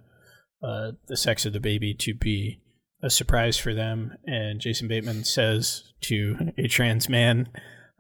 uh, 0.63 0.93
the 1.09 1.17
sex 1.17 1.45
of 1.45 1.53
the 1.53 1.61
baby 1.61 1.93
to 1.95 2.15
be 2.15 2.61
a 3.03 3.11
surprise 3.11 3.57
for 3.57 3.75
them, 3.75 4.17
and 4.27 4.61
Jason 4.61 4.89
Bateman 4.89 5.25
says 5.25 5.93
to 6.03 6.53
a 6.57 6.69
trans 6.69 7.09
man, 7.09 7.49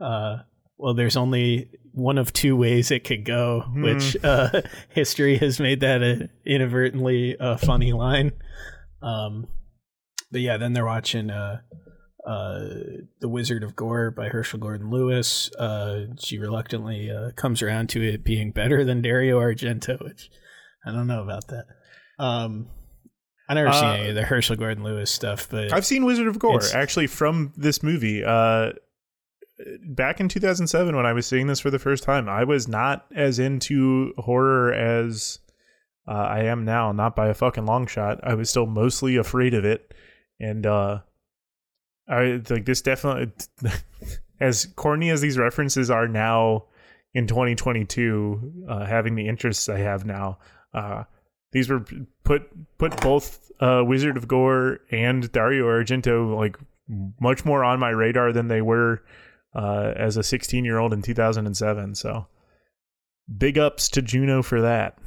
uh, 0.00 0.38
"Well, 0.76 0.94
there's 0.94 1.16
only 1.16 1.70
one 1.92 2.18
of 2.18 2.32
two 2.32 2.56
ways 2.56 2.90
it 2.90 3.04
could 3.04 3.24
go," 3.24 3.64
which 3.76 4.16
uh, 4.24 4.62
history 4.90 5.36
has 5.38 5.60
made 5.60 5.80
that 5.80 6.02
a 6.02 6.28
inadvertently 6.46 7.36
a 7.38 7.58
funny 7.58 7.92
line. 7.92 8.32
Um, 9.02 9.46
but 10.30 10.40
yeah, 10.40 10.56
then 10.56 10.72
they're 10.72 10.86
watching. 10.86 11.30
Uh, 11.30 11.60
uh, 12.26 12.68
The 13.20 13.28
Wizard 13.28 13.62
of 13.62 13.76
Gore 13.76 14.10
by 14.10 14.28
Herschell 14.28 14.58
Gordon 14.58 14.90
Lewis. 14.90 15.54
Uh, 15.56 16.06
she 16.18 16.38
reluctantly 16.38 17.10
uh, 17.10 17.32
comes 17.32 17.60
around 17.60 17.90
to 17.90 18.02
it 18.02 18.24
being 18.24 18.50
better 18.50 18.84
than 18.84 19.02
Dario 19.02 19.38
Argento, 19.38 20.02
which 20.02 20.30
I 20.86 20.92
don't 20.92 21.06
know 21.06 21.22
about 21.22 21.48
that. 21.48 21.66
Um, 22.18 22.68
I 23.48 23.54
never 23.54 23.72
seen 23.72 23.84
Uh, 23.84 23.92
any 23.92 24.08
of 24.08 24.14
the 24.14 24.22
Herschell 24.22 24.56
Gordon 24.56 24.84
Lewis 24.84 25.10
stuff, 25.10 25.48
but 25.50 25.72
I've 25.72 25.86
seen 25.86 26.04
Wizard 26.04 26.26
of 26.28 26.38
Gore 26.38 26.62
actually 26.74 27.06
from 27.06 27.52
this 27.56 27.82
movie. 27.82 28.24
Uh, 28.24 28.72
back 29.86 30.20
in 30.20 30.28
2007 30.28 30.96
when 30.96 31.06
I 31.06 31.12
was 31.12 31.26
seeing 31.26 31.46
this 31.46 31.60
for 31.60 31.70
the 31.70 31.78
first 31.78 32.04
time, 32.04 32.28
I 32.28 32.44
was 32.44 32.66
not 32.68 33.06
as 33.14 33.38
into 33.38 34.12
horror 34.18 34.72
as 34.72 35.38
uh, 36.08 36.12
I 36.12 36.44
am 36.44 36.64
now. 36.64 36.92
Not 36.92 37.14
by 37.14 37.28
a 37.28 37.34
fucking 37.34 37.66
long 37.66 37.86
shot. 37.86 38.20
I 38.22 38.34
was 38.34 38.50
still 38.50 38.66
mostly 38.66 39.16
afraid 39.16 39.54
of 39.54 39.64
it, 39.64 39.92
and 40.40 40.66
uh, 40.66 41.00
I 42.08 42.40
like 42.48 42.64
this 42.64 42.82
definitely. 42.82 43.32
as 44.40 44.66
corny 44.76 45.10
as 45.10 45.20
these 45.20 45.38
references 45.38 45.90
are 45.90 46.08
now 46.08 46.64
in 47.14 47.26
2022, 47.26 48.66
uh, 48.68 48.84
having 48.84 49.14
the 49.14 49.28
interests 49.28 49.68
I 49.68 49.78
have 49.78 50.04
now, 50.04 50.38
uh, 50.74 51.04
these 51.54 51.70
were 51.70 51.84
put 52.24 52.50
put 52.76 53.00
both 53.00 53.50
uh, 53.60 53.82
Wizard 53.86 54.18
of 54.18 54.28
Gore 54.28 54.80
and 54.90 55.30
Dario 55.32 55.66
Argento 55.66 56.36
like 56.36 56.58
much 57.18 57.44
more 57.44 57.64
on 57.64 57.80
my 57.80 57.90
radar 57.90 58.32
than 58.32 58.48
they 58.48 58.60
were 58.60 59.02
uh, 59.54 59.92
as 59.96 60.16
a 60.18 60.22
16 60.22 60.64
year 60.64 60.78
old 60.78 60.92
in 60.92 61.00
2007. 61.00 61.94
So 61.94 62.26
big 63.38 63.56
ups 63.56 63.88
to 63.90 64.02
Juno 64.02 64.42
for 64.42 64.60
that. 64.60 64.98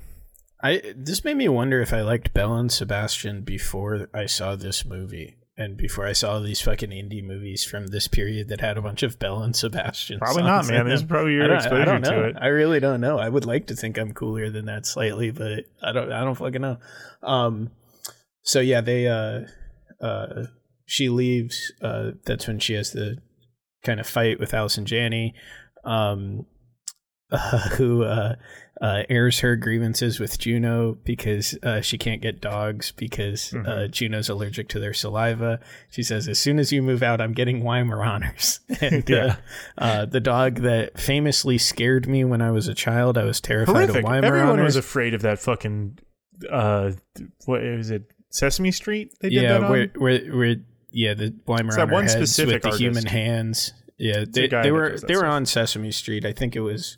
I 0.64 0.82
this 0.96 1.24
made 1.24 1.38
me 1.38 1.50
wonder 1.50 1.82
if 1.82 1.94
I 1.94 2.02
liked 2.02 2.34
Belle 2.34 2.56
and 2.56 2.72
Sebastian 2.72 3.42
before 3.42 4.10
I 4.14 4.26
saw 4.26 4.56
this 4.56 4.86
movie. 4.86 5.36
And 5.60 5.76
before 5.76 6.06
I 6.06 6.14
saw 6.14 6.40
these 6.40 6.62
fucking 6.62 6.92
indie 6.92 7.24
movies 7.24 7.64
from 7.64 7.88
this 7.88 8.08
period 8.08 8.50
that 8.50 8.62
had 8.62 8.78
a 8.78 8.82
bunch 8.82 9.02
of 9.02 9.18
Belle 9.18 9.42
and 9.42 9.56
Sebastian, 9.56 10.20
Probably 10.20 10.44
not, 10.44 10.68
man. 10.68 10.86
This 10.88 11.00
is 11.02 11.06
probably 11.08 11.32
I 11.32 11.36
your 11.36 11.48
don't- 11.48 11.58
exposure 11.58 11.82
I 11.82 11.86
don't 11.86 12.02
to 12.04 12.24
it. 12.26 12.36
I 12.40 12.48
really 12.48 12.80
don't 12.80 13.02
know. 13.02 13.18
I 13.18 13.28
would 13.28 13.46
like 13.46 13.66
to 13.68 13.76
think 13.76 13.98
I'm 13.98 14.14
cooler 14.14 14.52
than 14.52 14.66
that 14.66 14.86
slightly, 14.86 15.32
but 15.32 15.66
I 15.82 15.92
don't. 15.94 16.12
I 16.12 16.24
don't 16.24 16.36
fucking 16.36 16.62
know. 16.62 16.78
Um, 17.24 17.72
so 18.44 18.60
yeah, 18.60 18.82
they. 18.82 19.08
Uh, 19.08 19.42
uh, 20.00 20.44
she 20.86 21.10
leaves. 21.10 21.74
Uh, 21.82 22.12
that's 22.24 22.48
when 22.48 22.60
she 22.60 22.74
has 22.74 22.92
the 22.92 23.18
kind 23.84 24.00
of 24.00 24.06
fight 24.06 24.40
with 24.40 24.54
Allison 24.54 24.86
Janney, 24.86 25.34
um, 25.84 26.46
who 27.78 28.04
uh, 28.04 28.36
uh, 28.82 29.04
airs 29.10 29.40
her 29.40 29.56
grievances 29.56 30.20
with 30.20 30.38
Juno 30.38 30.98
because 31.04 31.58
uh, 31.64 31.82
she 31.82 31.98
can't 31.98 32.22
get 32.22 32.40
dogs 32.42 32.92
because 32.92 33.54
uh, 33.54 33.88
Juno's 33.90 34.30
allergic 34.30 34.70
to 34.70 34.80
their 34.80 34.94
saliva. 34.94 35.60
She 35.90 36.04
says, 36.04 36.28
"As 36.28 36.40
soon 36.40 36.60
as 36.60 36.72
you 36.72 36.82
move 36.82 37.04
out, 37.04 37.20
I'm 37.20 37.34
getting 37.34 37.64
Weimaraners." 37.64 38.60
and 38.82 39.08
Yeah. 39.10 39.38
uh, 39.78 39.82
uh, 39.82 40.06
the 40.06 40.20
dog 40.20 40.62
that 40.62 41.00
famously 41.00 41.58
scared 41.58 42.08
me 42.08 42.24
when 42.24 42.42
I 42.42 42.52
was 42.52 42.68
a 42.68 42.74
child, 42.74 43.18
I 43.18 43.24
was 43.24 43.42
terrified 43.42 43.90
Horrific. 43.90 44.06
of 44.06 44.24
Everyone 44.24 44.64
was 44.64 44.76
afraid 44.76 45.14
of 45.14 45.22
that 45.24 45.40
fucking. 45.40 46.00
Uh, 46.50 46.92
what 47.46 47.64
is 47.64 47.90
it? 47.90 48.04
Sesame 48.30 48.72
Street. 48.72 49.14
They 49.22 49.30
did 49.30 49.42
yeah, 49.42 49.54
that 49.54 49.64
on? 49.64 49.72
where, 49.72 49.88
where, 49.96 50.20
where, 50.36 50.56
yeah, 50.92 51.14
the 51.14 51.32
Weimaraner 51.48 51.76
that 51.76 51.90
one 51.90 52.08
specific 52.08 52.64
with 52.64 52.74
the 52.74 52.78
human 52.78 53.06
hands. 53.06 53.74
Yeah, 53.98 54.26
they, 54.30 54.48
they 54.48 54.72
were 54.72 54.98
they 55.08 55.16
were 55.16 55.26
on 55.26 55.46
Sesame 55.48 55.92
Street. 55.92 56.26
I 56.26 56.32
think 56.32 56.56
it 56.56 56.60
was, 56.60 56.98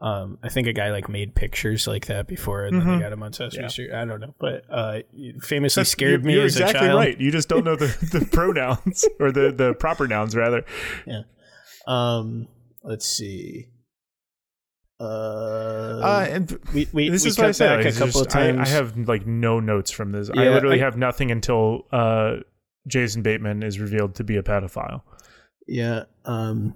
um, 0.00 0.38
I 0.42 0.48
think 0.48 0.66
a 0.68 0.72
guy 0.72 0.90
like 0.92 1.08
made 1.08 1.34
pictures 1.34 1.86
like 1.88 2.06
that 2.06 2.26
before, 2.28 2.64
and 2.64 2.80
then 2.80 2.86
Mhm. 2.86 2.96
they 2.98 3.02
got 3.02 3.12
him 3.12 3.22
on 3.22 3.32
Sesame 3.32 3.62
Yeah. 3.64 3.68
Street. 3.68 3.92
I 3.92 4.04
don't 4.04 4.20
know, 4.20 4.34
but 4.38 4.62
uh, 4.70 5.00
famously 5.42 5.80
That's- 5.80 5.88
scared 5.90 6.10
you're, 6.22 6.26
me 6.28 6.34
you're 6.34 6.44
as 6.44 6.54
exactly 6.56 6.86
a 6.86 6.90
child. 6.90 6.98
right. 7.00 7.20
You 7.20 7.30
just 7.32 7.48
don't 7.48 7.64
know 7.64 7.74
the, 7.76 7.86
the 8.18 8.24
pronouns 8.30 9.04
or 9.20 9.32
the, 9.32 9.50
the 9.52 9.74
proper 9.74 10.06
nouns 10.06 10.36
rather. 10.36 10.64
Yeah. 11.06 11.22
Um, 11.86 12.46
let's 12.84 13.06
see. 13.06 13.66
Uh, 15.00 15.04
Uh, 16.02 16.26
and 16.30 16.58
we 16.74 16.88
we, 16.92 17.08
this 17.08 17.24
we 17.24 17.30
is 17.30 17.38
what 17.38 17.44
I 17.44 17.48
cut 17.48 17.56
said. 17.56 17.76
back 17.82 17.86
a 17.86 17.92
couple 17.92 18.06
just- 18.08 18.20
of 18.20 18.28
times. 18.28 18.58
I, 18.58 18.62
I 18.62 18.68
have 18.68 18.96
like 19.08 19.26
no 19.26 19.60
notes 19.60 19.90
from 19.90 20.12
this. 20.12 20.28
I 20.30 20.48
literally 20.48 20.80
I- 20.80 20.84
have 20.84 20.96
nothing 20.96 21.30
until 21.30 21.82
uh, 21.92 22.36
Jason 22.86 23.22
Bateman 23.22 23.62
is 23.62 23.78
revealed 23.78 24.14
to 24.16 24.24
be 24.24 24.36
a 24.36 24.42
pedophile. 24.42 25.02
Yeah. 25.66 26.04
Um 26.24 26.74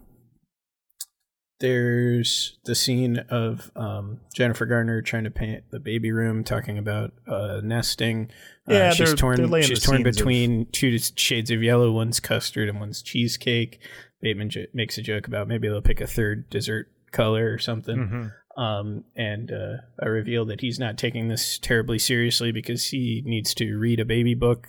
there's 1.62 2.58
the 2.64 2.74
scene 2.74 3.18
of 3.30 3.70
um, 3.74 4.20
Jennifer 4.34 4.66
Garner 4.66 5.00
trying 5.00 5.24
to 5.24 5.30
paint 5.30 5.64
the 5.70 5.80
baby 5.80 6.12
room, 6.12 6.44
talking 6.44 6.76
about 6.76 7.12
uh, 7.26 7.60
nesting. 7.64 8.30
Uh, 8.68 8.74
Yeah, 8.74 8.90
she's 8.92 9.08
they're- 9.08 9.16
torn. 9.16 9.50
they're 9.50 9.62
she's 9.62 9.82
torn 9.82 9.98
scenes 9.98 10.08
of- 10.08 10.14
between 10.16 10.66
two 10.72 10.98
shades 10.98 11.50
of 11.50 11.62
yellow. 11.62 11.90
One's 11.92 12.20
custard 12.20 12.68
and 12.68 12.78
one's 12.80 13.00
cheesecake. 13.00 13.80
Bateman 14.20 14.50
j- 14.50 14.66
makes 14.74 14.98
a 14.98 15.02
joke 15.02 15.26
about 15.26 15.48
maybe 15.48 15.68
they'll 15.68 15.80
pick 15.80 16.00
a 16.00 16.06
third 16.06 16.50
dessert 16.50 16.88
color 17.12 17.52
or 17.52 17.58
something. 17.58 17.96
Mhm. 17.96 18.60
Um, 18.62 19.04
and 19.16 19.50
uh, 19.50 19.76
I 20.02 20.06
reveal 20.06 20.44
that 20.46 20.60
he's 20.60 20.78
not 20.78 20.98
taking 20.98 21.28
this 21.28 21.58
terribly 21.58 21.98
seriously 21.98 22.52
because 22.52 22.86
he 22.88 23.22
needs 23.24 23.54
to 23.54 23.76
read 23.78 23.98
a 23.98 24.04
baby 24.04 24.34
book. 24.34 24.68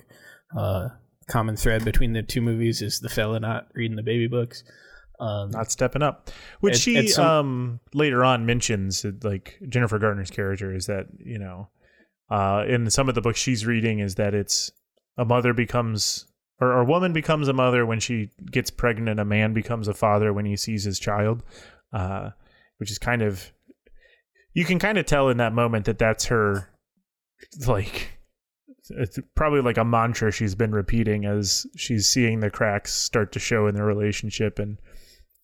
Uh, 0.58 0.90
common 1.28 1.56
thread 1.58 1.84
between 1.84 2.14
the 2.14 2.22
two 2.24 2.42
movies 2.42 2.82
is 2.82 3.00
the 3.00 3.10
fella 3.10 3.40
not 3.40 3.68
reading 3.74 3.96
the 3.98 4.04
baby 4.04 4.28
books. 4.28 4.64
Um, 5.20 5.52
Not 5.52 5.72
stepping 5.72 6.02
up, 6.02 6.30
which 6.60 6.76
At- 6.76 6.80
she 6.82 6.98
at 6.98 7.10
some- 7.10 7.26
um 7.28 7.80
later 7.94 8.24
on 8.26 8.46
mentions. 8.46 9.04
that, 9.04 9.24
Like 9.24 9.60
Jennifer 9.70 10.00
Garner's 10.00 10.32
character 10.32 10.74
is 10.74 10.88
that 10.88 11.08
you 11.20 11.38
know, 11.40 11.70
uh, 12.30 12.66
in 12.68 12.90
some 12.90 13.10
of 13.10 13.16
the 13.16 13.22
books 13.22 13.40
she's 13.40 13.66
reading 13.66 14.00
is 14.00 14.16
that 14.16 14.34
it's 14.34 14.72
a 15.18 15.26
mother 15.26 15.54
becomes 15.54 16.26
or 16.60 16.74
a 16.80 16.86
woman 16.86 17.14
becomes 17.14 17.48
a 17.48 17.54
mother 17.54 17.86
when 17.86 18.00
she 18.00 18.30
gets 18.52 18.70
pregnant. 18.72 19.20
A 19.20 19.26
man 19.26 19.54
becomes 19.54 19.88
a 19.88 19.94
father 19.94 20.34
when 20.34 20.46
he 20.46 20.56
sees 20.56 20.84
his 20.84 21.00
child, 21.00 21.44
uh, 21.94 22.32
which 22.78 22.90
is 22.92 22.98
kind 22.98 23.22
of 23.22 23.52
you 24.54 24.66
can 24.66 24.80
kind 24.80 24.98
of 24.98 25.06
tell 25.06 25.30
in 25.30 25.38
that 25.38 25.54
moment 25.54 25.86
that 25.86 25.98
that's 26.00 26.26
her 26.26 26.70
like 27.68 28.10
it's 28.90 29.18
probably 29.36 29.62
like 29.62 29.78
a 29.78 29.86
mantra 29.86 30.32
she's 30.32 30.56
been 30.56 30.72
repeating 30.72 31.26
as 31.26 31.66
she's 31.76 32.08
seeing 32.08 32.40
the 32.40 32.50
cracks 32.50 32.94
start 32.94 33.32
to 33.32 33.40
show 33.40 33.68
in 33.68 33.76
their 33.76 33.86
relationship 33.86 34.60
and 34.60 34.78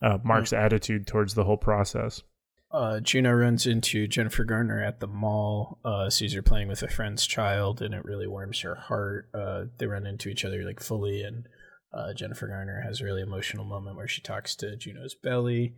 uh, 0.02 0.18
Mark's 0.24 0.54
attitude 0.54 1.08
towards 1.08 1.34
the 1.34 1.44
whole 1.44 1.58
process. 1.58 2.24
Uh, 2.72 3.00
Juno 3.00 3.32
runs 3.32 3.66
into 3.66 4.08
Jennifer 4.08 4.44
Garner 4.44 4.84
at 4.84 5.00
the 5.00 5.08
mall, 5.08 5.80
uh, 5.84 6.10
sees 6.10 6.34
her 6.34 6.44
playing 6.44 6.68
with 6.68 6.84
a 6.84 6.88
friend's 6.88 7.26
child, 7.26 7.82
and 7.82 7.96
it 7.96 8.06
really 8.06 8.28
warms 8.28 8.62
her 8.62 8.76
heart. 8.76 9.30
Uh, 9.34 9.66
they 9.80 9.88
run 9.88 10.06
into 10.06 10.30
each 10.30 10.46
other 10.46 10.64
like 10.64 10.80
fully, 10.80 11.24
and 11.24 11.48
uh, 11.92 12.14
Jennifer 12.14 12.48
Garner 12.48 12.82
has 12.86 13.02
a 13.02 13.06
really 13.06 13.24
emotional 13.24 13.66
moment 13.66 13.96
where 13.96 14.08
she 14.08 14.22
talks 14.22 14.56
to 14.58 14.76
Juno's 14.76 15.16
belly. 15.16 15.74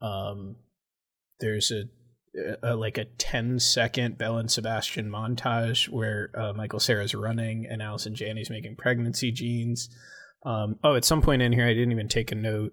Um, 0.00 0.56
there's 1.40 1.72
a, 1.72 1.84
a 2.62 2.76
like 2.76 2.98
a 2.98 3.04
10 3.04 3.58
second 3.58 4.16
Belle 4.16 4.38
and 4.38 4.50
Sebastian 4.50 5.10
montage 5.10 5.88
where 5.88 6.30
uh, 6.36 6.52
Michael 6.52 6.78
Cera's 6.78 7.14
running 7.14 7.66
and 7.68 7.82
Allison 7.82 8.14
Janney's 8.14 8.50
making 8.50 8.76
pregnancy 8.76 9.32
jeans. 9.32 9.88
Um, 10.44 10.76
oh, 10.84 10.94
at 10.94 11.04
some 11.04 11.20
point 11.20 11.42
in 11.42 11.52
here, 11.52 11.66
I 11.66 11.74
didn't 11.74 11.92
even 11.92 12.08
take 12.08 12.30
a 12.30 12.36
note. 12.36 12.72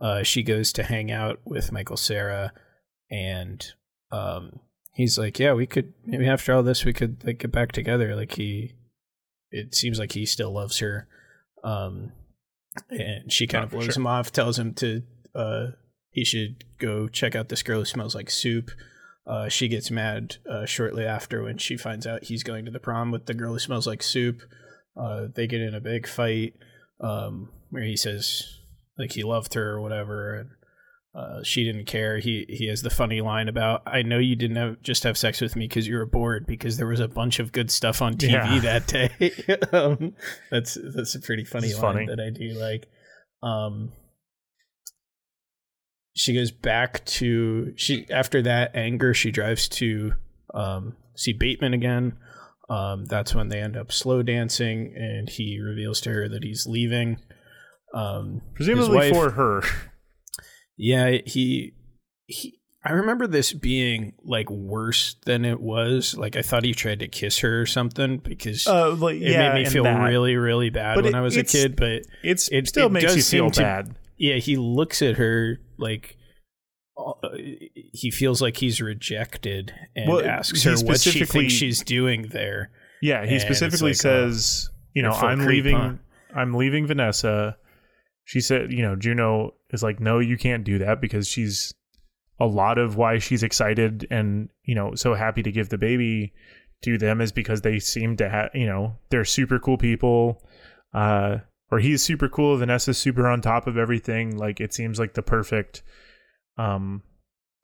Uh, 0.00 0.22
she 0.22 0.42
goes 0.42 0.72
to 0.72 0.82
hang 0.82 1.10
out 1.10 1.40
with 1.44 1.72
Michael 1.72 1.96
Cera 1.96 2.52
and 3.10 3.64
um 4.10 4.60
he's 4.94 5.18
like 5.18 5.38
yeah 5.38 5.52
we 5.52 5.66
could 5.66 5.92
maybe 6.06 6.26
after 6.26 6.52
all 6.52 6.62
this 6.62 6.84
we 6.84 6.92
could 6.92 7.22
like 7.24 7.38
get 7.38 7.52
back 7.52 7.72
together. 7.72 8.14
Like 8.16 8.32
he 8.32 8.74
it 9.50 9.74
seems 9.74 9.98
like 9.98 10.12
he 10.12 10.26
still 10.26 10.52
loves 10.52 10.78
her. 10.78 11.06
Um 11.62 12.12
and 12.90 13.32
she 13.32 13.46
kind 13.46 13.62
Oh, 13.62 13.66
of 13.66 13.70
blows 13.70 13.84
sure. 13.86 13.94
him 13.96 14.06
off 14.06 14.32
tells 14.32 14.58
him 14.58 14.74
to 14.74 15.02
uh 15.34 15.66
he 16.10 16.24
should 16.24 16.64
go 16.78 17.08
check 17.08 17.34
out 17.34 17.48
this 17.48 17.62
girl 17.62 17.80
who 17.80 17.84
smells 17.84 18.14
like 18.14 18.30
soup. 18.30 18.70
Uh 19.26 19.48
she 19.48 19.68
gets 19.68 19.90
mad 19.90 20.36
uh 20.50 20.66
shortly 20.66 21.04
after 21.04 21.42
when 21.42 21.58
she 21.58 21.76
finds 21.76 22.06
out 22.06 22.24
he's 22.24 22.42
going 22.42 22.64
to 22.64 22.70
the 22.70 22.80
prom 22.80 23.10
with 23.10 23.26
the 23.26 23.34
girl 23.34 23.52
who 23.52 23.58
smells 23.58 23.86
like 23.86 24.02
soup. 24.02 24.40
Uh 25.00 25.26
they 25.34 25.46
get 25.46 25.60
in 25.60 25.74
a 25.74 25.80
big 25.80 26.06
fight 26.08 26.54
um 27.00 27.50
where 27.70 27.84
he 27.84 27.96
says 27.96 28.60
like 28.98 29.12
he 29.12 29.22
loved 29.22 29.54
her 29.54 29.72
or 29.72 29.80
whatever 29.80 30.34
and 30.34 30.50
uh, 31.14 31.44
she 31.44 31.62
didn't 31.64 31.84
care. 31.86 32.18
He 32.18 32.44
he 32.48 32.66
has 32.66 32.82
the 32.82 32.90
funny 32.90 33.20
line 33.20 33.48
about, 33.48 33.82
"I 33.86 34.02
know 34.02 34.18
you 34.18 34.34
didn't 34.34 34.56
have, 34.56 34.82
just 34.82 35.04
have 35.04 35.16
sex 35.16 35.40
with 35.40 35.54
me 35.54 35.68
because 35.68 35.86
you 35.86 35.94
were 35.94 36.06
bored 36.06 36.44
because 36.44 36.76
there 36.76 36.88
was 36.88 36.98
a 36.98 37.06
bunch 37.06 37.38
of 37.38 37.52
good 37.52 37.70
stuff 37.70 38.02
on 38.02 38.14
TV 38.14 38.32
Yeah. 38.32 38.58
that 38.58 38.86
day." 39.68 39.68
um, 39.72 40.14
that's 40.50 40.76
that's 40.96 41.14
a 41.14 41.20
pretty 41.20 41.44
funny 41.44 41.72
line 41.72 41.80
funny. 41.80 42.06
that 42.06 42.18
I 42.18 42.30
do 42.30 42.58
like. 42.58 42.88
Um, 43.44 43.92
she 46.16 46.34
goes 46.34 46.50
back 46.50 47.04
to 47.06 47.72
she 47.76 48.06
after 48.10 48.42
that 48.42 48.74
anger. 48.74 49.14
She 49.14 49.30
drives 49.30 49.68
to 49.68 50.14
um, 50.52 50.96
see 51.14 51.32
Bateman 51.32 51.74
again. 51.74 52.16
Um, 52.68 53.04
that's 53.04 53.34
when 53.34 53.50
they 53.50 53.60
end 53.60 53.76
up 53.76 53.92
slow 53.92 54.22
dancing, 54.24 54.94
and 54.96 55.28
he 55.28 55.60
reveals 55.60 56.00
to 56.02 56.10
her 56.10 56.28
that 56.28 56.42
he's 56.42 56.66
leaving. 56.66 57.18
Um, 57.94 58.42
Presumably 58.54 58.96
wife- 58.96 59.12
for 59.12 59.30
her. 59.30 59.62
yeah, 60.76 61.18
he 61.24 61.74
he 62.26 62.58
I 62.86 62.92
remember 62.92 63.26
this 63.26 63.52
being 63.52 64.12
like 64.24 64.50
worse 64.50 65.16
than 65.24 65.44
it 65.44 65.60
was. 65.60 66.16
Like 66.16 66.36
I 66.36 66.42
thought 66.42 66.64
he 66.64 66.74
tried 66.74 66.98
to 67.00 67.08
kiss 67.08 67.38
her 67.38 67.62
or 67.62 67.66
something 67.66 68.18
because 68.18 68.66
Uh, 68.66 68.94
like, 68.94 69.16
it 69.16 69.22
yeah, 69.32 69.54
made 69.54 69.64
me 69.64 69.70
feel 69.70 69.84
that. 69.84 69.98
really 70.08 70.36
really 70.36 70.70
bad 70.70 70.96
But 70.96 71.04
when 71.04 71.14
it- 71.14 71.18
I 71.18 71.20
was 71.22 71.36
a 71.36 71.44
kid, 71.44 71.76
but 71.76 72.02
It's 72.22 72.48
it 72.48 72.68
still 72.68 72.86
it 72.86 72.92
makes 72.92 73.16
you 73.16 73.22
feel 73.22 73.50
to- 73.50 73.60
bad. 73.60 73.94
yeah, 74.18 74.36
he 74.36 74.56
looks 74.56 75.00
at 75.00 75.16
her 75.16 75.60
like 75.78 76.16
uh, 76.96 77.12
he 77.92 78.10
feels 78.10 78.40
like 78.42 78.56
he's 78.58 78.80
rejected 78.80 79.72
and 79.96 80.08
Well, 80.08 80.24
asks 80.24 80.62
her 80.64 80.74
what 80.84 81.00
she 81.00 81.24
thinks 81.24 81.52
she's 81.52 81.82
doing 81.82 82.28
there. 82.30 82.70
Yeah, 83.02 83.24
he 83.26 83.32
And 83.34 83.40
specifically 83.42 83.90
like, 83.90 83.96
says, 83.96 84.68
you 84.94 85.02
know, 85.02 85.10
I'm 85.10 85.38
creep, 85.38 85.64
leaving. 85.64 85.76
huh? 85.76 85.92
I'm 86.36 86.54
leaving 86.54 86.86
Vanessa. 86.86 87.56
She 88.24 88.40
said, 88.40 88.72
you 88.72 88.82
know, 88.82 88.96
Juno 88.96 89.54
is 89.70 89.82
like, 89.82 90.00
no, 90.00 90.18
you 90.18 90.36
can't 90.36 90.64
do 90.64 90.78
that 90.78 91.00
because 91.00 91.28
she's 91.28 91.74
a 92.40 92.46
lot 92.46 92.78
of 92.78 92.96
why 92.96 93.18
she's 93.18 93.44
excited 93.44 94.08
and 94.10 94.48
you 94.64 94.74
know 94.74 94.96
so 94.96 95.14
happy 95.14 95.40
to 95.40 95.52
give 95.52 95.68
the 95.68 95.78
baby 95.78 96.32
to 96.82 96.98
them 96.98 97.20
is 97.20 97.30
because 97.30 97.60
they 97.60 97.78
seem 97.78 98.16
to 98.16 98.28
have, 98.28 98.50
you 98.54 98.66
know, 98.66 98.96
they're 99.10 99.24
super 99.24 99.58
cool 99.58 99.78
people. 99.78 100.42
Uh, 100.92 101.38
or 101.70 101.78
he's 101.78 102.02
super 102.02 102.28
cool. 102.28 102.56
Vanessa's 102.56 102.98
super 102.98 103.26
on 103.26 103.40
top 103.40 103.66
of 103.66 103.76
everything. 103.76 104.36
Like 104.36 104.60
it 104.60 104.74
seems 104.74 104.98
like 104.98 105.14
the 105.14 105.22
perfect 105.22 105.82
um 106.58 107.02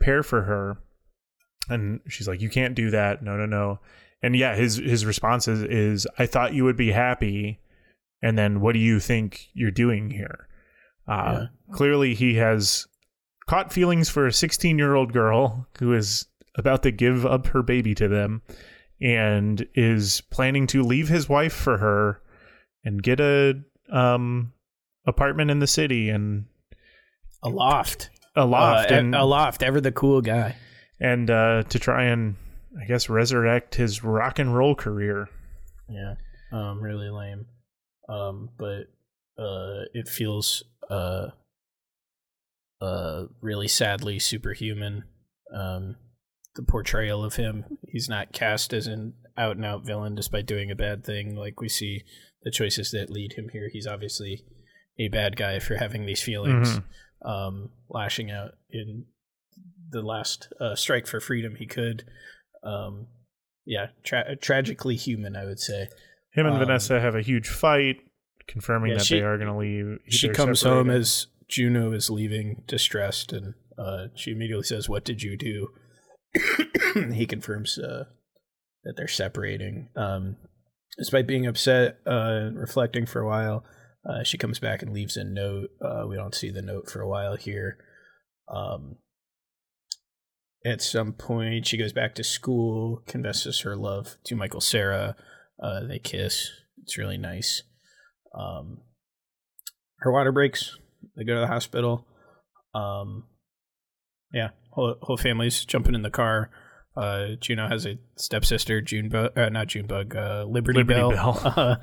pair 0.00 0.22
for 0.22 0.42
her. 0.42 0.78
And 1.68 2.00
she's 2.08 2.26
like, 2.26 2.40
you 2.40 2.48
can't 2.48 2.74
do 2.74 2.90
that. 2.90 3.22
No, 3.22 3.36
no, 3.36 3.46
no 3.46 3.80
and 4.22 4.36
yeah 4.36 4.54
his 4.54 4.76
his 4.76 5.04
response 5.04 5.48
is, 5.48 5.62
is 5.62 6.06
i 6.18 6.26
thought 6.26 6.54
you 6.54 6.64
would 6.64 6.76
be 6.76 6.92
happy 6.92 7.58
and 8.22 8.36
then 8.36 8.60
what 8.60 8.72
do 8.72 8.78
you 8.78 9.00
think 9.00 9.48
you're 9.54 9.70
doing 9.70 10.10
here 10.10 10.48
uh 11.10 11.46
clearly 11.72 12.14
he 12.14 12.34
has 12.34 12.86
caught 13.48 13.72
feelings 13.72 14.08
for 14.08 14.26
a 14.26 14.32
16 14.32 14.78
year 14.78 14.94
old 14.94 15.12
girl 15.12 15.66
who 15.78 15.92
is 15.92 16.26
about 16.56 16.82
to 16.84 16.90
give 16.90 17.26
up 17.26 17.46
her 17.48 17.62
baby 17.62 17.94
to 17.94 18.06
them 18.08 18.42
and 19.00 19.66
is 19.74 20.20
planning 20.30 20.66
to 20.68 20.82
leave 20.82 21.08
his 21.08 21.28
wife 21.28 21.52
for 21.52 21.78
her 21.78 22.22
and 22.84 23.02
get 23.02 23.18
a 23.20 23.54
um 23.92 24.52
apartment 25.06 25.50
in 25.50 25.58
the 25.58 25.66
city 25.66 26.08
and 26.10 26.44
A 27.42 27.48
loft. 27.48 28.10
a 28.36 28.44
loft 28.46 28.90
Uh, 28.92 28.94
and 28.94 29.14
a 29.14 29.24
loft, 29.24 29.62
ever 29.62 29.80
the 29.80 29.90
cool 29.92 30.20
guy. 30.20 30.54
and 31.00 31.30
uh 31.30 31.62
to 31.70 31.78
try 31.78 32.04
and 32.04 32.36
i 32.80 32.84
guess 32.86 33.08
resurrect 33.08 33.74
his 33.74 34.04
rock 34.04 34.38
and 34.38 34.54
roll 34.54 34.74
career 34.76 35.28
Yeah. 35.88 36.14
Um, 36.52 36.80
really 36.80 37.10
lame. 37.10 37.46
Um, 38.08 38.50
but 38.58 38.86
uh, 39.38 39.86
it 39.94 40.08
feels 40.08 40.62
uh, 40.90 41.28
uh, 42.80 43.24
really 43.40 43.68
sadly 43.68 44.18
superhuman. 44.18 45.04
Um, 45.54 45.96
the 46.56 46.62
portrayal 46.62 47.24
of 47.24 47.36
him, 47.36 47.64
he's 47.88 48.08
not 48.08 48.32
cast 48.32 48.72
as 48.72 48.86
an 48.86 49.14
out 49.38 49.56
and 49.56 49.64
out 49.64 49.86
villain 49.86 50.14
despite 50.14 50.46
doing 50.46 50.70
a 50.70 50.76
bad 50.76 51.04
thing. 51.04 51.36
Like 51.36 51.60
we 51.60 51.68
see 51.68 52.02
the 52.42 52.50
choices 52.50 52.90
that 52.90 53.10
lead 53.10 53.34
him 53.34 53.48
here. 53.52 53.68
He's 53.72 53.86
obviously 53.86 54.44
a 54.98 55.08
bad 55.08 55.36
guy 55.36 55.58
for 55.60 55.76
having 55.76 56.06
these 56.06 56.22
feelings, 56.22 56.80
um, 57.24 57.70
lashing 57.88 58.30
out 58.30 58.52
in 58.70 59.06
the 59.90 60.02
last 60.02 60.52
uh, 60.60 60.74
strike 60.74 61.06
for 61.06 61.20
freedom 61.20 61.54
he 61.56 61.66
could. 61.66 62.04
Um, 62.64 63.06
yeah, 63.64 63.88
tra- 64.02 64.36
tragically 64.36 64.96
human, 64.96 65.36
I 65.36 65.44
would 65.44 65.60
say. 65.60 65.88
Him 66.32 66.46
and 66.46 66.54
Um, 66.56 66.60
Vanessa 66.60 67.00
have 67.00 67.14
a 67.14 67.22
huge 67.22 67.48
fight, 67.48 68.00
confirming 68.50 68.90
yeah, 68.90 68.98
that 68.98 69.06
she- 69.06 69.16
they 69.16 69.24
are 69.24 69.38
going 69.38 69.48
to 69.48 69.56
leave. 69.56 69.98
she 70.08 70.28
comes 70.28 70.62
home 70.62 70.90
as 70.90 71.28
Juno 71.48 71.92
is 71.92 72.10
leaving, 72.10 72.62
distressed, 72.66 73.32
and 73.32 73.54
uh, 73.78 74.08
she 74.14 74.32
immediately 74.32 74.64
says, 74.64 74.88
"What 74.88 75.04
did 75.04 75.22
you 75.22 75.36
do?" 75.36 75.68
he 77.12 77.26
confirms 77.26 77.78
uh, 77.78 78.04
that 78.84 78.94
they're 78.96 79.08
separating. 79.08 79.88
Um, 79.96 80.36
despite 80.98 81.26
being 81.26 81.46
upset, 81.46 81.98
uh, 82.06 82.50
reflecting 82.54 83.06
for 83.06 83.20
a 83.20 83.26
while, 83.26 83.64
uh, 84.08 84.22
she 84.22 84.38
comes 84.38 84.58
back 84.58 84.82
and 84.82 84.92
leaves 84.92 85.16
a 85.16 85.24
note. 85.24 85.70
Uh, 85.82 86.06
we 86.08 86.16
don't 86.16 86.34
see 86.34 86.50
the 86.50 86.62
note 86.62 86.90
for 86.90 87.00
a 87.00 87.08
while 87.08 87.36
here. 87.36 87.78
Um, 88.48 88.96
at 90.64 90.82
some 90.82 91.12
point, 91.12 91.66
she 91.66 91.78
goes 91.78 91.92
back 91.92 92.14
to 92.16 92.24
school, 92.24 93.02
confesses 93.06 93.60
her 93.60 93.76
love 93.76 94.16
to 94.24 94.36
Michael 94.36 94.60
Cera. 94.60 95.16
Uh, 95.62 95.86
they 95.86 95.98
kiss. 95.98 96.50
It's 96.82 96.98
really 96.98 97.18
nice. 97.18 97.62
Um, 98.38 98.78
her 100.00 100.12
water 100.12 100.32
breaks. 100.32 100.78
They 101.16 101.24
go 101.24 101.34
to 101.34 101.40
the 101.40 101.46
hospital. 101.46 102.06
Um, 102.74 103.24
yeah, 104.32 104.50
whole, 104.70 104.96
whole 105.02 105.16
family's 105.16 105.64
jumping 105.64 105.94
in 105.94 106.02
the 106.02 106.10
car. 106.10 106.50
Uh, 106.96 107.36
Juno 107.40 107.68
has 107.68 107.86
a 107.86 107.98
stepsister, 108.16 108.80
Junebug, 108.80 109.36
uh, 109.38 109.48
not 109.48 109.68
Junebug, 109.68 110.14
uh, 110.16 110.44
Liberty, 110.46 110.80
Liberty 110.80 110.98
Bell, 110.98 111.10
Bell. 111.12 111.42
uh, 111.56 111.76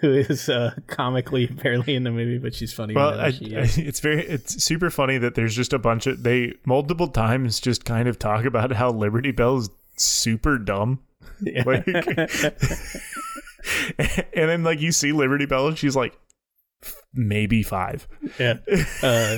who 0.00 0.12
is 0.14 0.48
uh, 0.48 0.74
comically 0.86 1.46
barely 1.62 1.94
in 1.94 2.04
the 2.04 2.10
movie, 2.10 2.38
but 2.38 2.54
she's 2.54 2.72
funny. 2.72 2.94
Well, 2.94 3.20
I, 3.20 3.26
I- 3.26 3.32
it's 3.76 4.00
very 4.00 4.26
it's 4.26 4.62
super 4.64 4.90
funny 4.90 5.18
that 5.18 5.34
there's 5.34 5.54
just 5.54 5.72
a 5.74 5.78
bunch 5.78 6.06
of 6.06 6.22
they 6.22 6.54
multiple 6.64 7.08
times 7.08 7.60
just 7.60 7.84
kind 7.84 8.08
of 8.08 8.18
talk 8.18 8.44
about 8.46 8.72
how 8.72 8.90
Liberty 8.90 9.30
Bell 9.30 9.58
is 9.58 9.70
super 9.96 10.58
dumb. 10.58 11.00
Yeah. 11.42 11.62
Like, 11.64 11.86
and 13.98 14.48
then 14.48 14.62
like 14.64 14.80
you 14.80 14.92
see 14.92 15.12
Liberty 15.12 15.46
Bell 15.46 15.68
and 15.68 15.78
she's 15.78 15.96
like 15.96 16.18
maybe 17.14 17.62
five. 17.62 18.06
yeah, 18.38 18.54
uh, 19.02 19.36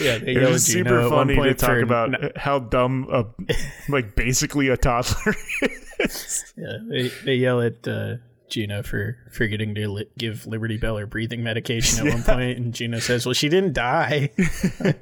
yeah. 0.00 0.18
They 0.18 0.32
It's 0.32 0.40
yell 0.40 0.46
at 0.48 0.52
just 0.52 0.66
super 0.66 1.08
one 1.10 1.28
funny 1.28 1.48
to 1.48 1.54
talk 1.54 1.78
about 1.82 2.10
not- 2.12 2.36
how 2.36 2.58
dumb 2.58 3.06
a 3.12 3.24
like 3.88 4.14
basically 4.16 4.68
a 4.68 4.76
toddler 4.76 5.34
is. 6.00 6.52
Yeah, 6.56 6.78
they 6.88 7.08
they 7.24 7.34
yell 7.34 7.60
at 7.60 7.86
uh, 7.88 8.16
Gina 8.50 8.82
for 8.82 9.16
forgetting 9.32 9.74
to 9.76 9.88
li- 9.88 10.10
give 10.18 10.46
Liberty 10.46 10.76
Bell 10.76 10.96
her 10.98 11.06
breathing 11.06 11.42
medication 11.42 12.06
at 12.06 12.12
one 12.14 12.22
point, 12.22 12.58
and 12.58 12.74
Gina 12.74 13.00
says, 13.00 13.26
"Well, 13.26 13.32
she 13.32 13.48
didn't 13.48 13.72
die." 13.72 14.30
uh, 14.84 14.92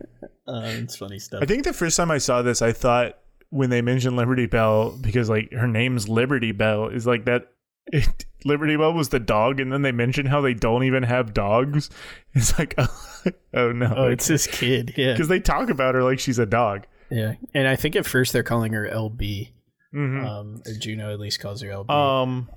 it's 0.46 0.96
funny 0.96 1.18
stuff. 1.18 1.42
I 1.42 1.46
think 1.46 1.64
the 1.64 1.72
first 1.72 1.96
time 1.96 2.10
I 2.10 2.18
saw 2.18 2.42
this, 2.42 2.62
I 2.62 2.72
thought 2.72 3.18
when 3.50 3.68
they 3.70 3.82
mentioned 3.82 4.16
Liberty 4.16 4.46
Bell 4.46 4.96
because 5.00 5.28
like 5.28 5.52
her 5.52 5.66
name's 5.68 6.08
Liberty 6.08 6.52
Bell 6.52 6.88
is 6.88 7.06
like 7.06 7.24
that. 7.26 7.48
It, 7.86 8.24
Liberty 8.44 8.76
Bell 8.76 8.92
was 8.92 9.08
the 9.10 9.20
dog, 9.20 9.60
and 9.60 9.72
then 9.72 9.82
they 9.82 9.92
mention 9.92 10.26
how 10.26 10.40
they 10.40 10.54
don't 10.54 10.84
even 10.84 11.02
have 11.04 11.34
dogs. 11.34 11.90
It's 12.34 12.58
like, 12.58 12.74
oh, 13.54 13.72
no, 13.72 13.92
oh, 13.94 14.08
it's 14.08 14.26
this 14.26 14.46
kid. 14.46 14.94
Yeah, 14.96 15.12
because 15.12 15.28
they 15.28 15.38
talk 15.40 15.68
about 15.68 15.94
her 15.94 16.02
like 16.02 16.18
she's 16.18 16.38
a 16.38 16.46
dog. 16.46 16.86
yeah. 17.10 17.34
And 17.52 17.68
I 17.68 17.76
think 17.76 17.94
at 17.94 18.06
first 18.06 18.32
they're 18.32 18.42
calling 18.42 18.72
her 18.72 18.88
LB. 18.88 19.50
Mhm. 19.94 20.24
Um, 20.26 20.62
or 20.66 20.72
Juno 20.80 21.12
at 21.12 21.20
least 21.20 21.40
calls 21.40 21.60
her 21.60 21.68
LB. 21.68 21.90
Um, 21.90 22.48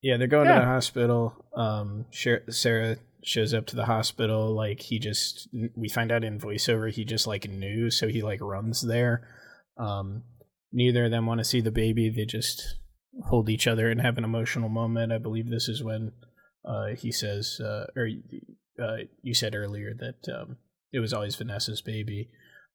Yeah, 0.00 0.16
they're 0.16 0.26
going 0.28 0.46
Yeah. 0.48 0.54
to 0.54 0.60
the 0.60 0.66
hospital. 0.66 1.34
Um, 1.54 2.06
Cera 2.10 2.96
shows 3.22 3.52
up 3.52 3.66
to 3.66 3.76
the 3.76 3.84
hospital. 3.84 4.54
Like 4.54 4.80
he 4.80 4.98
just, 4.98 5.48
we 5.76 5.88
find 5.90 6.10
out 6.10 6.24
in 6.24 6.40
voiceover, 6.40 6.90
he 6.90 7.04
just 7.04 7.26
like 7.26 7.46
knew, 7.50 7.90
so 7.90 8.08
he 8.08 8.22
like 8.22 8.40
runs 8.40 8.80
there. 8.80 9.28
Um, 9.76 10.22
neither 10.72 11.04
of 11.04 11.10
them 11.10 11.26
want 11.26 11.38
to 11.40 11.44
see 11.44 11.60
the 11.60 11.70
baby. 11.70 12.08
They 12.08 12.24
just 12.24 12.76
hold 13.26 13.48
each 13.48 13.66
other 13.66 13.90
and 13.90 14.00
have 14.00 14.18
an 14.18 14.24
emotional 14.24 14.68
moment. 14.68 15.12
I 15.12 15.18
believe 15.18 15.50
this 15.50 15.68
is 15.68 15.82
when 15.82 16.12
uh, 16.64 16.88
he 16.96 17.10
says, 17.12 17.60
uh, 17.60 17.86
or 17.96 18.08
uh, 18.82 18.96
you 19.22 19.34
said 19.34 19.54
earlier 19.54 19.92
that 19.98 20.32
um, 20.32 20.56
it 20.92 21.00
was 21.00 21.12
always 21.12 21.36
Vanessa's 21.36 21.82
baby. 21.82 22.30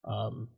Um, 0.06 0.50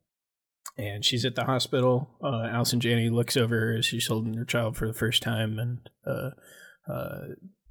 and 0.77 1.05
she's 1.05 1.25
at 1.25 1.35
the 1.35 1.45
hospital. 1.45 2.09
Uh, 2.23 2.47
Allison 2.51 2.79
Janney 2.79 3.09
looks 3.09 3.37
over 3.37 3.59
her 3.59 3.77
as 3.77 3.85
she's 3.85 4.07
holding 4.07 4.33
her 4.33 4.45
child 4.45 4.75
for 4.75 4.87
the 4.87 4.93
first 4.93 5.23
time, 5.23 5.57
and 5.57 5.89
uh, 6.05 6.31
uh, 6.91 7.19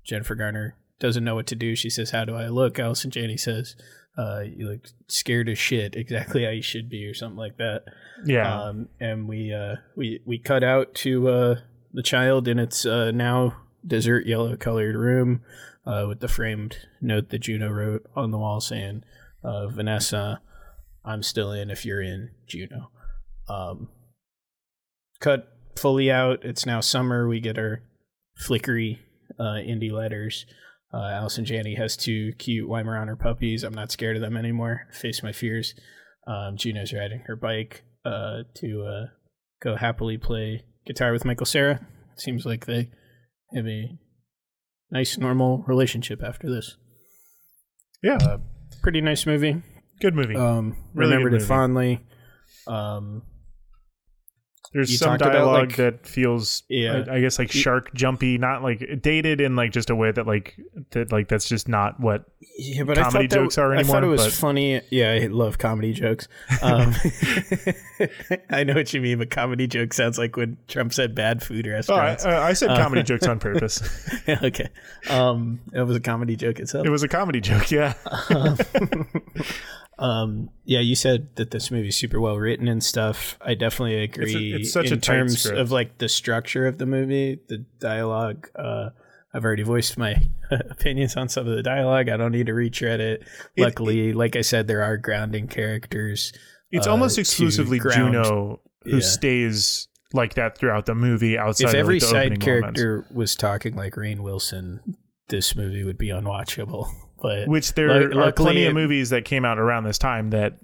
Jennifer 0.05 0.35
Garner 0.35 0.77
doesn't 1.01 1.24
know 1.24 1.35
what 1.35 1.47
to 1.49 1.55
do. 1.57 1.77
She 1.77 1.91
says, 1.91 2.11
"How 2.11 2.24
do 2.24 2.35
I 2.35 2.49
look?" 2.49 2.78
Allison 2.78 3.11
Janney 3.11 3.36
says, 3.36 3.77
uh, 4.16 4.41
"You 4.41 4.70
look 4.70 4.86
scared 5.09 5.49
as 5.49 5.59
shit, 5.59 5.97
exactly 5.97 6.45
how 6.45 6.51
you 6.51 6.62
should 6.62 6.89
be, 6.89 7.05
or 7.05 7.15
something 7.15 7.36
like 7.36 7.59
that." 7.59 7.82
yeah, 8.24 8.62
Um, 8.62 8.89
and 9.01 9.28
we 9.28 9.53
uh, 9.53 9.77
we 9.97 10.20
we 10.24 10.39
cut 10.39 10.65
out 10.65 10.95
to 10.97 11.28
uh, 11.28 11.55
the 11.95 12.03
child 12.03 12.49
in 12.49 12.59
its 12.59 12.85
uh, 12.85 13.12
now 13.12 13.57
desert 13.87 14.27
yellow 14.27 14.57
colored 14.57 14.97
room 14.97 15.43
uh, 15.87 16.05
with 16.09 16.21
the 16.21 16.29
framed 16.29 16.77
note 17.01 17.31
that 17.31 17.43
Juno 17.43 17.71
wrote 17.71 18.05
on 18.16 18.33
the 18.33 18.39
wall 18.39 18.61
saying, 18.61 19.05
uh, 19.43 19.69
"Vanessa, 19.69 20.43
I'm 21.05 21.23
still 21.23 21.53
in 21.53 21.71
if 21.71 21.87
you're 21.87 22.03
in, 22.03 22.31
Juno." 22.47 22.91
Um, 23.49 23.89
cut 25.21 25.49
fully 25.79 26.11
out. 26.11 26.45
It's 26.45 26.66
now 26.66 26.81
summer. 26.81 27.29
We 27.29 27.41
get 27.41 27.59
our 27.59 27.83
flickery 28.37 29.01
uh, 29.39 29.62
indie 29.62 29.93
letters. 29.93 30.47
Uh, 30.93 31.11
Allison 31.11 31.45
Janney 31.45 31.77
has 31.77 31.97
two 31.97 32.33
cute 32.39 32.69
Weimaraner 32.69 33.19
puppies. 33.19 33.62
I'm 33.65 33.75
not 33.75 33.91
scared 33.93 34.16
of 34.16 34.23
them 34.23 34.37
anymore. 34.37 34.89
Face 34.93 35.23
my 35.23 35.33
fears. 35.33 35.75
Um, 36.27 36.57
Juno's 36.57 36.93
riding 36.93 37.21
her 37.27 37.37
bike 37.37 37.85
uh, 38.05 38.45
to 38.57 39.07
go 39.61 39.77
happily 39.77 40.19
play 40.19 40.65
guitar 40.86 41.12
with 41.12 41.24
Michael 41.24 41.47
Cera. 41.47 41.81
It 42.15 42.20
Seems 42.20 42.44
like 42.47 42.66
they 42.66 42.90
have 43.55 43.66
a 43.66 43.98
nice, 44.90 45.19
normal 45.19 45.65
relationship 45.66 46.23
after 46.23 46.48
this. 46.48 46.77
yeah, 48.02 48.16
Uh, 48.20 48.39
pretty 48.82 49.01
nice 49.01 49.27
movie. 49.27 49.62
good 50.01 50.15
movie. 50.15 50.36
Um, 50.36 50.77
Really 50.94 51.11
remembered 51.12 51.35
it 51.35 51.36
movie. 51.36 51.47
fondly. 51.47 52.01
Um, 52.66 53.23
There's 54.74 54.90
you 54.90 54.98
some 54.98 55.16
dialogue 55.16 55.68
like- 55.70 55.76
that 55.76 56.06
feels, 56.06 56.64
Yeah. 56.68 57.05
I, 57.09 57.14
I 57.14 57.20
guess, 57.20 57.38
like 57.38 57.51
shark 57.51 57.94
jumpy, 57.94 58.36
not 58.38 58.62
like 58.62 59.01
dated 59.01 59.40
in 59.40 59.55
like 59.56 59.70
just 59.70 59.88
a 59.88 59.94
way 59.94 60.10
that 60.12 60.26
like 60.26 60.56
that 60.90 61.12
like 61.12 61.28
that's 61.28 61.48
just 61.48 61.68
not 61.68 61.98
what. 62.01 62.24
yeah, 62.59 62.82
but 62.82 62.98
Comedy 62.98 63.28
that, 63.28 63.34
jokes 63.36 63.56
are 63.56 63.72
I 63.74 63.84
thought 63.84 64.02
it 64.05 64.09
was 64.09 64.24
but- 64.24 64.32
funny. 64.32 64.80
Yeah, 64.90 65.12
I 65.12 65.26
love 65.28 65.59
comedy 65.59 65.92
jokes. 65.92 66.26
Um, 66.60 66.92
I 68.51 68.64
know 68.64 68.74
what 68.74 68.92
you 68.92 69.01
mean, 69.01 69.18
but 69.18 69.30
comedy 69.30 69.66
joke 69.66 69.94
sounds 69.94 70.18
like 70.18 70.36
when 70.36 70.56
Trump 70.68 70.92
said 70.92 71.14
bad 71.14 71.42
food 71.42 71.64
Oh, 71.88 71.94
I. 71.94 72.16
I 72.48 72.52
said 72.52 72.70
Uh, 72.70 72.76
comedy 72.76 73.02
jokes 73.05 73.26
on 73.26 73.38
purpose. 73.38 73.80
okay, 74.28 74.68
um, 75.09 75.60
it 75.72 75.82
was 75.82 75.96
a 75.96 76.01
comedy 76.01 76.36
joke 76.36 76.59
itself. 76.59 76.84
It 76.84 76.90
was 76.90 77.02
a 77.05 77.09
comedy 77.09 77.40
joke, 77.40 77.70
yeah. 77.70 77.94
um 79.96 80.51
yeah 80.64 80.80
you 80.80 80.96
said 80.96 81.28
that 81.36 81.52
this 81.52 81.70
movie's 81.70 81.96
super 81.96 82.20
well 82.20 82.36
written 82.36 82.66
and 82.66 82.82
stuff 82.82 83.38
i 83.40 83.55
definitely 83.55 84.02
agree 84.02 84.52
it's 84.52 84.64
such 84.65 84.86
in 84.86 84.95
a 84.95 84.97
terms 85.01 85.41
script. 85.41 85.59
of 85.59 85.70
like 85.70 85.99
the 85.99 86.09
structure 86.09 86.66
of 86.66 86.78
the 86.78 86.86
movie 86.86 87.39
the 87.49 87.59
dialogue 87.81 88.49
uh 88.57 88.91
i've 89.35 89.45
already 89.45 89.62
voiced 89.62 89.97
my 89.99 90.15
opinions 90.70 91.16
on 91.16 91.28
some 91.28 91.47
of 91.47 91.55
the 91.57 91.62
dialogue 91.62 92.09
i 92.09 92.16
don't 92.16 92.32
need 92.32 92.47
to 92.47 92.55
retread 92.55 93.01
it 93.01 93.23
luckily 93.57 94.12
like 94.12 94.36
i 94.36 94.41
said 94.41 94.66
there 94.66 94.82
are 94.82 94.97
grounding 94.97 95.47
characters 95.49 96.32
It's 96.70 96.86
uh, 96.86 96.91
almost 96.91 97.19
exclusively 97.19 97.78
ground- 97.78 98.12
Juno 98.15 98.61
who 98.85 98.97
Yeah. 98.97 99.01
stays 99.01 99.89
like 100.12 100.35
that 100.35 100.57
throughout 100.59 100.86
the 100.86 100.95
movie. 100.95 101.36
Outside 101.39 101.65
if 101.69 101.70
of 101.74 101.81
every 101.81 101.99
like, 101.99 102.03
side 102.03 102.32
opening 102.32 102.39
moments. 102.39 102.45
character 102.81 103.05
was 103.12 103.35
talking 103.35 103.74
like 103.74 103.95
Rainn 103.95 104.20
Wilson 104.20 104.81
this 105.28 105.57
movie 105.57 105.82
would 105.85 105.97
be 105.99 106.09
unwatchable 106.09 106.86
but 107.23 107.49
which 107.49 107.73
there 107.73 108.11
Lu- 108.11 108.20
are 108.20 108.31
plenty 108.31 108.66
of 108.66 108.74
movies 108.74 109.11
that 109.11 109.24
came 109.24 109.45
out 109.45 109.59
around 109.59 109.85
this 109.85 109.99
time 109.99 110.31
that 110.31 110.59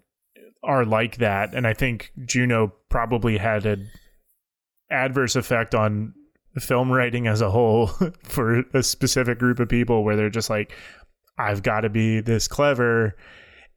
are 0.62 0.84
like 0.84 1.16
that, 1.18 1.54
and 1.54 1.66
I 1.66 1.74
think 1.74 2.12
Juno 2.24 2.72
probably 2.88 3.38
had 3.38 3.66
an 3.66 3.90
adverse 4.90 5.36
effect 5.36 5.74
on 5.74 6.14
film 6.58 6.90
writing 6.90 7.26
as 7.26 7.40
a 7.40 7.50
whole 7.50 7.86
for 8.24 8.64
a 8.74 8.82
specific 8.82 9.38
group 9.38 9.60
of 9.60 9.68
people, 9.68 10.04
where 10.04 10.16
they're 10.16 10.30
just 10.30 10.50
like, 10.50 10.72
"I've 11.38 11.62
got 11.62 11.82
to 11.82 11.88
be 11.88 12.20
this 12.20 12.48
clever," 12.48 13.16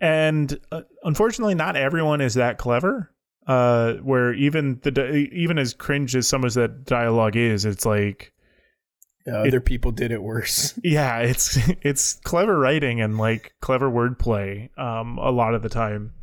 and 0.02 0.60
uh, 0.72 0.82
unfortunately, 1.04 1.56
not 1.56 1.76
everyone 1.76 2.22
is 2.22 2.36
that 2.36 2.58
clever. 2.58 3.10
Uh, 3.46 3.96
where 3.96 4.34
even 4.34 4.80
the 4.84 4.92
di- 4.92 5.30
even 5.34 5.58
as 5.58 5.74
cringe 5.74 6.16
as 6.16 6.28
some 6.28 6.46
of 6.46 6.54
that 6.54 6.86
dialogue 6.86 7.36
is, 7.36 7.66
it's 7.66 7.86
like 7.86 8.32
uh, 9.28 9.32
other 9.32 9.62
people 9.62 9.92
did 9.92 10.12
it 10.12 10.22
worse. 10.22 10.78
Yeah 10.84 11.20
it's 11.20 11.58
it's 11.82 12.16
clever 12.24 12.58
writing 12.58 13.02
and 13.02 13.18
like 13.18 13.54
clever 13.62 13.90
wordplay 13.90 14.70
um 14.78 15.18
a 15.18 15.32
lot 15.32 15.54
of 15.56 15.62
the 15.62 15.70
time 15.70 16.14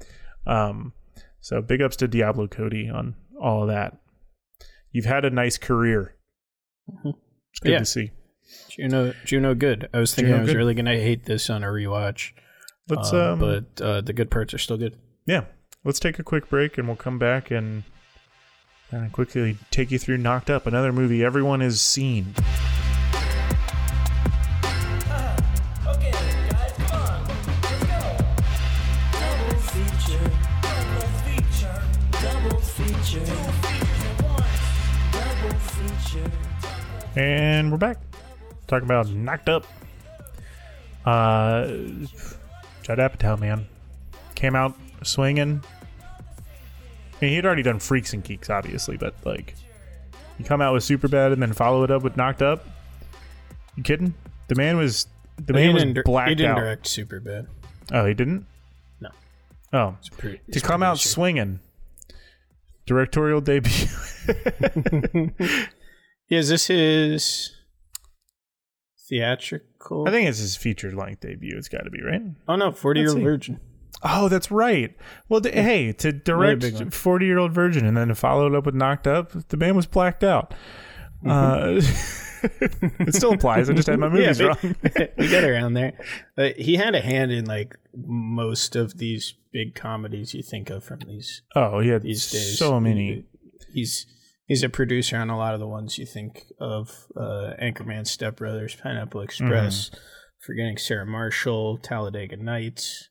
um 0.46 0.92
so 1.40 1.60
big 1.62 1.80
ups 1.82 1.96
to 1.96 2.08
diablo 2.08 2.46
cody 2.46 2.88
on 2.88 3.14
all 3.40 3.62
of 3.62 3.68
that 3.68 3.96
you've 4.92 5.04
had 5.04 5.24
a 5.24 5.30
nice 5.30 5.56
career 5.58 6.14
it's 7.04 7.60
good 7.60 7.72
Yeah. 7.72 7.78
to 7.78 7.84
see 7.86 8.10
Juno, 8.68 9.12
Juno, 9.24 9.54
good. 9.54 9.88
I 9.94 9.98
was 10.00 10.12
thinking 10.12 10.30
Juno 10.32 10.38
I 10.38 10.42
was 10.42 10.50
good. 10.52 10.56
really 10.58 10.74
gonna 10.74 10.96
hate 10.96 11.24
this 11.24 11.48
on 11.50 11.62
a 11.62 11.68
rewatch, 11.68 12.32
let's 12.88 13.12
um, 13.12 13.40
um 13.42 13.64
but 13.76 13.80
uh, 13.84 14.00
the 14.00 14.12
good 14.12 14.28
parts 14.30 14.52
are 14.54 14.58
still 14.58 14.76
good. 14.76 14.96
yeah 15.26 15.44
let's 15.84 16.00
take 16.00 16.18
a 16.18 16.22
quick 16.24 16.48
break 16.50 16.76
and 16.76 16.88
we'll 16.88 16.96
come 16.96 17.18
back 17.18 17.50
and 17.52 17.84
kind 18.90 19.06
of 19.06 19.12
quickly 19.12 19.56
take 19.70 19.92
you 19.92 19.98
through 20.00 20.16
knocked 20.18 20.50
up 20.50 20.66
another 20.66 20.92
movie 20.92 21.22
everyone 21.24 21.60
has 21.60 21.80
seen 21.80 22.34
And 37.16 37.70
we're 37.72 37.78
back. 37.78 37.98
Talking 38.66 38.84
about 38.84 39.08
Knocked 39.08 39.48
Up. 39.48 39.66
Uh, 41.04 41.66
Judd 42.82 42.98
Apatow, 42.98 43.38
man. 43.38 43.66
Came 44.34 44.54
out 44.54 44.74
swinging. 45.02 45.62
I 46.00 47.24
mean, 47.24 47.32
he'd 47.32 47.44
already 47.44 47.62
done 47.62 47.78
Freaks 47.80 48.12
and 48.12 48.22
Geeks, 48.22 48.48
obviously, 48.48 48.96
but 48.96 49.14
like, 49.24 49.54
you 50.38 50.44
come 50.44 50.62
out 50.62 50.72
with 50.72 50.84
Super 50.84 51.08
Bad 51.08 51.32
and 51.32 51.42
then 51.42 51.52
follow 51.52 51.82
it 51.82 51.90
up 51.90 52.02
with 52.02 52.16
Knocked 52.16 52.42
Up. 52.42 52.64
You 53.76 53.82
kidding? 53.82 54.14
The 54.48 54.54
man 54.54 54.76
was 54.76 55.06
the 55.44 55.52
man 55.52 55.74
was 55.74 55.84
dir- 55.84 56.02
blacked 56.02 56.30
he 56.30 56.34
didn't 56.36 56.52
out. 56.52 56.58
direct 56.58 56.86
super 56.86 57.20
bad. 57.20 57.46
Oh, 57.92 58.06
he 58.06 58.14
didn't. 58.14 58.46
No. 59.00 59.08
Oh, 59.72 59.96
pretty, 60.16 60.40
to 60.52 60.60
come 60.60 60.82
out 60.82 60.98
sure. 60.98 61.10
swinging. 61.10 61.60
Directorial 62.86 63.40
debut. 63.40 63.86
Yeah, 66.30 66.38
is 66.38 66.48
this 66.48 66.68
his 66.68 67.50
theatrical? 69.08 70.08
I 70.08 70.10
think 70.10 70.28
it's 70.28 70.38
his 70.38 70.56
feature 70.56 70.92
length 70.92 71.20
debut. 71.20 71.56
It's 71.56 71.68
got 71.68 71.84
to 71.84 71.90
be 71.90 72.00
right. 72.02 72.22
Oh 72.48 72.56
no, 72.56 72.72
Forty 72.72 73.00
Year 73.00 73.10
Old 73.10 73.22
virgin. 73.22 73.60
Oh, 74.02 74.28
that's 74.28 74.50
right. 74.50 74.96
Well, 75.28 75.40
d- 75.40 75.50
hey, 75.50 75.92
to 75.92 76.12
direct. 76.12 76.94
Forty 76.94 77.26
Year 77.26 77.38
Old 77.38 77.52
Virgin 77.52 77.84
and 77.84 77.96
then 77.96 78.08
to 78.08 78.14
follow 78.14 78.46
it 78.46 78.54
up 78.54 78.64
with 78.64 78.74
Knocked 78.74 79.06
Up, 79.06 79.32
the 79.48 79.56
band 79.56 79.76
was 79.76 79.86
blacked 79.86 80.24
out. 80.24 80.54
Uh, 81.26 81.80
it 82.42 83.14
still 83.14 83.34
applies. 83.34 83.68
I 83.68 83.74
just 83.74 83.88
had 83.88 83.98
my 83.98 84.08
movies 84.10 84.40
yeah, 84.40 84.46
wrong. 84.46 84.58
we, 85.18 85.28
got 85.28 85.44
around 85.44 85.74
there. 85.74 85.92
Uh, 86.38 86.48
he 86.56 86.76
had 86.76 86.94
a 86.94 87.00
hand 87.02 87.30
in 87.32 87.44
like 87.44 87.76
most 87.94 88.74
of 88.76 88.96
these 88.96 89.34
big 89.52 89.74
comedies 89.74 90.32
you 90.32 90.42
think 90.42 90.70
of 90.70 90.84
from 90.84 91.00
these 91.00 91.42
Oh, 91.54 91.80
he 91.80 91.88
had 91.88 92.02
these 92.02 92.30
days. 92.30 92.58
so 92.58 92.80
many. 92.80 93.24
He's 93.74 94.06
he's 94.50 94.64
a 94.64 94.68
producer 94.68 95.16
on 95.16 95.30
a 95.30 95.38
lot 95.38 95.54
of 95.54 95.60
the 95.60 95.68
ones 95.68 95.96
you 95.96 96.04
think 96.04 96.46
of: 96.58 97.06
uh, 97.16 97.54
Anchorman, 97.62 98.06
Step 98.06 98.36
Brothers, 98.36 98.74
Pineapple 98.74 99.22
Express, 99.22 99.90
forgetting 100.40 100.76
Sarah 100.76 101.06
Marshall, 101.06 101.78
Talladega 101.78 102.36
Nights. 102.36 103.08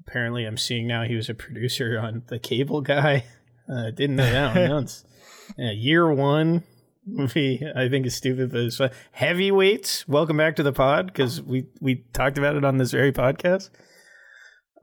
Apparently, 0.00 0.44
I'm 0.44 0.58
seeing 0.58 0.86
now 0.86 1.04
he 1.04 1.14
was 1.14 1.30
a 1.30 1.34
producer 1.34 1.98
on 1.98 2.24
The 2.28 2.38
Cable 2.38 2.82
Guy. 2.82 3.24
Uh, 3.68 3.90
didn't 3.90 4.14
know 4.14 4.30
that 4.30 4.54
one. 4.54 4.70
Once. 4.70 5.04
Yeah, 5.58 5.72
year 5.72 6.12
one 6.12 6.62
movie, 7.04 7.60
I 7.74 7.88
think 7.88 8.06
is 8.06 8.14
stupid, 8.14 8.52
but 8.52 8.60
it's 8.60 8.76
fun. 8.76 8.90
Heavyweights. 9.10 10.06
Welcome 10.06 10.36
back 10.36 10.54
to 10.56 10.62
the 10.62 10.72
pod 10.72 11.06
because 11.08 11.42
we 11.42 11.66
we 11.80 12.04
talked 12.12 12.38
about 12.38 12.54
it 12.54 12.64
on 12.64 12.76
this 12.76 12.92
very 12.92 13.10
podcast. 13.10 13.70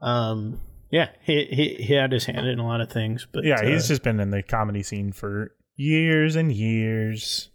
Um, 0.02 0.60
yeah, 0.90 1.08
he 1.22 1.46
he 1.46 1.82
he 1.82 1.94
had 1.94 2.12
his 2.12 2.26
hand 2.26 2.46
in 2.46 2.58
a 2.58 2.66
lot 2.66 2.82
of 2.82 2.92
things, 2.92 3.26
but 3.32 3.44
Yeah, 3.44 3.64
he's 3.64 3.86
uh, 3.86 3.88
just 3.88 4.02
been 4.02 4.20
in 4.20 4.30
the 4.30 4.42
comedy 4.42 4.82
scene 4.82 5.10
for 5.10 5.52
years 5.76 6.36
and 6.36 6.52
years. 6.52 7.50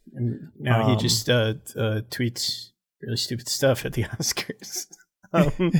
now 0.59 0.87
he 0.87 0.93
um, 0.93 0.99
just 0.99 1.29
uh, 1.29 1.53
uh 1.75 2.01
tweets 2.09 2.69
really 3.01 3.17
stupid 3.17 3.47
stuff 3.47 3.85
at 3.85 3.93
the 3.93 4.03
Oscars. 4.19 4.85
um, 5.33 5.71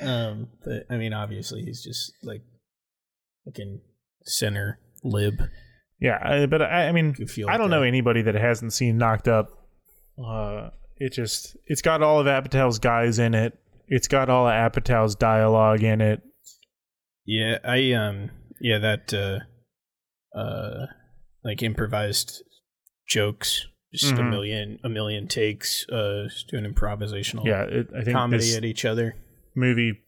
um, 0.00 0.48
but 0.64 0.86
I 0.90 0.96
mean, 0.96 1.12
obviously, 1.12 1.62
he's 1.62 1.82
just 1.82 2.12
like 2.22 2.42
fucking 3.44 3.80
center 4.24 4.78
lib. 5.04 5.34
Yeah, 6.00 6.18
I- 6.22 6.46
but 6.46 6.62
I, 6.62 6.88
I 6.88 6.92
mean, 6.92 7.14
I 7.48 7.56
don't 7.56 7.70
know 7.70 7.82
anybody 7.82 8.22
that 8.22 8.34
hasn't 8.34 8.72
seen 8.72 8.98
Knocked 8.98 9.28
Up. 9.28 9.50
Uh, 10.22 10.70
it 10.96 11.12
just 11.12 11.56
it's 11.66 11.82
got 11.82 12.02
all 12.02 12.20
of 12.20 12.26
Apatow's 12.26 12.78
guys 12.78 13.18
in 13.18 13.34
it. 13.34 13.58
It's 13.88 14.08
got 14.08 14.28
all 14.30 14.46
of 14.46 14.52
Apatow's 14.52 15.14
dialogue 15.14 15.82
in 15.82 16.00
it. 16.00 16.22
Yeah, 17.24 17.58
I 17.64 17.92
um 17.92 18.30
yeah 18.60 18.78
that 18.78 19.12
uh 19.14 20.38
uh 20.38 20.86
like 21.44 21.62
improvised 21.62 22.42
jokes, 23.08 23.66
just 23.92 24.12
a 24.12 24.16
Mhm. 24.22 24.30
million 24.30 24.78
a 24.84 24.88
million 24.88 25.26
takes, 25.28 25.88
uh 25.88 26.28
doing 26.48 26.64
improvisational 26.64 27.44
Yeah, 27.44 27.62
it, 27.64 27.88
I 27.94 28.02
think 28.04 28.16
comedy 28.16 28.54
at 28.56 28.64
each 28.64 28.84
other. 28.84 29.16
movie 29.54 30.00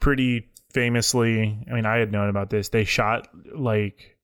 pretty 0.00 0.48
famously. 0.72 1.58
I 1.70 1.74
mean, 1.74 1.86
I 1.86 1.96
had 1.98 2.12
known 2.12 2.28
about 2.28 2.50
this. 2.50 2.68
They 2.68 2.84
shot 2.84 3.28
like 3.54 4.16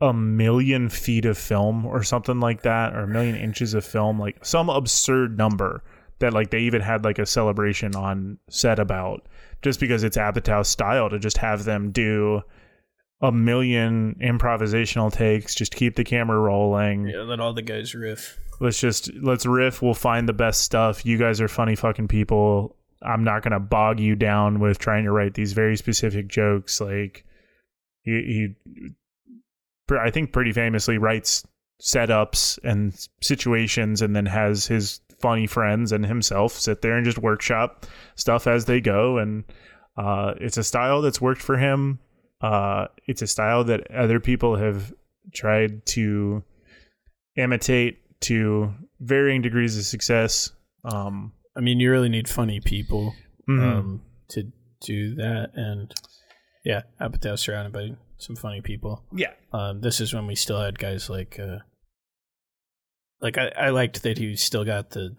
a 0.00 0.12
million 0.12 0.88
feet 0.90 1.24
of 1.24 1.38
film 1.38 1.86
or 1.86 2.02
something 2.02 2.38
like 2.40 2.62
that, 2.62 2.94
or 2.94 3.00
a 3.00 3.08
million 3.08 3.34
inches 3.36 3.72
of 3.74 3.84
film, 3.84 4.18
like 4.18 4.44
some 4.44 4.68
absurd 4.68 5.38
number 5.38 5.82
that 6.18 6.32
like 6.32 6.50
they 6.50 6.60
even 6.60 6.80
had 6.82 7.04
like 7.04 7.18
a 7.18 7.26
celebration 7.26 7.94
on 7.94 8.38
set 8.48 8.78
about 8.78 9.26
just 9.62 9.80
because 9.80 10.02
it's 10.02 10.16
Apatow's 10.16 10.68
style 10.68 11.08
to 11.10 11.18
just 11.18 11.38
have 11.38 11.64
them 11.64 11.90
do 11.92 12.42
a 13.20 13.32
million 13.32 14.16
improvisational 14.20 15.12
takes, 15.12 15.54
just 15.54 15.74
keep 15.74 15.96
the 15.96 16.04
camera 16.04 16.38
rolling. 16.38 17.08
Yeah, 17.08 17.22
let 17.22 17.40
all 17.40 17.52
the 17.52 17.62
guys 17.62 17.94
riff. 17.94 18.38
Let's 18.60 18.78
just 18.80 19.12
let's 19.14 19.46
riff. 19.46 19.82
We'll 19.82 19.94
find 19.94 20.28
the 20.28 20.32
best 20.32 20.62
stuff. 20.62 21.04
You 21.04 21.18
guys 21.18 21.40
are 21.40 21.48
funny 21.48 21.76
fucking 21.76 22.08
people. 22.08 22.76
I'm 23.02 23.24
not 23.24 23.42
gonna 23.42 23.60
bog 23.60 24.00
you 24.00 24.16
down 24.16 24.60
with 24.60 24.78
trying 24.78 25.04
to 25.04 25.12
write 25.12 25.34
these 25.34 25.52
very 25.52 25.76
specific 25.76 26.28
jokes. 26.28 26.80
Like 26.80 27.24
he, 28.02 28.54
he 29.88 29.94
I 29.94 30.10
think 30.10 30.32
pretty 30.32 30.52
famously 30.52 30.98
writes 30.98 31.46
setups 31.82 32.58
and 32.64 32.94
situations, 33.20 34.02
and 34.02 34.16
then 34.16 34.26
has 34.26 34.66
his 34.66 35.00
funny 35.20 35.46
friends 35.46 35.92
and 35.92 36.04
himself 36.04 36.52
sit 36.52 36.82
there 36.82 36.96
and 36.96 37.04
just 37.04 37.18
workshop 37.18 37.86
stuff 38.14 38.46
as 38.46 38.64
they 38.64 38.80
go. 38.80 39.18
And 39.18 39.44
uh, 39.96 40.34
it's 40.40 40.58
a 40.58 40.64
style 40.64 41.02
that's 41.02 41.20
worked 41.20 41.42
for 41.42 41.56
him. 41.56 41.98
Uh, 42.46 42.86
it's 43.06 43.22
a 43.22 43.26
style 43.26 43.64
that 43.64 43.90
other 43.90 44.20
people 44.20 44.54
have 44.54 44.92
tried 45.34 45.84
to 45.84 46.44
imitate 47.36 47.98
to 48.20 48.72
varying 49.00 49.42
degrees 49.42 49.76
of 49.76 49.84
success. 49.84 50.52
Um, 50.84 51.32
I 51.56 51.60
mean, 51.60 51.80
you 51.80 51.90
really 51.90 52.08
need 52.08 52.28
funny 52.28 52.60
people 52.60 53.14
mhm. 53.48 53.60
um 53.60 54.02
to 54.28 54.44
do 54.80 55.16
that, 55.16 55.50
and 55.54 55.92
yeah, 56.64 56.82
Apatow 57.00 57.36
surrounded 57.36 57.72
by 57.72 57.96
some 58.18 58.36
funny 58.36 58.60
people. 58.60 59.04
yeah, 59.12 59.32
Um, 59.52 59.80
this 59.80 60.00
is 60.00 60.14
when 60.14 60.28
we 60.28 60.36
still 60.36 60.60
had 60.60 60.78
guys 60.78 61.10
like, 61.10 61.40
uh, 61.40 61.58
like 63.20 63.38
I, 63.38 63.50
I 63.58 63.70
liked 63.70 64.04
that 64.04 64.18
he 64.18 64.36
still 64.36 64.64
got 64.64 64.90
the, 64.90 65.16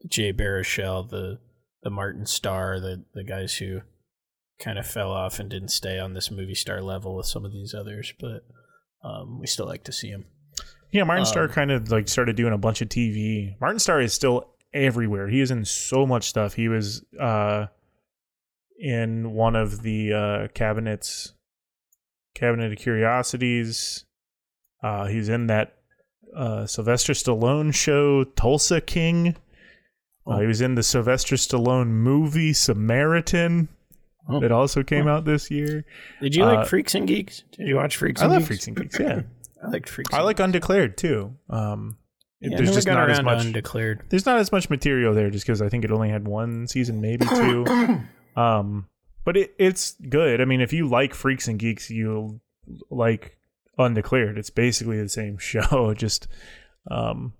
the 0.00 0.08
Jay 0.08 0.32
Baruchel, 0.32 1.10
the 1.10 1.40
the 1.82 1.90
Martin 1.90 2.24
Starr, 2.24 2.78
the 2.78 3.04
the 3.14 3.24
guys 3.24 3.56
who 3.56 3.80
kind 4.58 4.78
of 4.78 4.86
fell 4.86 5.12
off 5.12 5.38
and 5.38 5.48
didn't 5.48 5.68
stay 5.68 5.98
on 5.98 6.14
this 6.14 6.30
movie 6.30 6.54
star 6.54 6.80
level 6.82 7.14
with 7.16 7.26
some 7.26 7.44
of 7.44 7.52
these 7.52 7.74
others, 7.74 8.12
but 8.20 8.44
um, 9.04 9.38
we 9.40 9.46
still 9.46 9.66
like 9.66 9.84
to 9.84 9.92
see 9.92 10.08
him. 10.08 10.24
yeah. 10.90 11.04
Martin 11.04 11.24
Starr 11.26 11.44
Um, 11.44 11.50
kind 11.50 11.70
of 11.70 11.90
like 11.90 12.08
started 12.08 12.34
doing 12.36 12.52
a 12.52 12.58
bunch 12.58 12.82
of 12.82 12.88
TV. 12.88 13.54
Martin 13.60 13.78
Starr 13.78 14.00
is 14.00 14.12
still 14.12 14.48
everywhere. 14.74 15.28
He 15.28 15.40
is 15.40 15.50
in 15.50 15.64
so 15.64 16.06
much 16.06 16.28
stuff. 16.28 16.54
He 16.54 16.68
was 16.68 17.04
uh, 17.20 17.66
in 18.78 19.32
one 19.32 19.54
of 19.56 19.82
the 19.82 20.12
uh, 20.12 20.48
cabinets, 20.54 21.32
cabinet 22.34 22.72
of 22.72 22.78
curiosities. 22.78 24.04
Uh, 24.82 25.06
he's 25.06 25.28
in 25.28 25.46
that 25.48 25.74
uh, 26.36 26.66
Sylvester 26.66 27.12
Stallone 27.12 27.72
show, 27.74 28.24
Tulsa 28.24 28.80
King. 28.80 29.36
Uh, 30.26 30.40
he 30.40 30.46
was 30.46 30.60
in 30.60 30.74
the 30.74 30.82
Sylvester 30.82 31.36
Stallone 31.36 31.88
movie 31.88 32.52
Samaritan 32.52 33.68
Oh. 34.28 34.40
that 34.40 34.52
also 34.52 34.82
came 34.82 35.08
out 35.08 35.24
this 35.24 35.50
year. 35.50 35.84
Did 36.20 36.34
you 36.34 36.44
Uh, 36.44 36.54
like 36.56 36.66
Freaks 36.68 36.94
and 36.94 37.06
Geeks? 37.08 37.44
Did 37.52 37.66
you 37.68 37.76
watch 37.76 37.96
Freaks 37.96 38.20
and 38.20 38.22
Geeks? 38.22 38.22
I 38.22 38.24
and 38.24 38.32
love 38.32 38.40
Geeks? 38.40 38.46
Freaks 38.48 38.66
and 38.66 38.76
Geeks. 38.76 38.98
Yeah, 39.00 39.22
I 39.64 39.68
liked 39.70 39.88
Freaks. 39.88 40.12
I 40.12 40.18
and 40.18 40.26
like 40.26 40.38
Undeclared 40.40 40.96
too. 40.98 41.34
Um, 41.48 41.96
Yeah, 42.40 42.54
I 42.54 42.56
there's 42.58 42.74
just 42.74 42.86
got 42.86 42.94
not 42.94 43.10
as 43.10 43.18
around 43.18 43.24
much. 43.24 43.44
undeclared. 43.46 44.02
There's 44.10 44.26
not 44.26 44.38
as 44.38 44.52
much 44.52 44.68
material 44.70 45.14
there, 45.14 45.30
just 45.30 45.46
because 45.46 45.62
I 45.62 45.68
think 45.68 45.84
it 45.84 45.90
only 45.90 46.10
had 46.10 46.28
one 46.28 46.66
season, 46.66 47.00
maybe 47.00 47.24
two. 47.26 47.64
um, 48.40 48.86
but 49.24 49.36
it, 49.36 49.54
it's 49.58 49.96
good. 50.08 50.40
I 50.40 50.44
mean, 50.44 50.60
if 50.60 50.72
you 50.72 50.88
like 50.88 51.14
Freaks 51.14 51.48
and 51.48 51.58
Geeks, 51.58 51.90
you'll 51.90 52.40
like 52.90 53.36
Undeclared. 53.78 54.36
It's 54.38 54.50
basically 54.50 55.00
the 55.00 55.08
same 55.08 55.38
show. 55.38 55.94
Just 55.94 56.28
um, 56.90 57.32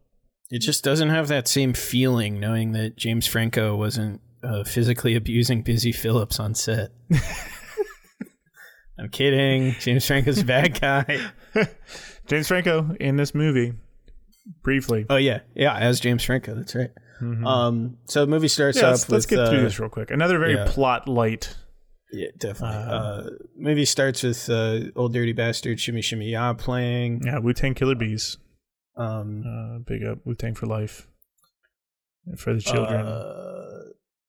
It 0.50 0.60
just 0.60 0.84
doesn't 0.84 1.10
have 1.10 1.28
that 1.28 1.46
same 1.48 1.74
feeling 1.74 2.40
knowing 2.40 2.72
that 2.72 2.96
James 2.96 3.26
Franco 3.26 3.76
wasn't 3.76 4.20
uh, 4.42 4.64
physically 4.64 5.14
abusing 5.16 5.62
Busy 5.62 5.92
Phillips 5.92 6.38
on 6.40 6.54
set. 6.54 6.90
I'm 8.98 9.08
kidding. 9.10 9.76
James 9.80 10.04
Franco's 10.06 10.40
a 10.40 10.44
bad 10.44 10.80
guy. 10.80 11.30
James 12.26 12.48
Franco 12.48 12.94
in 12.98 13.16
this 13.16 13.34
movie, 13.34 13.74
briefly. 14.62 15.06
Oh 15.08 15.16
yeah, 15.16 15.40
yeah, 15.54 15.76
as 15.76 16.00
James 16.00 16.24
Franco. 16.24 16.54
That's 16.54 16.74
right. 16.74 16.90
Um, 17.20 17.96
so 18.06 18.20
the 18.20 18.26
movie 18.28 18.48
starts 18.48 18.78
Mm-hmm. 18.78 18.84
Yeah, 18.84 18.90
up. 18.90 18.92
let's, 18.94 19.08
let's 19.10 19.26
with, 19.30 19.38
get 19.38 19.48
through 19.48 19.58
uh, 19.58 19.62
this 19.62 19.78
real 19.80 19.88
quick. 19.88 20.10
Another 20.10 20.38
very 20.38 20.54
yeah. 20.54 20.66
plot 20.68 21.08
light. 21.08 21.54
Yeah, 22.12 22.28
definitely. 22.38 22.76
Uh, 22.76 22.96
Uh, 22.96 23.30
movie 23.56 23.84
starts 23.84 24.22
with 24.22 24.48
uh, 24.48 24.80
old 24.96 25.12
dirty 25.12 25.32
bastard 25.32 25.80
Shimmy 25.80 26.00
Shimmy 26.02 26.30
Ya 26.30 26.52
playing. 26.54 27.22
Yeah, 27.24 27.38
Wu 27.38 27.52
Tang 27.52 27.74
Killer 27.74 27.94
Bees. 27.96 28.36
Um, 28.96 29.42
Uh, 29.46 29.78
big 29.86 30.04
up 30.04 30.18
Wu 30.24 30.34
Tang 30.34 30.54
for 30.54 30.66
life. 30.66 31.06
And 32.26 32.38
for 32.38 32.54
the 32.54 32.60
children. 32.60 33.06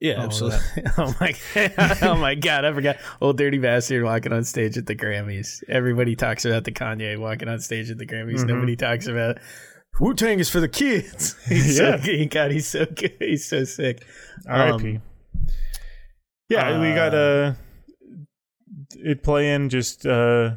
Uh, 0.01 0.07
yeah, 0.07 0.13
of 0.19 0.23
absolutely. 0.25 0.59
oh 0.97 1.15
my, 1.19 1.33
oh 2.01 2.15
my 2.15 2.35
god, 2.35 2.65
I 2.65 2.73
forgot. 2.73 2.97
Old 3.21 3.37
dirty 3.37 3.57
bastard 3.57 4.03
walking 4.03 4.31
on 4.33 4.43
stage 4.43 4.77
at 4.77 4.85
the 4.85 4.95
Grammys. 4.95 5.63
Everybody 5.67 6.15
talks 6.15 6.45
about 6.45 6.63
the 6.63 6.71
Kanye 6.71 7.17
walking 7.19 7.47
on 7.49 7.59
stage 7.59 7.89
at 7.91 7.97
the 7.97 8.05
Grammys. 8.05 8.39
Mhm. 8.39 8.47
Nobody 8.47 8.75
talks 8.75 9.07
about 9.07 9.37
Wu 9.99 10.13
Tang 10.13 10.39
is 10.39 10.49
for 10.49 10.59
the 10.61 10.69
kids. 10.69 11.35
He's 11.49 11.77
so 11.77 11.89
Yeah. 11.89 11.97
good. 11.97 12.29
God, 12.29 12.51
he's 12.51 12.67
so 12.67 12.85
good. 12.85 13.15
He's 13.19 13.45
so 13.45 13.65
sick. 13.65 14.05
R.I.P. 14.47 14.95
um, 14.95 15.01
yeah, 16.49 16.79
we 16.79 16.93
got 16.95 17.13
uh, 17.13 17.53
it 18.91 19.21
playing 19.23 19.69
just 19.69 20.05
uh, 20.05 20.51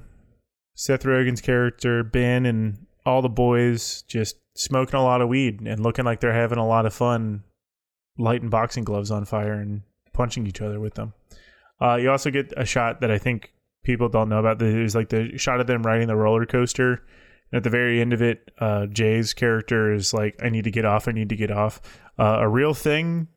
Seth 0.75 1.03
Rogen's 1.03 1.41
character 1.41 2.03
Ben 2.05 2.47
and 2.47 2.87
all 3.05 3.21
the 3.23 3.29
boys 3.29 4.03
just 4.07 4.37
smoking 4.57 4.95
a 4.95 5.03
lot 5.03 5.21
of 5.21 5.29
weed 5.29 5.61
and 5.61 5.81
looking 5.81 6.05
like 6.05 6.21
they're 6.21 6.33
having 6.33 6.59
a 6.59 6.67
lot 6.67 6.87
of 6.87 6.95
fun, 6.95 7.43
lighting 8.19 8.51
boxing 8.51 8.85
gloves 8.85 9.11
on 9.11 9.25
fire 9.25 9.55
and 9.55 9.83
punching 10.13 10.47
each 10.47 10.61
other 10.61 10.81
with 10.81 10.95
them. 10.95 11.15
Uh, 11.81 11.97
you 11.97 12.11
also 12.11 12.31
get 12.31 12.53
a 12.57 12.65
shot 12.65 13.01
that 13.01 13.11
I 13.11 13.19
think 13.19 13.53
people 13.85 14.09
don't 14.09 14.29
know 14.29 14.39
about. 14.39 14.59
There's 14.59 14.95
like 14.95 15.09
the 15.09 15.37
shot 15.39 15.61
of 15.61 15.67
them 15.67 15.83
riding 15.83 16.09
the 16.09 16.17
roller 16.17 16.47
coaster. 16.47 17.03
And 17.51 17.59
at 17.59 17.65
the 17.65 17.71
very 17.71 18.01
end 18.01 18.13
of 18.13 18.23
it, 18.23 18.51
uh, 18.59 18.87
Jay's 18.87 19.35
character 19.35 19.93
is 19.93 20.15
like, 20.15 20.41
"I 20.43 20.49
need 20.49 20.65
to 20.65 20.71
get 20.71 20.85
off. 20.85 21.09
I 21.09 21.13
need 21.13 21.29
to 21.31 21.37
get 21.37 21.51
off." 21.51 21.81
Uh, 22.19 22.39
a 22.41 22.49
real 22.49 22.75
thing 22.75 23.29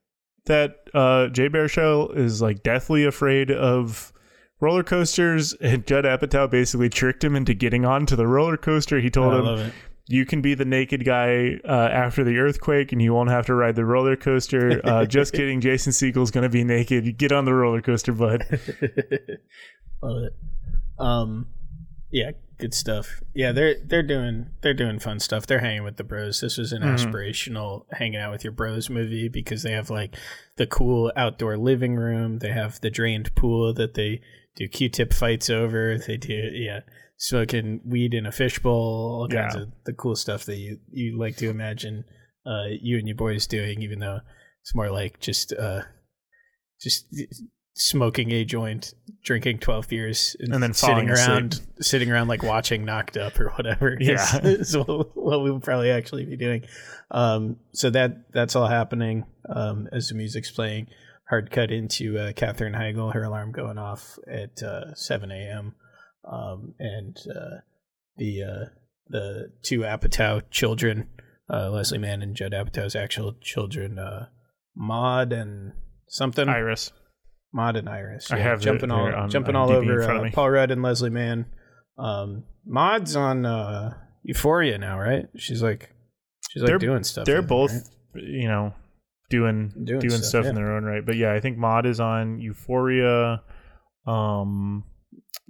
that 0.46 0.76
uh, 0.94 1.28
Jay 1.30 1.50
Baruchel 1.50 2.16
is 2.16 2.42
like 2.42 2.64
deathly 2.64 3.04
afraid 3.04 3.52
of 3.52 4.14
roller 4.62 4.84
coasters, 4.84 5.54
and 5.54 5.86
Judd 5.86 6.06
Apatow 6.06 6.50
basically 6.50 6.90
tricked 6.90 7.24
him 7.24 7.36
into 7.36 7.54
getting 7.54 7.86
onto 7.86 8.16
the 8.16 8.28
roller 8.28 8.58
coaster. 8.58 9.00
He 9.00 9.10
told 9.10 9.34
I 9.34 9.40
him, 9.40 9.46
love 9.46 9.60
it. 9.60 9.74
"You 10.08 10.26
can 10.26 10.42
be 10.42 10.54
the 10.54 10.66
naked 10.66 11.06
guy 11.06 11.60
uh, 11.68 11.90
after 11.92 12.24
the 12.24 12.38
earthquake, 12.38 12.92
and 12.92 13.02
you 13.02 13.14
won't 13.14 13.30
have 13.30 13.46
to 13.48 13.56
ride 13.56 13.76
the 13.76 13.86
roller 13.86 14.16
coaster." 14.16 14.82
Uh, 14.84 15.06
just 15.06 15.34
kidding. 15.34 15.62
Jason 15.62 15.92
Segel's 15.94 16.32
gonna 16.32 16.50
be 16.50 16.64
naked. 16.64 17.06
You 17.06 17.12
get 17.12 17.32
on 17.32 17.46
the 17.46 17.54
roller 17.54 17.82
coaster, 17.82 18.14
bud. 18.14 18.46
love 20.02 20.24
it. 20.24 20.36
Um, 20.98 21.48
Yeah, 22.12 22.32
good 22.58 22.74
stuff. 22.74 23.22
Yeah, 23.34 23.52
they're 23.52 23.76
they're 23.84 24.04
doing 24.04 24.48
they're 24.62 24.74
doing 24.74 25.00
fun 25.00 25.20
stuff. 25.20 25.46
They're 25.46 25.60
hanging 25.60 25.84
with 25.84 25.98
the 25.98 26.04
bros. 26.04 26.42
This 26.42 26.58
was 26.58 26.72
an 26.72 26.84
aspirational 26.84 27.86
hanging 27.92 28.20
out 28.20 28.32
with 28.32 28.44
your 28.44 28.54
bros 28.54 28.90
movie 28.90 29.28
because 29.28 29.64
they 29.64 29.72
have 29.72 29.90
like 29.90 30.16
the 30.56 30.68
cool 30.68 31.12
outdoor 31.16 31.58
living 31.58 31.96
room. 31.96 32.40
They 32.40 32.52
have 32.52 32.80
the 32.82 32.90
drained 32.90 33.34
pool 33.36 33.74
that 33.74 33.96
they 33.96 34.22
do 34.56 34.68
Q-tip 34.68 35.14
fights 35.14 35.50
over. 35.50 35.98
They 35.98 36.18
do 36.18 36.34
yeah, 36.34 36.82
smoking 37.18 37.82
weed 37.86 38.14
in 38.14 38.26
a 38.26 38.32
fishbowl. 38.32 39.20
All 39.22 39.28
kinds 39.28 39.56
Yeah. 39.56 39.62
of 39.64 39.70
the 39.86 39.94
cool 39.94 40.16
stuff 40.16 40.46
that 40.46 40.58
you 40.58 40.80
you 40.92 41.18
like 41.18 41.38
to 41.38 41.50
imagine 41.50 42.06
uh, 42.46 42.66
you 42.82 42.98
and 42.98 43.08
your 43.08 43.16
boys 43.18 43.48
doing, 43.48 43.82
even 43.82 44.00
though 44.00 44.20
it's 44.62 44.76
more 44.76 44.90
like 44.92 45.20
just 45.20 45.54
uh, 45.54 45.82
just 46.82 47.06
smoking 47.78 48.32
a 48.32 48.46
joint, 48.46 48.94
drinking 49.24 49.60
twelve 49.60 49.88
beers, 49.90 50.36
And 50.40 50.54
then 50.64 50.74
sitting 50.74 50.94
falling 50.96 51.10
asleep. 51.10 51.30
around, 51.30 51.62
sitting 51.82 52.12
around 52.12 52.28
like 52.28 52.44
watching 52.44 52.86
Knocked 52.86 53.18
Up 53.18 53.40
or 53.40 53.50
whatever. 53.52 53.98
Yeah. 54.00 54.38
is, 54.44 54.70
is 54.70 54.78
what, 54.78 55.16
what 55.16 55.44
we 55.44 55.52
will 55.52 55.60
probably 55.60 55.92
actually 55.92 56.26
be 56.26 56.38
doing. 56.38 56.64
Um, 57.12 57.58
so 57.74 57.90
that 57.92 58.32
that's 58.34 58.56
all 58.56 58.68
happening 58.68 59.26
um, 59.50 59.88
as 59.92 60.10
the 60.10 60.16
music's 60.16 60.52
playing. 60.52 60.88
Hard 61.30 61.50
cut 61.50 61.72
into 61.72 62.20
uh, 62.20 62.34
Katherine 62.34 62.74
Heigl, 62.74 63.12
her 63.14 63.24
alarm 63.24 63.52
going 63.52 63.80
off 63.80 64.20
at 64.28 64.62
uh, 64.62 64.94
seven 64.94 65.32
a.m. 65.32 65.74
Um, 66.32 66.74
and 66.80 67.18
uh, 67.30 67.58
the 68.18 68.44
uh, 68.44 68.66
the 69.08 69.52
two 69.62 69.80
Apatow 69.82 70.42
children, 70.50 71.10
uh, 71.52 71.70
Leslie 71.70 71.98
Mann 71.98 72.22
and 72.22 72.36
Judd 72.36 72.54
Apatow's 72.54 72.96
actual 72.96 73.36
children, 73.42 74.00
uh, 74.00 74.28
Maude 74.76 75.34
and 75.34 75.74
something. 76.08 76.50
Iris. 76.50 76.92
Maude 77.54 77.78
and 77.78 77.88
Iris. 77.88 78.32
I 78.32 78.38
have 78.40 78.60
jumping 78.60 78.92
all 78.92 79.14
on 79.14 79.30
jumping 79.30 79.56
all 79.56 79.70
IMDb 79.70 79.84
in 79.84 79.92
over 79.92 80.26
uh. 80.26 80.32
Paul 80.32 80.50
Rudd 80.50 80.72
and 80.72 80.82
Leslie 80.82 81.10
Mann. 81.10 81.46
Um, 81.98 82.44
Maude's 82.66 83.16
on 83.16 83.46
uh, 83.46 83.94
Euphoria 84.24 84.78
now, 84.78 85.00
right? 85.00 85.28
She's 85.38 85.64
like 85.64 85.92
she's 86.50 86.64
like 86.64 86.70
They're- 86.70 86.80
doing 86.80 87.04
stuff. 87.04 87.26
They're 87.26 87.42
both, 87.42 87.72
right? 87.72 88.24
you 88.24 88.48
know, 88.48 88.74
doing 89.30 89.70
Doing 89.86 90.00
doing, 90.00 90.12
stuff, 90.12 90.28
stuff, 90.30 90.46
in 90.48 90.56
their 90.56 90.76
own 90.76 90.84
right. 90.84 91.06
But 91.06 91.16
yeah, 91.16 91.34
I 91.34 91.40
think 91.40 91.58
Maude 91.58 91.86
is 91.86 92.00
on 92.00 92.40
Euphoria. 92.42 93.42
Um, 94.06 94.84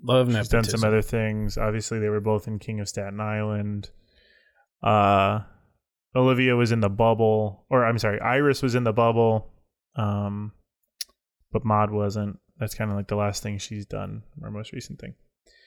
love 0.02 0.34
she's 0.34 0.50
done 0.50 0.64
some 0.64 0.84
other 0.84 1.02
things. 1.02 1.58
Obviously, 1.58 2.00
they 2.00 2.10
were 2.10 2.22
both 2.22 2.48
in 2.48 2.60
King 2.60 2.80
of 2.80 2.90
Staten 2.90 3.20
Island. 3.20 3.90
Uh, 4.84 5.42
Olivia 6.16 6.56
was 6.56 6.72
in 6.72 6.80
the 6.80 6.90
bubble, 6.90 7.66
or 7.70 7.86
I'm 7.86 7.98
sorry, 7.98 8.20
Iris 8.20 8.62
was 8.62 8.76
in 8.76 8.84
the 8.84 8.94
bubble. 8.94 9.52
Um, 9.96 10.52
but 11.52 11.66
Maude 11.66 11.92
wasn't. 11.92 12.40
That's 12.60 12.76
kind 12.76 12.90
of 12.90 12.98
like 12.98 13.08
the 13.08 13.16
last 13.16 13.44
thing 13.44 13.58
she's 13.58 13.86
done, 13.86 14.24
or 14.42 14.52
most 14.52 14.72
recent 14.72 15.00
thing. 15.00 15.16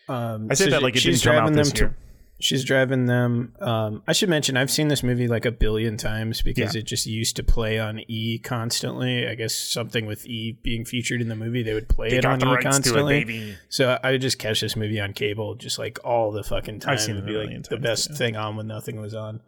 Um, 0.09 0.49
I 0.51 0.55
said 0.55 0.67
so 0.67 0.71
that 0.71 0.83
like 0.83 0.97
it 0.97 1.01
she's 1.01 1.23
didn't 1.23 1.37
come 1.37 1.47
out 1.47 1.53
this 1.53 1.73
them 1.73 1.79
year. 1.79 1.97
She's 2.41 2.65
driving 2.65 3.07
them. 3.07 3.53
Um, 3.61 4.03
I 4.07 4.13
should 4.13 4.29
mention 4.29 4.57
I've 4.57 4.71
seen 4.71 4.87
this 4.87 5.03
movie 5.03 5.27
like 5.27 5.45
a 5.45 5.51
billion 5.51 5.97
times 5.97 6.41
because 6.41 6.75
Yeah. 6.75 6.81
it 6.81 6.85
just 6.87 7.05
used 7.05 7.35
to 7.37 7.43
play 7.43 7.81
on 7.81 8.01
E 8.07 8.39
constantly. 8.39 9.27
I 9.27 9.35
guess 9.35 9.55
something 9.55 10.07
with 10.07 10.25
E 10.25 10.57
being 10.63 10.85
featured 10.85 11.21
in 11.21 11.29
the 11.29 11.35
movie, 11.35 11.65
they 11.65 11.75
would 11.75 11.89
play 11.89 12.11
They 12.11 12.19
it 12.19 12.25
on 12.25 12.41
E 12.41 12.53
it, 12.55 12.61
constantly. 12.63 13.57
So 13.69 13.99
I 14.05 14.13
would 14.13 14.21
just 14.21 14.39
catch 14.39 14.61
this 14.61 14.77
movie 14.77 15.01
on 15.01 15.15
cable, 15.15 15.57
just 15.57 15.81
like 15.81 15.99
all 16.05 16.31
the 16.31 16.45
fucking 16.45 16.79
time. 16.79 16.93
I've 16.93 17.01
seen 17.01 17.17
It'd 17.17 17.27
be 17.27 17.33
like 17.33 17.47
million 17.47 17.65
the 17.69 17.77
best 17.77 18.11
yeah. 18.11 18.17
thing 18.17 18.37
on 18.37 18.55
when 18.55 18.69
nothing 18.69 19.01
was 19.01 19.15
on. 19.15 19.41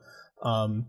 Um, 0.43 0.87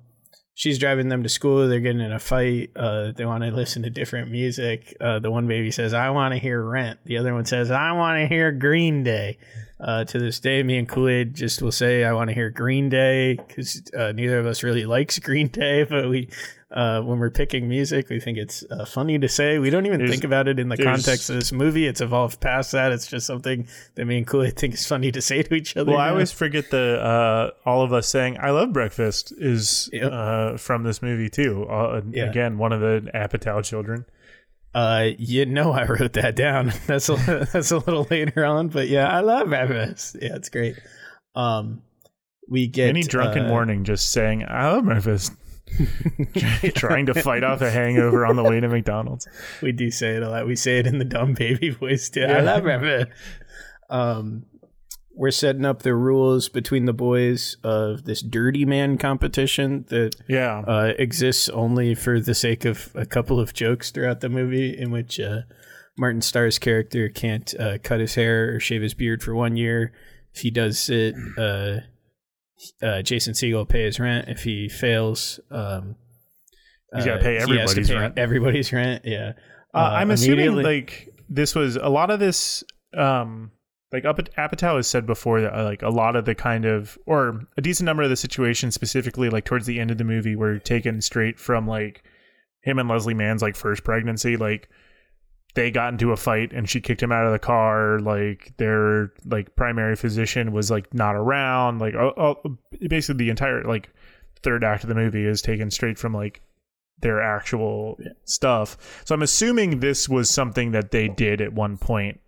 she's 0.56 0.80
driving 0.80 1.10
them 1.10 1.22
to 1.22 1.30
school. 1.30 1.68
They're 1.68 1.80
getting 1.82 2.02
in 2.02 2.12
a 2.14 2.20
fight. 2.20 2.72
Uh, 2.76 3.12
they 3.12 3.26
want 3.26 3.44
to 3.44 3.52
listen 3.52 3.84
to 3.84 3.90
different 3.92 4.32
music. 4.32 4.96
Uh, 5.00 5.20
the 5.20 5.30
one 5.30 5.46
baby 5.48 5.70
says, 5.70 5.94
"I 5.94 6.10
want 6.10 6.34
to 6.34 6.40
hear 6.40 6.64
Rent." 6.64 7.00
The 7.06 7.18
other 7.18 7.34
one 7.34 7.46
says, 7.46 7.70
"I 7.70 7.92
want 7.92 8.20
to 8.22 8.28
hear 8.28 8.52
Green 8.52 9.04
Day." 9.04 9.38
Uh, 9.82 10.04
to 10.06 10.20
this 10.20 10.40
day, 10.40 10.62
me 10.62 10.78
and 10.78 10.88
Kool 10.88 11.08
Aid 11.10 11.34
just 11.34 11.62
will 11.62 11.72
say, 11.72 12.04
"I 12.04 12.14
want 12.14 12.30
to 12.30 12.34
hear 12.36 12.50
Green 12.52 12.88
Day" 12.90 13.34
because 13.36 13.82
uh, 13.98 14.12
neither 14.12 14.38
of 14.40 14.46
us 14.46 14.62
really 14.64 14.86
likes 14.98 15.18
Green 15.20 15.48
Day, 15.48 15.84
but 15.84 16.10
we. 16.10 16.30
Uh, 16.74 17.02
when 17.02 17.20
we're 17.20 17.30
picking 17.30 17.68
music, 17.68 18.08
we 18.08 18.18
think 18.18 18.38
it's 18.38 18.64
uh, 18.72 18.86
funny 18.86 19.20
to 19.20 19.28
say. 19.28 19.60
We 19.60 19.70
don't 19.70 19.86
even 19.86 19.98
There's- 19.98 20.10
think 20.10 20.24
about 20.24 20.48
it 20.48 20.58
in 20.58 20.70
the 20.70 20.78
context 20.78 21.30
of 21.30 21.36
this 21.36 21.52
movie. 21.52 21.86
It's 21.86 22.00
evolved 22.00 22.40
past 22.40 22.72
that. 22.72 22.94
It's 22.94 23.08
just 23.08 23.28
something 23.28 23.68
that 23.96 24.06
me 24.06 24.20
and 24.20 24.26
Kool 24.26 24.44
Aid 24.44 24.56
think 24.58 24.76
is 24.76 24.88
funny 24.88 25.12
to 25.12 25.22
say 25.22 25.44
to 25.44 25.54
each 25.54 25.76
other. 25.76 25.92
Well, 25.92 26.00
I 26.00 26.12
always 26.12 26.32
forget 26.32 26.70
the 26.72 26.98
uh, 27.02 27.52
all 27.70 27.82
of 27.84 27.92
us 27.92 28.08
saying 28.08 28.38
"I 28.40 28.52
love 28.52 28.72
breakfast" 28.72 29.34
is 29.38 29.90
Yep. 29.92 30.12
uh, 30.14 30.58
from 30.58 30.84
this 30.84 31.02
movie 31.02 31.30
too. 31.30 31.66
Uh, 31.66 32.02
Yeah. 32.10 32.30
Again, 32.30 32.58
one 32.58 32.72
of 32.72 32.80
the 32.80 33.10
Apatow 33.14 33.62
children. 33.66 34.06
Uh, 34.74 35.10
you 35.18 35.46
know, 35.46 35.72
I 35.72 35.86
wrote 35.86 36.14
that 36.14 36.36
down. 36.36 36.72
That's 36.88 37.10
a, 37.10 37.16
that's 37.52 37.72
a 37.72 37.78
little 37.78 38.08
later 38.10 38.46
on, 38.46 38.70
but 38.70 38.88
yeah, 38.88 39.08
I 39.08 39.20
love 39.20 39.50
breakfast. 39.50 40.16
Yeah, 40.22 40.36
it's 40.36 40.48
great. 40.48 40.80
Um, 41.36 41.82
we 42.48 42.68
get 42.68 42.90
Any 42.90 43.04
drunken 43.04 43.46
uh, 43.46 43.50
morning 43.50 43.84
just 43.84 44.12
saying 44.12 44.46
"I 44.48 44.72
love 44.72 44.86
breakfast," 44.86 45.34
trying 46.76 47.08
to 47.08 47.14
fight 47.14 47.44
off 47.44 47.62
a 47.62 47.70
hangover 47.70 48.26
on 48.26 48.36
the 48.36 48.44
way 48.44 48.60
to 48.60 48.68
McDonald's. 48.68 49.28
We 49.62 49.72
do 49.74 49.92
say 49.92 50.16
it 50.16 50.24
a 50.24 50.30
lot. 50.30 50.48
We 50.48 50.56
say 50.56 50.80
it 50.80 50.88
in 50.88 51.00
the 51.00 51.06
dumb 51.06 51.34
baby 51.34 51.70
voice 51.70 52.10
too. 52.10 52.24
I 52.24 52.40
love 52.40 52.64
breakfast. 52.64 53.08
Um, 53.90 54.46
we're 55.16 55.32
setting 55.32 55.66
up 55.66 55.82
the 55.82 55.94
rules 55.94 56.50
between 56.50 56.86
the 56.86 56.94
boys 56.94 57.58
of 57.64 58.06
this 58.06 58.22
dirty 58.22 58.66
man 58.66 58.98
competition 58.98 59.86
that 59.90 60.16
Yeah, 60.28 60.60
uh, 60.68 60.94
exists 60.98 61.50
only 61.50 61.96
for 61.96 62.20
the 62.20 62.36
sake 62.36 62.66
of 62.66 62.92
a 62.96 63.06
couple 63.06 63.40
of 63.40 63.54
jokes 63.54 63.92
throughout 63.92 64.22
the 64.22 64.30
movie, 64.30 64.78
in 64.78 64.92
which 64.92 65.20
uh, 65.20 65.42
Martin 65.98 66.22
Starr's 66.22 66.60
character 66.60 67.10
can't 67.10 67.54
uh, 67.60 67.78
cut 67.84 68.00
his 68.00 68.16
hair 68.16 68.56
or 68.56 68.60
shave 68.60 68.82
his 68.82 68.94
beard 68.94 69.22
for 69.22 69.36
one 69.36 69.56
year. 69.56 69.94
If 70.34 70.42
he 70.42 70.52
does 70.52 70.90
it, 70.90 71.14
uh, 71.38 71.82
uh, 72.86 73.02
Jason 73.02 73.34
Segel 73.34 73.54
will 73.54 73.66
pay 73.66 73.84
his 73.84 74.00
rent. 74.00 74.30
If 74.30 74.44
he 74.44 74.70
fails, 74.70 75.40
um, 75.52 75.96
He's 76.96 77.06
gotta 77.06 77.20
uh, 77.20 77.24
pay 77.24 77.34
he 77.34 77.40
has 77.40 77.48
to 77.48 77.54
everybody's 77.54 77.90
pay 77.90 77.96
rent. 77.96 78.18
Everybody's 78.18 78.74
rent, 78.74 79.06
yeah. 79.06 79.34
uh, 79.74 79.78
I'm 79.78 80.12
assuming 80.12 80.56
like 80.56 81.10
this 81.30 81.56
was 81.56 81.76
a 81.78 81.88
lot 81.88 82.10
of 82.12 82.20
this. 82.20 82.64
Um, 82.96 83.52
like 83.92 84.04
Apatow 84.04 84.78
has 84.78 84.88
said 84.88 85.06
before 85.06 85.42
that 85.42 85.54
uh, 85.54 85.64
like 85.64 85.82
a 85.82 85.90
lot 85.90 86.16
of 86.16 86.26
the 86.26 86.36
kind 86.36 86.66
of 86.66 86.98
or 87.06 87.42
a 87.58 87.62
decent 87.62 87.86
number 87.86 88.04
of 88.04 88.10
the 88.10 88.16
situations 88.16 88.74
specifically 88.74 89.30
like 89.30 89.44
towards 89.44 89.66
the 89.66 89.80
end 89.80 89.92
of 89.92 89.98
the 89.98 90.04
movie 90.04 90.36
were 90.36 90.60
taken 90.60 91.02
straight 91.02 91.40
from 91.40 91.68
like 91.68 92.04
him 92.62 92.80
and 92.80 92.88
Leslie 92.88 93.14
Mann's 93.14 93.42
like 93.42 93.56
first 93.56 93.84
pregnancy. 93.84 94.38
Like 94.38 94.70
they 95.56 95.72
got 95.72 95.92
into 95.92 96.14
a 96.14 96.18
fight 96.18 96.54
and 96.54 96.70
she 96.70 96.80
kicked 96.80 97.04
him 97.04 97.12
out 97.12 97.26
of 97.26 97.34
the 97.34 97.40
car. 97.40 98.00
Like 98.00 98.54
their 98.58 99.12
like 99.26 99.56
primary 99.56 99.98
physician 99.98 100.54
was 100.54 100.72
like 100.72 100.94
not 100.94 101.16
around. 101.16 101.80
Like 101.80 101.96
oh, 101.96 102.14
oh, 102.18 102.58
basically 102.88 103.26
the 103.26 103.30
entire 103.30 103.64
like 103.64 103.90
third 104.42 104.64
act 104.64 104.84
of 104.84 104.90
the 104.90 104.96
movie 104.96 105.26
is 105.26 105.42
taken 105.42 105.70
straight 105.70 106.00
from 106.00 106.14
like 106.14 106.42
their 107.00 107.22
actual 107.22 107.98
stuff. 108.26 109.02
So 109.06 109.16
i'm 109.16 109.24
assuming 109.24 109.80
this 109.80 110.08
was 110.08 110.30
something 110.30 110.72
that 110.72 110.92
they 110.92 111.08
did 111.08 111.42
at 111.42 111.52
one 111.52 111.78
point 111.78 112.22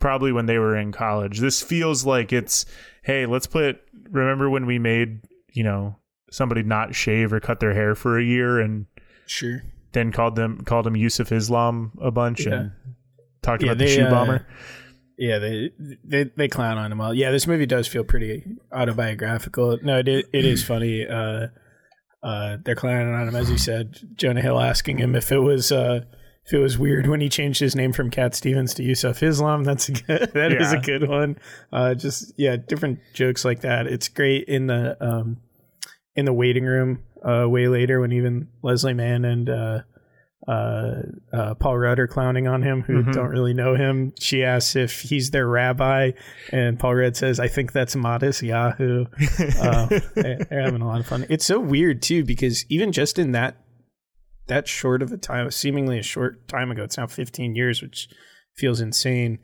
probably 0.00 0.32
when 0.32 0.46
they 0.46 0.58
were 0.58 0.76
in 0.76 0.90
college 0.90 1.38
this 1.38 1.62
feels 1.62 2.04
like 2.04 2.32
it's 2.32 2.66
hey 3.04 3.26
let's 3.26 3.46
put 3.46 3.80
remember 4.10 4.50
when 4.50 4.66
we 4.66 4.78
made 4.78 5.20
you 5.52 5.62
know 5.62 5.94
somebody 6.32 6.62
not 6.62 6.94
shave 6.94 7.32
or 7.32 7.38
cut 7.40 7.60
their 7.60 7.74
hair 7.74 7.94
for 7.94 8.18
a 8.18 8.24
year 8.24 8.58
and 8.58 8.86
Sure. 9.26 9.62
then 9.92 10.10
called 10.10 10.34
them 10.36 10.60
called 10.62 10.86
him 10.86 10.96
Yusuf 10.96 11.30
Islam 11.30 11.92
a 12.00 12.10
bunch 12.10 12.46
Yeah. 12.46 12.54
and 12.54 12.72
talked 13.42 13.62
Yeah, 13.62 13.68
about 13.72 13.78
the 13.78 13.86
shoe 13.86 14.02
uh, 14.04 14.10
bomber. 14.10 14.46
Yeah, 15.18 15.38
they, 15.38 15.70
they 16.02 16.24
they 16.34 16.48
clown 16.48 16.78
on 16.78 16.90
him 16.90 17.00
all. 17.00 17.12
Yeah, 17.12 17.30
this 17.30 17.46
movie 17.46 17.66
does 17.66 17.86
feel 17.86 18.04
pretty 18.04 18.42
autobiographical. 18.72 19.78
No, 19.82 19.98
it 19.98 20.08
is, 20.08 20.24
it 20.32 20.44
is 20.46 20.64
funny. 20.64 21.06
Uh, 21.06 21.48
uh, 22.22 22.56
they're 22.64 22.74
clowning 22.74 23.12
on 23.14 23.28
him, 23.28 23.36
as 23.36 23.50
you 23.50 23.58
said. 23.58 23.98
Jonah 24.14 24.40
Hill 24.40 24.58
asking 24.58 24.96
him 24.98 25.14
if 25.14 25.30
it 25.30 25.40
was 25.40 25.70
uh, 25.72 26.00
if 26.46 26.52
it 26.52 26.58
was 26.58 26.78
weird 26.78 27.06
when 27.06 27.20
he 27.20 27.28
changed 27.28 27.60
his 27.60 27.76
name 27.76 27.92
from 27.92 28.10
Cat 28.10 28.34
Stevens 28.34 28.74
to 28.74 28.82
Yusuf 28.82 29.22
Islam. 29.22 29.64
That's 29.64 29.88
a 29.88 29.92
good, 29.92 30.30
that 30.34 30.52
is 30.52 30.72
a 30.72 30.78
good 30.78 31.08
one. 31.08 31.36
Uh, 31.72 31.94
just 31.94 32.32
yeah, 32.36 32.56
different 32.56 32.98
jokes 33.14 33.44
like 33.44 33.60
that. 33.60 33.86
It's 33.86 34.08
great 34.08 34.48
in 34.48 34.66
the 34.66 34.96
um, 35.00 35.38
in 36.16 36.24
the 36.24 36.32
waiting 36.32 36.64
room. 36.64 37.02
Uh, 37.22 37.46
way 37.48 37.68
later 37.68 38.00
when 38.00 38.12
even 38.12 38.48
Leslie 38.62 38.94
Mann 38.94 39.26
and 39.26 39.50
uh, 39.50 39.80
uh, 40.48 40.94
uh, 41.34 41.54
Paul 41.56 41.76
Rudd 41.76 41.98
are 41.98 42.06
clowning 42.08 42.48
on 42.48 42.62
him, 42.62 42.80
who 42.80 43.02
Mhm. 43.02 43.12
don't 43.12 43.28
really 43.28 43.52
know 43.52 43.74
him. 43.74 44.14
She 44.18 44.42
asks 44.42 44.74
if 44.74 45.02
he's 45.02 45.30
their 45.30 45.46
rabbi, 45.46 46.12
and 46.50 46.78
Paul 46.78 46.94
Rudd 46.94 47.14
says, 47.16 47.38
"I 47.38 47.48
think 47.48 47.72
that's 47.72 47.94
modest." 47.94 48.42
Yahoo! 48.42 49.04
Uh, 49.60 49.86
they're 50.14 50.46
having 50.62 50.80
a 50.80 50.86
lot 50.86 51.00
of 51.00 51.06
fun. 51.06 51.26
It's 51.28 51.44
so 51.44 51.60
weird 51.60 52.00
too 52.00 52.24
because 52.24 52.64
even 52.70 52.90
just 52.92 53.18
in 53.18 53.32
that 53.32 53.56
that 54.48 54.68
short 54.68 55.02
of 55.02 55.12
a 55.12 55.16
time, 55.16 55.50
seemingly 55.50 55.98
a 55.98 56.02
short 56.02 56.48
time 56.48 56.70
ago, 56.70 56.84
it's 56.84 56.96
now 56.96 57.06
15 57.06 57.54
years, 57.54 57.82
which 57.82 58.08
feels 58.56 58.80
insane. 58.80 59.38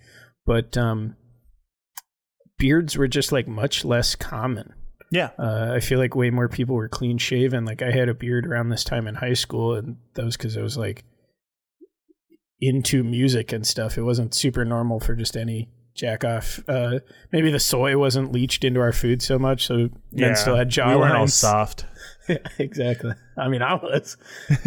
But 0.44 0.76
um, 0.76 1.16
beards 2.58 2.96
were 2.96 3.08
just 3.08 3.32
like 3.32 3.48
much 3.48 3.84
less 3.84 4.14
common. 4.14 4.72
yeah. 5.10 5.30
Uh, 5.38 5.72
I 5.74 5.80
feel 5.80 5.98
like 5.98 6.14
way 6.14 6.30
more 6.30 6.48
people 6.48 6.74
were 6.74 6.88
clean 6.88 7.18
shaven. 7.18 7.64
Like 7.64 7.82
I 7.82 7.90
had 7.90 8.08
a 8.08 8.14
beard 8.14 8.46
around 8.46 8.70
this 8.70 8.84
time 8.84 9.06
in 9.06 9.16
high 9.16 9.34
school, 9.34 9.74
and 9.74 9.96
that 10.14 10.24
was 10.24 10.36
because 10.36 10.56
I 10.56 10.62
was 10.62 10.76
like 10.76 11.04
into 12.60 13.04
music 13.04 13.52
and 13.52 13.66
stuff. 13.66 13.98
It 13.98 14.02
wasn't 14.02 14.34
super 14.34 14.64
normal 14.64 15.00
for 15.00 15.14
just 15.14 15.36
any 15.36 15.68
jack 15.94 16.24
off. 16.24 16.60
Uh, 16.68 17.00
maybe 17.32 17.50
the 17.50 17.60
soy 17.60 17.96
wasn't 17.98 18.32
leached 18.32 18.64
into 18.64 18.80
our 18.80 18.92
food 18.92 19.22
so 19.22 19.38
much, 19.38 19.66
so 19.66 19.88
men 20.12 20.36
still 20.36 20.56
had 20.56 20.74
we 20.76 20.96
weren't 20.96 21.14
all 21.14 21.28
soft. 21.28 21.86
Yeah, 22.28 22.38
exactly. 22.58 23.12
I 23.36 23.48
mean, 23.48 23.62
I 23.62 23.74
was. 23.74 24.16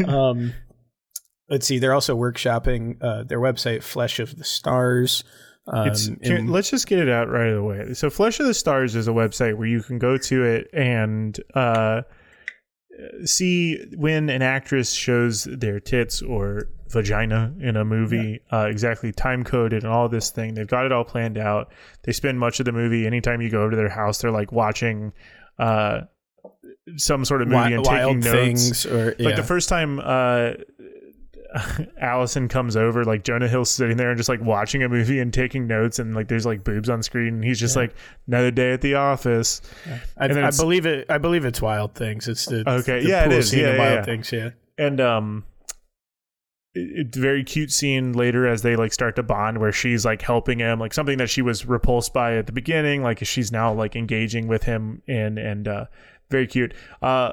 um, 0.06 0.54
let's 1.50 1.66
see. 1.66 1.80
They're 1.80 1.94
also 1.94 2.18
workshopping 2.18 2.98
uh, 3.02 3.24
their 3.24 3.40
website, 3.40 3.84
Flesh 3.84 4.20
of 4.20 4.38
the 4.38 4.44
Stars. 4.44 5.24
Um, 5.68 5.92
can- 6.24 6.48
let's 6.48 6.72
just 6.72 6.88
get 6.88 7.00
it 7.00 7.10
out 7.10 7.30
right 7.30 7.54
away. 7.54 7.94
So, 7.94 8.10
Flesh 8.10 8.40
of 8.40 8.48
the 8.48 8.54
Stars 8.54 8.96
is 8.96 9.08
a 9.08 9.12
website 9.12 9.56
where 9.56 9.68
you 9.68 9.82
can 9.84 10.00
go 10.00 10.18
to 10.18 10.44
it 10.44 10.68
and 10.74 11.40
uh, 11.54 12.02
see 13.26 13.84
when 13.96 14.30
an 14.30 14.42
actress 14.42 14.92
shows 14.92 15.44
their 15.44 15.80
tits 15.80 16.22
or 16.22 16.70
vagina 16.90 17.54
in 17.62 17.76
a 17.78 17.86
movie, 17.86 18.40
uh, 18.52 18.66
exactly 18.68 19.12
time 19.12 19.44
coded 19.44 19.84
and 19.84 19.92
all 19.94 20.10
this 20.10 20.32
thing. 20.32 20.56
They've 20.56 20.66
got 20.68 20.86
it 20.86 20.92
all 20.92 21.04
planned 21.04 21.38
out. 21.38 21.72
They 22.04 22.14
spend 22.14 22.40
much 22.40 22.60
of 22.60 22.66
the 22.66 22.72
movie. 22.72 23.06
Anytime 23.06 23.42
you 23.42 23.50
go 23.52 23.70
to 23.70 23.76
their 23.78 23.90
house, 23.90 24.20
they're 24.22 24.32
like 24.32 24.52
watching 24.52 25.14
uh, 25.60 26.02
some 26.98 27.26
sort 27.26 27.42
of 27.42 27.48
movie 27.48 27.74
and 27.74 27.86
wild 27.86 28.22
taking 28.24 28.34
notes. 28.34 28.86
or 28.86 29.16
Like 29.20 29.36
the 29.36 29.44
first 29.44 29.70
time 29.70 30.00
uh 30.00 30.52
Allison 32.00 32.48
comes 32.48 32.76
over, 32.78 33.04
like 33.04 33.24
Jonah 33.24 33.48
Hill's 33.48 33.70
sitting 33.70 33.98
there 33.98 34.10
and 34.10 34.18
just 34.18 34.30
like 34.30 34.42
watching 34.42 34.84
a 34.84 34.90
movie 34.90 35.20
and 35.20 35.34
taking 35.34 35.68
notes, 35.68 36.00
and 36.00 36.16
like 36.16 36.28
there's 36.28 36.46
like 36.46 36.64
boobs 36.64 36.90
on 36.90 37.02
screen, 37.02 37.36
and 37.36 37.44
he's 37.44 37.60
just 37.60 37.76
like 37.76 37.96
another 38.28 38.52
day 38.52 38.72
at 38.72 38.82
the 38.82 38.96
office. 38.96 39.62
I, 40.18 40.26
I 40.26 40.52
believe 40.52 40.86
it. 40.86 41.10
I 41.10 41.18
believe 41.18 41.46
it's 41.46 41.62
Wild 41.62 41.96
Things. 41.96 42.28
It's 42.28 42.46
the 42.46 42.70
Okay, 42.70 43.02
the 43.02 43.10
yeah, 43.10 43.26
it 43.26 43.32
is. 43.32 43.54
Yeah, 43.54 43.72
yeah, 43.74 43.78
Wild 43.78 43.94
yeah. 43.96 44.04
Things. 44.04 44.32
Yeah, 44.32 44.50
And 44.78 45.02
um, 45.02 45.44
it's 46.76 47.18
a 47.18 47.20
very 47.20 47.44
cute 47.44 47.72
scene 47.72 48.14
later 48.14 48.48
as 48.48 48.62
they 48.62 48.76
like 48.76 48.94
start 48.94 49.16
to 49.16 49.24
bond, 49.24 49.58
where 49.58 49.72
she's 49.72 50.06
like 50.06 50.22
helping 50.22 50.60
him, 50.60 50.80
like 50.80 50.94
something 50.94 51.18
that 51.18 51.30
she 51.30 51.42
was 51.42 51.66
repulsed 51.66 52.14
by 52.14 52.38
at 52.38 52.46
the 52.46 52.54
beginning, 52.54 53.02
like 53.02 53.26
she's 53.26 53.52
now 53.52 53.74
like 53.74 53.96
engaging 53.96 54.48
with 54.48 54.64
him, 54.64 55.02
and 55.08 55.40
and 55.40 55.68
uh, 55.68 55.86
very 56.30 56.48
cute. 56.48 56.74
Uh, 57.02 57.32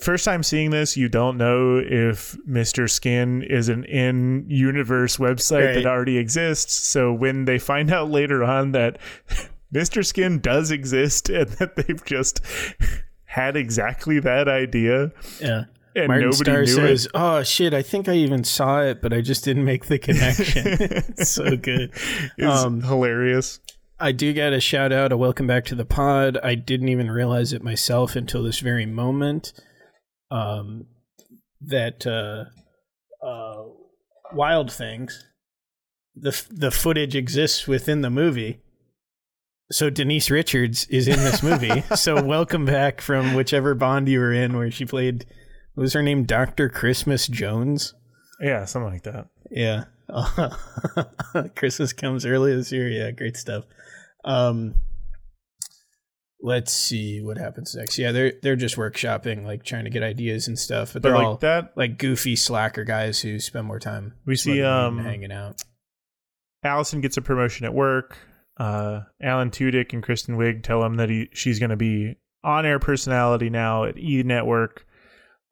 first 0.00 0.24
time 0.24 0.42
seeing 0.42 0.70
this, 0.70 0.96
you 0.96 1.08
don't 1.08 1.36
know 1.38 1.78
if 1.78 2.36
Mr. 2.48 2.90
Skin 2.90 3.42
is 3.42 3.68
an 3.68 3.84
in 3.84 4.44
universe 4.48 5.16
website 5.18 5.66
Right. 5.66 5.74
that 5.74 5.86
already 5.86 6.18
exists. 6.18 6.72
So 6.74 7.12
when 7.12 7.44
they 7.44 7.58
find 7.58 7.90
out 7.92 8.10
later 8.10 8.42
on 8.42 8.72
that 8.72 8.98
Mr. 9.74 10.04
Skin 10.04 10.38
does 10.40 10.70
exist 10.70 11.28
and 11.30 11.48
that 11.52 11.76
they've 11.76 12.04
just 12.04 12.40
had 13.24 13.56
exactly 13.56 14.20
that 14.20 14.46
idea 14.46 15.10
yeah. 15.40 15.64
and 15.96 16.08
Martin 16.08 16.28
nobody 16.30 16.34
Starr 16.50 16.60
knew 16.62 16.66
says, 16.66 17.06
it. 17.06 17.10
"Oh 17.14 17.42
shit, 17.42 17.72
I 17.72 17.80
think 17.80 18.06
I 18.08 18.12
even 18.14 18.44
saw 18.44 18.82
it, 18.82 19.00
but 19.00 19.14
I 19.14 19.22
just 19.22 19.44
didn't 19.44 19.64
make 19.64 19.86
the 19.86 19.98
connection." 19.98 20.64
it's 20.66 21.30
so 21.30 21.56
good. 21.56 21.90
is 22.36 22.46
Um, 22.64 22.82
hilarious. 22.82 23.60
I 24.02 24.10
do 24.10 24.32
get 24.32 24.52
a 24.52 24.58
shout 24.58 24.90
out, 24.90 25.12
a 25.12 25.16
welcome 25.16 25.46
back 25.46 25.64
to 25.66 25.76
the 25.76 25.84
pod. 25.84 26.36
I 26.42 26.56
didn't 26.56 26.88
even 26.88 27.08
realize 27.08 27.52
it 27.52 27.62
myself 27.62 28.16
until 28.16 28.42
this 28.42 28.58
very 28.58 28.84
moment. 28.84 29.52
Um, 30.28 30.86
that 31.60 32.04
uh, 32.04 32.46
uh, 33.24 33.62
Wild 34.32 34.72
Things, 34.72 35.24
the 36.16 36.30
f- 36.30 36.48
the 36.50 36.72
footage 36.72 37.14
exists 37.14 37.68
within 37.68 38.00
the 38.00 38.10
movie. 38.10 38.60
So 39.70 39.88
Denise 39.88 40.32
Richards 40.32 40.84
is 40.86 41.06
in 41.06 41.20
this 41.20 41.40
movie. 41.40 41.84
so 41.94 42.20
welcome 42.20 42.64
back 42.64 43.00
from 43.00 43.34
whichever 43.34 43.72
Bond 43.76 44.08
you 44.08 44.18
were 44.18 44.32
in, 44.32 44.56
where 44.56 44.72
she 44.72 44.84
played. 44.84 45.26
What 45.74 45.82
was 45.82 45.92
her 45.92 46.02
name? 46.02 46.24
Doctor 46.24 46.68
Christmas 46.68 47.28
Jones. 47.28 47.94
Yeah, 48.40 48.64
something 48.64 48.92
like 48.92 49.04
that. 49.04 49.28
Yeah. 49.48 49.84
Christmas 51.54 51.92
comes 51.92 52.26
early 52.26 52.56
this 52.56 52.72
year. 52.72 52.88
Yeah, 52.88 53.12
great 53.12 53.36
stuff. 53.36 53.62
Um 54.24 54.74
let's 56.40 56.72
see 56.72 57.20
what 57.20 57.38
happens 57.38 57.74
next. 57.74 57.98
Yeah, 57.98 58.12
they're 58.12 58.32
they're 58.42 58.56
just 58.56 58.76
workshopping, 58.76 59.44
like 59.44 59.64
trying 59.64 59.84
to 59.84 59.90
get 59.90 60.02
ideas 60.02 60.48
and 60.48 60.58
stuff. 60.58 60.92
But 60.92 61.02
But 61.02 61.08
they're 61.08 61.16
like 61.18 61.26
all 61.26 61.36
that, 61.38 61.72
like 61.76 61.98
goofy 61.98 62.36
slacker 62.36 62.84
guys 62.84 63.20
who 63.20 63.38
spend 63.38 63.66
more 63.66 63.78
time 63.78 64.14
We 64.26 64.36
see, 64.36 64.62
um, 64.62 64.98
hanging 64.98 65.32
out. 65.32 65.62
Allison 66.64 67.00
gets 67.00 67.16
a 67.16 67.22
promotion 67.22 67.66
at 67.66 67.74
work. 67.74 68.16
Uh, 68.56 69.00
Alan 69.22 69.50
Tudyk 69.50 69.92
and 69.92 70.02
Kristen 70.02 70.36
Wiig 70.36 70.62
tell 70.62 70.82
him 70.84 70.96
that 70.96 71.08
he 71.08 71.28
she's 71.32 71.58
going 71.58 71.70
to 71.70 71.76
be 71.76 72.16
on 72.44 72.66
air 72.66 72.78
personality 72.78 73.50
now 73.50 73.84
at 73.84 73.96
E 73.98 74.22
Network. 74.22 74.86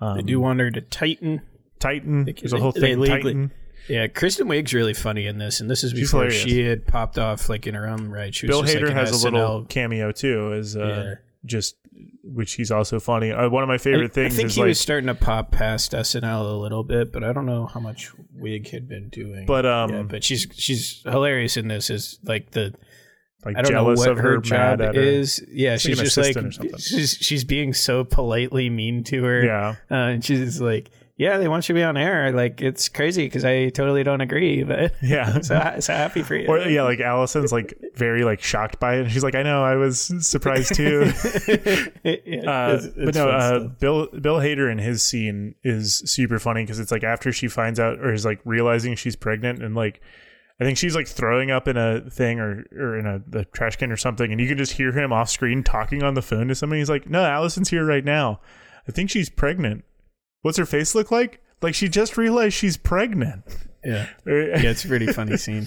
Um, 0.01 0.17
They 0.17 0.23
do 0.23 0.41
want 0.41 0.61
her 0.61 0.71
to 0.71 0.81
Titan. 0.81 1.43
Titan. 1.79 2.25
They- 2.25 2.33
There's 2.33 2.53
a 2.53 2.59
whole 2.59 2.73
they 2.73 2.81
thing. 2.81 3.01
legally- 3.01 3.23
Titan. 3.33 3.53
Yeah, 3.89 4.07
Kristen 4.07 4.47
Wiig's 4.49 4.73
really 4.75 4.95
funny 4.95 5.27
in 5.27 5.39
this, 5.39 5.61
and 5.61 5.71
this 5.71 5.83
is 5.83 5.93
before 5.93 6.31
she 6.31 6.65
had 6.65 6.87
popped 6.87 7.19
off 7.19 7.49
like 7.49 7.67
in 7.67 7.75
her 7.75 7.87
own 7.87 8.09
right. 8.09 8.35
She 8.35 8.47
was 8.47 8.55
Bill 8.57 8.63
Hader 8.63 8.87
like, 8.89 8.95
has 8.95 9.23
a 9.23 9.25
little 9.25 9.65
cameo 9.65 10.13
too, 10.13 10.53
as 10.53 10.77
uh, 10.77 10.87
Yeah. 10.87 11.15
just 11.45 11.77
which 12.23 12.53
he's 12.55 12.71
also 12.71 13.01
funny. 13.01 13.33
Uh, 13.33 13.49
one 13.49 13.63
of 13.63 13.69
my 13.69 13.79
favorite 13.79 14.11
I, 14.13 14.15
things 14.15 14.35
I 14.35 14.37
think 14.37 14.47
is 14.47 14.55
he 14.55 14.61
like, 14.61 14.69
was 14.69 14.81
starting 14.81 15.09
to 15.09 15.15
pop 15.15 15.51
past 15.51 15.93
SNL 15.93 16.53
a 16.53 16.55
little 16.57 16.85
bit, 16.85 17.13
but 17.13 17.25
I 17.25 17.33
don't 17.33 17.47
know 17.47 17.67
how 17.67 17.81
much 17.81 18.13
Wiig 18.39 18.69
had 18.71 18.89
been 18.89 19.09
doing. 19.09 19.47
But, 19.47 19.67
um, 19.67 19.91
yeah, 19.91 20.03
but 20.03 20.23
she's 20.25 20.47
she's 20.55 21.03
hilarious 21.05 21.57
in 21.57 21.69
this. 21.69 21.91
Is 21.91 22.19
like 22.25 22.51
the 22.51 22.75
like 23.45 23.57
I 23.57 23.63
don't 23.63 23.73
know 23.73 23.85
what 23.85 24.09
of 24.09 24.19
her, 24.19 24.35
her, 24.35 24.39
job 24.39 24.79
mad 24.79 24.81
at 24.81 24.95
her. 24.95 25.01
is. 25.01 25.45
Yeah, 25.51 25.77
She's 25.79 25.99
she's 25.99 26.15
just 26.15 26.17
like 26.19 26.37
assistant 26.37 26.47
or 26.47 26.53
something. 26.53 26.79
she's 26.79 27.17
she's 27.21 27.45
being 27.45 27.73
so 27.73 28.05
politely 28.05 28.69
mean 28.69 29.03
to 29.05 29.25
her. 29.25 29.45
Yeah. 29.45 29.77
uh, 29.91 29.95
and 29.95 30.25
she's 30.25 30.61
like, 30.61 30.91
yeah, 31.21 31.37
they 31.37 31.49
want 31.49 31.69
you 31.69 31.75
to 31.75 31.79
be 31.79 31.85
on 31.85 31.99
air. 31.99 32.33
Like 32.33 32.63
it's 32.63 32.89
crazy 32.89 33.27
because 33.27 33.45
I 33.45 33.69
totally 33.69 34.03
don't 34.03 34.23
agree, 34.23 34.63
but 34.63 34.95
Yeah. 35.03 35.41
so 35.43 35.77
so 35.81 35.93
happy 35.93 36.23
for 36.23 36.35
you. 36.35 36.49
Or 36.49 36.59
yeah, 36.61 36.83
like 36.83 37.01
Allison's 37.01 37.53
like 37.53 37.75
very 37.95 38.25
like 38.25 38.41
shocked 38.43 38.81
by 38.81 38.95
it, 38.97 39.01
and 39.03 39.13
she's 39.13 39.23
like, 39.23 39.35
"I 39.35 39.43
know, 39.43 39.63
I 39.63 39.77
was 39.77 40.01
surprised 40.27 40.75
too." 40.75 41.13
Uh, 42.05 42.79
it's- 42.79 42.89
but 42.97 43.15
no, 43.15 43.29
uh. 43.29 43.59
Bill 43.69 44.07
Bill 44.09 44.37
Hader 44.39 44.73
in 44.73 44.79
his 44.79 45.03
scene 45.03 45.55
is 45.63 45.97
super 46.07 46.39
funny 46.39 46.63
because 46.63 46.79
it's 46.79 46.91
like 46.91 47.05
after 47.05 47.33
she 47.33 47.49
finds 47.49 47.79
out 47.79 47.99
or 48.01 48.13
is 48.15 48.25
like 48.25 48.41
realizing 48.45 48.95
she's 48.95 49.17
pregnant 49.17 49.63
and 49.63 49.75
like 49.75 50.01
I 50.59 50.65
think 50.65 50.79
she's 50.79 50.95
like 50.95 51.07
throwing 51.07 51.51
up 51.51 51.69
in 51.69 51.77
a 51.77 52.01
thing 52.09 52.41
or 52.41 52.65
or 52.73 52.99
in 52.99 53.07
a 53.07 53.23
the 53.27 53.45
trash 53.45 53.77
can 53.77 53.93
or 53.93 53.97
something, 53.99 54.33
and 54.33 54.41
you 54.41 54.49
can 54.49 54.57
just 54.57 54.73
hear 54.73 54.93
him 54.93 55.13
off 55.13 55.29
screen 55.29 55.63
talking 55.63 56.03
on 56.03 56.15
the 56.15 56.23
phone 56.23 56.49
to 56.49 56.55
somebody. 56.55 56.81
He's 56.81 56.89
like, 56.91 57.09
"No, 57.11 57.23
Allison's 57.25 57.69
here 57.69 57.85
right 57.85 58.05
now. 58.05 58.41
I 58.89 58.93
think 58.93 59.11
she's 59.11 59.29
pregnant. 59.29 59.85
What's 60.43 60.59
her 60.59 60.67
face 60.67 60.95
look 60.95 61.11
like? 61.11 61.43
Like 61.63 61.75
she 61.75 61.89
just 61.89 62.17
realized 62.17 62.55
she's 62.55 62.77
pregnant." 62.77 63.45
yeah. 63.85 64.07
yeah, 64.27 64.71
it's 64.71 64.85
a 64.85 64.89
pretty 64.89 65.07
funny 65.13 65.37
scene. 65.37 65.67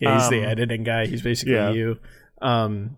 Yeah, 0.00 0.18
he's 0.20 0.28
the 0.30 0.42
Um, 0.44 0.48
editing 0.50 0.84
guy. 0.84 1.06
He's 1.06 1.22
basically 1.22 1.54
yeah. 1.54 1.70
you. 1.70 1.98
Um, 2.42 2.96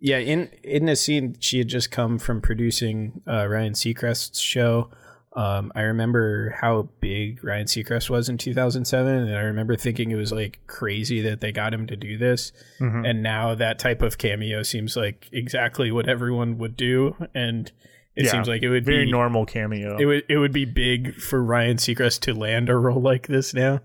yeah, 0.00 0.18
in 0.18 0.50
in 0.62 0.86
the 0.86 0.96
scene, 0.96 1.36
she 1.40 1.58
had 1.58 1.68
just 1.68 1.90
come 1.90 2.18
from 2.18 2.40
producing 2.40 3.20
uh, 3.28 3.46
Ryan 3.48 3.72
Seacrest's 3.74 4.40
show. 4.40 4.90
Um, 5.34 5.70
I 5.74 5.82
remember 5.82 6.56
how 6.60 6.88
big 7.00 7.44
Ryan 7.44 7.66
Seacrest 7.66 8.08
was 8.10 8.28
in 8.28 8.38
2007, 8.38 9.14
and 9.14 9.36
I 9.36 9.40
remember 9.42 9.76
thinking 9.76 10.10
it 10.10 10.16
was 10.16 10.32
like 10.32 10.60
crazy 10.66 11.20
that 11.22 11.40
they 11.40 11.52
got 11.52 11.74
him 11.74 11.86
to 11.88 11.96
do 11.96 12.16
this. 12.16 12.52
Mhm. 12.80 13.08
And 13.08 13.22
now 13.22 13.54
that 13.54 13.78
type 13.78 14.02
of 14.02 14.18
cameo 14.18 14.62
seems 14.62 14.96
like 14.96 15.28
exactly 15.32 15.92
what 15.92 16.08
everyone 16.08 16.58
would 16.58 16.76
do, 16.76 17.14
and 17.34 17.70
it 18.18 18.24
Yeah, 18.26 18.30
seems 18.32 18.48
like 18.48 18.62
it 18.62 18.68
would 18.68 18.84
be 18.84 18.92
Very 18.92 19.04
be 19.06 19.12
normal 19.12 19.46
cameo. 19.46 19.96
it 19.98 20.04
would 20.06 20.24
it 20.28 20.36
would 20.38 20.52
be 20.52 20.64
big 20.64 21.14
for 21.16 21.42
Ryan 21.42 21.76
Seacrest 21.78 22.20
to 22.20 22.34
land 22.34 22.68
a 22.68 22.76
role 22.76 23.00
like 23.00 23.26
this 23.28 23.54
now. 23.54 23.80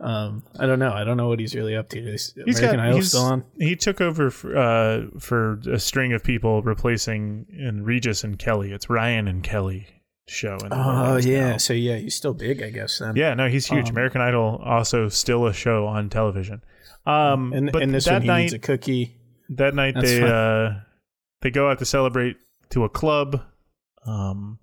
Um, 0.00 0.42
I 0.58 0.66
don't 0.66 0.78
know. 0.80 0.92
I 0.92 1.04
don't 1.04 1.16
know 1.16 1.28
what 1.28 1.38
he's 1.38 1.54
really 1.54 1.76
up 1.76 1.88
to. 1.90 1.98
Is 1.98 2.34
He's 2.44 2.58
American 2.58 2.78
got- 2.78 2.86
Idol 2.86 2.94
he's- 2.96 3.08
still 3.10 3.22
on? 3.22 3.44
He 3.58 3.76
took 3.76 4.00
over 4.00 4.30
for, 4.30 4.56
uh, 4.58 5.02
for 5.20 5.60
a 5.70 5.78
string 5.78 6.12
of 6.12 6.24
people 6.24 6.60
replacing 6.62 7.46
in 7.56 7.84
Regis 7.84 8.24
and 8.24 8.36
Kelly. 8.38 8.72
It's 8.72 8.90
Ryan 8.90 9.28
and 9.28 9.44
Kelly 9.44 9.86
show. 10.26 10.56
In 10.62 10.70
the 10.70 10.76
Oh 10.76 11.16
yeah. 11.18 11.50
now. 11.52 11.56
So 11.58 11.72
yeah, 11.72 11.96
he's 11.98 12.16
still 12.16 12.34
big, 12.34 12.62
I 12.62 12.70
guess. 12.70 12.98
Then 12.98 13.14
yeah. 13.14 13.34
No, 13.34 13.48
he's 13.48 13.66
huge. 13.66 13.90
Um, 13.90 13.92
American 13.92 14.20
Idol 14.22 14.60
also 14.64 15.08
still 15.08 15.46
a 15.46 15.52
show 15.52 15.86
on 15.86 16.08
television. 16.08 16.62
Um, 17.06 17.52
and 17.52 17.70
but 17.70 17.82
and 17.82 17.94
this 17.94 18.06
that 18.06 18.12
one 18.14 18.22
he 18.22 18.28
night, 18.28 18.40
needs 18.42 18.52
a 18.54 18.58
cookie. 18.58 19.16
that 19.50 19.74
night 19.74 19.94
That's 19.94 20.10
they 20.10 20.22
uh, 20.22 20.80
they 21.42 21.50
go 21.50 21.70
out 21.70 21.78
to 21.78 21.84
celebrate 21.84 22.36
to 22.70 22.82
a 22.84 22.88
club. 22.88 23.40
Um, 24.06 24.58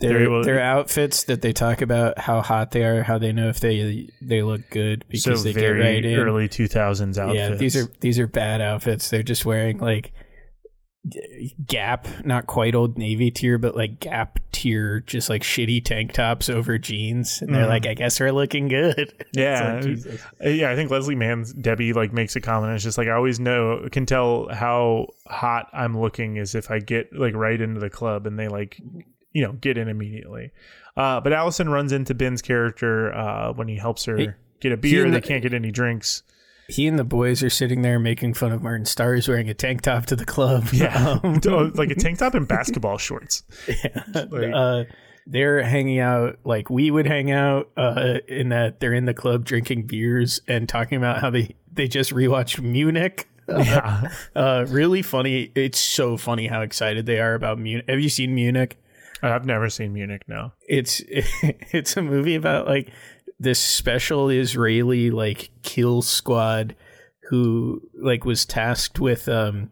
Their 0.00 0.42
their 0.42 0.60
outfits 0.60 1.24
that 1.24 1.40
they 1.40 1.52
talk 1.52 1.80
about 1.80 2.18
how 2.18 2.42
hot 2.42 2.72
they 2.72 2.84
are, 2.84 3.02
how 3.02 3.18
they 3.18 3.32
know 3.32 3.48
if 3.48 3.60
they 3.60 4.08
they 4.20 4.42
look 4.42 4.62
good 4.70 5.04
because 5.08 5.40
so 5.40 5.44
they 5.44 5.52
very 5.52 5.78
get 5.80 5.86
right 5.86 6.04
in. 6.04 6.18
early 6.18 6.48
two 6.48 6.66
thousands 6.68 7.18
outfits. 7.18 7.38
Yeah, 7.50 7.56
these 7.56 7.76
are 7.76 7.88
these 8.00 8.18
are 8.18 8.26
bad 8.26 8.60
outfits. 8.60 9.08
They're 9.08 9.22
just 9.22 9.44
wearing 9.44 9.78
like 9.78 10.12
Gap, 11.66 12.08
not 12.24 12.46
quite 12.46 12.74
old 12.74 12.96
Navy 12.96 13.30
tier, 13.30 13.58
but 13.58 13.76
like 13.76 14.00
Gap 14.00 14.38
tier, 14.52 15.00
just 15.00 15.28
like 15.28 15.42
shitty 15.42 15.84
tank 15.84 16.12
tops 16.12 16.48
over 16.48 16.78
jeans, 16.78 17.42
and 17.42 17.54
they're 17.54 17.64
Mhm. 17.66 17.68
like, 17.68 17.86
I 17.86 17.94
guess 17.94 18.18
we're 18.18 18.32
looking 18.32 18.68
good. 18.68 19.12
Yeah, 19.34 19.80
like, 19.84 20.20
Uh, 20.44 20.48
yeah. 20.48 20.70
I 20.70 20.76
think 20.76 20.90
Leslie 20.90 21.14
Mann's 21.14 21.52
Debbie 21.52 21.92
like 21.92 22.12
makes 22.12 22.36
a 22.36 22.40
comment. 22.40 22.72
It's 22.74 22.84
just 22.84 22.96
like 22.96 23.08
I 23.08 23.12
always 23.12 23.38
know 23.38 23.86
can 23.92 24.06
tell 24.06 24.48
how 24.48 25.08
hot 25.26 25.68
I'm 25.72 25.98
looking 25.98 26.36
is 26.36 26.54
if 26.54 26.70
I 26.70 26.78
get 26.78 27.12
like 27.14 27.34
right 27.34 27.60
into 27.60 27.80
the 27.80 27.90
club 27.90 28.26
and 28.26 28.38
they 28.38 28.48
like 28.48 28.80
you 29.32 29.42
know 29.42 29.52
get 29.52 29.76
in 29.76 29.88
immediately. 29.88 30.52
Uh, 30.96 31.20
but 31.20 31.32
Allison 31.32 31.68
runs 31.68 31.92
into 31.92 32.14
Ben's 32.14 32.40
character 32.40 33.12
uh, 33.12 33.52
when 33.52 33.66
he 33.68 33.76
helps 33.76 34.04
her 34.04 34.36
get 34.60 34.72
a 34.72 34.76
beer. 34.76 35.04
and 35.04 35.12
They 35.14 35.20
the- 35.20 35.26
can't 35.26 35.42
get 35.42 35.52
any 35.52 35.70
drinks. 35.72 36.22
He 36.68 36.86
and 36.86 36.98
the 36.98 37.04
boys 37.04 37.42
are 37.42 37.50
sitting 37.50 37.82
there 37.82 37.98
making 37.98 38.34
fun 38.34 38.52
of 38.52 38.62
Martin 38.62 38.86
Starr's 38.86 39.28
wearing 39.28 39.50
a 39.50 39.54
tank 39.54 39.82
top 39.82 40.06
to 40.06 40.16
the 40.16 40.24
club. 40.24 40.68
Yeah, 40.72 41.18
Um, 41.24 41.40
Oh, 41.46 41.70
like 41.74 41.90
a 41.90 41.94
tank 41.94 42.18
top 42.18 42.34
and 42.34 42.48
basketball 42.48 42.98
shorts. 42.98 43.42
uh, 44.14 44.84
they're 45.26 45.62
hanging 45.62 46.00
out 46.00 46.38
like 46.44 46.68
we 46.70 46.90
would 46.90 47.06
hang 47.06 47.30
out 47.30 47.70
uh, 47.76 48.18
in 48.28 48.50
that 48.50 48.80
they're 48.80 48.92
in 48.94 49.04
the 49.06 49.14
club 49.14 49.44
drinking 49.44 49.82
beers 49.86 50.40
and 50.46 50.68
talking 50.68 50.98
about 50.98 51.20
how 51.20 51.30
they 51.30 51.54
they 51.72 51.88
just 51.88 52.12
rewatched 52.12 52.60
Munich. 52.60 53.28
Yeah, 53.46 54.08
Uh, 54.34 54.64
really 54.70 55.02
funny. 55.02 55.52
It's 55.54 55.78
so 55.78 56.16
funny 56.16 56.46
how 56.46 56.62
excited 56.62 57.04
they 57.04 57.20
are 57.20 57.34
about 57.34 57.58
Munich. 57.58 57.84
Have 57.90 58.00
you 58.00 58.08
seen 58.08 58.34
Munich? 58.34 58.78
I've 59.22 59.44
never 59.44 59.68
seen 59.68 59.92
Munich. 59.92 60.22
No, 60.26 60.52
It's 60.66 61.02
it's 61.06 61.94
a 61.98 62.02
movie 62.02 62.36
about 62.36 62.66
like 62.66 62.90
this 63.44 63.60
special 63.60 64.28
Israeli 64.28 65.10
like 65.10 65.50
kill 65.62 66.02
squad 66.02 66.74
who 67.30 67.80
like 68.02 68.24
was 68.24 68.44
tasked 68.44 68.98
with 68.98 69.28
um 69.28 69.70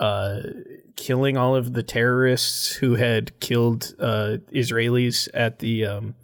uh 0.00 0.40
killing 0.96 1.36
all 1.36 1.54
of 1.54 1.72
the 1.72 1.82
terrorists 1.82 2.72
who 2.74 2.96
had 2.96 3.38
killed 3.40 3.94
uh 4.00 4.38
Israelis 4.52 5.28
at 5.32 5.60
the 5.60 5.86
um 5.86 6.14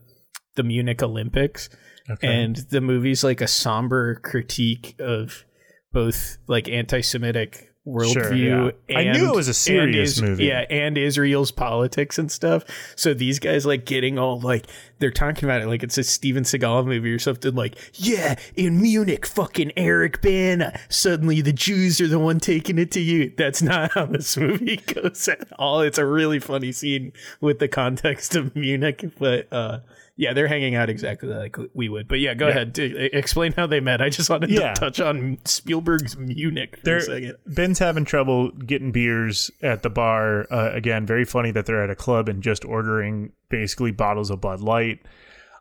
the 0.57 0.63
Munich 0.63 1.03
Olympics 1.03 1.69
okay. 2.11 2.27
and 2.27 2.57
the 2.57 2.81
movie's 2.81 3.25
like 3.25 3.41
a 3.41 3.49
somber 3.49 4.17
critique 4.17 4.95
of 4.99 5.45
both 5.93 6.39
like 6.47 6.69
anti-Semitic 6.69 7.72
worldview. 7.87 8.73
yeah. 8.89 8.99
I 8.99 9.13
knew 9.13 9.29
it 9.29 9.35
was 9.35 9.49
a 9.49 9.51
and 9.51 9.57
serious 9.57 10.21
movie. 10.21 10.45
Yeah, 10.47 10.65
and 10.71 10.97
Israel's 10.97 11.51
politics 11.51 12.19
and 12.19 12.31
stuff. 12.31 12.65
So 12.97 13.13
these 13.13 13.39
guys 13.39 13.67
like 13.67 13.85
getting 13.85 14.19
all 14.19 14.41
like 14.41 14.67
they're 14.99 15.11
talking 15.11 15.45
about 15.45 15.63
it 15.63 15.67
like 15.67 15.83
it's 15.83 15.99
a 15.99 16.05
Steven 16.05 16.45
Seagal 16.45 16.87
movie 16.87 17.13
or 17.13 17.19
something. 17.19 17.55
Like, 17.55 17.77
yeah, 17.95 18.37
in 18.55 18.81
Munich, 18.81 19.27
fucking 19.27 19.73
Eric 19.77 20.23
Bana. 20.23 20.79
Suddenly 20.89 21.41
the 21.41 21.53
Jews 21.53 22.01
are 22.01 22.09
the 22.09 22.21
one 22.21 22.39
taking 22.39 22.79
it 22.79 22.93
to 22.93 23.01
you. 23.01 23.33
That's 23.37 23.63
not 23.63 23.93
how 23.93 24.07
this 24.07 24.37
movie 24.37 24.77
goes 24.77 25.27
at 25.29 25.53
all. 25.59 25.81
It's 25.81 25.99
a 25.99 26.07
really 26.07 26.39
funny 26.39 26.71
scene 26.71 27.13
with 27.41 27.59
the 27.59 27.69
context 27.69 28.37
of 28.37 28.55
Munich, 28.55 29.05
but 29.19 29.53
uh 29.53 29.81
yeah, 30.17 30.33
they're 30.35 30.49
hanging 30.49 30.75
out 30.75 30.91
exactly 30.91 31.29
like 31.31 31.57
we 31.75 31.89
would. 31.89 32.07
But 32.09 32.21
yeah, 32.21 32.35
go 32.35 32.49
ahead. 32.49 32.73
D- 32.75 33.09
explain 33.13 33.53
how 33.53 33.67
they 33.67 33.81
met. 33.81 34.01
I 34.03 34.09
just 34.11 34.29
wanted 34.31 34.51
Yeah. 34.51 34.75
to 34.75 34.81
touch 34.81 35.01
on 35.01 35.39
Spielberg's 35.45 36.17
Munich 36.17 36.77
for 36.77 36.85
They're, 36.85 36.97
a 36.99 37.03
second. 37.03 37.37
Ben's 37.47 37.79
having 37.79 38.05
trouble 38.05 38.51
getting 38.51 38.93
beers 38.93 39.51
at 39.63 39.83
the 39.83 39.91
bar. 39.91 40.47
Uh, 40.53 40.71
again, 40.73 41.07
very 41.07 41.25
funny 41.25 41.51
that 41.53 41.67
they're 41.67 41.83
at 41.83 41.91
a 41.91 41.97
club 41.97 42.29
and 42.29 42.43
just 42.43 42.65
ordering 42.65 43.33
basically 43.49 43.91
bottles 43.91 44.31
of 44.31 44.41
Bud 44.41 44.61
Light. 44.61 45.01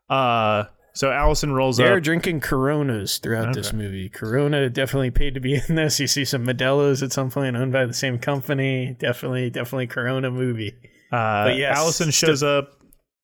Uh, 0.10 0.66
so 0.94 1.10
Allison 1.12 1.54
rolls 1.54 1.80
up 1.80 1.86
They're 1.86 2.02
drinking 2.02 2.42
Coronas 2.42 3.18
throughout 3.20 3.54
this 3.54 3.72
movie. 3.72 4.10
Corona 4.10 4.70
definitely 4.70 5.12
paid 5.12 5.36
to 5.36 5.40
be 5.40 5.56
in 5.70 5.76
this. 5.76 6.00
You 6.00 6.08
see 6.08 6.26
some 6.26 6.46
Modelo's 6.46 7.02
at 7.02 7.14
some 7.14 7.30
point 7.32 7.56
owned 7.56 7.72
by 7.72 7.86
the 7.86 7.94
same 7.94 8.20
company. 8.20 8.96
Definitely, 9.00 9.50
definitely 9.50 9.88
Corona 9.88 10.30
movie. 10.30 10.74
Uh, 11.12 11.46
But 11.46 11.56
yes, 11.56 11.78
Allison 11.78 12.12
shows 12.12 12.44
up. 12.44 12.81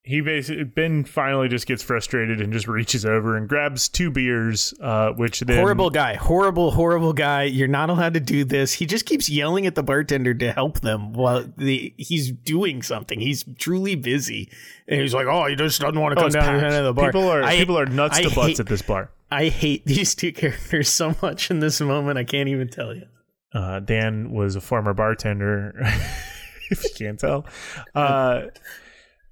He 0.08 0.22
basically 0.22 0.64
Ben 0.64 1.04
finally 1.04 1.50
just 1.50 1.68
gets 1.68 1.84
frustrated 1.84 2.40
and 2.40 2.54
just 2.54 2.66
reaches 2.66 3.06
over 3.06 3.36
and 3.36 3.46
grabs 3.50 3.90
two 3.90 4.10
beers, 4.10 4.74
uh, 4.82 5.10
which 5.12 5.42
then 5.42 5.58
horrible 5.60 5.90
guy, 5.90 6.14
horrible, 6.16 6.72
horrible 6.72 7.12
guy. 7.12 7.44
You're 7.44 7.68
not 7.68 7.90
allowed 7.90 8.14
to 8.14 8.22
do 8.22 8.46
this. 8.46 8.72
He 8.72 8.86
just 8.86 9.06
keeps 9.06 9.28
yelling 9.30 9.66
at 9.68 9.76
the 9.76 9.84
bartender 9.84 10.34
to 10.36 10.54
help 10.54 10.80
them 10.80 11.12
while 11.12 11.44
the 11.58 11.94
he's 11.98 12.32
doing 12.32 12.82
something. 12.84 13.20
He's 13.20 13.44
truly 13.60 13.96
busy, 13.96 14.50
and 14.88 15.02
he's 15.02 15.14
like, 15.14 15.28
"Oh, 15.28 15.46
he 15.48 15.56
just 15.58 15.82
doesn't 15.82 16.00
want 16.00 16.14
to 16.16 16.20
Oh, 16.20 16.22
come 16.22 16.28
it's 16.28 16.36
down 16.36 16.72
to 16.72 16.84
the 16.84 16.94
bar." 16.94 17.08
People 17.12 17.28
are 17.30 17.44
I- 17.44 17.58
people 17.58 17.78
are 17.78 17.86
nuts 17.86 18.18
I 18.18 18.22
to 18.24 18.30
butts 18.34 18.48
hate- 18.48 18.60
at 18.62 18.68
this 18.68 18.82
bar. 18.82 19.12
I 19.30 19.50
hate 19.50 19.86
these 19.86 20.16
two 20.16 20.32
characters 20.32 20.88
so 20.88 21.18
much 21.22 21.52
in 21.52 21.60
this 21.60 21.82
moment. 21.82 22.18
I 22.18 22.24
can't 22.24 22.48
even 22.48 22.70
tell 22.70 22.96
you. 22.96 23.08
Uh, 23.54 23.82
Dan 23.82 24.32
was 24.32 24.56
a 24.56 24.62
former 24.62 24.94
bartender, 24.94 25.74
if 26.72 26.82
you 26.86 26.90
can't 26.98 27.20
tell. 27.20 27.46
Uh, 27.94 28.44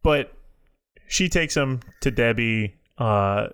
but 0.03 0.34
she 1.07 1.29
takes 1.29 1.55
him 1.55 1.79
to 2.01 2.11
Debbie. 2.11 2.75
Uh, 2.97 3.47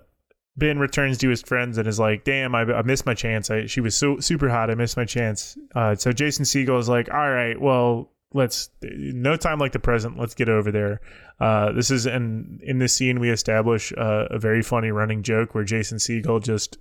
ben 0.56 0.78
returns 0.78 1.16
to 1.18 1.28
his 1.28 1.40
friends 1.42 1.78
and 1.78 1.88
is 1.88 1.98
like, 1.98 2.24
"Damn, 2.24 2.54
I, 2.54 2.62
I 2.62 2.82
missed 2.82 3.06
my 3.06 3.14
chance. 3.14 3.50
I, 3.50 3.66
she 3.66 3.80
was 3.80 3.96
so 3.96 4.20
super 4.20 4.48
hot. 4.48 4.70
I 4.70 4.74
missed 4.74 4.96
my 4.96 5.04
chance." 5.04 5.56
Uh, 5.74 5.94
so 5.94 6.12
Jason 6.12 6.44
Segel 6.44 6.78
is 6.78 6.88
like, 6.88 7.08
"All 7.12 7.30
right, 7.30 7.60
well." 7.60 8.08
Let's 8.34 8.70
no 8.80 9.36
time 9.36 9.58
like 9.58 9.72
the 9.72 9.78
present. 9.78 10.18
Let's 10.18 10.34
get 10.34 10.48
over 10.48 10.72
there. 10.72 11.02
Uh, 11.38 11.70
this 11.72 11.90
is 11.90 12.06
and 12.06 12.62
in 12.62 12.78
this 12.78 12.94
scene 12.94 13.20
we 13.20 13.28
establish 13.28 13.92
uh, 13.98 14.24
a 14.30 14.38
very 14.38 14.62
funny 14.62 14.90
running 14.90 15.22
joke 15.22 15.54
where 15.54 15.64
Jason 15.64 15.98
Segel 15.98 16.42
just 16.42 16.78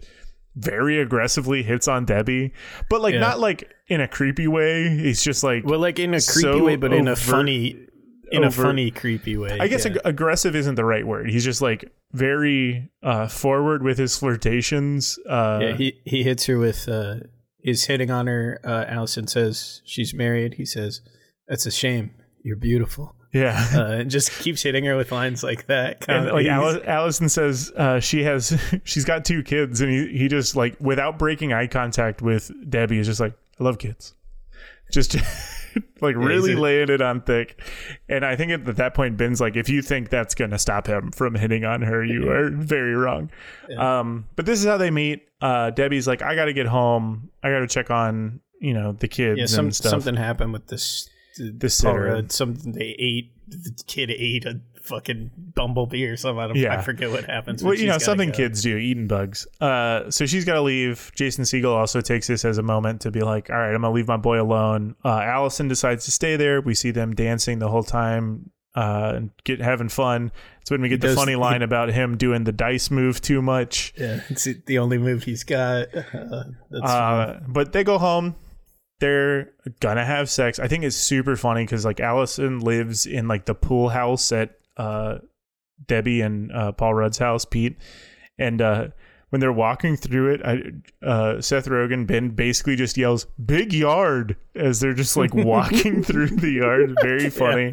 very 0.56 1.02
aggressively 1.02 1.62
hits 1.62 1.90
on 1.90 2.06
Debbie, 2.06 2.54
but 2.90 3.02
like 3.02 3.16
Yeah. 3.16 3.20
not 3.20 3.42
like 3.42 3.70
in 3.88 4.00
a 4.00 4.08
creepy 4.08 4.48
way. 4.48 4.88
He's 4.98 5.22
just 5.22 5.44
like 5.44 5.66
Well, 5.66 5.80
like 5.82 6.00
in 6.00 6.14
a 6.14 6.22
creepy 6.22 6.42
So 6.58 6.64
way, 6.64 6.78
but 6.78 6.94
in 6.94 7.10
a 7.10 7.18
funny, 7.18 7.86
in 8.32 8.44
a 8.44 8.52
funny, 8.52 8.92
creepy 8.92 9.38
way. 9.38 9.58
I 9.60 9.68
guess 9.68 9.86
yeah. 9.86 9.92
ag- 9.92 10.02
aggressive 10.06 10.56
isn't 10.56 10.76
the 10.76 10.86
right 10.86 11.06
word. 11.06 11.30
He's 11.30 11.44
just 11.44 11.62
like 11.62 11.92
very 12.14 12.90
uh, 13.04 13.28
forward 13.28 13.84
with 13.84 13.98
his 13.98 14.18
flirtations. 14.18 15.20
Uh, 15.30 15.60
yeah, 15.62 15.74
he 15.76 16.02
he 16.06 16.24
hits 16.24 16.46
her 16.46 16.58
with 16.58 16.88
uh 16.88 17.16
he's 17.60 17.86
hitting 17.86 18.12
on 18.12 18.28
her. 18.28 18.60
Uh 18.64 18.86
Allison 18.88 19.28
says 19.28 19.82
she's 19.86 20.14
married. 20.14 20.56
He 20.56 20.66
says, 20.66 21.02
That's 21.48 21.66
a 21.66 21.72
shame. 21.72 22.12
You're 22.44 22.58
beautiful. 22.58 23.16
yeah. 23.34 23.68
Uh 23.74 23.92
and 23.92 24.12
just 24.12 24.32
keeps 24.40 24.62
hitting 24.62 24.84
her 24.86 24.98
with 24.98 25.12
lines 25.12 25.44
like 25.44 25.68
that. 25.68 26.06
And 26.10 26.32
like 26.32 26.48
Alice, 26.48 26.84
Allison 26.86 27.30
says, 27.30 27.72
uh, 27.78 28.00
she 28.00 28.24
has, 28.24 28.60
she's 28.84 29.06
got 29.06 29.24
two 29.24 29.44
kids, 29.44 29.80
and 29.80 29.92
he, 29.92 30.18
he 30.18 30.28
just 30.28 30.56
like 30.56 30.76
without 30.80 31.18
breaking 31.18 31.54
eye 31.54 31.68
contact 31.68 32.22
with 32.22 32.52
Debbie 32.70 32.98
is 32.98 33.08
just 33.08 33.20
like, 33.20 33.34
I 33.60 33.64
love 33.64 33.78
kids, 33.78 34.16
just 34.92 35.16
like 36.02 36.16
really 36.16 36.56
laying 36.56 36.90
it 36.90 37.02
on 37.02 37.22
thick. 37.22 37.62
And 38.10 38.26
I 38.26 38.36
think 38.36 38.52
at 38.52 38.76
that 38.78 38.94
point, 38.94 39.18
Ben's 39.18 39.42
like, 39.42 39.56
if 39.56 39.70
you 39.70 39.82
think 39.82 40.10
that's 40.10 40.36
gonna 40.36 40.60
stop 40.60 40.88
him 40.88 41.12
from 41.12 41.36
hitting 41.36 41.66
on 41.66 41.82
her, 41.82 42.04
you 42.04 42.30
are 42.30 42.50
very 42.50 42.96
wrong. 42.96 43.32
Um, 43.78 44.28
but 44.36 44.46
this 44.46 44.60
is 44.60 44.66
how 44.66 44.78
they 44.78 44.92
meet. 44.92 45.28
Uh, 45.42 45.72
Debbie's 45.72 46.08
like, 46.08 46.22
I 46.22 46.36
got 46.36 46.46
to 46.46 46.54
get 46.54 46.68
home. 46.68 47.32
I 47.42 47.50
got 47.50 47.60
to 47.60 47.68
check 47.68 47.90
on 47.90 48.42
you 48.62 48.74
know 48.74 48.94
the 48.94 49.08
kids 49.08 49.40
yeah, 49.40 49.46
some, 49.48 49.66
and 49.66 49.76
stuff. 49.76 49.90
something 49.90 50.16
happened 50.16 50.54
with 50.54 50.68
this 50.68 51.10
The 51.38 51.70
sitter. 51.70 52.10
Paula, 52.10 52.30
something 52.30 52.72
they 52.72 52.96
ate 52.98 53.34
the 53.48 53.84
kid 53.88 54.12
ate 54.12 54.46
a 54.46 54.62
fucking 54.92 55.32
bumblebee 55.56 56.06
or 56.06 56.16
something. 56.18 56.40
I, 56.40 56.48
don't, 56.48 56.56
Yeah. 56.58 56.78
I 56.78 56.82
forget 56.82 57.10
what 57.10 57.24
happens. 57.26 57.64
Well, 57.64 57.74
you 57.74 57.88
know, 57.88 57.98
something 57.98 58.30
go. 58.30 58.36
kids 58.36 58.62
do, 58.62 58.78
eating 58.78 59.08
bugs. 59.08 59.48
Uh, 59.60 60.12
so 60.12 60.26
she's 60.28 60.46
got 60.46 60.54
to 60.56 60.62
leave. 60.62 61.12
Jason 61.16 61.44
Segel 61.46 61.74
also 61.76 62.02
takes 62.02 62.28
this 62.28 62.46
as 62.46 62.58
a 62.60 62.64
moment 62.64 63.02
to 63.02 63.12
be 63.12 63.22
like, 63.22 63.50
all 63.50 63.58
right, 63.58 63.74
I'm 63.74 63.82
going 63.82 63.92
to 63.92 63.96
leave 63.96 64.08
my 64.08 64.18
boy 64.18 64.40
alone. 64.40 64.96
Uh, 65.04 65.22
Allison 65.22 65.68
decides 65.68 66.06
to 66.06 66.12
stay 66.12 66.36
there. 66.36 66.62
We 66.62 66.76
see 66.76 66.92
them 66.92 67.16
dancing 67.16 67.58
the 67.60 67.70
whole 67.70 67.84
time, 67.84 68.52
uh, 68.76 69.14
and 69.16 69.30
get 69.44 69.60
having 69.60 69.90
fun. 69.90 70.32
It's 70.62 70.72
when 70.72 70.82
we 70.82 70.88
get 70.90 71.02
the 71.02 71.08
does- 71.08 71.16
funny 71.18 71.34
he- 71.34 71.36
line 71.38 71.62
about 71.62 71.90
him 71.90 72.16
doing 72.18 72.44
the 72.46 72.52
dice 72.54 72.90
move 72.92 73.20
too 73.20 73.42
much. 73.42 73.94
Yeah, 73.98 74.22
it's 74.30 74.44
the 74.66 74.78
only 74.80 74.98
move 74.98 75.24
he's 75.24 75.44
got. 75.44 75.88
Uh, 75.96 76.44
that's 76.70 76.84
Uh, 76.92 77.40
but 77.48 77.74
they 77.74 77.84
go 77.84 77.98
home. 77.98 78.36
They're 79.00 79.52
gonna 79.80 80.06
have 80.06 80.30
sex. 80.30 80.60
I 80.60 80.68
think 80.68 80.84
it's 80.84 80.96
super 80.96 81.36
funny 81.36 81.64
because 81.64 81.84
like 81.84 82.00
Allison 82.00 82.60
lives 82.60 83.08
in 83.08 83.28
like 83.28 83.46
the 83.46 83.56
pool 83.56 83.90
house 83.90 84.32
at 84.32 84.52
uh, 84.78 85.20
Debbie 85.88 86.22
and 86.22 86.52
uh, 86.52 86.72
Paul 86.72 86.94
Rudd's 86.94 87.18
house, 87.18 87.46
Pete, 87.46 87.78
and 88.38 88.62
uh, 88.62 88.88
when 89.30 89.40
they're 89.40 89.54
walking 89.54 89.96
through 89.96 90.34
it, 90.34 90.42
I, 90.46 90.62
uh, 91.06 91.40
Seth 91.42 91.68
Rogen 91.68 92.06
Ben 92.06 92.30
basically 92.32 92.76
just 92.76 92.98
yells 92.98 93.26
"big 93.44 93.72
yard" 93.74 94.36
as 94.56 94.80
they're 94.82 94.94
just 94.94 95.16
like 95.16 95.34
walking 95.36 96.04
through 96.04 96.28
the 96.28 96.52
yard. 96.52 96.94
Very 97.02 97.30
funny. 97.30 97.72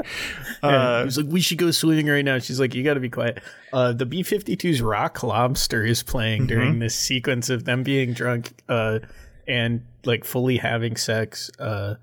Yeah, 0.62 0.69
Uh, 0.69 0.99
he 1.01 1.05
was 1.05 1.16
like, 1.16 1.27
"We 1.29 1.41
should 1.41 1.59
go 1.59 1.70
swimming 1.73 2.07
right 2.07 2.25
now." 2.25 2.39
She's 2.39 2.61
like, 2.61 2.75
"You 2.75 2.85
got 2.85 2.95
to 2.95 3.01
be 3.01 3.11
quiet." 3.11 3.43
Uh, 3.73 3.93
the 3.93 4.07
B 4.07 4.23
52's 4.23 4.81
Rock 4.81 5.23
Lobster 5.23 5.85
is 5.85 6.03
playing 6.03 6.47
during 6.47 6.79
this 6.79 6.95
sequence 6.95 7.51
of 7.51 7.65
them 7.65 7.83
being 7.83 8.12
drunk 8.12 8.53
uh, 8.69 9.01
and 9.47 9.85
like 10.05 10.25
fully 10.25 10.57
having 10.59 10.97
sex. 10.97 11.51
Uh, 11.59 11.97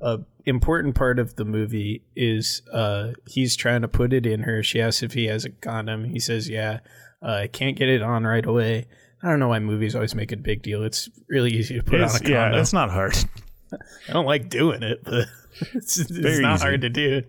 a 0.00 0.18
important 0.46 0.94
part 0.94 1.18
of 1.18 1.36
the 1.36 1.44
movie 1.44 2.02
is 2.16 2.62
uh, 2.72 3.12
he's 3.26 3.56
trying 3.56 3.82
to 3.82 3.88
put 3.88 4.12
it 4.12 4.26
in 4.26 4.40
her. 4.40 4.62
She 4.62 4.80
asks 4.80 5.02
if 5.02 5.12
he 5.14 5.26
has 5.26 5.44
a 5.44 5.50
condom. 5.50 6.04
He 6.04 6.18
says, 6.20 6.48
"Yeah." 6.48 6.80
Uh, 7.22 7.32
I 7.42 7.46
can't 7.46 7.76
get 7.76 7.88
it 7.88 8.02
on 8.02 8.24
right 8.24 8.44
away. 8.44 8.86
I 9.22 9.30
don't 9.30 9.38
know 9.38 9.48
why 9.48 9.58
movies 9.58 9.94
always 9.94 10.14
make 10.14 10.30
a 10.32 10.36
big 10.36 10.62
deal. 10.62 10.82
It's 10.84 11.08
really 11.28 11.50
easy 11.52 11.76
to 11.76 11.82
put 11.82 11.94
it's- 11.94 12.10
on 12.10 12.16
a 12.16 12.18
condom. 12.20 12.52
yeah, 12.54 12.60
it's 12.60 12.72
not 12.74 12.90
hard. 12.90 13.16
I 14.08 14.12
don't 14.12 14.26
like 14.26 14.50
doing 14.50 14.82
it, 14.82 15.02
but 15.04 15.26
it's, 15.72 15.98
it's 15.98 16.10
not 16.40 16.56
easy. 16.56 16.62
hard 16.62 16.80
to 16.82 16.90
do. 16.90 17.22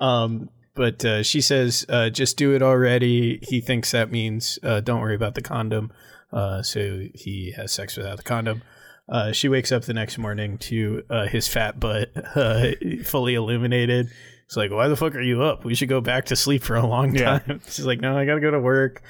Um, 0.00 0.50
but 0.74 1.04
uh, 1.04 1.22
she 1.24 1.40
says, 1.40 1.84
uh, 1.88 2.10
"Just 2.10 2.36
do 2.36 2.54
it 2.54 2.62
already." 2.62 3.40
He 3.42 3.60
thinks 3.60 3.90
that 3.90 4.10
means 4.12 4.58
uh, 4.62 4.80
don't 4.80 5.00
worry 5.00 5.16
about 5.16 5.34
the 5.34 5.42
condom. 5.42 5.92
Uh, 6.32 6.62
so 6.62 7.06
he 7.12 7.50
has 7.56 7.72
sex 7.72 7.96
without 7.96 8.16
the 8.18 8.22
condom. 8.22 8.62
Uh, 9.10 9.32
she 9.32 9.48
wakes 9.48 9.72
up 9.72 9.82
the 9.82 9.92
next 9.94 10.18
morning 10.18 10.56
to 10.58 11.02
uh, 11.10 11.26
his 11.26 11.48
fat 11.48 11.80
butt 11.80 12.10
uh, 12.36 12.68
fully 13.04 13.34
illuminated. 13.34 14.08
It's 14.46 14.56
like, 14.56 14.70
why 14.70 14.88
the 14.88 14.96
fuck 14.96 15.14
are 15.16 15.20
you 15.20 15.42
up? 15.42 15.64
We 15.64 15.74
should 15.74 15.88
go 15.88 16.00
back 16.00 16.26
to 16.26 16.36
sleep 16.36 16.62
for 16.62 16.76
a 16.76 16.86
long 16.86 17.14
Yeah. 17.14 17.38
time. 17.40 17.60
She's 17.68 17.84
like, 17.86 18.00
no, 18.00 18.16
I 18.16 18.24
gotta 18.24 18.40
go 18.40 18.50
to 18.52 18.60
work. 18.60 19.02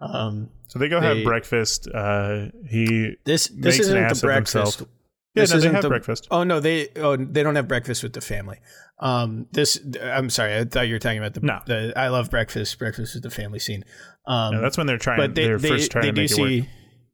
Um, 0.00 0.50
So 0.68 0.78
they 0.78 0.88
go 0.88 1.00
They- 1.00 1.16
have 1.16 1.24
breakfast. 1.24 1.88
Uh, 1.92 2.46
he 2.68 3.16
this 3.24 3.48
this 3.48 3.78
isn't 3.78 4.08
the 4.08 4.20
breakfast. 4.20 4.80
Yeah, 4.80 5.42
This 5.42 5.50
no, 5.50 5.54
they 5.54 5.58
isn't 5.58 5.74
have 5.74 5.82
the- 5.82 5.88
breakfast. 5.88 6.28
Oh 6.30 6.44
no, 6.44 6.60
they 6.60 6.88
oh 6.96 7.16
they 7.16 7.42
don't 7.42 7.56
have 7.56 7.68
breakfast 7.68 8.02
with 8.02 8.12
the 8.12 8.20
family. 8.20 8.58
Um, 8.98 9.46
this 9.52 9.78
I'm 10.02 10.28
sorry, 10.30 10.56
I 10.56 10.64
thought 10.64 10.88
you 10.88 10.94
were 10.94 10.98
talking 10.98 11.18
about 11.18 11.34
the. 11.34 11.40
No. 11.40 11.60
the 11.66 11.92
I 11.96 12.08
love 12.08 12.30
breakfast. 12.30 12.78
Breakfast 12.78 13.14
with 13.14 13.22
the 13.22 13.30
family 13.30 13.58
scene. 13.58 13.84
Um, 14.26 14.54
No, 14.56 14.60
that's 14.62 14.76
when 14.78 14.86
they're 14.86 14.96
trying. 14.98 15.18
but 15.18 15.34
they 15.34 15.44
they're 15.44 15.58
they, 15.58 15.68
first 15.68 15.90
trying 15.92 16.04
they 16.04 16.10
to 16.12 16.20
do 16.22 16.28
see 16.28 16.60
work. 16.60 16.68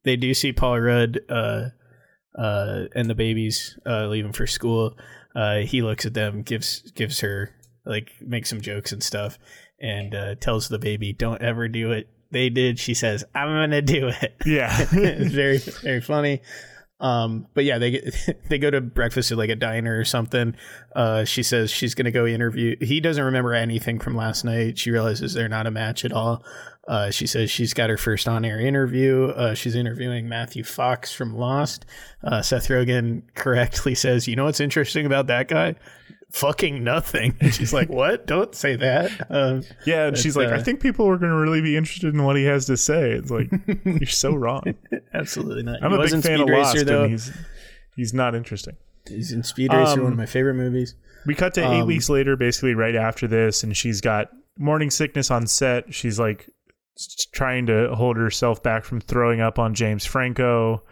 they 0.04 0.16
do 0.16 0.34
see 0.34 0.52
Paul 0.52 0.78
Rudd 0.80 1.20
uh, 1.28 1.68
uh, 2.36 2.84
and 2.94 3.08
the 3.08 3.14
babies 3.14 3.78
uh, 3.86 4.06
leaving 4.06 4.32
for 4.32 4.46
school. 4.46 4.96
Uh, 5.34 5.58
he 5.58 5.82
looks 5.82 6.04
at 6.06 6.14
them, 6.14 6.42
gives 6.42 6.90
gives 6.92 7.20
her 7.20 7.54
like 7.84 8.12
makes 8.20 8.50
some 8.50 8.60
jokes 8.60 8.92
and 8.92 9.02
stuff, 9.02 9.38
and 9.80 10.14
uh, 10.14 10.34
tells 10.36 10.68
the 10.68 10.78
baby, 10.78 11.12
"Don't 11.12 11.42
ever 11.42 11.68
do 11.68 11.92
it." 11.92 12.08
They 12.30 12.48
did. 12.48 12.78
She 12.78 12.94
says, 12.94 13.24
"I'm 13.34 13.48
gonna 13.48 13.82
do 13.82 14.08
it." 14.08 14.36
Yeah. 14.46 14.86
it's 14.92 15.34
very 15.34 15.58
very 15.58 16.00
funny. 16.00 16.40
Um, 17.02 17.48
but 17.52 17.64
yeah, 17.64 17.78
they 17.78 17.90
get, 17.90 18.14
they 18.48 18.58
go 18.58 18.70
to 18.70 18.80
breakfast 18.80 19.32
at 19.32 19.38
like 19.38 19.50
a 19.50 19.56
diner 19.56 19.98
or 19.98 20.04
something. 20.04 20.54
Uh, 20.94 21.24
she 21.24 21.42
says 21.42 21.70
she's 21.70 21.94
gonna 21.94 22.12
go 22.12 22.26
interview. 22.26 22.76
He 22.80 23.00
doesn't 23.00 23.24
remember 23.24 23.54
anything 23.54 23.98
from 23.98 24.14
last 24.14 24.44
night. 24.44 24.78
She 24.78 24.90
realizes 24.90 25.34
they're 25.34 25.48
not 25.48 25.66
a 25.66 25.70
match 25.70 26.04
at 26.04 26.12
all. 26.12 26.44
Uh, 26.88 27.10
she 27.10 27.26
says 27.26 27.50
she's 27.50 27.72
got 27.74 27.90
her 27.90 27.96
first 27.96 28.26
on-air 28.26 28.58
interview. 28.60 29.26
Uh, 29.26 29.54
she's 29.54 29.74
interviewing 29.76 30.28
Matthew 30.28 30.64
Fox 30.64 31.12
from 31.12 31.34
Lost. 31.36 31.86
Uh, 32.24 32.42
Seth 32.42 32.66
Rogen 32.68 33.22
correctly 33.34 33.94
says, 34.04 34.26
"You 34.26 34.34
know 34.36 34.44
what's 34.46 34.60
interesting 34.60 35.06
about 35.06 35.28
that 35.28 35.46
guy? 35.48 35.76
Fucking 36.32 36.82
nothing." 36.82 37.36
And 37.40 37.54
she's 37.54 37.72
like, 37.72 37.88
"What? 37.88 38.26
Don't 38.26 38.54
say 38.54 38.74
that." 38.76 39.10
Um, 39.30 39.62
Yeah, 39.86 40.06
and 40.08 40.18
she's 40.18 40.36
like, 40.36 40.48
uh, 40.48 40.54
I 40.56 40.62
think 40.62 40.80
people 40.80 41.06
are 41.08 41.18
going 41.18 41.30
to 41.30 41.36
really 41.38 41.60
be 41.60 41.76
interested 41.76 42.12
in 42.14 42.24
what 42.24 42.36
he 42.36 42.44
has 42.44 42.66
to 42.66 42.76
say. 42.76 43.12
It's 43.12 43.30
like 43.30 43.48
you're 43.84 44.06
so 44.06 44.34
wrong. 44.34 44.74
absolutely 45.14 45.62
not. 45.62 45.82
I'm 45.84 45.90
He 45.92 45.96
a 45.96 46.00
big 46.00 46.22
fan 46.22 46.40
of 46.40 46.48
Racer, 46.48 46.58
Lost, 46.78 46.86
though. 46.86 47.02
and 47.04 47.12
he's 47.12 47.30
he's 47.94 48.12
not 48.14 48.34
interesting. 48.34 48.76
He's 49.08 49.30
in 49.32 49.42
Speed 49.44 49.72
Racer, 49.72 49.94
Um, 49.98 50.04
one 50.04 50.12
of 50.12 50.18
my 50.18 50.26
favorite 50.26 50.54
movies. 50.54 50.94
We 51.26 51.34
cut 51.36 51.54
to 51.54 51.60
eight 51.60 51.82
Um, 51.82 51.86
weeks 51.86 52.08
later, 52.08 52.36
basically 52.36 52.74
right 52.74 52.96
after 52.96 53.28
this, 53.28 53.62
and 53.62 53.76
she's 53.76 54.00
got 54.00 54.30
morning 54.58 54.90
sickness 54.90 55.30
on 55.30 55.46
set. 55.46 55.92
She's 55.94 56.18
like 56.18 56.48
trying 57.32 57.66
to 57.66 57.94
hold 57.94 58.16
herself 58.16 58.62
back 58.62 58.84
from 58.84 59.00
throwing 59.00 59.40
up 59.40 59.58
on 59.58 59.74
James 59.74 60.04
Franco. 60.04 60.82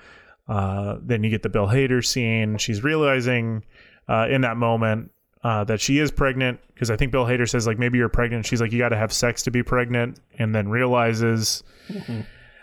Uh, 0.49 0.97
then 1.03 1.23
you 1.23 1.31
get 1.31 1.43
the 1.43 1.49
Bill 1.49 1.67
Hader 1.67 2.05
scene. 2.05 2.57
She's 2.59 2.83
realizing 2.83 3.65
uh, 4.09 4.27
in 4.29 4.41
that 4.41 4.57
moment 4.57 5.11
uh, 5.45 5.65
that 5.65 5.81
she 5.81 5.99
is 5.99 6.11
pregnant 6.11 6.59
because 6.75 6.91
I 6.91 6.97
think 6.97 7.13
Bill 7.13 7.25
Hader 7.25 7.49
says 7.49 7.67
like 7.67 7.79
maybe 7.79 7.99
you're 7.99 8.09
pregnant. 8.09 8.47
She's 8.47 8.61
like 8.61 8.73
you 8.73 8.79
got 8.79 8.89
to 8.91 8.97
have 8.97 9.13
sex 9.13 9.43
to 9.45 9.51
be 9.51 9.63
pregnant, 9.63 10.19
and 10.39 10.55
then 10.55 10.69
realizes. 10.69 11.63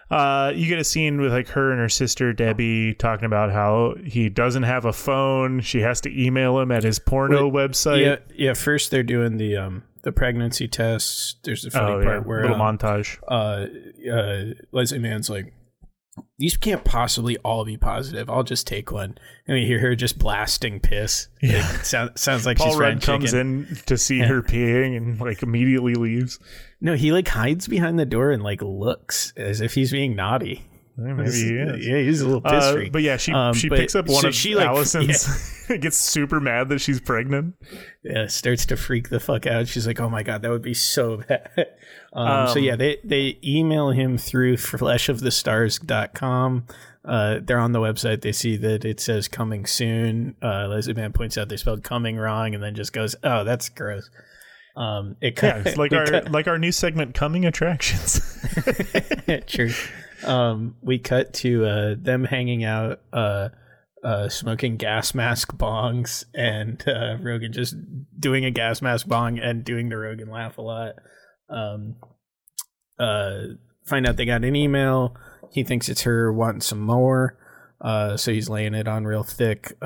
Uh, 0.09 0.53
you 0.55 0.67
get 0.67 0.79
a 0.79 0.85
scene 0.85 1.19
with 1.19 1.33
like 1.33 1.49
her 1.49 1.71
and 1.71 1.81
her 1.81 1.89
sister 1.89 2.31
Debbie 2.31 2.93
talking 2.93 3.25
about 3.25 3.51
how 3.51 3.95
he 4.05 4.29
doesn't 4.29 4.63
have 4.63 4.85
a 4.85 4.93
phone. 4.93 5.59
She 5.59 5.81
has 5.81 5.99
to 6.01 6.25
email 6.25 6.57
him 6.59 6.71
at 6.71 6.83
his 6.83 6.97
porno 6.97 7.51
website. 7.51 8.01
yeah, 8.05 8.15
yeah. 8.33 8.53
First, 8.53 8.89
they're 8.89 9.03
doing 9.03 9.35
the 9.37 9.57
um 9.57 9.83
the 10.07 10.13
pregnancy 10.13 10.69
tests. 10.69 11.35
There's 11.43 11.65
a 11.65 11.69
funny 11.69 11.95
oh, 11.95 12.01
part 12.01 12.21
yeah. 12.21 12.27
where 12.27 12.41
little 12.43 12.61
um, 12.61 12.77
montage. 12.77 13.19
uh, 13.27 13.67
uh, 14.09 14.53
Leslie 14.71 14.99
Mann's 14.99 15.29
like, 15.29 15.53
these 16.39 16.55
can't 16.55 16.85
possibly 16.85 17.35
all 17.39 17.65
be 17.65 17.75
positive. 17.75 18.29
I'll 18.29 18.43
just 18.43 18.65
take 18.65 18.89
one. 18.89 19.17
And 19.47 19.55
we 19.55 19.65
hear 19.65 19.79
her 19.79 19.97
just 19.97 20.17
blasting 20.17 20.79
piss. 20.79 21.27
Yeah. 21.41 21.61
sound, 21.81 22.17
sounds 22.17 22.45
like 22.45 22.57
Paul 22.57 22.69
she's 22.69 22.77
Rudd 22.77 23.01
comes 23.01 23.31
chicken. 23.31 23.67
in 23.69 23.77
to 23.87 23.97
see 23.97 24.19
her 24.19 24.41
peeing 24.41 24.95
and 24.95 25.19
like 25.19 25.43
immediately 25.43 25.95
leaves. 25.95 26.39
No, 26.79 26.93
he 26.93 27.11
like 27.11 27.27
hides 27.27 27.67
behind 27.67 27.99
the 27.99 28.05
door 28.05 28.31
and 28.31 28.41
like 28.41 28.61
looks 28.61 29.33
as 29.35 29.59
if 29.59 29.73
he's 29.73 29.91
being 29.91 30.15
naughty. 30.15 30.63
Maybe 30.99 31.31
he 31.31 31.53
is. 31.53 31.85
Yeah, 31.87 31.97
he's 31.99 32.21
a 32.21 32.25
little 32.25 32.41
piss 32.41 32.63
Uh, 32.63 32.85
but 32.91 33.03
yeah, 33.03 33.17
she 33.17 33.31
Um, 33.31 33.53
she 33.53 33.69
picks 33.69 33.93
up 33.95 34.07
one 34.07 34.21
so 34.23 34.27
of 34.29 34.35
she, 34.35 34.55
like, 34.55 34.65
Allison's. 34.67 35.53
gets 35.79 35.97
super 35.97 36.39
mad 36.39 36.69
that 36.69 36.79
she's 36.79 36.99
pregnant. 36.99 37.53
yeah, 38.03 38.25
starts 38.27 38.65
to 38.65 38.75
freak 38.77 39.09
the 39.09 39.19
fuck 39.19 39.45
out. 39.45 39.67
She's 39.67 39.85
like, 39.85 39.99
"Oh 39.99 40.09
my 40.09 40.23
god, 40.23 40.41
that 40.41 40.49
would 40.49 40.61
be 40.63 40.73
so 40.73 41.17
bad." 41.27 41.49
Um, 42.13 42.47
so 42.47 42.57
Um, 42.57 42.63
yeah, 42.63 42.75
they 42.75 42.97
they 43.03 43.37
email 43.43 43.91
him 43.91 44.17
through 44.17 44.57
fleshofthestars.com. 44.57 46.65
Uh, 47.05 47.39
they're 47.43 47.59
on 47.59 47.71
the 47.71 47.79
website. 47.79 48.21
They 48.21 48.31
see 48.31 48.57
that 48.57 48.83
it 48.83 48.99
says 48.99 49.27
"coming 49.27 49.65
soon." 49.65 50.35
Uh, 50.41 50.67
Leslie 50.67 50.93
Mann 50.93 51.13
points 51.13 51.37
out 51.37 51.49
they 51.49 51.57
spelled 51.57 51.83
"coming" 51.83 52.17
wrong, 52.17 52.53
and 52.53 52.63
then 52.63 52.75
just 52.75 52.93
goes, 52.93 53.15
"Oh, 53.23 53.43
that's 53.43 53.69
gross." 53.69 54.09
Um, 54.75 55.15
it 55.21 55.41
Yeah, 55.41 55.63
it's 55.65 55.77
like 55.77 55.93
our 55.93 56.05
cut- 56.05 56.31
like 56.31 56.47
our 56.47 56.57
new 56.57 56.71
segment, 56.71 57.15
coming 57.15 57.45
attractions. 57.45 58.21
True. 59.47 59.71
Um, 60.23 60.75
we 60.81 60.99
cut 60.99 61.33
to 61.35 61.65
uh, 61.65 61.95
them 61.97 62.23
hanging 62.23 62.63
out, 62.63 63.01
uh, 63.13 63.49
uh, 64.03 64.29
smoking 64.29 64.77
gas 64.77 65.13
mask 65.13 65.53
bongs, 65.57 66.25
and 66.33 66.81
uh, 66.87 67.17
Rogen 67.17 67.51
just 67.51 67.75
doing 68.19 68.45
a 68.45 68.51
gas 68.51 68.81
mask 68.81 69.07
bong 69.07 69.39
and 69.39 69.63
doing 69.63 69.89
the 69.89 69.95
Rogen 69.95 70.29
laugh 70.29 70.57
a 70.57 70.61
lot. 70.61 70.95
Um, 71.49 71.95
uh, 72.99 73.39
find 73.85 74.07
out 74.07 74.17
they 74.17 74.25
got 74.25 74.43
an 74.43 74.55
email. 74.55 75.15
He 75.51 75.63
thinks 75.63 75.89
it's 75.89 76.01
her 76.01 76.31
wanting 76.31 76.61
some 76.61 76.81
more, 76.81 77.37
uh, 77.81 78.17
so 78.17 78.31
he's 78.31 78.49
laying 78.49 78.73
it 78.73 78.87
on 78.87 79.05
real 79.05 79.23
thick. 79.23 79.77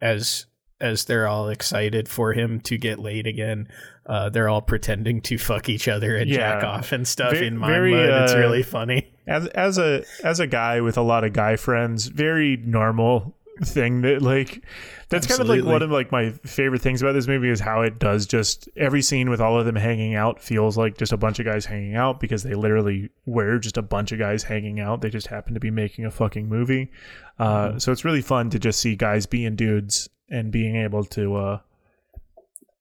As 0.00 0.46
as 0.84 1.04
they're 1.06 1.26
all 1.26 1.48
excited 1.48 2.08
for 2.08 2.34
him 2.34 2.60
to 2.60 2.76
get 2.76 2.98
laid 2.98 3.26
again, 3.26 3.68
uh, 4.06 4.28
they're 4.28 4.48
all 4.50 4.62
pretending 4.62 5.20
to 5.22 5.38
fuck 5.38 5.68
each 5.68 5.88
other 5.88 6.16
and 6.16 6.30
jack 6.30 6.62
off 6.62 6.92
and 6.92 7.08
stuff 7.08 7.34
in 7.34 7.56
mind 7.56 7.72
very, 7.72 7.92
mode. 7.92 8.10
It's 8.22 8.34
uh, 8.34 8.38
really 8.38 8.62
funny. 8.62 9.10
as 9.26 9.46
as 9.48 9.78
a 9.78 10.04
as 10.22 10.40
a 10.40 10.46
guy 10.46 10.80
with 10.82 10.98
a 10.98 11.02
lot 11.02 11.24
of 11.24 11.32
guy 11.32 11.56
friends, 11.56 12.06
very 12.06 12.56
normal 12.58 13.34
thing 13.62 14.02
that 14.02 14.20
like 14.20 14.64
that's 15.08 15.28
kind 15.28 15.40
of 15.40 15.46
like 15.46 15.62
one 15.64 15.80
of 15.80 15.90
like 15.90 16.10
my 16.10 16.30
favorite 16.44 16.82
things 16.82 17.00
about 17.00 17.12
this 17.12 17.28
movie 17.28 17.48
is 17.48 17.60
how 17.60 17.82
it 17.82 18.00
does 18.00 18.26
just 18.26 18.68
every 18.76 19.00
scene 19.00 19.30
with 19.30 19.40
all 19.40 19.58
of 19.58 19.64
them 19.64 19.76
hanging 19.76 20.16
out 20.16 20.42
feels 20.42 20.76
like 20.76 20.98
just 20.98 21.12
a 21.12 21.16
bunch 21.16 21.38
of 21.38 21.46
guys 21.46 21.64
hanging 21.64 21.94
out 21.94 22.18
because 22.18 22.42
they 22.42 22.54
literally 22.54 23.08
were 23.26 23.58
just 23.58 23.76
a 23.76 23.82
bunch 23.82 24.10
of 24.12 24.18
guys 24.18 24.42
hanging 24.42 24.80
out. 24.80 25.00
They 25.00 25.08
just 25.10 25.28
happen 25.28 25.54
to 25.54 25.60
be 25.60 25.70
making 25.70 26.04
a 26.04 26.10
fucking 26.10 26.48
movie. 26.48 26.90
Uh, 27.38 27.68
Mm-hmm. 27.68 27.78
So 27.78 27.92
it's 27.92 28.04
really 28.04 28.22
fun 28.22 28.50
to 28.50 28.58
just 28.58 28.80
see 28.80 28.96
guys 28.96 29.26
being 29.26 29.56
dudes 29.56 30.08
and 30.28 30.50
being 30.50 30.76
able 30.76 31.04
to 31.04 31.36
uh, 31.36 31.60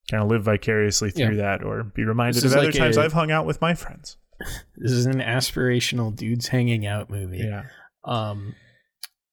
kind 0.10 0.24
of 0.24 0.30
live 0.30 0.44
vicariously 0.44 1.12
through 1.12 1.38
that 1.38 1.64
or 1.64 1.84
be 1.84 2.04
reminded 2.04 2.44
of 2.46 2.52
other 2.54 2.66
like 2.66 2.76
times 2.76 2.98
I've 2.98 3.14
hung 3.14 3.32
out 3.32 3.46
with 3.46 3.62
my 3.62 3.74
friends. 3.74 4.18
This 4.76 4.92
is 4.92 5.06
an 5.06 5.20
aspirational 5.20 6.16
dudes 6.16 6.48
hanging 6.48 6.86
out 6.86 7.10
movie. 7.10 7.38
Yeah. 7.40 7.64
Um, 8.04 8.56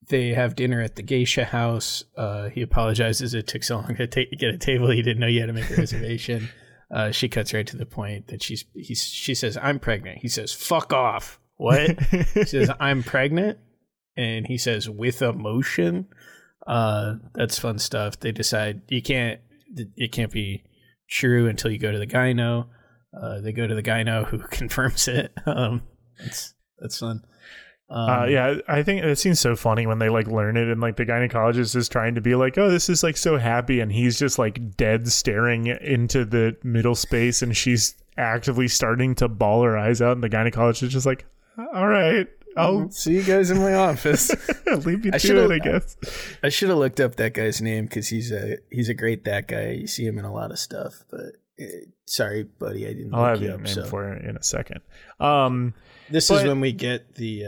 they 0.08 0.34
have 0.34 0.56
dinner 0.56 0.80
at 0.80 0.96
the 0.96 1.02
geisha 1.02 1.44
house. 1.44 2.04
Uh, 2.16 2.48
he 2.48 2.62
apologizes 2.62 3.34
it 3.34 3.46
took 3.46 3.62
so 3.62 3.76
long 3.76 3.96
to 3.96 4.06
ta- 4.06 4.36
get 4.38 4.54
a 4.54 4.58
table. 4.58 4.90
He 4.90 5.02
didn't 5.02 5.20
know 5.20 5.26
you 5.26 5.40
had 5.40 5.46
to 5.46 5.52
make 5.52 5.70
a 5.70 5.74
reservation. 5.78 6.48
uh, 6.90 7.10
she 7.10 7.28
cuts 7.28 7.54
right 7.54 7.66
to 7.66 7.76
the 7.76 7.86
point 7.86 8.28
that 8.28 8.42
she's 8.42 8.64
he's, 8.74 9.02
she 9.02 9.34
says 9.34 9.56
I'm 9.56 9.78
pregnant. 9.78 10.18
He 10.18 10.28
says 10.28 10.52
fuck 10.52 10.92
off. 10.92 11.40
What? 11.56 11.98
she 12.34 12.44
says 12.44 12.70
I'm 12.80 13.02
pregnant, 13.02 13.58
and 14.16 14.46
he 14.46 14.58
says 14.58 14.88
with 14.88 15.22
emotion. 15.22 16.08
Uh, 16.66 17.14
that's 17.34 17.58
fun 17.58 17.78
stuff. 17.78 18.20
They 18.20 18.32
decide 18.32 18.82
you 18.88 19.02
can't 19.02 19.40
it 19.96 20.12
can't 20.12 20.32
be 20.32 20.62
true 21.08 21.48
until 21.48 21.70
you 21.70 21.78
go 21.78 21.92
to 21.92 21.98
the 21.98 22.06
gyno. 22.06 22.66
Uh, 23.18 23.40
they 23.40 23.52
go 23.52 23.66
to 23.66 23.74
the 23.74 23.82
gyno 23.82 24.26
who 24.26 24.38
confirms 24.50 25.08
it. 25.08 25.32
Um, 25.46 25.82
that's 26.18 26.54
that's 26.78 26.98
fun. 26.98 27.24
Um, 27.88 28.08
uh, 28.08 28.24
yeah, 28.26 28.54
I 28.68 28.84
think 28.84 29.02
it 29.02 29.18
seems 29.18 29.40
so 29.40 29.56
funny 29.56 29.84
when 29.84 29.98
they 29.98 30.08
like 30.08 30.28
learn 30.28 30.56
it, 30.56 30.68
and 30.68 30.80
like 30.80 30.96
the 30.96 31.04
gynecologist 31.04 31.74
is 31.74 31.88
trying 31.88 32.14
to 32.14 32.20
be 32.20 32.36
like, 32.36 32.56
"Oh, 32.56 32.70
this 32.70 32.88
is 32.88 33.02
like 33.02 33.16
so 33.16 33.36
happy," 33.36 33.80
and 33.80 33.90
he's 33.90 34.18
just 34.18 34.38
like 34.38 34.76
dead 34.76 35.08
staring 35.08 35.66
into 35.66 36.24
the 36.24 36.56
middle 36.62 36.94
space, 36.94 37.42
and 37.42 37.56
she's 37.56 37.96
actively 38.16 38.68
starting 38.68 39.16
to 39.16 39.26
bawl 39.28 39.64
her 39.64 39.76
eyes 39.76 40.00
out, 40.00 40.12
and 40.12 40.22
the 40.22 40.28
gynecologist 40.28 40.84
is 40.84 40.92
just 40.92 41.06
like, 41.06 41.24
"All 41.74 41.88
right, 41.88 42.28
I'll 42.56 42.90
see 42.90 43.14
you 43.14 43.22
guys 43.22 43.50
in 43.50 43.58
my 43.58 43.74
office. 43.74 44.30
leave 44.84 45.04
you 45.04 45.12
I 45.14 45.18
to 45.18 45.44
it, 45.44 45.52
I 45.52 45.58
guess." 45.58 45.96
I 46.42 46.48
should 46.48 46.68
have 46.68 46.78
looked 46.78 47.00
up 47.00 47.16
that 47.16 47.34
guy's 47.34 47.60
name 47.62 47.84
because 47.86 48.08
he's 48.08 48.32
a 48.32 48.58
he's 48.70 48.88
a 48.88 48.94
great 48.94 49.24
that 49.24 49.48
guy. 49.48 49.70
You 49.70 49.86
see 49.86 50.04
him 50.04 50.18
in 50.18 50.24
a 50.24 50.32
lot 50.32 50.50
of 50.50 50.58
stuff, 50.58 51.04
but 51.10 51.36
uh, 51.60 51.64
sorry, 52.06 52.42
buddy, 52.44 52.86
I 52.86 52.92
didn't. 52.92 53.14
I'll 53.14 53.20
look 53.22 53.28
have 53.30 53.42
you 53.42 53.48
the 53.48 53.54
up, 53.54 53.60
name 53.60 53.74
so. 53.74 53.84
for 53.86 54.12
it 54.12 54.24
in 54.24 54.36
a 54.36 54.42
second. 54.42 54.80
Um, 55.20 55.74
This 56.10 56.30
is 56.30 56.42
when 56.42 56.60
we 56.60 56.72
get 56.72 57.14
the 57.14 57.44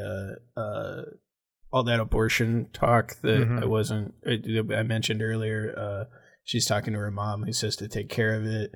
uh, 0.56 0.60
uh, 0.60 1.02
all 1.72 1.84
that 1.84 2.00
abortion 2.00 2.68
talk 2.72 3.16
that 3.22 3.40
Mhm. 3.48 3.62
I 3.62 3.66
wasn't 3.66 4.14
I, 4.26 4.40
I 4.76 4.82
mentioned 4.82 5.22
earlier. 5.22 5.74
Uh, 5.76 6.04
she's 6.44 6.66
talking 6.66 6.92
to 6.92 6.98
her 7.00 7.10
mom, 7.10 7.42
who 7.44 7.52
says 7.52 7.76
to 7.76 7.88
take 7.88 8.08
care 8.08 8.34
of 8.34 8.44
it, 8.46 8.72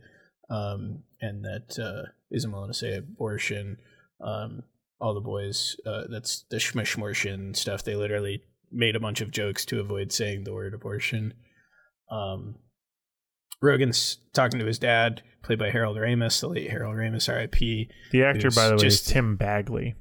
um, 0.50 1.02
and 1.20 1.44
that 1.44 1.78
uh, 1.78 2.10
isn't 2.30 2.50
willing 2.50 2.70
to 2.70 2.74
say 2.74 2.96
abortion. 2.96 3.78
Um, 4.20 4.62
all 5.00 5.14
the 5.14 5.20
boys, 5.20 5.76
uh, 5.86 6.04
that's 6.10 6.44
the 6.50 6.56
schmishmortion 6.56 7.54
stuff. 7.56 7.84
They 7.84 7.94
literally 7.96 8.42
made 8.72 8.96
a 8.96 9.00
bunch 9.00 9.20
of 9.20 9.30
jokes 9.30 9.64
to 9.66 9.80
avoid 9.80 10.12
saying 10.12 10.44
the 10.44 10.52
word 10.52 10.74
abortion. 10.74 11.34
Um, 12.10 12.56
Rogen's 13.62 14.18
talking 14.32 14.60
to 14.60 14.66
his 14.66 14.78
dad, 14.78 15.22
played 15.42 15.58
by 15.58 15.70
Harold 15.70 15.96
Ramis, 15.96 16.40
the 16.40 16.48
late 16.48 16.70
Harold 16.70 16.96
Ramis, 16.96 17.28
R.I.P. 17.28 17.88
the 18.12 18.24
actor, 18.24 18.50
by 18.50 18.68
the 18.68 18.74
way, 18.74 18.80
just- 18.82 19.06
is 19.06 19.12
Tim 19.12 19.36
Bagley. 19.36 19.94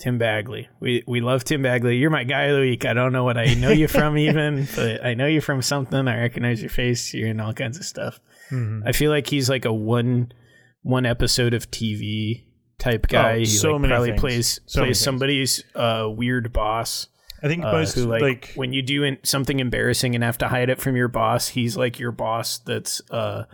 Tim 0.00 0.16
Bagley. 0.16 0.66
We 0.80 1.04
we 1.06 1.20
love 1.20 1.44
Tim 1.44 1.60
Bagley. 1.60 1.98
You're 1.98 2.08
my 2.08 2.24
guy 2.24 2.44
of 2.44 2.54
the 2.54 2.62
week. 2.62 2.86
I 2.86 2.94
don't 2.94 3.12
know 3.12 3.24
what 3.24 3.36
I 3.36 3.52
know 3.52 3.68
you 3.68 3.86
from 3.86 4.16
even, 4.18 4.66
but 4.74 5.04
I 5.04 5.12
know 5.12 5.26
you 5.26 5.42
from 5.42 5.60
something. 5.60 6.08
I 6.08 6.20
recognize 6.20 6.62
your 6.62 6.70
face. 6.70 7.12
You're 7.12 7.28
in 7.28 7.38
all 7.38 7.52
kinds 7.52 7.76
of 7.78 7.84
stuff. 7.84 8.18
Mm-hmm. 8.50 8.88
I 8.88 8.92
feel 8.92 9.10
like 9.10 9.26
he's 9.26 9.50
like 9.50 9.66
a 9.66 9.72
one 9.74 10.32
one 10.80 11.04
episode 11.04 11.52
of 11.52 11.70
TV 11.70 12.46
type 12.80 13.06
guy. 13.08 13.34
Oh, 13.34 13.38
he 13.38 13.44
so 13.46 13.72
like 13.72 13.80
many 13.82 13.92
probably 13.92 14.08
things. 14.10 14.20
plays 14.20 14.60
So 14.66 14.82
plays 14.82 14.98
somebody's 15.00 15.64
uh, 15.74 16.08
weird 16.10 16.52
boss. 16.52 17.06
I 17.42 17.48
think 17.48 17.64
Uh, 17.64 17.72
most 17.72 17.94
who 17.94 18.04
like, 18.06 18.20
like, 18.22 18.52
when 18.54 18.72
you 18.72 18.82
do 18.82 19.02
in, 19.04 19.18
something 19.22 19.60
embarrassing 19.60 20.14
and 20.14 20.22
have 20.24 20.38
to 20.38 20.48
hide 20.48 20.68
it 20.68 20.80
from 20.80 20.96
your 20.96 21.08
boss, 21.08 21.48
he's 21.48 21.76
like 21.76 21.98
your 21.98 22.12
boss 22.12 22.58
that's 22.58 23.00
uh 23.10 23.44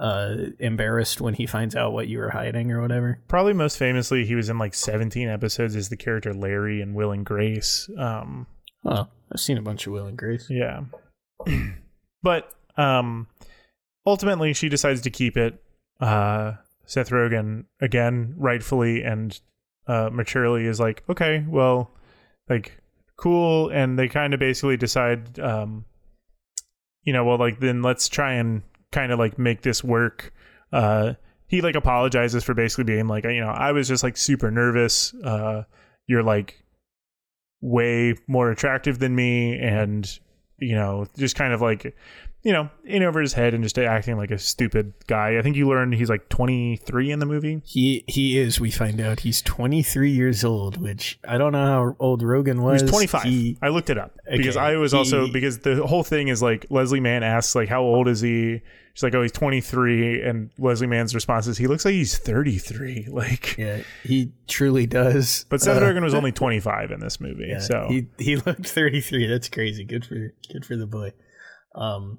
uh 0.00 0.34
embarrassed 0.60 1.20
when 1.20 1.34
he 1.34 1.44
finds 1.46 1.74
out 1.76 1.92
what 1.92 2.06
you 2.08 2.18
were 2.18 2.30
hiding 2.30 2.70
or 2.72 2.80
whatever. 2.80 3.20
probably 3.28 3.52
most 3.52 3.76
famously 3.78 4.24
he 4.24 4.34
was 4.36 4.48
in 4.48 4.56
like 4.58 4.72
17 4.74 5.28
episodes 5.28 5.74
as 5.76 5.88
the 5.88 5.96
character 5.96 6.32
Larry 6.32 6.80
in 6.80 6.94
Will 6.94 7.10
and 7.12 7.26
Grace. 7.26 7.90
Um, 7.98 8.46
Oh, 8.84 9.08
I've 9.32 9.40
seen 9.40 9.58
a 9.58 9.62
bunch 9.62 9.86
of 9.86 9.92
Will 9.92 10.06
and 10.06 10.16
Grace. 10.16 10.46
Yeah. 10.48 10.82
but 12.22 12.52
um 12.76 13.26
ultimately 14.06 14.52
she 14.52 14.68
decides 14.68 15.00
to 15.02 15.10
keep 15.10 15.36
it. 15.36 15.62
Uh 16.00 16.52
Seth 16.88 17.10
Rogen 17.10 17.66
again 17.80 18.34
rightfully 18.36 19.02
and 19.02 19.38
uh 19.86 20.10
maturely 20.10 20.64
is 20.66 20.80
like, 20.80 21.04
"Okay, 21.08 21.44
well, 21.48 21.92
like 22.48 22.80
cool." 23.16 23.68
And 23.68 23.98
they 23.98 24.08
kind 24.08 24.34
of 24.34 24.40
basically 24.40 24.76
decide 24.76 25.38
um 25.38 25.84
you 27.02 27.12
know, 27.12 27.24
well 27.24 27.38
like 27.38 27.60
then 27.60 27.82
let's 27.82 28.08
try 28.08 28.32
and 28.32 28.62
kind 28.90 29.12
of 29.12 29.18
like 29.18 29.38
make 29.38 29.62
this 29.62 29.84
work. 29.84 30.32
Uh 30.72 31.14
he 31.46 31.60
like 31.60 31.74
apologizes 31.74 32.42
for 32.42 32.54
basically 32.54 32.84
being 32.84 33.06
like, 33.06 33.24
you 33.24 33.40
know, 33.40 33.48
I 33.48 33.72
was 33.72 33.86
just 33.86 34.02
like 34.02 34.16
super 34.16 34.50
nervous. 34.50 35.14
Uh 35.22 35.64
you're 36.06 36.22
like 36.22 36.64
way 37.60 38.14
more 38.26 38.50
attractive 38.50 38.98
than 38.98 39.14
me 39.14 39.58
and 39.58 40.18
you 40.58 40.74
know 40.74 41.06
just 41.16 41.36
kind 41.36 41.52
of 41.52 41.60
like 41.60 41.94
you 42.44 42.52
know 42.52 42.70
in 42.84 43.02
over 43.02 43.20
his 43.20 43.32
head 43.32 43.52
and 43.52 43.62
just 43.64 43.76
acting 43.78 44.16
like 44.16 44.30
a 44.30 44.38
stupid 44.38 44.92
guy 45.08 45.36
i 45.38 45.42
think 45.42 45.56
you 45.56 45.68
learned 45.68 45.92
he's 45.94 46.08
like 46.08 46.28
23 46.28 47.10
in 47.10 47.18
the 47.18 47.26
movie 47.26 47.60
He 47.64 48.04
he 48.06 48.38
is. 48.38 48.60
We 48.60 48.70
find 48.70 49.00
out 49.00 49.20
he's 49.20 49.42
23 49.42 50.10
years 50.10 50.44
old, 50.44 50.76
which 50.80 51.18
I 51.26 51.36
don't 51.36 51.52
know 51.52 51.66
how 51.66 51.96
old 51.98 52.22
Rogen 52.22 52.60
was. 52.62 52.82
he's 52.82 52.90
25 52.90 53.22
He- 53.22 53.58
i 53.60 53.68
looked 53.68 53.90
it 53.90 53.98
up 53.98 54.16
because 54.30 54.56
i 54.56 54.76
was 54.76 54.94
also 54.94 55.30
because 55.30 55.58
the 55.58 55.84
whole 55.86 56.04
thing 56.04 56.28
is 56.28 56.40
like 56.42 56.66
leslie 56.70 57.00
mann 57.00 57.22
asks 57.22 57.54
like 57.54 57.68
how 57.68 57.82
old 57.82 58.06
is 58.08 58.20
he 58.20 58.60
she's 58.94 59.02
like 59.02 59.14
oh 59.14 59.22
he's 59.22 59.32
23 59.32 60.22
and 60.22 60.50
leslie 60.58 60.86
mann's 60.86 61.14
response 61.14 61.46
is 61.48 61.58
he 61.58 61.66
looks 61.66 61.84
like 61.84 61.94
he's 61.94 62.16
33 62.18 63.08
like 63.10 63.56
yeah, 63.58 63.82
he 64.04 64.30
truly 64.46 64.86
does. 64.86 65.44
but 65.50 65.60
seth 65.60 65.82
Uh, 65.82 65.86
rogen 65.86 66.02
was 66.02 66.14
only 66.14 66.30
25 66.44 66.92
in 66.92 67.00
this 67.00 67.20
movie 67.20 67.46
yeah, 67.48 67.58
so 67.58 67.86
he 67.88 68.06
he 68.18 68.36
looked 68.36 68.66
33. 68.68 69.26
That's 69.26 69.48
crazy. 69.48 69.84
Good 69.84 70.04
for 70.06 70.32
good 70.52 70.64
for 70.64 70.76
the 70.76 70.86
boy. 70.86 71.12
Um, 71.74 72.18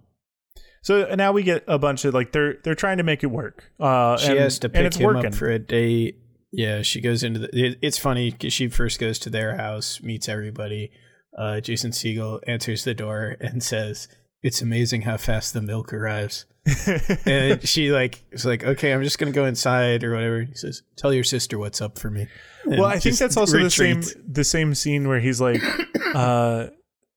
so 0.81 1.13
now 1.15 1.31
we 1.31 1.43
get 1.43 1.63
a 1.67 1.77
bunch 1.77 2.05
of 2.05 2.13
like 2.13 2.31
they're 2.31 2.55
they're 2.63 2.75
trying 2.75 2.97
to 2.97 3.03
make 3.03 3.23
it 3.23 3.27
work 3.27 3.71
uh 3.79 4.17
she 4.17 4.31
and, 4.31 4.39
has 4.39 4.59
to 4.59 4.69
pick 4.69 4.93
him 4.93 5.05
working 5.05 5.27
up 5.27 5.35
for 5.35 5.49
a 5.49 5.59
date. 5.59 6.17
Yeah, 6.51 6.81
she 6.81 6.99
goes 6.99 7.21
into 7.21 7.39
the. 7.41 7.49
It, 7.53 7.79
it's 7.83 7.99
funny 7.99 8.31
because 8.31 8.53
she 8.53 8.69
first 8.69 8.99
goes 8.99 9.19
to 9.19 9.29
their 9.29 9.55
house, 9.55 10.01
meets 10.01 10.27
everybody. 10.27 10.91
Uh, 11.37 11.59
Jason 11.59 11.91
Segel 11.91 12.39
answers 12.47 12.83
the 12.83 12.95
door 12.95 13.37
and 13.39 13.61
says, 13.61 14.07
"It's 14.41 14.59
amazing 14.59 15.03
how 15.03 15.17
fast 15.17 15.53
the 15.53 15.61
milk 15.61 15.93
arrives." 15.93 16.47
and 17.27 17.67
she 17.67 17.91
like 17.91 18.23
is 18.31 18.47
like, 18.47 18.63
"Okay, 18.63 18.93
I'm 18.93 19.03
just 19.03 19.19
gonna 19.19 19.31
go 19.31 19.45
inside 19.45 20.03
or 20.03 20.15
whatever." 20.15 20.41
He 20.41 20.55
says, 20.55 20.81
"Tell 20.97 21.13
your 21.13 21.23
sister 21.23 21.59
what's 21.59 21.81
up 21.81 21.99
for 21.99 22.09
me." 22.09 22.27
well 22.65 22.85
i 22.85 22.99
think 22.99 23.17
that's 23.17 23.37
also 23.37 23.59
the 23.59 23.69
same 23.69 24.01
the 24.27 24.43
same 24.43 24.75
scene 24.75 25.07
where 25.07 25.19
he's 25.19 25.41
like 25.41 25.61
uh 26.15 26.67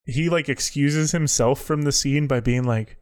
he 0.04 0.28
like 0.28 0.48
excuses 0.48 1.12
himself 1.12 1.60
from 1.60 1.82
the 1.82 1.92
scene 1.92 2.26
by 2.26 2.40
being 2.40 2.64
like 2.64 2.96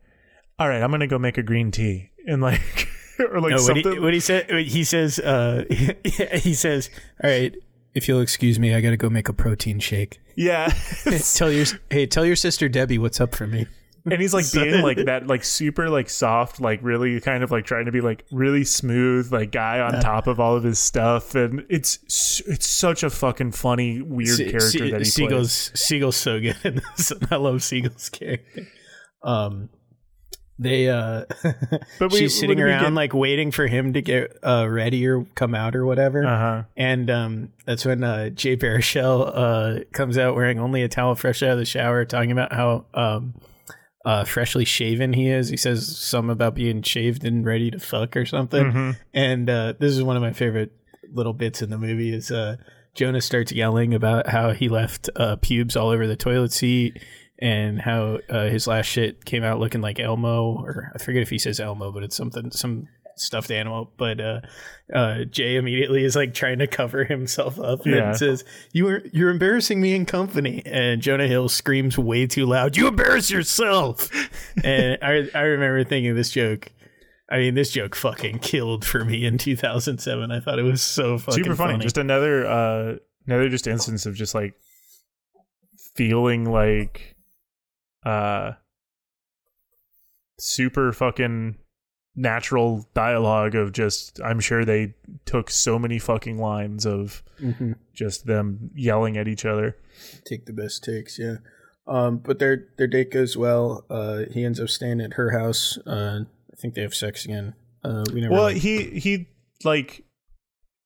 all 0.61 0.69
right 0.69 0.82
i'm 0.82 0.91
gonna 0.93 1.07
go 1.09 1.19
make 1.19 1.37
a 1.39 1.43
green 1.43 1.70
tea 1.73 2.11
and 2.27 2.41
like 2.41 2.89
or 3.19 3.41
like 3.41 3.51
No, 3.57 3.62
what 3.62 3.77
he, 3.77 3.82
something 3.82 4.03
what 4.03 4.15
he 4.15 4.20
said, 4.20 4.49
he 4.51 4.85
says, 4.85 5.19
uh, 5.19 5.65
he 6.35 6.55
says, 6.55 6.89
"All 7.23 7.28
right, 7.28 7.55
if 7.95 8.09
you'll 8.09 8.20
excuse 8.20 8.59
me, 8.59 8.74
I 8.74 8.81
gotta 8.81 8.97
go 8.97 9.11
make 9.11 9.28
a 9.28 9.32
protein 9.35 9.78
shake." 9.81 10.20
yeah 10.37 10.73
tell 11.35 11.51
your 11.53 11.66
hey, 11.91 12.07
tell 12.07 12.24
your 12.24 12.37
sister 12.37 12.69
Debbie 12.69 12.97
what's 12.99 13.20
up 13.20 13.35
for 13.35 13.47
me. 13.47 13.66
and 14.11 14.23
he's 14.23 14.32
like 14.32 14.51
being 14.53 14.81
like 14.81 14.97
that 15.05 15.27
like 15.27 15.45
super 15.45 15.91
like 15.91 16.09
soft 16.09 16.61
like 16.62 16.78
really 16.82 17.20
kind 17.20 17.43
of 17.45 17.51
like 17.51 17.66
trying 17.66 17.85
to 17.85 17.93
be 17.93 18.01
like 18.01 18.24
really 18.32 18.65
smooth 18.65 19.31
like 19.31 19.53
guy 19.53 19.81
on 19.81 20.01
top 20.01 20.27
of 20.27 20.41
all 20.41 20.57
of 20.57 20.62
his 20.65 20.78
stuff 20.78 21.35
and 21.35 21.66
it's 21.69 21.99
it's 22.47 22.66
such 22.66 23.03
a 23.03 23.11
fucking 23.11 23.53
funny 23.53 24.01
weird 24.01 24.37
Se- 24.39 24.45
character 24.51 24.69
Se- 24.78 24.91
that 24.93 25.01
he 25.01 25.05
Segel's 25.05 25.69
plays 25.69 25.81
Segel's 25.82 26.16
so 26.16 26.41
good 26.41 26.82
I 27.31 27.37
love 27.37 27.62
Segel's 27.62 28.09
character. 28.09 28.66
Um, 29.23 29.69
they 30.62 30.89
uh, 30.91 31.24
But 31.99 32.12
we- 32.12 32.19
she's 32.19 32.39
sitting 32.39 32.61
around 32.61 32.82
get- 32.85 32.93
like 32.93 33.15
waiting 33.15 33.51
for 33.51 33.66
him 33.66 33.95
to 33.95 34.03
get 34.03 34.37
uh 34.45 34.69
ready 34.69 35.07
or 35.07 35.24
come 35.35 35.55
out 35.55 35.74
or 35.74 35.87
whatever. 35.87 36.24
uh-huh 36.24 36.62
And 36.77 37.11
um, 37.11 37.53
that's 37.66 37.85
when 37.87 38.05
uh, 38.05 38.28
Jay 38.28 38.57
Baruchel 38.57 39.32
uh, 39.35 39.85
comes 39.93 40.19
out 40.19 40.35
wearing 40.37 40.59
only 40.59 40.82
a 40.82 40.89
towel 40.89 41.15
fresh 41.15 41.43
out 41.43 41.53
of 41.53 41.59
the 41.59 41.65
shower, 41.65 42.05
talking 42.05 42.31
about 42.31 42.53
how 42.53 42.85
um, 42.95 43.35
uh, 44.05 44.24
freshly 44.24 44.65
shaven 44.65 45.12
he 45.15 45.28
is. 45.28 45.49
He 45.49 45.57
says 45.57 45.97
something 45.99 46.31
about 46.31 46.55
being 46.55 46.82
shaved 46.82 47.24
and 47.24 47.45
ready 47.45 47.70
to 47.70 47.78
fuck 47.78 48.16
or 48.16 48.27
something. 48.27 48.65
Mhm. 48.73 48.97
And 49.15 49.49
uh, 49.51 49.74
this 49.78 49.93
is 49.93 50.03
one 50.03 50.16
of 50.16 50.23
my 50.23 50.32
favorite 50.32 50.73
little 51.12 51.32
bits 51.35 51.62
in 51.62 51.70
the 51.70 51.78
movie. 51.78 52.12
Is 52.15 52.31
uh, 52.31 52.57
Jonah 52.95 53.20
starts 53.20 53.53
yelling 53.53 53.95
about 53.95 54.28
how 54.28 54.53
he 54.53 54.69
left 54.69 55.09
uh, 55.16 55.37
pubes 55.37 55.77
all 55.77 55.89
over 55.89 56.07
the 56.07 56.16
toilet 56.16 56.53
seat. 56.53 57.03
And 57.41 57.81
how 57.81 58.19
uh, 58.29 58.49
his 58.49 58.67
last 58.67 58.87
shit 58.87 59.25
came 59.25 59.43
out 59.43 59.59
looking 59.61 59.81
like 59.81 59.99
Elmo, 59.99 60.62
or 60.62 60.93
I 60.95 60.99
forget 60.99 61.23
if 61.23 61.31
he 61.31 61.39
says 61.39 61.59
Elmo, 61.59 61.91
but 61.91 62.03
it's 62.03 62.15
something, 62.17 62.51
some 62.51 62.87
stuffed 63.17 63.51
animal. 63.51 63.91
But 63.97 64.21
uh, 64.21 64.41
uh, 64.95 65.25
Jay 65.25 65.57
immediately 65.57 66.05
is 66.05 66.15
like 66.17 66.35
trying 66.35 66.59
to 66.59 66.67
cover 66.67 67.05
himself 67.05 67.59
up 67.59 67.87
Yeah. 67.87 68.09
and 68.11 68.17
says, 68.17 68.45
"You 68.73 68.89
are 68.89 69.03
you're 69.12 69.31
embarrassing 69.31 69.81
me 69.81 69.95
in 69.95 70.05
company." 70.05 70.62
And 70.67 71.01
Jonah 71.01 71.29
Hill 71.29 71.49
screams 71.49 71.97
way 71.97 72.27
too 72.27 72.45
loud, 72.45 72.77
"You 72.77 72.89
embarrass 72.89 73.31
yourself!" 73.31 74.11
and 74.65 74.99
I 75.03 75.29
I 75.35 75.43
remember 75.43 75.83
thinking 75.85 76.15
this 76.15 76.31
joke. 76.31 76.71
I 77.33 77.39
mean, 77.39 77.55
this 77.55 77.71
joke 77.71 77.95
fucking 77.95 78.41
killed 78.41 78.85
for 78.85 79.05
me 79.05 79.25
in 79.25 79.39
2007. 79.39 80.31
I 80.31 80.41
thought 80.41 80.59
it 80.59 80.62
was 80.62 80.83
so 80.83 81.17
fucking 81.17 81.45
super 81.45 81.57
funny. 81.57 81.79
Just 81.79 81.97
another 81.97 82.45
uh 82.47 82.97
another 83.27 83.49
just 83.49 83.67
instance 83.67 84.05
of 84.05 84.15
just 84.15 84.35
like 84.35 84.55
feeling 85.95 86.45
like 86.45 87.17
uh 88.05 88.53
super 90.39 90.93
fucking 90.93 91.57
natural 92.17 92.87
dialogue 92.95 93.55
of 93.55 93.73
just 93.73 94.21
I'm 94.23 94.41
sure 94.41 94.65
they 94.65 94.95
took 95.27 95.51
so 95.51 95.79
many 95.79 95.99
fucking 95.99 96.39
lines 96.39 96.87
of 96.87 97.23
Mhm. 97.41 97.77
just 97.95 98.27
them 98.27 98.71
yelling 98.75 99.17
at 99.17 99.29
each 99.29 99.45
other. 99.45 99.77
take 100.25 100.47
the 100.47 100.53
best 100.53 100.83
takes, 100.83 101.19
yeah. 101.19 101.37
Um, 101.87 102.19
but 102.19 102.39
their 102.39 102.69
their 102.79 102.87
date 102.87 103.11
goes 103.11 103.37
well. 103.37 103.85
Uh, 103.91 104.25
he 104.31 104.45
ends 104.45 104.61
up 104.61 104.69
staying 104.69 105.01
at 105.01 105.15
her 105.15 105.31
house. 105.39 105.79
Uh, 105.87 106.21
I 106.53 106.57
think 106.57 106.75
they 106.75 106.83
have 106.83 106.95
sex 106.95 107.25
again. 107.25 107.55
Uh, 107.85 108.05
we 108.13 108.21
never. 108.21 108.33
Well, 108.33 108.47
really- 108.49 108.59
he 108.61 108.99
he 109.01 109.29
like 109.65 110.05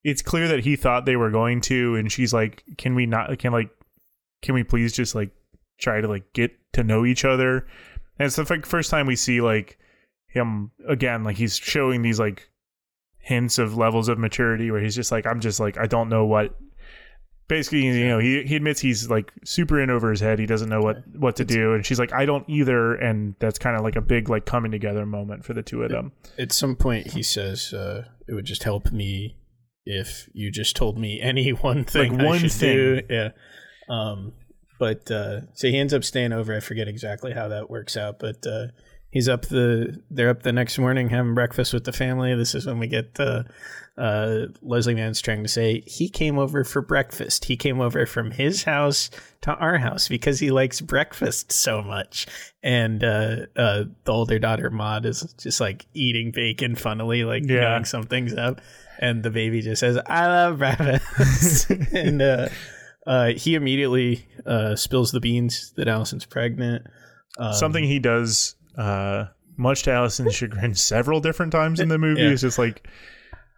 it's 0.03 0.21
clear 0.21 0.47
that 0.47 0.63
he 0.63 0.75
thought 0.75 1.05
they 1.05 1.15
were 1.15 1.31
going 1.31 1.61
to 1.61 1.95
and 1.95 2.11
she's 2.11 2.33
like 2.33 2.63
can 2.77 2.93
we 2.93 3.05
not 3.05 3.37
can 3.39 3.51
like 3.51 3.69
can 4.41 4.53
we 4.53 4.63
please 4.63 4.93
just 4.93 5.15
like 5.15 5.31
try 5.79 5.99
to 6.01 6.07
like 6.07 6.31
get 6.33 6.51
to 6.75 6.83
know 6.83 7.05
each 7.05 7.25
other. 7.25 7.65
And 8.17 8.27
it's 8.27 8.37
the 8.37 8.45
like 8.49 8.65
first 8.65 8.89
time 8.89 9.07
we 9.07 9.15
see 9.15 9.41
like 9.41 9.77
him 10.27 10.71
again 10.87 11.23
like 11.23 11.37
he's 11.37 11.55
showing 11.57 12.01
these 12.01 12.19
like 12.19 12.49
hints 13.19 13.57
of 13.57 13.77
levels 13.77 14.09
of 14.09 14.19
maturity 14.19 14.69
where 14.69 14.81
he's 14.81 14.93
just 14.93 15.09
like 15.09 15.25
i'm 15.25 15.39
just 15.39 15.61
like 15.61 15.77
i 15.77 15.87
don't 15.87 16.09
know 16.09 16.25
what 16.25 16.57
basically 17.47 17.85
you 17.85 18.07
know 18.07 18.19
he, 18.19 18.43
he 18.43 18.55
admits 18.55 18.79
he's 18.81 19.09
like 19.09 19.31
super 19.43 19.79
in 19.79 19.89
over 19.89 20.09
his 20.09 20.19
head. 20.19 20.39
He 20.39 20.45
doesn't 20.45 20.69
know 20.69 20.81
what 20.81 20.97
what 21.15 21.35
to 21.37 21.45
do. 21.45 21.73
And 21.73 21.85
she's 21.85 21.99
like 21.99 22.11
i 22.13 22.25
don't 22.25 22.47
either. 22.49 22.95
And 22.95 23.35
that's 23.39 23.59
kind 23.59 23.75
of 23.77 23.83
like 23.83 23.95
a 23.95 24.01
big 24.01 24.29
like 24.29 24.45
coming 24.45 24.71
together 24.71 25.05
moment 25.05 25.45
for 25.45 25.53
the 25.53 25.63
two 25.63 25.83
of 25.83 25.91
them. 25.91 26.11
At 26.37 26.51
some 26.51 26.75
point 26.75 27.11
he 27.13 27.23
says 27.23 27.71
uh, 27.73 28.05
it 28.27 28.33
would 28.33 28.45
just 28.45 28.63
help 28.63 28.91
me 28.91 29.37
if 29.85 30.27
you 30.33 30.51
just 30.51 30.75
told 30.75 30.97
me 30.97 31.19
any 31.31 31.51
one 31.51 31.83
thing 31.85 32.17
Like 32.17 32.25
one 32.27 32.49
thing. 32.49 32.75
do. 32.75 33.01
yeah. 33.09 33.29
Um 33.89 34.33
but 34.79 35.09
uh 35.11 35.41
so 35.53 35.67
he 35.67 35.77
ends 35.77 35.93
up 35.93 36.03
staying 36.03 36.33
over 36.33 36.55
i 36.55 36.59
forget 36.59 36.87
exactly 36.87 37.31
how 37.33 37.47
that 37.47 37.69
works 37.69 37.95
out 37.97 38.19
but 38.19 38.45
uh 38.47 38.67
he's 39.09 39.29
up 39.29 39.43
the 39.43 40.01
they're 40.11 40.29
up 40.29 40.43
the 40.43 40.51
next 40.51 40.77
morning 40.77 41.09
having 41.09 41.33
breakfast 41.33 41.73
with 41.73 41.85
the 41.85 41.93
family. 41.93 42.35
This 42.35 42.53
is 42.53 42.65
when 42.65 42.79
we 42.79 42.87
get 42.87 43.13
the 43.15 43.45
uh, 43.97 44.47
Leslie 44.61 44.93
Mann's 44.93 45.21
trying 45.21 45.41
to 45.43 45.47
say 45.47 45.81
he 45.87 46.09
came 46.09 46.37
over 46.37 46.65
for 46.65 46.81
breakfast. 46.81 47.45
He 47.45 47.55
came 47.55 47.79
over 47.79 48.05
from 48.05 48.31
his 48.31 48.63
house 48.63 49.09
to 49.43 49.53
our 49.53 49.77
house 49.77 50.09
because 50.09 50.41
he 50.41 50.51
likes 50.51 50.81
breakfast 50.81 51.53
so 51.53 51.81
much. 51.81 52.27
And 52.61 53.05
uh, 53.05 53.45
uh, 53.55 53.85
the 54.03 54.11
older 54.11 54.37
daughter 54.37 54.69
Maude 54.69 55.05
is 55.05 55.21
just 55.37 55.61
like 55.61 55.85
eating 55.93 56.31
bacon 56.31 56.75
funnily, 56.75 57.23
like 57.23 57.45
Yeah. 57.45 57.61
knowing 57.61 57.85
something's 57.85 58.33
up. 58.33 58.59
And 58.99 59.23
the 59.23 59.29
baby 59.29 59.61
just 59.61 59.79
says, 59.79 59.97
"I 60.07 60.27
love 60.27 60.57
breakfast," 60.57 61.69
and 61.93 62.21
uh, 63.05 63.27
he 63.33 63.55
immediately 63.55 64.27
uh, 64.45 64.75
spills 64.75 65.11
the 65.11 65.19
beans 65.19 65.73
that 65.75 65.87
Allison's 65.87 66.25
pregnant. 66.25 66.85
Um, 67.37 67.53
Something 67.53 67.83
he 67.83 67.99
does, 67.99 68.55
uh, 68.77 69.25
much 69.57 69.83
to 69.83 69.91
Allison's 69.91 70.33
chagrin, 70.35 70.73
several 70.73 71.19
different 71.19 71.51
times 71.51 71.79
in 71.79 71.89
the 71.89 71.97
movie. 71.97 72.21
Yeah. 72.21 72.29
Is 72.29 72.41
just 72.41 72.57
like 72.57 72.87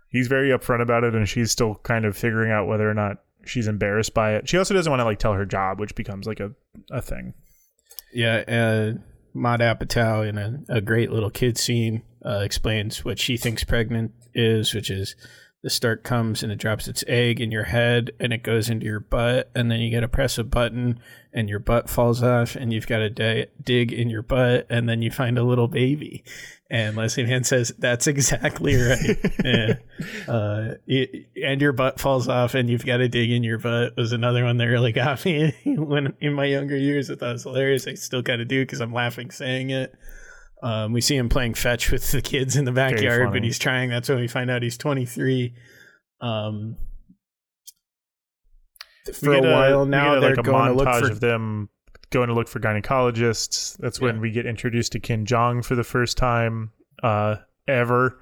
he's 0.10 0.28
very 0.28 0.49
upfront 0.49 0.82
about 0.82 1.03
it, 1.03 1.15
and 1.15 1.28
she's 1.28 1.52
still 1.52 1.76
kind 1.76 2.06
of 2.06 2.18
figuring 2.18 2.52
out 2.52 2.68
whether 2.68 2.90
or 2.90 2.94
not 2.94 3.18
she's 3.45 3.68
embarrassed 3.68 4.14
by 4.14 4.34
it. 4.36 4.49
She 4.49 4.57
also 4.57 4.74
doesn't 4.74 4.90
want 4.90 4.99
to 4.99 5.06
like 5.06 5.19
tell 5.19 5.34
her 5.34 5.45
job, 5.45 5.80
which 5.80 5.95
becomes 5.95 6.28
like 6.28 6.40
a 6.40 6.52
a 6.91 7.02
thing. 7.02 7.34
Yeah, 8.14 8.44
uh, 8.48 8.99
Maude 9.34 9.60
Apatow 9.61 10.28
in 10.28 10.38
a, 10.38 10.78
a 10.78 10.82
great 10.82 11.11
little 11.11 11.30
kid 11.30 11.57
scene 11.57 12.03
uh, 12.26 12.41
explains 12.44 13.06
what 13.06 13.19
she 13.19 13.38
thinks 13.38 13.64
pregnant 13.64 14.11
is, 14.34 14.74
which 14.74 14.90
is 14.90 15.15
the 15.64 15.70
start 15.70 16.04
comes 16.04 16.44
and 16.44 16.52
it 16.52 16.60
drops 16.60 16.88
its 16.88 17.04
egg 17.08 17.42
in 17.42 17.52
your 17.52 17.64
head 17.64 18.12
and 18.20 18.32
it 18.32 18.44
goes 18.44 18.70
into 18.70 18.86
your 18.86 19.00
butt, 19.00 19.50
and 19.56 19.72
then 19.72 19.80
you 19.80 19.92
got 19.92 20.02
to 20.02 20.08
press 20.08 20.38
a 20.38 20.44
button 20.44 21.00
and 21.34 21.50
your 21.50 21.60
butt 21.60 21.88
falls 21.88 22.24
off, 22.24 22.56
and 22.56 22.74
you've 22.74 22.88
got 22.88 22.98
to 22.98 23.10
di- 23.12 23.46
dig 23.64 23.94
in 23.94 24.10
your 24.10 24.24
butt, 24.24 24.66
and 24.72 24.90
then 24.90 25.04
you 25.04 25.12
find 25.12 25.38
a 25.38 25.44
little 25.44 25.68
baby. 25.68 26.24
And 26.70 26.98
Leslie 26.98 27.26
Mann 27.26 27.44
says 27.44 27.72
that's 27.78 28.08
exactly 28.08 28.76
right. 28.76 29.18
yeah. 29.46 29.76
uh, 30.28 30.74
it, 30.88 31.28
and 31.42 31.62
your 31.62 31.74
butt 31.74 32.00
falls 32.00 32.28
off, 32.28 32.56
and 32.56 32.70
you've 32.70 32.86
got 32.86 32.98
to 32.98 33.08
dig 33.08 33.30
in 33.30 33.44
your 33.44 33.60
butt 33.60 33.96
was 33.96 34.14
another 34.14 34.44
one 34.44 34.58
that 34.58 34.66
really 34.66 34.92
got 34.92 35.24
me 35.26 35.54
when 35.66 36.14
in 36.20 36.34
my 36.34 36.46
younger 36.46 36.76
years. 36.76 37.12
I 37.12 37.16
thought 37.16 37.30
it 37.30 37.34
was 37.34 37.44
hilarious. 37.44 37.88
I 37.88 37.94
still 37.94 38.22
got 38.22 38.38
to 38.38 38.46
do 38.46 38.64
because 38.64 38.82
I'm 38.82 38.94
laughing 38.94 39.30
saying 39.30 39.70
it. 39.70 39.94
Um, 40.64 40.92
we 40.92 41.02
see 41.02 41.16
him 41.16 41.30
playing 41.30 41.54
fetch 41.54 41.92
with 41.92 42.12
the 42.12 42.22
kids 42.22 42.56
in 42.56 42.66
the 42.66 42.72
backyard, 42.72 43.32
but 43.32 43.44
he's 43.44 43.60
trying. 43.60 43.90
That's 43.90 44.10
when 44.10 44.20
we 44.20 44.28
find 44.28 44.50
out 44.50 44.64
he's 44.64 44.78
23. 44.78 45.54
Um, 46.20 46.78
for 49.14 49.30
We 49.30 49.38
a 49.38 49.42
while 49.42 49.86
now, 49.86 50.16
get, 50.16 50.20
they're 50.22 50.30
like 50.32 50.40
a 50.40 50.44
going 50.44 50.68
to 50.68 50.74
look 50.74 50.88
montage 50.88 51.02
for 51.02 51.12
of 51.12 51.20
them 51.20 51.70
going 52.10 52.28
to 52.30 52.34
look 52.34 52.48
for 52.48 52.60
gynecologists. 52.60 53.78
That's 53.78 54.02
when 54.02 54.16
Yeah. 54.16 54.22
we 54.22 54.32
get 54.32 54.46
introduced 54.46 54.94
to 54.94 55.00
Ken 55.00 55.26
Jeong 55.26 55.64
for 55.64 55.76
the 55.76 55.84
first 55.84 56.18
time 56.18 56.72
uh, 57.04 57.36
ever. 57.68 58.20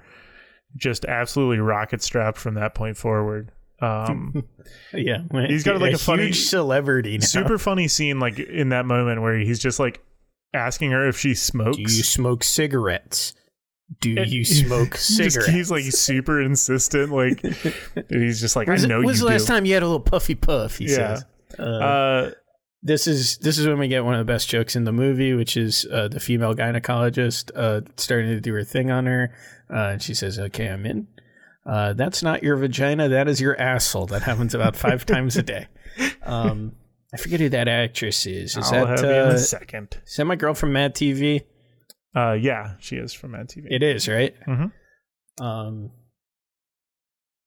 Just 0.76 1.04
absolutely 1.06 1.58
rocket 1.58 2.02
strapped 2.02 2.38
from 2.38 2.54
that 2.54 2.74
point 2.74 2.96
forward. 2.96 3.50
Um, 3.80 4.44
yeah. 4.92 5.22
He's 5.46 5.64
got, 5.64 5.80
like, 5.80 5.94
a 5.94 5.98
funny- 5.98 6.26
huge 6.26 6.46
celebrity. 6.46 7.18
Now. 7.18 7.24
super 7.24 7.58
funny 7.58 7.88
scene, 7.88 8.20
like 8.20 8.38
in 8.38 8.68
that 8.70 8.84
moment 8.86 9.22
where 9.22 9.38
he's 9.38 9.58
just 9.58 9.80
like 9.80 10.00
asking 10.54 10.90
her 10.92 11.08
if 11.08 11.18
she 11.18 11.34
smokes. 11.34 11.76
Do 11.76 11.82
you 11.82 11.88
smoke 12.02 12.42
cigarettes? 12.44 13.34
Do 14.00 14.10
you 14.10 14.44
smoke 14.44 14.96
cigarettes? 14.96 15.46
he's 15.52 15.70
like 15.70 15.84
super 15.84 16.40
insistent. 16.40 17.12
Like 17.12 17.40
he's 18.08 18.40
just 18.40 18.56
like, 18.56 18.68
I 18.68 18.76
know 18.76 19.02
when's 19.02 19.20
the 19.20 19.26
last 19.26 19.42
do. 19.46 19.52
time 19.54 19.64
you 19.64 19.74
had 19.74 19.82
a 19.82 19.86
little 19.86 20.00
puffy 20.00 20.34
puff? 20.34 20.78
He 20.78 20.86
Yeah. 20.86 21.16
says. 21.16 21.24
Uh, 21.58 21.62
Uh, 21.62 22.30
this 22.82 23.06
is 23.06 23.38
this 23.38 23.58
is 23.58 23.66
when 23.66 23.78
we 23.78 23.88
get 23.88 24.04
one 24.04 24.14
of 24.14 24.24
the 24.24 24.30
best 24.32 24.48
jokes 24.48 24.76
in 24.76 24.84
the 24.84 24.92
movie, 24.92 25.32
which 25.34 25.56
is 25.56 25.86
uh, 25.90 26.06
the 26.08 26.20
female 26.20 26.54
gynecologist 26.54 27.50
uh, 27.56 27.80
starting 27.96 28.28
to 28.30 28.40
do 28.40 28.52
her 28.52 28.62
thing 28.64 28.90
on 28.92 29.06
her, 29.06 29.32
uh, 29.70 29.88
and 29.92 30.02
she 30.02 30.14
says, 30.14 30.38
"Okay, 30.38 30.68
I'm 30.68 30.86
in." 30.86 31.08
Uh, 31.64 31.94
that's 31.94 32.22
not 32.22 32.44
your 32.44 32.54
vagina. 32.56 33.08
That 33.08 33.26
is 33.26 33.40
your 33.40 33.58
asshole. 33.60 34.06
That 34.06 34.22
happens 34.22 34.54
about 34.54 34.76
five 34.76 35.04
times 35.04 35.36
a 35.36 35.42
day. 35.42 35.66
Um, 36.22 36.72
I 37.18 37.22
forget 37.22 37.40
who 37.40 37.48
that 37.50 37.68
actress 37.68 38.26
is. 38.26 38.56
Is 38.56 38.72
I'll 38.72 38.86
that 38.86 38.88
have 38.88 39.00
you 39.00 39.06
in 39.10 39.20
uh, 39.28 39.30
a 39.30 39.34
is 39.34 39.48
second. 39.48 39.98
that 40.16 40.24
my 40.24 40.36
girl 40.36 40.54
from 40.54 40.72
Mad 40.72 40.94
TV? 40.94 41.42
Uh, 42.14 42.32
yeah, 42.32 42.74
she 42.78 42.96
is 42.96 43.12
from 43.12 43.32
Mad 43.32 43.48
TV. 43.48 43.66
It 43.70 43.82
is 43.82 44.08
right. 44.08 44.34
Mhm. 44.46 44.72
Um, 45.40 45.90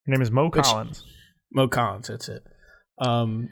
Her 0.06 0.12
name 0.12 0.22
is 0.22 0.32
Mo 0.32 0.50
Which- 0.50 0.64
Collins. 0.64 1.04
Mo 1.52 1.68
Collins. 1.68 2.08
That's 2.08 2.30
it. 2.30 2.44
Um, 3.00 3.50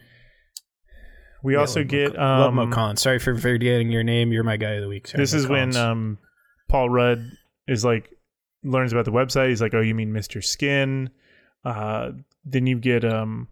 We 1.43 1.53
yeah, 1.53 1.59
also 1.59 1.79
Mo 1.81 1.85
get 1.85 2.13
Mo 2.15 2.47
um, 2.63 2.71
Collins. 2.71 3.01
Sorry 3.01 3.19
for 3.19 3.35
forgetting 3.37 3.91
your 3.91 4.03
name. 4.03 4.31
You're 4.31 4.43
my 4.43 4.57
guy 4.57 4.71
of 4.73 4.81
the 4.81 4.89
week. 4.89 5.07
Sorry, 5.07 5.21
this 5.21 5.33
Mo 5.33 5.39
is 5.39 5.47
when 5.47 5.75
um 5.75 6.17
Paul 6.67 6.89
Rudd 6.89 7.31
is 7.67 7.85
like 7.85 8.09
learns 8.63 8.91
about 8.91 9.05
the 9.05 9.11
website. 9.11 9.49
He's 9.49 9.61
like, 9.61 9.73
"Oh, 9.73 9.81
you 9.81 9.95
mean 9.95 10.11
Mr. 10.11 10.43
Skin?" 10.43 11.09
Uh, 11.63 12.11
then 12.43 12.65
you 12.67 12.77
get 12.79 13.05
um 13.05 13.47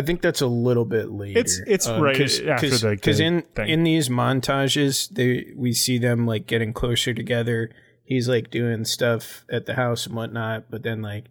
I 0.00 0.06
think 0.06 0.22
that's 0.22 0.40
a 0.40 0.46
little 0.46 0.84
bit 0.84 1.10
later. 1.10 1.38
It's- 1.38 1.60
it's 1.66 1.88
right 1.88 2.18
after 2.48 2.70
the 2.70 2.90
because 2.90 3.20
in 3.20 3.42
thing. 3.54 3.68
in 3.68 3.82
these 3.84 4.08
montages, 4.08 5.08
they 5.10 5.52
we 5.56 5.72
see 5.72 5.98
them 5.98 6.26
like 6.26 6.46
getting 6.46 6.72
closer 6.72 7.12
together. 7.14 7.70
He's 8.04 8.28
like 8.28 8.50
doing 8.50 8.84
stuff 8.84 9.44
at 9.52 9.66
the 9.66 9.74
house 9.74 10.06
and 10.06 10.16
whatnot, 10.16 10.70
but 10.70 10.82
then 10.82 11.00
like, 11.02 11.26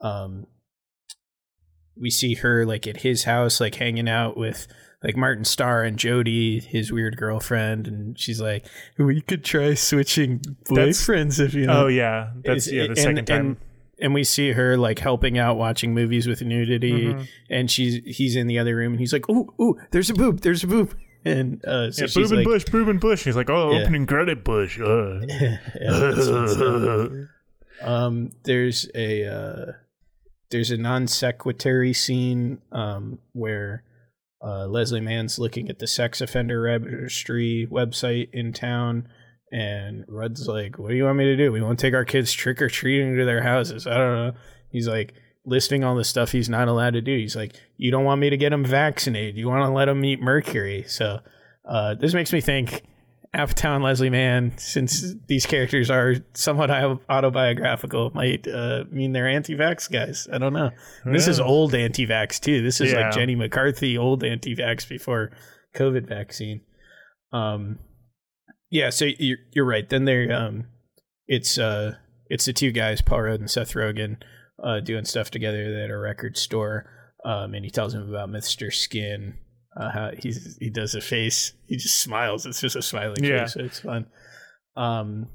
um, 0.00 0.46
we 1.96 2.10
see 2.10 2.34
her 2.34 2.66
like 2.66 2.86
at 2.86 2.98
his 2.98 3.24
house, 3.24 3.60
like 3.60 3.76
hanging 3.76 4.08
out 4.08 4.36
with 4.36 4.66
like 5.02 5.16
Martin 5.16 5.44
Starr 5.44 5.84
and 5.84 5.98
Jody, 5.98 6.58
his 6.58 6.90
weird 6.92 7.16
girlfriend, 7.16 7.86
and 7.86 8.18
she's 8.18 8.40
like, 8.40 8.66
"We 8.98 9.20
could 9.20 9.44
try 9.44 9.74
switching 9.74 10.38
That's- 10.68 11.06
boyfriends 11.06 11.38
if 11.38 11.54
you 11.54 11.66
know." 11.66 11.84
oh 11.84 11.86
yeah, 11.86 12.30
that's 12.44 12.66
Is- 12.66 12.72
yeah 12.72 12.82
the 12.84 12.88
and- 12.88 12.98
second 12.98 13.24
time. 13.26 13.46
and, 13.46 13.56
and 14.00 14.12
we 14.14 14.22
see 14.24 14.52
her 14.52 14.76
like 14.76 14.98
helping 14.98 15.38
out 15.38 15.56
watching 15.56 15.94
movies 15.94 16.26
with 16.26 16.42
nudity 16.42 17.06
Mhm. 17.14 17.28
and 17.50 17.70
she's 17.70 18.00
he's 18.04 18.36
in 18.36 18.46
the 18.46 18.58
other 18.58 18.76
room 18.76 18.92
and 18.92 19.00
he's 19.00 19.12
like 19.12 19.28
ooh 19.30 19.52
ooh 19.60 19.76
there's 19.90 20.10
a 20.10 20.14
boob 20.14 20.40
there's 20.40 20.62
a 20.64 20.66
boob 20.66 20.94
and 21.24 21.64
uh 21.64 21.90
so 21.90 22.02
yeah, 22.02 22.06
she's 22.06 22.14
boob 22.14 22.24
and 22.24 22.36
like 22.38 22.44
bush, 22.46 22.64
boob 22.66 22.88
and 22.88 23.00
bush. 23.00 23.24
He's 23.24 23.34
like, 23.36 23.50
"Oh, 23.50 23.72
Yeah. 23.72 23.82
opening 23.82 24.06
credit 24.06 24.44
bush." 24.44 24.78
Uh. 24.80 25.20
Yeah, 25.28 25.58
that's 25.74 26.28
what's 26.28 26.56
up. 26.56 27.10
um 27.82 28.30
there's 28.44 28.88
a 28.94 29.24
uh 29.26 29.72
there's 30.50 30.70
a 30.70 30.76
non 30.76 31.06
sequitary 31.08 31.92
scene 31.92 32.58
um 32.72 33.18
where 33.32 33.82
uh 34.44 34.66
Leslie 34.66 35.00
Mann's 35.00 35.38
looking 35.38 35.68
at 35.68 35.78
the 35.80 35.86
sex 35.86 36.20
offender 36.20 36.60
registry 36.62 37.66
website 37.70 38.28
in 38.32 38.52
town 38.52 39.08
and 39.56 40.04
Rudd's 40.08 40.46
like, 40.46 40.78
What 40.78 40.90
do 40.90 40.94
you 40.96 41.04
want 41.04 41.16
me 41.18 41.24
to 41.24 41.36
do? 41.36 41.50
We 41.50 41.62
want 41.62 41.78
to 41.78 41.86
take 41.86 41.94
our 41.94 42.04
kids 42.04 42.32
trick 42.32 42.60
or 42.60 42.68
treating 42.68 43.16
to 43.16 43.24
their 43.24 43.42
houses. 43.42 43.86
I 43.86 43.96
don't 43.96 44.14
know. 44.26 44.32
He's 44.70 44.86
like 44.86 45.14
listing 45.46 45.82
all 45.84 45.94
the 45.94 46.04
stuff 46.04 46.32
he's 46.32 46.48
not 46.48 46.68
allowed 46.68 46.92
to 46.94 47.00
do. 47.00 47.16
He's 47.16 47.36
like, 47.36 47.54
You 47.76 47.90
don't 47.90 48.04
want 48.04 48.20
me 48.20 48.28
to 48.30 48.36
get 48.36 48.50
them 48.50 48.64
vaccinated. 48.64 49.36
You 49.36 49.48
want 49.48 49.64
to 49.64 49.72
let 49.72 49.86
them 49.86 50.04
eat 50.04 50.20
mercury. 50.20 50.84
So 50.86 51.20
uh, 51.64 51.94
this 51.94 52.12
makes 52.14 52.32
me 52.32 52.40
think 52.40 52.82
Apatow 53.34 53.74
and 53.76 53.84
Leslie 53.84 54.10
Mann, 54.10 54.52
since 54.56 55.14
these 55.26 55.46
characters 55.46 55.90
are 55.90 56.14
somewhat 56.34 56.70
autobiographical, 57.10 58.10
might 58.14 58.46
uh, 58.48 58.84
mean 58.90 59.12
they're 59.12 59.28
anti-vax 59.28 59.90
guys. 59.90 60.26
I 60.32 60.38
don't 60.38 60.52
know. 60.52 60.70
This 61.04 61.28
is 61.28 61.38
old 61.40 61.74
anti-vax 61.74 62.40
too. 62.40 62.62
This 62.62 62.80
is 62.80 62.92
Yeah. 62.92 63.00
like 63.00 63.12
Jenny 63.12 63.34
McCarthy, 63.34 63.98
old 63.98 64.22
anti-vax 64.24 64.88
before 64.88 65.32
COVID 65.74 66.08
vaccine. 66.08 66.62
Um, 67.32 67.78
yeah. 68.70 68.90
So 68.90 69.06
you're 69.18 69.38
you're 69.52 69.64
right. 69.66 69.88
Then 69.88 70.04
they're 70.04 70.32
um, 70.32 70.66
it's 71.26 71.58
uh, 71.58 71.96
it's 72.28 72.44
the 72.46 72.52
two 72.52 72.72
guys, 72.72 73.00
Paul 73.02 73.22
Rudd 73.22 73.40
and 73.40 73.50
Seth 73.50 73.72
Rogen, 73.74 74.16
uh, 74.62 74.80
doing 74.80 75.04
stuff 75.04 75.30
together 75.30 75.62
at 75.84 75.90
a 75.90 75.96
record 75.98 76.36
store. 76.36 76.90
Um, 77.24 77.54
and 77.54 77.64
he 77.64 77.70
tells 77.70 77.92
him 77.94 78.08
about 78.08 78.28
Mr. 78.30 78.72
Skin. 78.72 79.34
Uh, 79.78 79.90
how 79.90 80.10
he's 80.18 80.56
he 80.60 80.70
does 80.70 80.94
a 80.94 81.00
face. 81.00 81.52
He 81.66 81.76
just 81.76 81.98
smiles. 81.98 82.46
It's 82.46 82.60
just 82.60 82.76
a 82.76 82.82
smiling 82.82 83.22
Yeah. 83.24 83.44
face. 83.44 83.54
So 83.54 83.60
it's 83.60 83.80
fun. 83.80 84.06
Um, 84.76 85.28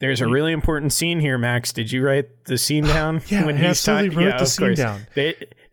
there's 0.00 0.20
a 0.20 0.28
really 0.28 0.52
important 0.52 0.92
scene 0.92 1.18
here, 1.20 1.38
Max. 1.38 1.72
Did 1.72 1.90
you 1.92 2.04
write 2.04 2.44
the 2.46 2.56
scene 2.58 2.84
down? 2.86 3.20
Yeah, 3.28 3.44
I 3.46 3.52
absolutely 3.52 4.10
talking- 4.10 4.26
wrote 4.26 4.38
the 4.38 4.46
scene 4.46 4.66
course. 4.68 4.78
down. 4.78 5.06
They, 5.14 5.34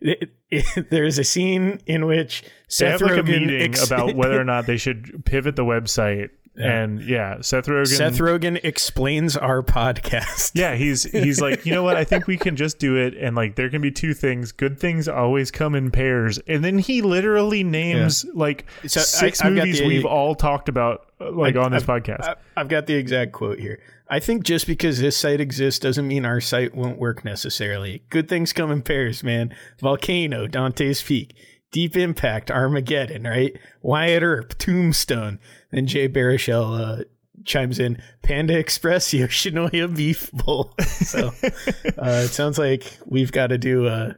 they- 0.50 0.62
there's 0.90 1.18
a 1.18 1.24
scene 1.24 1.80
in 1.86 2.06
which 2.06 2.42
They 2.42 2.48
Seth 2.68 3.00
have 3.00 3.02
like 3.02 3.18
a 3.18 3.22
Rogen 3.22 3.40
meeting 3.46 3.62
ex- 3.62 3.84
about 3.86 4.14
whether 4.14 4.40
or 4.40 4.44
not 4.44 4.66
they 4.66 4.76
should 4.78 5.24
pivot 5.24 5.56
the 5.56 5.64
website. 5.64 6.30
Yeah. 6.56 6.70
And 6.82 7.02
yeah, 7.02 7.40
Seth 7.42 7.66
Rogen. 7.66 7.86
Seth 7.96 8.18
Rogen 8.18 8.58
explains 8.64 9.36
our 9.36 9.62
podcast. 9.62 10.52
Yeah, 10.54 10.74
he's 10.74 11.02
he's 11.02 11.40
like, 11.40 11.66
you 11.66 11.72
know 11.74 11.82
what? 11.82 11.96
I 11.96 12.04
think 12.04 12.26
we 12.26 12.36
can 12.38 12.56
just 12.56 12.78
do 12.78 12.96
it, 12.96 13.14
and 13.14 13.36
like 13.36 13.56
there 13.56 13.68
can 13.68 13.82
be 13.82 13.90
two 13.90 14.14
things. 14.14 14.52
Good 14.52 14.78
things 14.80 15.06
always 15.08 15.50
come 15.50 15.74
in 15.74 15.90
pairs, 15.90 16.38
and 16.46 16.64
then 16.64 16.78
he 16.78 17.02
literally 17.02 17.62
names 17.62 18.24
like 18.34 18.64
So 18.86 19.00
6 19.00 19.42
I've 19.42 19.52
movies 19.52 19.80
the- 19.80 19.86
we've 19.86 20.06
all 20.06 20.34
talked 20.34 20.68
about 20.70 21.06
uh, 21.20 21.30
like 21.32 21.56
I- 21.56 21.60
on 21.62 21.72
this 21.72 21.86
I've- 21.86 21.92
podcast. 22.00 22.22
I- 22.24 22.36
I've 22.56 22.68
got 22.68 22.86
the 22.86 22.94
exact 22.94 23.32
quote 23.32 23.58
here. 23.58 23.78
I 24.08 24.20
think 24.20 24.44
just 24.44 24.66
because 24.66 25.00
this 25.00 25.16
site 25.16 25.40
exists 25.40 25.80
doesn't 25.80 26.06
mean 26.06 26.24
our 26.24 26.40
site 26.40 26.74
won't 26.74 26.98
work 26.98 27.24
necessarily. 27.24 28.02
Good 28.08 28.28
things 28.28 28.52
come 28.52 28.70
in 28.70 28.80
pairs, 28.82 29.22
man. 29.24 29.52
Volcano, 29.80 30.46
Dante's 30.46 31.02
Peak, 31.02 31.34
Deep 31.72 31.96
Impact, 31.96 32.50
Armageddon, 32.50 33.24
right? 33.24 33.58
Wyatt 33.82 34.22
Earp, 34.22 34.56
Tombstone. 34.58 35.38
Then 35.76 35.86
Jay 35.86 36.08
Baruchel 36.08 36.80
uh, 37.00 37.04
chimes 37.44 37.78
in 37.78 38.00
Panda 38.22 38.58
Express 38.58 39.08
Yoshinoya 39.12 39.94
Beef 39.94 40.32
Bowl. 40.32 40.74
So 41.06 41.28
uh, 41.28 42.22
it 42.24 42.28
sounds 42.32 42.58
like 42.58 42.98
we've 43.04 43.30
got 43.30 43.48
to 43.48 43.58
do 43.58 43.86
a, 43.86 44.16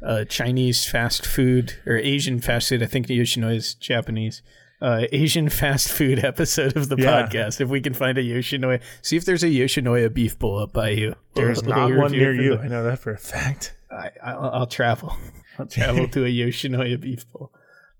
a 0.00 0.24
Chinese 0.24 0.86
fast 0.88 1.26
food 1.26 1.74
or 1.84 1.96
Asian 1.98 2.40
fast 2.40 2.68
food. 2.68 2.82
I 2.82 2.86
think 2.86 3.08
Yoshinoya 3.08 3.56
is 3.56 3.74
Japanese. 3.74 4.40
Uh, 4.80 5.02
Asian 5.12 5.48
fast 5.48 5.90
food 5.90 6.24
episode 6.24 6.76
of 6.76 6.88
the 6.88 6.96
Yeah. 6.96 7.26
podcast. 7.26 7.60
If 7.60 7.68
we 7.68 7.80
can 7.80 7.92
find 7.92 8.16
a 8.18 8.22
Yoshinoya, 8.22 8.80
see 9.02 9.16
if 9.16 9.24
there's 9.24 9.42
a 9.42 9.48
Yoshinoya 9.48 10.14
beef 10.14 10.38
bowl 10.38 10.60
up 10.60 10.72
by 10.72 10.90
you. 10.90 11.14
There's 11.34 11.62
We'll- 11.62 11.74
not 11.76 11.90
we'll 11.90 12.02
one 12.02 12.12
near 12.12 12.32
you. 12.32 12.56
the- 12.56 12.62
I 12.62 12.68
know 12.68 12.84
that 12.84 13.00
for 13.00 13.10
a 13.12 13.18
fact. 13.18 13.74
I, 13.90 14.10
I'll, 14.22 14.50
I'll 14.50 14.66
travel. 14.66 15.14
I'll 15.58 15.66
travel 15.66 16.06
to 16.14 16.24
a 16.24 16.28
Yoshinoya 16.28 17.00
beef 17.00 17.30
bowl. 17.32 17.52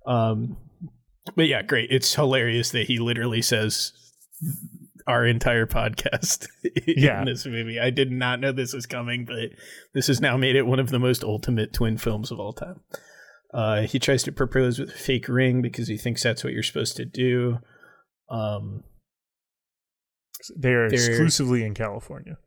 Um, 0.06 0.56
but 1.36 1.46
yeah, 1.46 1.62
great. 1.62 1.90
It's 1.90 2.14
hilarious 2.14 2.70
that 2.70 2.86
he 2.86 2.98
literally 2.98 3.42
says 3.42 3.92
our 5.06 5.26
entire 5.26 5.66
podcast 5.66 6.46
Yeah. 6.86 7.20
in 7.20 7.26
this 7.26 7.44
movie. 7.46 7.78
I 7.80 7.90
did 7.90 8.10
not 8.10 8.40
know 8.40 8.52
this 8.52 8.72
was 8.72 8.86
coming, 8.86 9.24
but 9.24 9.50
this 9.94 10.06
has 10.06 10.20
now 10.20 10.36
made 10.36 10.56
it 10.56 10.66
one 10.66 10.78
of 10.80 10.90
the 10.90 10.98
most 10.98 11.22
ultimate 11.24 11.72
twin 11.72 11.98
films 11.98 12.30
of 12.30 12.38
all 12.40 12.52
time. 12.52 12.80
Uh, 13.52 13.82
he 13.82 13.98
tries 13.98 14.22
to 14.24 14.32
propose 14.32 14.78
with 14.78 14.88
a 14.90 14.92
fake 14.98 15.28
ring 15.28 15.62
because 15.62 15.88
he 15.88 15.96
thinks 15.96 16.22
that's 16.22 16.42
what 16.42 16.52
you're 16.52 16.62
supposed 16.62 16.96
to 16.96 17.04
do. 17.04 17.58
Um, 18.30 18.82
They're, 20.56 20.88
They're- 20.88 20.98
exclusively 20.98 21.64
in 21.64 21.74
California. 21.74 22.38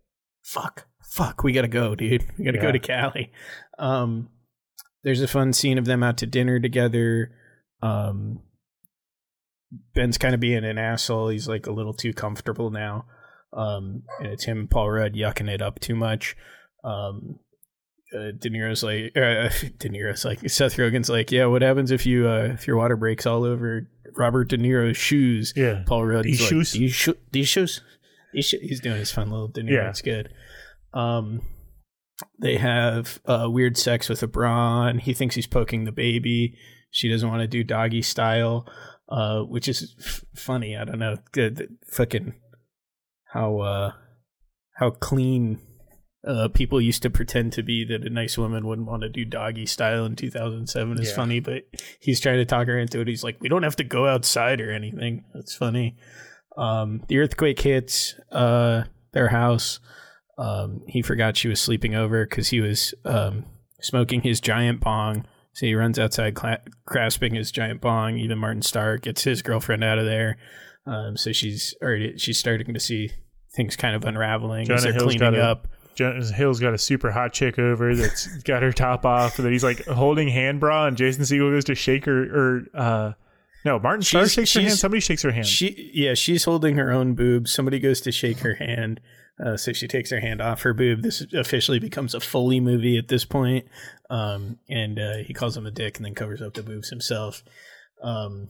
fuck, 0.44 0.88
fuck, 1.12 1.44
we 1.44 1.54
gotta 1.54 1.68
go, 1.68 1.96
dude. 1.96 2.26
We 2.38 2.46
gotta 2.46 2.58
go 2.60 2.72
to 2.72 2.80
Cali. 2.80 3.32
Um, 3.80 4.30
there's 5.04 5.22
a 5.22 5.28
fun 5.28 5.54
scene 5.54 5.78
of 5.78 5.86
them 5.86 6.04
out 6.04 6.18
to 6.18 6.26
dinner 6.26 6.60
together. 6.60 7.32
Um, 7.82 8.40
Ben's 9.94 10.18
kind 10.18 10.34
of 10.34 10.40
being 10.40 10.64
an 10.64 10.78
asshole. 10.78 11.30
He's 11.30 11.48
like 11.48 11.68
a 11.68 11.72
little 11.72 11.94
too 11.94 12.14
comfortable 12.14 12.70
now. 12.70 13.06
Um, 13.54 14.04
and 14.20 14.28
it's 14.28 14.46
him 14.46 14.60
and 14.60 14.70
Paul 14.70 14.90
Rudd 14.92 15.14
yucking 15.14 15.50
it 15.50 15.62
up 15.62 15.80
too 15.80 15.96
much. 15.96 16.36
Um, 16.84 17.40
uh, 18.14 18.32
De 18.38 18.50
Niro's 18.50 18.84
like, 18.84 19.12
uh, 19.16 19.50
De 19.80 19.90
Niro's 19.90 20.26
like, 20.26 20.50
Seth 20.50 20.76
Rogen's 20.76 21.10
like, 21.10 21.32
yeah, 21.32 21.46
what 21.46 21.62
happens 21.62 21.92
if 21.92 22.06
you, 22.06 22.28
uh, 22.28 22.50
if 22.54 22.68
your 22.68 22.78
water 22.78 22.96
breaks 22.96 23.26
all 23.26 23.44
over 23.44 23.90
Robert 24.16 24.50
De 24.50 24.58
Niro's 24.58 24.98
shoes? 24.98 25.54
Yeah. 25.56 25.84
Paul 25.86 26.06
Rudd. 26.06 26.26
These 26.26 26.42
like, 26.42 26.50
shoes? 26.50 26.72
These, 26.74 26.94
sho- 26.94 27.16
these 27.32 27.48
shoes. 27.48 27.82
These 28.34 28.46
sho-" 28.46 28.58
He's 28.62 28.80
doing 28.80 28.98
his 28.98 29.12
fun 29.12 29.32
little 29.32 29.48
De 29.48 29.62
Niro. 29.62 29.72
Yeah. 29.72 29.90
It's 29.90 30.02
good. 30.02 30.30
Um, 30.94 31.42
they 32.42 32.58
have 32.58 33.20
uh, 33.26 33.48
weird 33.50 33.78
sex 33.78 34.10
with 34.10 34.24
a 34.24 34.28
bra, 34.28 34.88
and 34.88 35.02
he 35.02 35.14
thinks 35.14 35.36
he's 35.36 35.48
poking 35.48 35.84
the 35.84 35.92
baby. 35.92 36.56
She 36.92 37.10
doesn't 37.10 37.30
want 37.30 37.42
to 37.42 37.48
do 37.48 37.64
doggy 37.64 38.02
style, 38.02 38.66
uh, 39.10 39.42
which 39.42 39.68
is 39.68 39.96
f- 40.00 40.24
funny. 40.36 40.76
I 40.78 40.84
don't 40.86 41.00
know. 41.00 41.18
Good, 41.32 41.76
fucking 41.92 42.34
how 43.34 43.60
uh, 43.60 43.92
how 44.76 44.92
clean 44.92 45.60
uh, 46.28 46.50
people 46.50 46.82
used 46.82 47.04
to 47.04 47.10
pretend 47.10 47.54
to 47.54 47.64
be 47.64 47.86
that 47.86 48.06
a 48.06 48.10
nice 48.10 48.38
woman 48.38 48.66
wouldn't 48.68 48.88
want 48.88 49.04
to 49.04 49.10
do 49.10 49.24
doggy 49.24 49.66
style 49.66 50.06
in 50.06 50.16
2007 50.16 51.00
is 51.00 51.10
Yeah. 51.10 51.16
funny. 51.16 51.40
But 51.40 51.64
he's 52.02 52.20
trying 52.20 52.38
to 52.38 52.46
talk 52.46 52.68
her 52.68 52.78
into 52.78 53.00
it. 53.00 53.08
He's 53.08 53.24
like, 53.24 53.40
we 53.40 53.50
don't 53.50 53.64
have 53.64 53.76
to 53.78 53.84
go 53.84 54.08
outside 54.08 54.60
or 54.62 54.72
anything. 54.72 55.24
That's 55.34 55.56
funny. 55.56 55.98
Um, 56.58 57.04
the 57.08 57.20
earthquake 57.20 57.62
hits 57.62 58.16
uh, 58.32 58.84
their 59.14 59.30
house. 59.30 59.80
Um, 60.40 60.82
he 60.88 61.02
forgot 61.02 61.38
she 61.38 61.48
was 61.48 61.62
sleeping 61.62 61.96
over 61.96 62.26
because 62.26 62.50
he 62.50 62.62
was 62.62 62.94
um, 63.06 63.46
smoking 63.82 64.22
his 64.22 64.40
giant 64.42 64.80
bong. 64.82 65.26
So 65.58 65.66
he 65.66 65.74
runs 65.74 65.98
outside, 65.98 66.36
cla- 66.36 66.60
grasping 66.86 67.34
his 67.34 67.52
giant 67.52 67.82
bong. 67.82 68.20
Even 68.20 68.38
Martin 68.38 68.62
Starr 68.62 68.98
gets 68.98 69.24
his 69.24 69.42
girlfriend 69.42 69.84
out 69.84 69.98
of 69.98 70.06
there. 70.06 70.38
Um, 70.86 71.18
so 71.18 71.32
she's 71.32 71.74
already 71.82 72.16
she's 72.20 72.38
starting 72.38 72.76
to 72.76 72.80
see 72.80 73.10
things 73.56 73.76
kind 73.76 73.96
of 73.96 74.04
unraveling 74.06 74.62
as 74.62 74.68
Jonah 74.68 74.82
they're 74.82 74.94
Hill's 74.94 75.04
cleaning 75.16 75.20
got 75.20 75.34
a- 75.34 75.42
up. 75.44 75.68
Jonah 75.96 76.24
Hill's 76.32 76.60
got 76.60 76.76
a 76.76 76.78
super 76.78 77.10
hot 77.10 77.34
chick 77.34 77.58
over 77.58 77.96
that's 77.96 78.28
got 78.44 78.62
her 78.62 78.72
top 78.72 79.04
off, 79.04 79.38
that 79.38 79.52
he's 79.52 79.64
like 79.64 79.84
holding 79.88 80.28
hand 80.28 80.60
bra, 80.60 80.86
and 80.86 80.96
Jason 80.96 81.24
Segel 81.24 81.52
goes 81.52 81.64
to 81.66 81.74
shake 81.74 82.06
her, 82.06 82.22
or 82.24 82.62
uh, 82.76 83.14
no, 83.66 83.80
Martin 83.80 84.04
Starr 84.04 84.28
She's- 84.28 84.34
shakes 84.34 84.54
her 84.54 84.62
hand. 84.62 84.74
Somebody 84.74 85.02
shakes 85.02 85.24
her 85.24 85.32
hand. 85.32 85.48
She 85.48 85.90
yeah, 85.92 86.14
she's 86.14 86.44
holding 86.44 86.78
her 86.78 86.92
own 86.92 87.16
boob. 87.16 87.48
Somebody 87.48 87.80
goes 87.80 88.00
to 88.02 88.12
shake 88.12 88.38
her 88.42 88.54
hand. 88.54 89.02
Uh, 89.44 89.56
so 89.56 89.72
she 89.72 89.88
takes 89.88 90.10
her 90.10 90.20
hand 90.20 90.42
off 90.42 90.64
her 90.64 90.74
boob. 90.74 91.04
This 91.04 91.24
officially 91.34 91.80
becomes 91.80 92.16
a 92.16 92.20
Foley 92.20 92.60
movie 92.60 92.98
at 92.98 93.08
this 93.08 93.24
point. 93.26 93.68
Um, 94.10 94.58
and 94.70 94.98
uh, 94.98 95.18
he 95.26 95.34
calls 95.34 95.56
him 95.56 95.66
a 95.68 95.72
dick 95.72 95.98
and 95.98 96.06
then 96.06 96.16
covers 96.16 96.42
up 96.42 96.56
the 96.56 96.64
boobs 96.64 96.90
himself. 96.90 97.44
Um, 98.04 98.50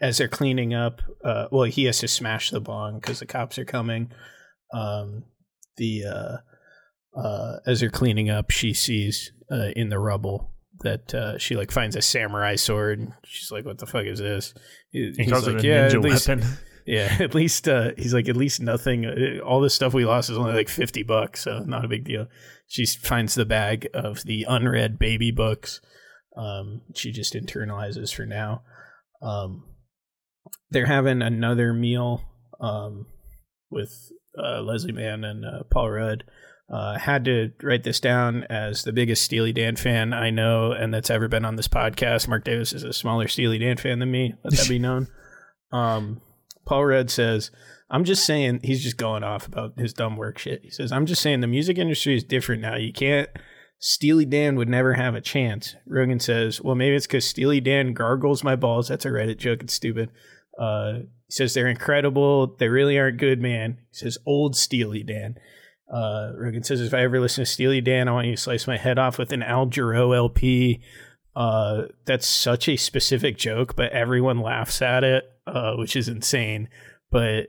as 0.00 0.18
they're 0.18 0.28
cleaning 0.28 0.74
up, 0.74 1.00
uh, 1.24 1.46
well, 1.50 1.64
he 1.64 1.84
has 1.84 1.98
to 1.98 2.08
smash 2.08 2.50
the 2.50 2.60
bong 2.60 2.96
because 3.00 3.20
the 3.20 3.26
cops 3.26 3.58
are 3.58 3.64
coming. 3.64 4.10
Um, 4.72 5.24
the 5.76 6.04
uh, 6.06 7.18
uh, 7.18 7.56
as 7.66 7.80
they're 7.80 7.90
cleaning 7.90 8.28
up, 8.30 8.50
she 8.50 8.72
sees 8.74 9.32
uh, 9.50 9.68
in 9.76 9.88
the 9.88 9.98
rubble 9.98 10.52
that 10.82 11.14
uh, 11.14 11.38
she 11.38 11.56
like 11.56 11.70
finds 11.70 11.96
a 11.96 12.02
samurai 12.02 12.56
sword. 12.56 12.98
And 12.98 13.12
she's 13.24 13.50
like, 13.50 13.64
"What 13.66 13.78
the 13.78 13.86
fuck 13.86 14.04
is 14.06 14.18
this?" 14.20 14.54
He- 14.90 15.12
he 15.16 15.24
he's 15.24 15.32
calls 15.32 15.46
like, 15.46 15.56
it 15.56 15.64
a 15.64 15.68
"Yeah, 15.68 15.88
ninja 15.88 16.02
least- 16.02 16.28
weapon. 16.28 16.46
Yeah, 16.86 17.16
at 17.20 17.34
least 17.34 17.68
uh, 17.68 17.90
he's 17.96 18.14
like 18.14 18.28
at 18.28 18.36
least 18.36 18.60
nothing. 18.60 19.06
uh, 19.06 19.44
All 19.44 19.60
this 19.60 19.74
stuff 19.74 19.94
we 19.94 20.04
lost 20.04 20.30
is 20.30 20.38
only 20.38 20.52
like 20.52 20.68
fifty 20.68 21.02
bucks, 21.02 21.42
so 21.42 21.60
not 21.60 21.84
a 21.84 21.88
big 21.88 22.04
deal. 22.04 22.26
She 22.68 22.86
finds 22.86 23.34
the 23.34 23.44
bag 23.44 23.88
of 23.94 24.22
the 24.24 24.44
unread 24.48 24.98
baby 24.98 25.30
books. 25.30 25.80
Um, 26.36 26.82
she 26.94 27.10
just 27.12 27.34
internalizes 27.34 28.14
for 28.14 28.24
now. 28.26 28.62
Um, 29.22 29.64
they're 30.70 30.86
having 30.86 31.20
another 31.22 31.72
meal 31.72 32.22
um, 32.60 33.06
with 33.70 33.92
uh, 34.38 34.60
Leslie 34.62 34.92
Mann 34.92 35.24
and 35.24 35.44
uh, 35.44 35.62
Paul 35.70 35.90
Rudd. 35.90 36.24
Uh, 36.72 36.96
had 36.96 37.24
to 37.24 37.50
write 37.64 37.82
this 37.82 37.98
down 37.98 38.44
as 38.44 38.84
the 38.84 38.92
biggest 38.92 39.24
Steely 39.24 39.52
Dan 39.52 39.74
fan 39.74 40.12
I 40.12 40.30
know, 40.30 40.70
and 40.70 40.94
that's 40.94 41.10
ever 41.10 41.26
been 41.26 41.44
on 41.44 41.56
this 41.56 41.66
podcast. 41.66 42.28
Mark 42.28 42.44
Davis 42.44 42.72
is 42.72 42.84
a 42.84 42.92
smaller 42.92 43.26
Steely 43.26 43.58
Dan 43.58 43.76
fan 43.76 43.98
than 43.98 44.12
me. 44.12 44.34
Let 44.44 44.54
that 44.54 44.68
be 44.68 44.78
known. 44.78 45.08
Um, 45.72 46.20
Paul 46.70 46.86
Rudd 46.86 47.10
says, 47.10 47.50
I'm 47.90 48.04
just 48.04 48.24
saying, 48.24 48.60
he's 48.62 48.84
just 48.84 48.96
going 48.96 49.24
off 49.24 49.44
about 49.44 49.76
his 49.76 49.92
dumb 49.92 50.16
work 50.16 50.38
shit. 50.38 50.62
He 50.62 50.70
says, 50.70 50.92
I'm 50.92 51.04
just 51.04 51.20
saying 51.20 51.40
the 51.40 51.48
music 51.48 51.78
industry 51.78 52.14
is 52.14 52.22
different 52.22 52.62
now. 52.62 52.76
You 52.76 52.92
can't, 52.92 53.28
Steely 53.80 54.24
Dan 54.24 54.54
would 54.54 54.68
never 54.68 54.94
have 54.94 55.16
a 55.16 55.20
chance. 55.20 55.74
Rogen 55.90 56.22
says, 56.22 56.60
well, 56.60 56.76
maybe 56.76 56.94
it's 56.94 57.08
because 57.08 57.24
Steely 57.24 57.60
Dan 57.60 57.92
gargles 57.92 58.44
my 58.44 58.54
balls. 58.54 58.86
That's 58.86 59.04
a 59.04 59.08
Reddit 59.08 59.38
joke. 59.38 59.64
It's 59.64 59.74
stupid. 59.74 60.10
Uh, 60.56 60.92
he 61.26 61.30
says, 61.32 61.54
they're 61.54 61.66
incredible. 61.66 62.54
They 62.56 62.68
really 62.68 62.96
aren't 62.96 63.18
good, 63.18 63.42
man. 63.42 63.78
He 63.90 63.96
says, 63.96 64.16
old 64.24 64.54
Steely 64.54 65.02
Dan. 65.02 65.34
Uh, 65.92 66.30
Rogen 66.38 66.64
says, 66.64 66.80
if 66.80 66.94
I 66.94 67.02
ever 67.02 67.18
listen 67.18 67.42
to 67.42 67.50
Steely 67.50 67.80
Dan, 67.80 68.06
I 68.06 68.12
want 68.12 68.28
you 68.28 68.36
to 68.36 68.40
slice 68.40 68.68
my 68.68 68.76
head 68.76 68.96
off 68.96 69.18
with 69.18 69.32
an 69.32 69.42
Al 69.42 69.66
Jarreau 69.66 70.16
LP. 70.16 70.84
Uh, 71.34 71.86
that's 72.04 72.28
such 72.28 72.68
a 72.68 72.76
specific 72.76 73.36
joke, 73.36 73.74
but 73.74 73.90
everyone 73.90 74.38
laughs 74.38 74.80
at 74.80 75.02
it, 75.02 75.24
uh, 75.54 75.74
which 75.76 75.96
is 75.96 76.08
insane. 76.08 76.68
But 77.10 77.48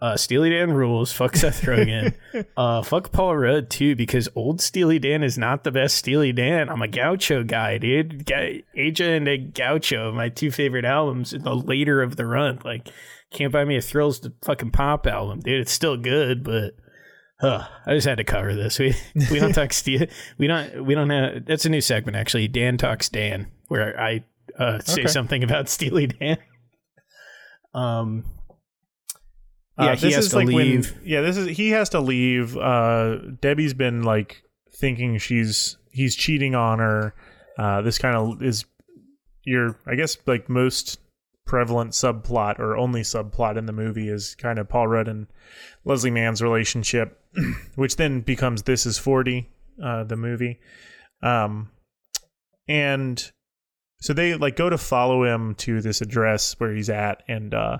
uh, 0.00 0.16
Steely 0.16 0.50
Dan 0.50 0.72
rules. 0.72 1.12
Fuck 1.12 1.34
Seth 1.36 1.62
Rogen. 1.62 2.14
uh, 2.56 2.82
fuck 2.82 3.10
Paul 3.10 3.36
Rudd 3.36 3.68
too, 3.70 3.96
because 3.96 4.28
old 4.36 4.60
Steely 4.60 4.98
Dan 4.98 5.22
is 5.24 5.36
not 5.36 5.64
the 5.64 5.72
best 5.72 5.96
Steely 5.96 6.32
Dan. 6.32 6.68
I'm 6.68 6.82
a 6.82 6.88
Gaucho 6.88 7.42
guy, 7.42 7.78
dude. 7.78 8.24
Ga- 8.24 8.64
Aja 8.78 9.10
and 9.10 9.26
a 9.28 9.36
Gaucho, 9.38 10.12
my 10.12 10.28
two 10.28 10.50
favorite 10.52 10.84
albums 10.84 11.32
in 11.32 11.42
the 11.42 11.54
later 11.54 12.00
of 12.02 12.16
the 12.16 12.26
run. 12.26 12.60
Like, 12.64 12.88
can't 13.32 13.52
buy 13.52 13.64
me 13.64 13.76
a 13.76 13.80
Thrills 13.82 14.20
to 14.20 14.32
fucking 14.44 14.70
Pop 14.70 15.06
album, 15.06 15.40
dude. 15.40 15.60
It's 15.60 15.72
still 15.72 15.96
good, 15.96 16.44
but. 16.44 16.74
Huh, 17.40 17.68
I 17.86 17.94
just 17.94 18.04
had 18.06 18.18
to 18.18 18.24
cover 18.24 18.52
this. 18.52 18.80
We 18.80 18.96
we 19.30 19.38
don't 19.38 19.52
talk 19.52 19.72
Steel. 19.72 20.06
We 20.38 20.48
don't 20.48 20.84
we 20.84 20.96
don't 20.96 21.08
have. 21.10 21.44
That's 21.46 21.64
a 21.66 21.68
new 21.68 21.80
segment 21.80 22.16
actually. 22.16 22.48
Dan 22.48 22.78
talks 22.78 23.08
Dan, 23.08 23.46
where 23.68 23.96
I 23.96 24.24
uh, 24.58 24.80
say 24.80 25.02
Okay. 25.02 25.06
something 25.06 25.44
about 25.44 25.68
Steely 25.68 26.08
Dan. 26.08 26.38
Um. 27.78 28.24
Uh, 29.78 29.84
Yeah, 29.84 29.94
he 29.94 30.00
this 30.06 30.14
has 30.16 30.24
is 30.26 30.30
to 30.30 30.36
like 30.36 30.46
leave. 30.48 30.92
when 30.92 31.00
yeah, 31.04 31.20
this 31.20 31.36
is 31.36 31.56
he 31.56 31.70
has 31.70 31.88
to 31.90 32.00
leave. 32.00 32.56
Uh, 32.56 33.18
Debbie's 33.40 33.74
been 33.74 34.02
like 34.02 34.42
thinking 34.74 35.18
she's 35.18 35.76
he's 35.92 36.16
cheating 36.16 36.54
on 36.54 36.78
her. 36.80 37.14
Uh, 37.58 37.82
this 37.82 37.98
kind 37.98 38.16
of 38.16 38.42
is 38.42 38.64
your 39.44 39.76
I 39.86 39.94
guess 39.94 40.16
like 40.26 40.48
most 40.48 40.98
prevalent 41.46 41.92
subplot 41.92 42.58
or 42.58 42.76
only 42.76 43.00
subplot 43.02 43.56
in 43.56 43.66
the 43.66 43.72
movie 43.72 44.08
is 44.08 44.34
kind 44.34 44.58
of 44.58 44.68
Paul 44.68 44.86
Rudd 44.88 45.08
and 45.08 45.26
Leslie 45.84 46.10
Mann's 46.10 46.42
relationship, 46.42 47.18
which 47.76 47.96
then 47.96 48.20
becomes 48.20 48.64
This 48.64 48.84
Is 48.84 48.98
Forty, 48.98 49.48
uh, 49.82 50.04
the 50.04 50.16
movie. 50.16 50.58
Um, 51.22 51.70
and 52.68 53.30
so 54.00 54.12
they 54.12 54.34
like 54.34 54.56
go 54.56 54.70
to 54.70 54.78
follow 54.78 55.24
him 55.24 55.54
to 55.56 55.80
this 55.80 56.00
address 56.00 56.54
where 56.58 56.74
he's 56.74 56.90
at, 56.90 57.22
and 57.28 57.54
uh, 57.54 57.78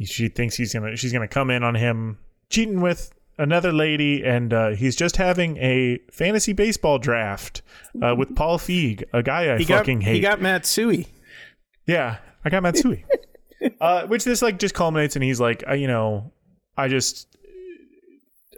she 0.00 0.28
thinks 0.28 0.56
he's 0.56 0.72
gonna 0.72 0.96
she's 0.96 1.12
gonna 1.12 1.28
come 1.28 1.50
in 1.50 1.62
on 1.62 1.74
him 1.74 2.18
cheating 2.50 2.80
with 2.80 3.12
another 3.38 3.72
lady 3.72 4.22
and 4.22 4.52
uh, 4.52 4.70
he's 4.70 4.94
just 4.94 5.16
having 5.16 5.56
a 5.56 5.98
fantasy 6.10 6.52
baseball 6.52 6.98
draft 6.98 7.62
uh, 8.02 8.14
with 8.16 8.34
Paul 8.36 8.58
Feig, 8.58 9.02
a 9.12 9.22
guy 9.22 9.52
I 9.52 9.58
He 9.58 9.64
got 9.64 9.78
fucking 9.78 10.02
hate. 10.02 10.16
he 10.16 10.20
got 10.20 10.40
Matsui. 10.40 11.06
yeah, 11.86 12.18
I 12.44 12.50
got 12.50 12.62
Matsui. 12.62 13.04
uh, 13.80 14.06
which 14.06 14.24
this 14.24 14.42
like 14.42 14.58
just 14.58 14.74
culminates, 14.74 15.16
and 15.16 15.24
he's 15.24 15.40
like, 15.40 15.64
uh, 15.68 15.74
you 15.74 15.86
know, 15.86 16.32
I 16.76 16.88
just 16.88 17.36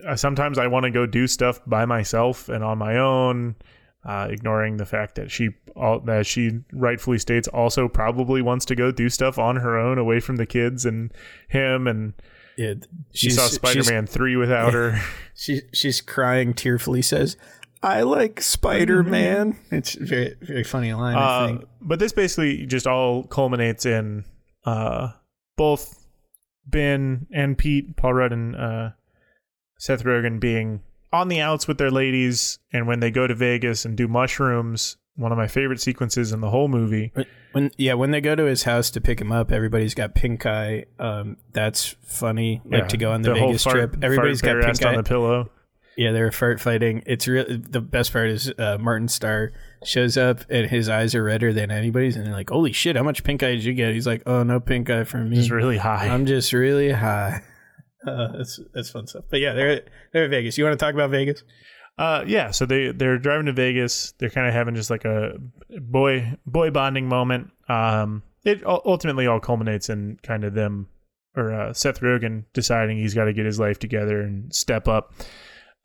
uh, 0.06 0.16
sometimes 0.16 0.58
I 0.58 0.66
want 0.66 0.84
to 0.84 0.90
go 0.90 1.06
do 1.06 1.26
stuff 1.26 1.60
by 1.66 1.84
myself 1.84 2.48
and 2.48 2.62
on 2.64 2.78
my 2.78 2.98
own, 2.98 3.56
uh, 4.04 4.28
ignoring 4.30 4.76
the 4.76 4.86
fact 4.86 5.14
that 5.16 5.30
she 5.30 5.50
all, 5.76 6.00
that 6.00 6.26
she 6.26 6.60
rightfully 6.72 7.18
states 7.18 7.48
also 7.48 7.88
probably 7.88 8.42
wants 8.42 8.64
to 8.66 8.74
go 8.74 8.90
do 8.92 9.08
stuff 9.08 9.38
on 9.38 9.56
her 9.56 9.78
own, 9.78 9.98
away 9.98 10.20
from 10.20 10.36
the 10.36 10.46
kids 10.46 10.84
and 10.84 11.12
him, 11.48 11.86
and 11.86 12.12
Yeah, 12.56 12.74
she 13.12 13.30
saw 13.30 13.46
Spider 13.46 13.82
Man 13.90 14.06
three 14.06 14.36
without 14.36 14.72
her. 14.74 15.00
She 15.36 15.62
she's 15.72 16.00
crying 16.00 16.54
tearfully. 16.54 17.02
Says, 17.02 17.36
"I 17.82 18.02
like 18.02 18.40
Spider 18.40 19.02
Man." 19.02 19.58
It's 19.72 19.94
very 19.96 20.36
very 20.40 20.62
funny 20.62 20.92
line. 20.92 21.16
I 21.16 21.20
Uh, 21.20 21.46
think. 21.48 21.64
but 21.80 21.98
this 21.98 22.12
basically 22.12 22.66
just 22.66 22.86
all 22.86 23.24
culminates 23.24 23.84
in 23.84 24.24
uh, 24.64 25.08
both 25.56 26.06
Ben 26.66 27.26
and 27.32 27.58
Pete, 27.58 27.96
Paul 27.96 28.14
Rudd 28.14 28.32
and 28.32 28.54
uh, 28.54 28.90
Seth 29.78 30.04
Rogen 30.04 30.38
being 30.38 30.82
on 31.14 31.28
the 31.28 31.40
outs 31.40 31.66
with 31.68 31.78
their 31.78 31.90
ladies, 31.90 32.58
and 32.72 32.86
when 32.86 33.00
they 33.00 33.10
go 33.10 33.26
to 33.26 33.34
Vegas 33.34 33.84
and 33.84 33.96
do 33.96 34.08
mushrooms, 34.08 34.96
one 35.16 35.30
of 35.32 35.38
my 35.38 35.46
favorite 35.46 35.80
sequences 35.80 36.32
in 36.32 36.40
the 36.40 36.50
whole 36.50 36.68
movie. 36.68 37.12
When- 37.52 37.70
yeah, 37.78 37.94
when 37.94 38.10
they 38.10 38.20
go 38.20 38.34
to 38.34 38.44
his 38.44 38.64
house 38.64 38.90
to 38.90 39.00
pick 39.00 39.20
him 39.20 39.30
up, 39.30 39.52
everybody's 39.52 39.94
got 39.94 40.14
pink 40.14 40.44
eye. 40.44 40.86
Um, 40.98 41.36
that's 41.52 41.94
funny. 42.02 42.60
Like 42.64 42.82
Yeah, 42.82 42.86
to 42.88 42.96
go 42.96 43.12
on 43.12 43.22
the, 43.22 43.30
whole 43.34 43.48
Vegas 43.48 43.62
fart- 43.64 43.76
trip, 43.76 43.96
everybody's 44.02 44.42
got 44.42 44.60
pink 44.62 44.84
eye. 44.84 44.88
on 44.90 44.96
the 44.96 45.02
pillow. 45.04 45.50
Yeah, 45.96 46.10
they're 46.10 46.32
fart 46.32 46.60
fighting. 46.60 47.04
It's 47.06 47.28
real. 47.28 47.44
The 47.48 47.80
best 47.80 48.12
part 48.12 48.28
is 48.28 48.52
uh, 48.58 48.78
Martin 48.80 49.06
Starr 49.06 49.52
shows 49.84 50.16
up 50.16 50.40
and 50.50 50.68
his 50.68 50.88
eyes 50.88 51.14
are 51.14 51.22
redder 51.22 51.52
than 51.52 51.70
anybody's, 51.70 52.16
and 52.16 52.26
they're 52.26 52.32
like, 52.32 52.50
"Holy 52.50 52.72
shit, 52.72 52.96
how 52.96 53.04
much 53.04 53.22
pink 53.22 53.44
eye 53.44 53.52
did 53.52 53.62
you 53.62 53.74
get?" 53.74 53.94
He's 53.94 54.04
like, 54.08 54.24
"Oh, 54.26 54.42
no 54.42 54.58
pink 54.58 54.90
eye 54.90 55.04
for 55.04 55.18
me. 55.18 55.38
It's 55.38 55.50
really 55.50 55.76
high. 55.76 56.08
I'm 56.08 56.26
just 56.26 56.52
really 56.52 56.90
high." 56.90 57.42
Uh, 58.06 58.28
that's 58.36 58.60
that's 58.74 58.90
fun 58.90 59.06
stuff. 59.06 59.24
But 59.30 59.40
yeah, 59.40 59.52
they're 59.54 59.82
they're 60.12 60.24
at 60.24 60.30
Vegas. 60.30 60.58
You 60.58 60.64
want 60.64 60.78
to 60.78 60.84
talk 60.84 60.94
about 60.94 61.10
Vegas? 61.10 61.42
Uh, 61.96 62.24
yeah. 62.26 62.50
So 62.50 62.66
they 62.66 62.90
they're 62.92 63.18
driving 63.18 63.46
to 63.46 63.52
Vegas. 63.52 64.12
They're 64.18 64.30
kind 64.30 64.46
of 64.48 64.52
having 64.54 64.74
just 64.74 64.90
like 64.90 65.04
a 65.04 65.34
boy 65.80 66.36
boy 66.46 66.70
bonding 66.70 67.08
moment. 67.08 67.50
Um, 67.68 68.22
it 68.44 68.62
ultimately 68.66 69.26
all 69.26 69.40
culminates 69.40 69.88
in 69.88 70.18
kind 70.22 70.44
of 70.44 70.54
them 70.54 70.88
or 71.36 71.52
uh, 71.52 71.72
Seth 71.72 72.00
Rogen 72.00 72.44
deciding 72.52 72.98
he's 72.98 73.14
got 73.14 73.24
to 73.24 73.32
get 73.32 73.46
his 73.46 73.58
life 73.58 73.78
together 73.78 74.20
and 74.20 74.54
step 74.54 74.86
up. 74.86 75.12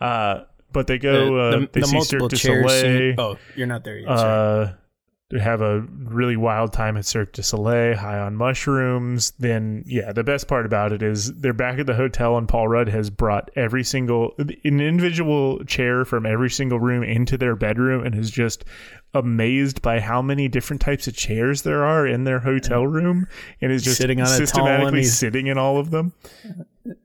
Uh, 0.02 0.42
but 0.72 0.88
they 0.88 0.98
go. 1.00 1.38
uh, 1.38 1.66
they 1.72 1.82
see 1.82 2.02
Cirque 2.02 2.30
du 2.30 2.36
Soleil. 2.36 2.70
scene- 2.70 3.16
Oh, 3.18 3.38
you're 3.56 3.66
not 3.68 3.84
there 3.84 3.98
yet. 3.98 4.10
uh, 4.10 4.74
have 5.38 5.62
a 5.62 5.82
really 5.82 6.36
wild 6.36 6.74
time 6.74 6.98
at 6.98 7.06
Cirque 7.06 7.34
du 7.34 7.44
Soleil, 7.44 7.96
high 7.96 8.18
on 8.18 8.36
mushrooms. 8.36 9.32
Then, 9.38 9.84
yeah, 9.86 10.12
the 10.12 10.24
best 10.24 10.48
part 10.48 10.66
about 10.66 10.92
it 10.92 11.04
is 11.04 11.32
they're 11.34 11.54
back 11.54 11.78
at 11.78 11.86
the 11.86 11.94
hotel, 11.94 12.36
and 12.36 12.48
Paul 12.48 12.68
Rudd 12.68 12.90
has 12.90 13.12
brought 13.12 13.52
every 13.56 13.84
single 13.84 14.34
an 14.40 14.50
individual 14.64 15.64
chair 15.66 16.04
from 16.04 16.26
every 16.26 16.50
single 16.50 16.80
room 16.80 17.04
into 17.04 17.38
their 17.38 17.56
bedroom, 17.56 18.04
and 18.04 18.16
is 18.16 18.32
just 18.32 18.66
amazed 19.14 19.84
by 19.84 20.00
how 20.00 20.22
many 20.22 20.48
different 20.48 20.82
types 20.82 21.08
of 21.08 21.16
chairs 21.16 21.62
there 21.62 21.86
are 21.86 22.08
in 22.08 22.24
their 22.24 22.40
hotel 22.40 22.88
room, 22.88 23.28
and 23.62 23.72
is 23.72 23.84
just 23.84 23.98
Sitting 23.98 24.22
on 24.22 24.28
a 24.28 24.30
tall 24.30 24.38
one, 24.40 24.48
systematically 24.48 25.04
sitting 25.04 25.48
in 25.48 25.60
all 25.60 25.78
of 25.78 25.92
them. 25.92 26.14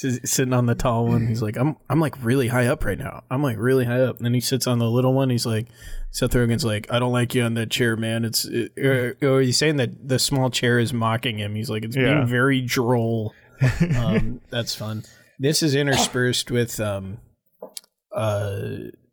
He's 0.00 0.30
sitting 0.30 0.52
on 0.52 0.66
the 0.66 0.74
tall 0.74 1.06
one. 1.06 1.26
He's 1.26 1.38
mm-hmm. 1.38 1.44
like, 1.46 1.56
I'm 1.56 1.76
I'm 1.88 2.00
like 2.00 2.14
really 2.22 2.48
high 2.48 2.66
up 2.66 2.84
right 2.84 2.98
now. 2.98 3.24
I'm 3.30 3.42
like 3.42 3.56
really 3.58 3.84
high 3.84 4.00
up. 4.02 4.16
And 4.16 4.24
then 4.24 4.34
he 4.34 4.40
sits 4.40 4.66
on 4.66 4.78
the 4.78 4.88
little 4.88 5.12
one. 5.12 5.30
He's 5.30 5.46
like, 5.46 5.66
Seth 6.10 6.32
Rogen's 6.32 6.64
like, 6.64 6.90
I 6.90 6.98
don't 6.98 7.12
like 7.12 7.34
you 7.34 7.42
on 7.42 7.54
that 7.54 7.70
chair, 7.70 7.96
man. 7.96 8.24
It's 8.24 8.44
it, 8.46 8.72
or, 8.78 9.16
or 9.22 9.40
he's 9.40 9.58
saying 9.58 9.76
that 9.76 10.08
the 10.08 10.18
small 10.18 10.50
chair 10.50 10.78
is 10.78 10.92
mocking 10.92 11.38
him. 11.38 11.54
He's 11.54 11.70
like, 11.70 11.84
it's 11.84 11.96
Yeah. 11.96 12.14
being 12.14 12.26
very 12.26 12.60
droll. 12.60 13.34
um, 13.96 14.40
that's 14.50 14.74
fun. 14.74 15.04
This 15.38 15.62
is 15.62 15.74
interspersed 15.74 16.50
with 16.50 16.80
um, 16.80 17.18
uh, 18.12 18.60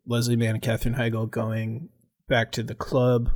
Leslie 0.06 0.36
Mann 0.36 0.54
and 0.54 0.62
Katherine 0.62 0.94
Heigl 0.94 1.30
going 1.30 1.88
back 2.28 2.52
to 2.52 2.62
the 2.62 2.74
club. 2.74 3.30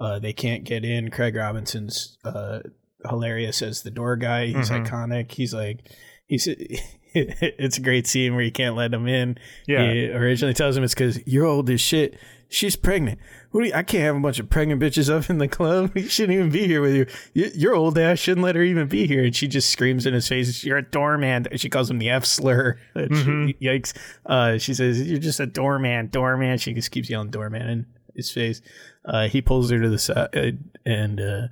Uh, 0.00 0.18
they 0.18 0.32
can't 0.32 0.64
get 0.64 0.84
in. 0.84 1.10
Craig 1.10 1.36
Robinson's 1.36 2.16
uh, 2.24 2.60
hilarious 3.08 3.62
as 3.62 3.82
the 3.82 3.90
door 3.90 4.16
guy. 4.16 4.46
He's 4.46 4.70
Mhm. 4.70 4.86
iconic. 4.86 5.32
He's 5.32 5.54
like, 5.54 5.80
he's. 6.26 6.48
it's 7.14 7.76
a 7.76 7.82
great 7.82 8.06
scene 8.06 8.34
where 8.34 8.42
you 8.44 8.50
can't 8.50 8.74
let 8.74 8.92
him 8.94 9.06
in. 9.06 9.36
Yeah. 9.66 9.92
He 9.92 10.08
originally 10.10 10.54
tells 10.54 10.76
him 10.76 10.82
it's 10.82 10.94
because 10.94 11.20
you're 11.26 11.44
old 11.46 11.68
as 11.70 11.80
shit. 11.80 12.18
She's 12.52 12.76
pregnant. 12.76 13.18
What 13.50 13.62
do 13.62 13.68
you, 13.68 13.74
I 13.74 13.82
can't 13.82 14.04
have 14.04 14.16
a 14.16 14.20
bunch 14.20 14.38
of 14.38 14.50
pregnant 14.50 14.80
bitches 14.82 15.08
up 15.08 15.30
in 15.30 15.38
the 15.38 15.48
club. 15.48 15.92
You 15.96 16.08
shouldn't 16.08 16.36
even 16.36 16.50
be 16.50 16.66
here 16.66 16.80
with 16.82 16.94
you. 16.94 17.06
you. 17.32 17.50
Your 17.54 17.74
old 17.74 17.96
ass 17.98 18.18
shouldn't 18.18 18.44
let 18.44 18.56
her 18.56 18.62
even 18.62 18.88
be 18.88 19.06
here. 19.06 19.24
And 19.24 19.34
she 19.34 19.48
just 19.48 19.70
screams 19.70 20.04
in 20.06 20.12
his 20.14 20.28
face, 20.28 20.62
"You're 20.62 20.78
a 20.78 20.82
doorman." 20.82 21.46
She 21.56 21.70
calls 21.70 21.90
him 21.90 21.98
the 21.98 22.10
F 22.10 22.24
slur. 22.26 22.78
Mhm. 22.96 23.58
Yikes! 23.60 23.94
Uh, 24.26 24.58
she 24.58 24.74
says, 24.74 25.00
"You're 25.02 25.18
just 25.18 25.40
a 25.40 25.46
doorman, 25.46 26.08
doorman." 26.08 26.58
She 26.58 26.74
just 26.74 26.90
keeps 26.90 27.08
yelling 27.08 27.30
"doorman" 27.30 27.68
in 27.68 27.86
his 28.14 28.30
face. 28.30 28.60
Uh, 29.04 29.28
he 29.28 29.40
pulls 29.40 29.70
her 29.70 29.80
to 29.80 29.88
the 29.88 29.98
side 29.98 30.58
and 30.84 31.20
uh, 31.20 31.48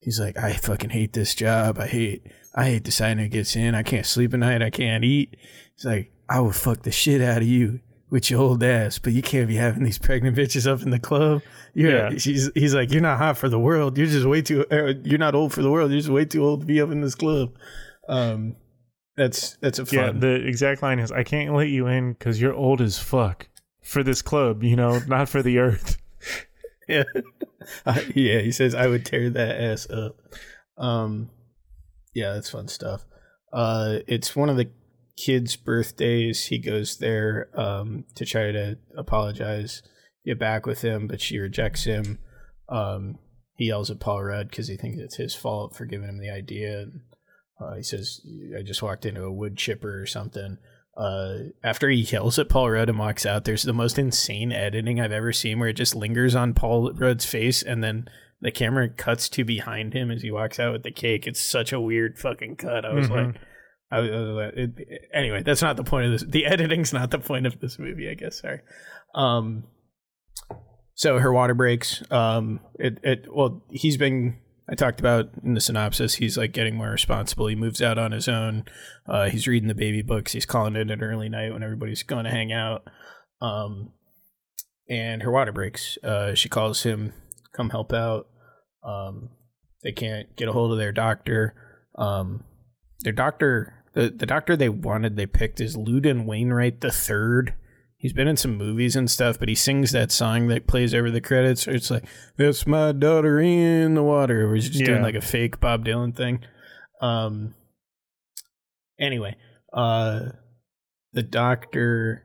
he's 0.00 0.20
like, 0.20 0.36
"I 0.38 0.52
fucking 0.52 0.90
hate 0.90 1.12
this 1.14 1.34
job. 1.34 1.78
I 1.80 1.86
hate, 1.88 2.26
I 2.54 2.64
hate 2.66 2.84
deciding 2.84 3.18
who 3.18 3.28
gets 3.28 3.56
in. 3.56 3.74
I 3.74 3.82
can't 3.82 4.06
sleep 4.06 4.32
at 4.34 4.40
night. 4.40 4.62
I 4.62 4.70
can't 4.70 5.02
eat." 5.04 5.36
He's 5.74 5.84
like, 5.84 6.12
"I 6.28 6.38
would 6.40 6.54
fuck 6.54 6.82
the 6.84 6.92
shit 6.92 7.20
out 7.20 7.42
of 7.42 7.48
you." 7.48 7.80
With 8.14 8.30
your 8.30 8.40
old 8.40 8.62
ass, 8.62 9.00
but 9.00 9.12
you 9.12 9.22
can't 9.22 9.48
be 9.48 9.56
having 9.56 9.82
these 9.82 9.98
pregnant 9.98 10.36
bitches 10.36 10.70
up 10.70 10.82
in 10.82 10.90
the 10.90 11.00
club. 11.00 11.42
You're, 11.74 11.90
Yeah. 12.12 12.16
she's, 12.16 12.48
he's 12.54 12.72
like, 12.72 12.92
you're 12.92 13.02
not 13.02 13.18
hot 13.18 13.36
for 13.36 13.48
the 13.48 13.58
world. 13.58 13.98
You're 13.98 14.06
just 14.06 14.24
way 14.24 14.40
too. 14.40 14.64
Uh, 14.70 14.92
you're 15.02 15.18
not 15.18 15.34
old 15.34 15.52
for 15.52 15.62
the 15.62 15.70
world. 15.70 15.90
You're 15.90 15.98
just 15.98 16.10
way 16.10 16.24
too 16.24 16.44
old 16.44 16.60
to 16.60 16.66
be 16.66 16.80
up 16.80 16.92
in 16.92 17.00
this 17.00 17.16
club. 17.16 17.56
Um, 18.08 18.54
that's 19.16 19.56
that's 19.56 19.80
a 19.80 19.86
Yeah, 19.90 20.12
the 20.12 20.34
exact 20.46 20.80
line 20.80 21.00
is, 21.00 21.10
"I 21.10 21.24
can't 21.24 21.54
let 21.56 21.70
you 21.70 21.88
in 21.88 22.12
because 22.12 22.40
you're 22.40 22.54
old 22.54 22.80
as 22.80 23.00
fuck 23.00 23.48
for 23.82 24.04
this 24.04 24.22
club. 24.22 24.62
You 24.62 24.76
know, 24.76 24.98
not 25.08 25.28
for 25.28 25.42
the 25.42 25.58
earth." 25.58 25.96
yeah, 26.88 27.02
Uh, 27.84 28.00
yeah. 28.14 28.38
He 28.42 28.52
says 28.52 28.76
I 28.76 28.86
would 28.86 29.04
tear 29.04 29.28
that 29.30 29.60
ass 29.60 29.90
up. 29.90 30.20
Um, 30.78 31.30
yeah, 32.14 32.32
that's 32.34 32.50
fun 32.50 32.68
stuff. 32.68 33.04
Uh, 33.52 33.98
it's 34.06 34.36
one 34.36 34.50
of 34.50 34.56
the 34.56 34.68
kids' 35.16 35.56
birthdays. 35.56 36.46
He 36.46 36.58
goes 36.58 36.96
there 36.98 37.48
um 37.54 38.04
to 38.14 38.24
try 38.24 38.52
to 38.52 38.76
apologize, 38.96 39.82
get 40.24 40.38
back 40.38 40.66
with 40.66 40.82
him, 40.82 41.06
but 41.06 41.20
she 41.20 41.38
rejects 41.38 41.84
him. 41.84 42.18
Um, 42.68 43.18
he 43.56 43.66
yells 43.66 43.90
at 43.90 44.00
Paul 44.00 44.24
Rudd 44.24 44.48
because 44.50 44.68
he 44.68 44.76
thinks 44.76 44.98
it's 44.98 45.16
his 45.16 45.34
fault 45.34 45.76
for 45.76 45.84
giving 45.84 46.08
him 46.08 46.18
the 46.18 46.30
idea. 46.30 46.80
And, 46.82 47.00
uh, 47.60 47.76
he 47.76 47.82
says, 47.82 48.20
"I 48.58 48.62
just 48.62 48.82
walked 48.82 49.06
into 49.06 49.22
a 49.22 49.32
wood 49.32 49.56
chipper 49.56 50.00
or 50.00 50.06
something." 50.06 50.58
Uh, 50.96 51.38
after 51.62 51.88
he 51.88 51.98
yells 52.02 52.38
at 52.38 52.48
Paul 52.48 52.70
Rudd 52.70 52.88
and 52.88 52.98
walks 52.98 53.26
out, 53.26 53.44
there's 53.44 53.64
the 53.64 53.72
most 53.72 53.98
insane 53.98 54.52
editing 54.52 55.00
I've 55.00 55.12
ever 55.12 55.32
seen, 55.32 55.58
where 55.58 55.68
it 55.68 55.74
just 55.76 55.94
lingers 55.96 56.34
on 56.36 56.54
Paul 56.54 56.92
Rudd's 56.92 57.24
face, 57.26 57.62
and 57.62 57.82
then 57.82 58.08
the 58.40 58.50
camera 58.52 58.88
cuts 58.88 59.28
to 59.30 59.44
behind 59.44 59.92
him 59.92 60.10
as 60.10 60.22
he 60.22 60.30
walks 60.30 60.60
out 60.60 60.72
with 60.72 60.82
the 60.84 60.90
cake. 60.92 61.26
It's 61.26 61.40
such 61.40 61.72
a 61.72 61.80
weird 61.80 62.18
fucking 62.18 62.56
cut. 62.56 62.84
I 62.84 62.92
was 62.92 63.08
Mhm. 63.08 63.26
like, 63.26 63.36
I 63.90 63.98
like 63.98 64.54
it, 64.56 65.08
anyway, 65.12 65.42
that's 65.42 65.62
not 65.62 65.76
the 65.76 65.84
point 65.84 66.06
of 66.06 66.12
this. 66.12 66.24
The 66.28 66.46
editing's 66.52 66.92
not 66.92 67.10
the 67.10 67.18
point 67.18 67.46
of 67.46 67.60
this 67.60 67.78
movie, 67.78 68.08
I 68.08 68.14
guess. 68.14 68.40
Sorry. 68.40 68.60
Um, 69.14 69.64
so 70.94 71.18
her 71.18 71.32
water 71.32 71.54
breaks. 71.54 72.02
Um, 72.10 72.60
it, 72.74 72.98
it, 73.02 73.26
well, 73.32 73.62
he's 73.70 73.96
been, 73.96 74.38
I 74.68 74.74
talked 74.74 75.00
about 75.00 75.30
in 75.44 75.54
the 75.54 75.60
synopsis, 75.60 76.14
he's 76.14 76.38
like 76.38 76.52
getting 76.52 76.76
more 76.76 76.90
responsible. 76.90 77.46
He 77.46 77.54
moves 77.54 77.82
out 77.82 77.98
on 77.98 78.12
his 78.12 78.28
own. 78.28 78.64
Uh, 79.08 79.28
he's 79.28 79.46
reading 79.46 79.68
the 79.68 79.74
baby 79.74 80.02
books. 80.02 80.32
He's 80.32 80.46
calling 80.46 80.76
it 80.76 80.90
an 80.90 81.02
early 81.02 81.28
night 81.28 81.52
when 81.52 81.62
everybody's 81.62 82.02
going 82.02 82.24
to 82.24 82.30
hang 82.30 82.52
out. 82.52 82.84
Um, 83.40 83.92
and 84.88 85.22
her 85.22 85.30
water 85.30 85.52
breaks. 85.52 85.98
Uh, 86.02 86.34
she 86.34 86.48
calls 86.48 86.82
him, 86.82 87.12
come 87.54 87.70
help 87.70 87.92
out. 87.92 88.26
Um, 88.84 89.30
they 89.82 89.92
can't 89.92 90.34
get 90.36 90.48
a 90.48 90.52
hold 90.52 90.72
of 90.72 90.78
their 90.78 90.92
doctor. 90.92 91.54
Um, 91.96 92.44
their 93.04 93.12
doctor, 93.12 93.84
the, 93.92 94.10
the 94.10 94.26
doctor 94.26 94.56
they 94.56 94.68
wanted, 94.68 95.16
they 95.16 95.26
picked 95.26 95.60
is 95.60 95.76
Loudon 95.76 96.26
Wainwright 96.26 96.80
the 96.80 96.90
third. 96.90 97.54
He's 97.96 98.12
been 98.12 98.28
in 98.28 98.36
some 98.36 98.56
movies 98.56 98.96
and 98.96 99.10
stuff, 99.10 99.38
but 99.38 99.48
he 99.48 99.54
sings 99.54 99.92
that 99.92 100.10
song 100.12 100.48
that 100.48 100.66
plays 100.66 100.92
over 100.92 101.10
the 101.10 101.22
credits. 101.22 101.66
It's 101.66 101.90
like, 101.90 102.04
"That's 102.36 102.66
my 102.66 102.92
daughter 102.92 103.40
in 103.40 103.94
the 103.94 104.02
water." 104.02 104.46
Where 104.46 104.56
he's 104.56 104.68
just 104.68 104.84
doing 104.84 105.00
like 105.02 105.14
a 105.14 105.22
fake 105.22 105.58
Bob 105.58 105.86
Dylan 105.86 106.14
thing. 106.14 106.40
Um. 107.00 107.54
Anyway, 109.00 109.36
uh, 109.72 110.30
the 111.14 111.22
doctor 111.22 112.24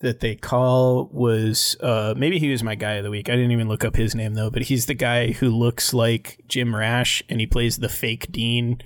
that 0.00 0.20
they 0.20 0.34
call 0.34 1.08
was 1.12 1.76
uh 1.80 2.12
maybe 2.16 2.38
he 2.38 2.50
was 2.50 2.62
my 2.62 2.74
guy 2.74 2.94
of 2.94 3.04
the 3.04 3.10
week. 3.10 3.28
I 3.28 3.36
didn't 3.36 3.52
even 3.52 3.68
look 3.68 3.84
up 3.84 3.96
his 3.96 4.14
name 4.14 4.34
though, 4.34 4.50
but 4.50 4.62
he's 4.62 4.86
the 4.86 4.94
guy 4.94 5.30
who 5.32 5.48
looks 5.48 5.94
like 5.94 6.40
Jim 6.48 6.74
Rash 6.74 7.22
and 7.28 7.40
he 7.40 7.46
plays 7.46 7.78
the 7.78 7.88
fake 7.88 8.30
dean 8.32 8.82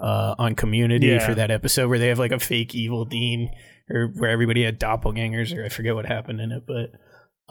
uh 0.00 0.34
on 0.38 0.54
Community 0.54 1.06
Yeah. 1.08 1.26
for 1.26 1.34
that 1.34 1.50
episode 1.50 1.88
where 1.88 1.98
they 1.98 2.08
have 2.08 2.18
like 2.18 2.32
a 2.32 2.38
fake 2.40 2.74
evil 2.74 3.04
dean 3.04 3.50
or 3.90 4.06
where 4.16 4.30
everybody 4.30 4.64
had 4.64 4.80
doppelgangers 4.80 5.56
or 5.56 5.64
I 5.64 5.68
forget 5.68 5.94
what 5.94 6.06
happened 6.06 6.40
in 6.40 6.52
it, 6.52 6.64
but 6.66 6.90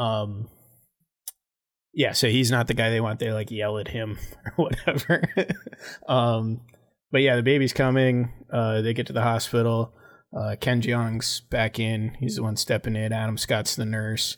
um 0.04 0.50
yeah, 1.94 2.14
so 2.14 2.30
he's 2.30 2.50
not 2.52 2.68
the 2.68 2.74
guy 2.74 2.90
they 2.90 3.02
want. 3.02 3.20
They 3.20 3.34
like 3.34 3.52
yell 3.52 3.78
at 3.78 3.90
him 3.90 4.18
or 4.46 4.52
whatever. 4.66 5.24
um, 6.08 6.62
but 7.12 7.22
yeah, 7.22 7.36
the 7.36 7.44
baby's 7.44 7.74
coming. 7.74 8.32
Uh, 8.52 8.82
they 8.82 8.94
get 8.94 9.08
to 9.08 9.14
the 9.14 9.22
hospital. 9.22 9.94
Uh, 10.34 10.56
Ken 10.60 10.82
Jeong's 10.82 11.42
back 11.42 11.80
in. 11.80 12.16
He's 12.20 12.38
the 12.38 12.44
one 12.44 12.56
stepping 12.56 12.96
in. 12.96 13.12
Adam 13.12 13.38
Scott's 13.38 13.76
the 13.76 13.84
nurse. 13.86 14.38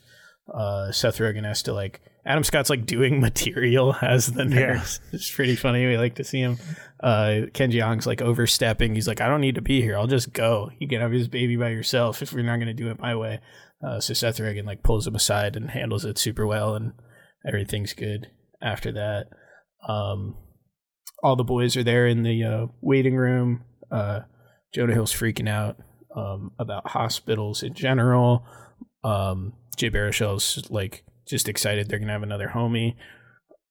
Uh, 0.52 0.90
Seth 0.90 1.18
Rogen 1.18 1.44
has 1.44 1.62
to 1.62 1.72
like. 1.72 2.00
Adam 2.26 2.42
Scott's 2.44 2.70
like 2.70 2.86
doing 2.86 3.20
material 3.28 3.94
as 4.00 4.26
the 4.32 4.44
Yeah. 4.44 4.48
nurse. 4.74 5.00
It's 5.12 5.30
pretty 5.30 5.56
funny. 5.56 5.86
We 5.86 5.98
like 5.98 6.14
to 6.16 6.24
see 6.24 6.40
him. 6.40 6.58
Uh, 7.02 7.42
Ken 7.52 7.70
Jeong's 7.70 8.06
like 8.06 8.22
overstepping. 8.22 8.94
He's 8.94 9.06
like, 9.08 9.20
I 9.20 9.28
don't 9.28 9.40
need 9.42 9.56
to 9.56 9.62
be 9.62 9.82
here. 9.82 9.96
I'll 9.96 10.06
just 10.06 10.32
go. 10.32 10.70
You 10.78 10.88
can 10.88 11.00
have 11.00 11.10
this 11.12 11.28
baby 11.28 11.56
by 11.56 11.68
yourself 11.70 12.22
if 12.22 12.32
we're 12.32 12.42
not 12.44 12.56
going 12.56 12.68
to 12.68 12.74
do 12.74 12.90
it 12.90 12.98
my 12.98 13.14
way. 13.14 13.40
Uh, 13.86 14.00
so 14.00 14.14
Seth 14.14 14.38
Rogen 14.38 14.64
like 14.64 14.82
pulls 14.82 15.06
him 15.06 15.14
aside 15.14 15.56
and 15.56 15.70
handles 15.70 16.04
it 16.06 16.16
super 16.16 16.46
well, 16.46 16.74
and 16.74 16.92
everything's 17.46 17.92
good 17.92 18.28
after 18.62 18.90
that. 18.92 19.26
Um, 19.86 20.36
all 21.22 21.36
the 21.36 21.44
boys 21.44 21.76
are 21.76 21.84
there 21.84 22.06
in 22.06 22.22
the 22.22 22.42
uh, 22.44 22.66
waiting 22.80 23.14
room. 23.16 23.64
Uh, 23.90 24.20
Jonah 24.74 24.94
Hill's 24.94 25.12
freaking 25.12 25.48
out 25.48 25.76
um, 26.16 26.52
about 26.58 26.88
hospitals 26.88 27.62
in 27.62 27.74
general. 27.74 28.46
Um, 29.02 29.52
Jay 29.76 29.90
Baruchel's 29.90 30.62
like 30.70 31.04
just 31.26 31.48
excited 31.48 31.88
they're 31.88 31.98
gonna 31.98 32.12
have 32.12 32.22
another 32.22 32.52
homie. 32.54 32.94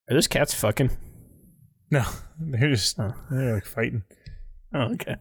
Are 0.09 0.13
those 0.13 0.27
cats 0.27 0.53
fucking? 0.53 0.91
No, 1.91 2.03
they're 2.39 2.69
just 2.71 2.99
Oh. 2.99 3.13
they're 3.31 3.55
like 3.55 3.65
fighting. 3.65 4.03
Oh, 4.73 4.93
okay. 4.93 5.15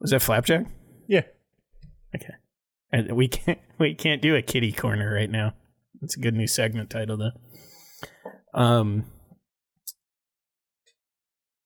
Was 0.00 0.10
that 0.10 0.22
Flapjack? 0.22 0.66
Yeah. 1.08 1.22
Okay. 2.14 2.34
And 2.92 3.12
we 3.12 3.28
can't 3.28 3.58
we 3.78 3.94
can't 3.94 4.22
do 4.22 4.36
a 4.36 4.42
kitty 4.42 4.72
corner 4.72 5.12
right 5.14 5.30
now. 5.30 5.54
It's 6.02 6.16
a 6.16 6.20
good 6.20 6.34
new 6.34 6.46
segment 6.46 6.90
title 6.90 7.16
though. 7.16 7.32
Um. 8.60 9.06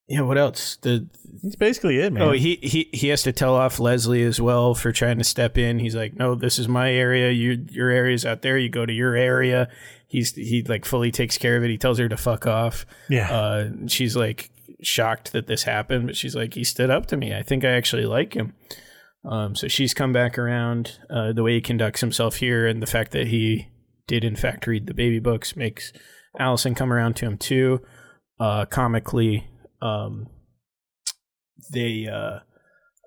Yeah. 0.09 0.23
What 0.23 0.39
else? 0.39 0.77
The 0.77 1.07
That's 1.43 1.57
basically 1.57 1.99
it, 1.99 2.13
man. 2.13 2.23
Oh, 2.23 2.33
he, 2.33 2.57
he 2.63 2.89
he 2.93 3.09
has 3.09 3.23
to 3.23 3.33
tell 3.33 3.55
off 3.55 3.79
Leslie 3.79 4.23
as 4.23 4.41
well 4.41 4.75
for 4.75 4.91
trying 4.91 5.19
to 5.19 5.25
step 5.25 5.59
in. 5.59 5.79
He's 5.79 5.95
like, 5.95 6.15
"No, 6.15 6.35
this 6.35 6.59
is 6.59 6.67
my 6.67 6.91
area. 6.93 7.31
You 7.31 7.67
your 7.71 7.91
area's 7.91 8.25
out 8.27 8.43
there. 8.43 8.57
You 8.59 8.69
go 8.69 8.87
to 8.87 8.93
your 8.93 9.15
area." 9.15 9.69
He's 10.07 10.35
he 10.35 10.63
like 10.63 10.85
fully 10.87 11.11
takes 11.11 11.37
care 11.37 11.57
of 11.57 11.65
it. 11.65 11.69
He 11.71 11.77
tells 11.79 11.99
her 11.99 12.09
to 12.09 12.17
fuck 12.17 12.47
off. 12.47 12.87
yeah. 13.09 13.31
Uh, 13.31 13.71
she's 13.87 14.17
like 14.17 14.51
shocked 14.81 15.33
that 15.33 15.47
this 15.47 15.65
happened, 15.65 16.07
but 16.07 16.17
she's 16.17 16.35
like, 16.35 16.55
"He 16.55 16.65
stood 16.65 16.89
up 16.91 17.07
to 17.07 17.17
me. 17.17 17.35
I 17.35 17.43
think 17.43 17.65
I 17.65 17.71
actually 17.71 18.07
like 18.07 18.35
him." 18.35 18.55
Um, 19.25 19.55
so 19.55 19.69
she's 19.69 19.93
come 19.93 20.13
back 20.15 20.39
around. 20.39 20.99
Uh, 21.11 21.33
the 21.33 21.43
way 21.43 21.55
he 21.55 21.61
conducts 21.61 22.01
himself 22.01 22.37
here, 22.37 22.67
and 22.67 22.81
the 22.83 22.87
fact 22.87 23.13
that 23.13 23.27
he 23.27 23.69
did 24.07 24.25
in 24.25 24.37
fact 24.37 24.67
read 24.67 24.87
the 24.87 24.95
baby 24.95 25.19
books 25.19 25.55
makes 25.55 25.93
Allison 26.39 26.75
come 26.75 26.93
around 26.93 27.15
to 27.17 27.27
him 27.27 27.37
too. 27.37 27.83
Uh, 28.41 28.65
comically, 28.65 29.47
um, 29.81 30.29
they 31.73 32.07
uh, 32.07 32.41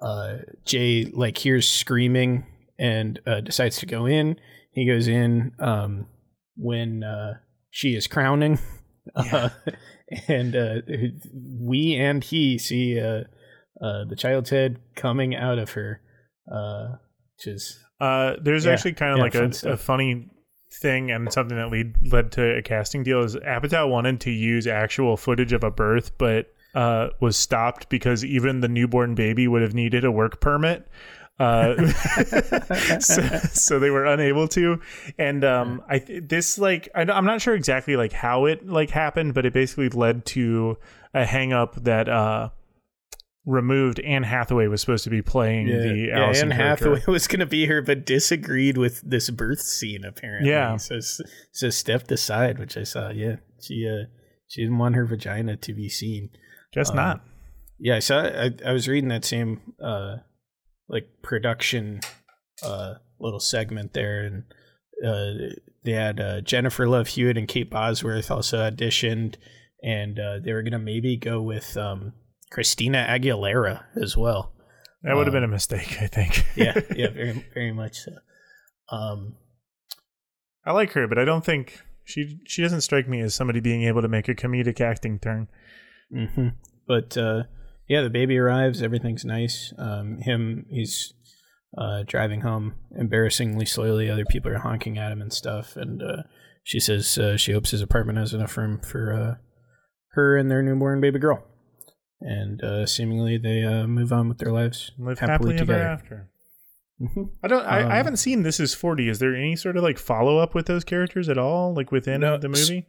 uh, 0.06 0.38
Jay 0.66 1.06
like 1.06 1.38
hears 1.38 1.68
screaming 1.68 2.46
and 2.80 3.20
uh, 3.26 3.42
decides 3.42 3.78
to 3.78 3.86
go 3.86 4.06
in. 4.06 4.38
He 4.74 4.86
goes 4.88 5.08
in 5.08 5.52
um, 5.60 6.08
when 6.56 7.04
uh, 7.04 7.36
she 7.70 7.96
is 7.96 8.08
crowning, 8.08 8.60
uh, 9.16 9.50
and 10.28 10.56
uh, 10.56 10.76
we 11.60 11.96
and 11.96 12.24
he 12.24 12.58
see 12.58 13.00
uh, 13.00 13.24
uh, 13.82 14.06
the 14.06 14.16
child's 14.18 14.50
head 14.50 14.80
coming 14.96 15.36
out 15.36 15.60
of 15.60 15.72
her, 15.72 16.02
uh, 16.52 16.96
which 17.38 17.48
is 17.48 17.80
Uh, 18.00 18.36
there's 18.42 18.66
Yeah, 18.66 18.72
actually 18.74 18.94
kind 18.94 19.12
of 19.12 19.18
yeah, 19.18 19.24
like 19.24 19.34
fun 19.34 19.70
a, 19.70 19.74
a 19.74 19.78
funny 19.78 20.30
thing 20.82 21.12
and 21.12 21.32
something 21.34 21.58
that 21.58 21.70
lead, 21.70 21.94
led 22.12 22.32
to 22.32 22.58
a 22.58 22.62
casting 22.62 23.04
deal 23.04 23.22
is 23.24 23.36
Apatow 23.36 23.90
wanted 23.90 24.22
to 24.22 24.32
use 24.32 24.68
actual 24.68 25.18
footage 25.18 25.52
of 25.52 25.64
a 25.66 25.72
birth, 25.72 26.18
but 26.18 26.48
uh, 26.74 27.10
was 27.20 27.38
stopped 27.38 27.90
because 27.90 28.24
even 28.24 28.62
the 28.62 28.68
newborn 28.68 29.16
baby 29.16 29.48
would 29.48 29.62
have 29.62 29.74
needed 29.74 30.06
a 30.06 30.12
work 30.12 30.40
permit. 30.40 30.88
Uh, 31.40 31.88
so, 33.00 33.22
so 33.52 33.80
they 33.80 33.90
were 33.90 34.06
unable 34.06 34.48
to, 34.48 34.80
and 35.18 35.44
um, 35.44 35.82
I 35.90 36.00
this 36.22 36.60
like 36.60 36.88
I, 36.94 37.02
am 37.02 37.26
not 37.26 37.42
sure 37.42 37.56
exactly 37.56 37.96
like 37.96 38.12
how 38.12 38.46
it 38.46 38.68
like 38.68 38.92
happened, 38.92 39.34
but 39.34 39.46
it 39.46 39.54
basically 39.54 39.90
led 39.90 40.26
to 40.28 40.78
a 41.16 41.26
hang 41.26 41.52
up 41.52 41.84
that 41.84 42.08
uh, 42.08 42.50
removed 43.46 44.00
Anne 44.02 44.22
Hathaway 44.22 44.68
was 44.68 44.82
supposed 44.82 45.04
to 45.06 45.10
be 45.10 45.24
playing 45.24 45.66
the 45.68 46.10
yeah, 46.10 46.26
Allison 46.26 46.52
Anne 46.52 46.58
character. 46.58 46.96
Hathaway 46.96 47.04
was 47.12 47.28
going 47.28 47.40
to 47.40 47.48
be 47.48 47.66
here, 47.66 47.82
but 47.82 48.06
disagreed 48.06 48.78
with 48.78 49.02
this 49.02 49.30
birth 49.32 49.62
scene. 49.62 50.06
Apparently, 50.06 50.50
Yeah. 50.50 50.78
So 50.78 51.00
so 51.52 51.70
stepped 51.72 52.12
aside, 52.12 52.60
which 52.60 52.78
I 52.78 52.84
saw. 52.84 53.10
Yeah, 53.10 53.38
she 53.60 53.88
uh 53.88 54.06
she 54.48 54.62
didn't 54.62 54.78
want 54.78 54.96
her 54.96 55.06
vagina 55.06 55.58
to 55.58 55.74
be 55.74 55.90
seen. 55.90 56.30
Guess 56.74 56.92
Um, 56.92 56.96
not. 56.96 57.22
Yeah, 57.80 58.00
so. 58.00 58.18
I, 58.18 58.70
I 58.70 58.74
was 58.74 58.88
reading 58.88 59.10
that 59.10 59.26
same 59.26 59.74
uh 59.82 60.18
like 60.88 61.08
production 61.24 62.02
uh 62.64 62.96
little 63.20 63.40
segment 63.40 63.94
there, 63.94 64.24
and 64.24 64.44
uh 65.06 65.56
they 65.84 65.94
had 65.94 66.20
uh, 66.20 66.42
Jennifer 66.42 66.88
Love 66.88 67.08
Hewitt 67.08 67.38
and 67.38 67.48
Kate 67.48 67.70
Bosworth 67.70 68.30
also 68.30 68.60
auditioned, 68.60 69.36
and 69.84 70.20
uh, 70.20 70.40
they 70.40 70.54
were 70.54 70.62
gonna 70.62 70.80
maybe 70.80 71.18
go 71.18 71.42
with 71.42 71.76
um 71.76 72.14
Christina 72.52 73.06
Aguilera 73.10 73.84
as 73.96 74.16
well. 74.16 74.54
That 75.04 75.16
would 75.16 75.26
have 75.26 75.34
um, 75.34 75.42
been 75.42 75.50
a 75.50 75.52
mistake, 75.52 75.98
I 76.00 76.08
think. 76.08 76.46
yeah, 76.56 76.80
yeah, 76.96 77.10
very, 77.14 77.46
very 77.54 77.72
much 77.72 77.98
so. 78.02 78.12
Um, 78.90 79.36
I 80.64 80.74
like 80.74 80.92
her, 80.92 81.08
but 81.08 81.18
I 81.18 81.26
don't 81.26 81.44
think 81.44 81.82
she 82.04 82.40
she 82.46 82.62
doesn't 82.62 82.82
strike 82.82 83.08
me 83.08 83.22
as 83.22 83.34
somebody 83.34 83.60
being 83.60 83.84
able 83.84 84.02
to 84.02 84.08
make 84.08 84.28
a 84.28 84.36
comedic 84.36 84.80
acting 84.80 85.18
turn. 85.18 85.48
Hmm 86.14 86.50
But 86.88 87.18
uh, 87.18 87.44
yeah, 87.88 88.02
the 88.02 88.10
baby 88.10 88.38
arrives. 88.38 88.82
Everything's 88.82 89.26
nice. 89.26 89.74
Um, 89.78 90.18
him, 90.20 90.66
he's 90.70 91.14
uh, 91.78 92.04
driving 92.08 92.42
home 92.42 92.76
embarrassingly 92.98 93.66
slowly. 93.66 94.10
Other 94.10 94.26
people 94.26 94.52
are 94.52 94.60
honking 94.60 94.98
at 94.98 95.12
him 95.12 95.22
and 95.22 95.32
stuff. 95.34 95.76
And 95.76 96.02
uh, 96.02 96.24
she 96.64 96.80
says 96.80 97.18
uh, 97.18 97.38
she 97.38 97.54
hopes 97.54 97.72
his 97.72 97.82
apartment 97.82 98.18
has 98.18 98.34
enough 98.34 98.58
room 98.58 98.80
for 98.80 99.14
uh, 99.14 99.36
her 100.14 100.38
and 100.38 100.50
their 100.52 100.62
newborn 100.62 101.02
baby 101.02 101.20
girl. 101.20 101.44
And 102.20 102.64
uh, 102.64 102.86
seemingly 102.86 103.38
they 103.38 103.64
uh, 103.64 103.88
move 103.88 104.12
on 104.14 104.28
with 104.30 104.38
their 104.38 104.52
lives 104.52 104.92
Live 105.00 105.20
happily, 105.20 105.34
happily, 105.34 105.56
ever 105.56 105.66
together. 105.66 105.84
after. 105.88 106.30
Mhm. 107.02 107.30
I 107.44 107.48
don't. 107.48 107.66
I, 107.66 107.82
Um, 107.82 107.92
I 107.92 107.96
haven't 107.96 108.18
seen 108.18 108.44
This 108.44 108.60
Is 108.60 108.76
Forty. 108.76 109.10
Is 109.10 109.18
there 109.18 109.36
any 109.36 109.56
sort 109.56 109.76
of 109.76 109.82
like 109.82 109.98
follow 109.98 110.38
up 110.38 110.54
with 110.54 110.68
those 110.68 110.84
characters 110.84 111.30
at 111.30 111.40
all, 111.40 111.74
like 111.74 111.92
within 111.92 112.22
No, 112.22 112.38
the 112.38 112.48
movie? 112.48 112.86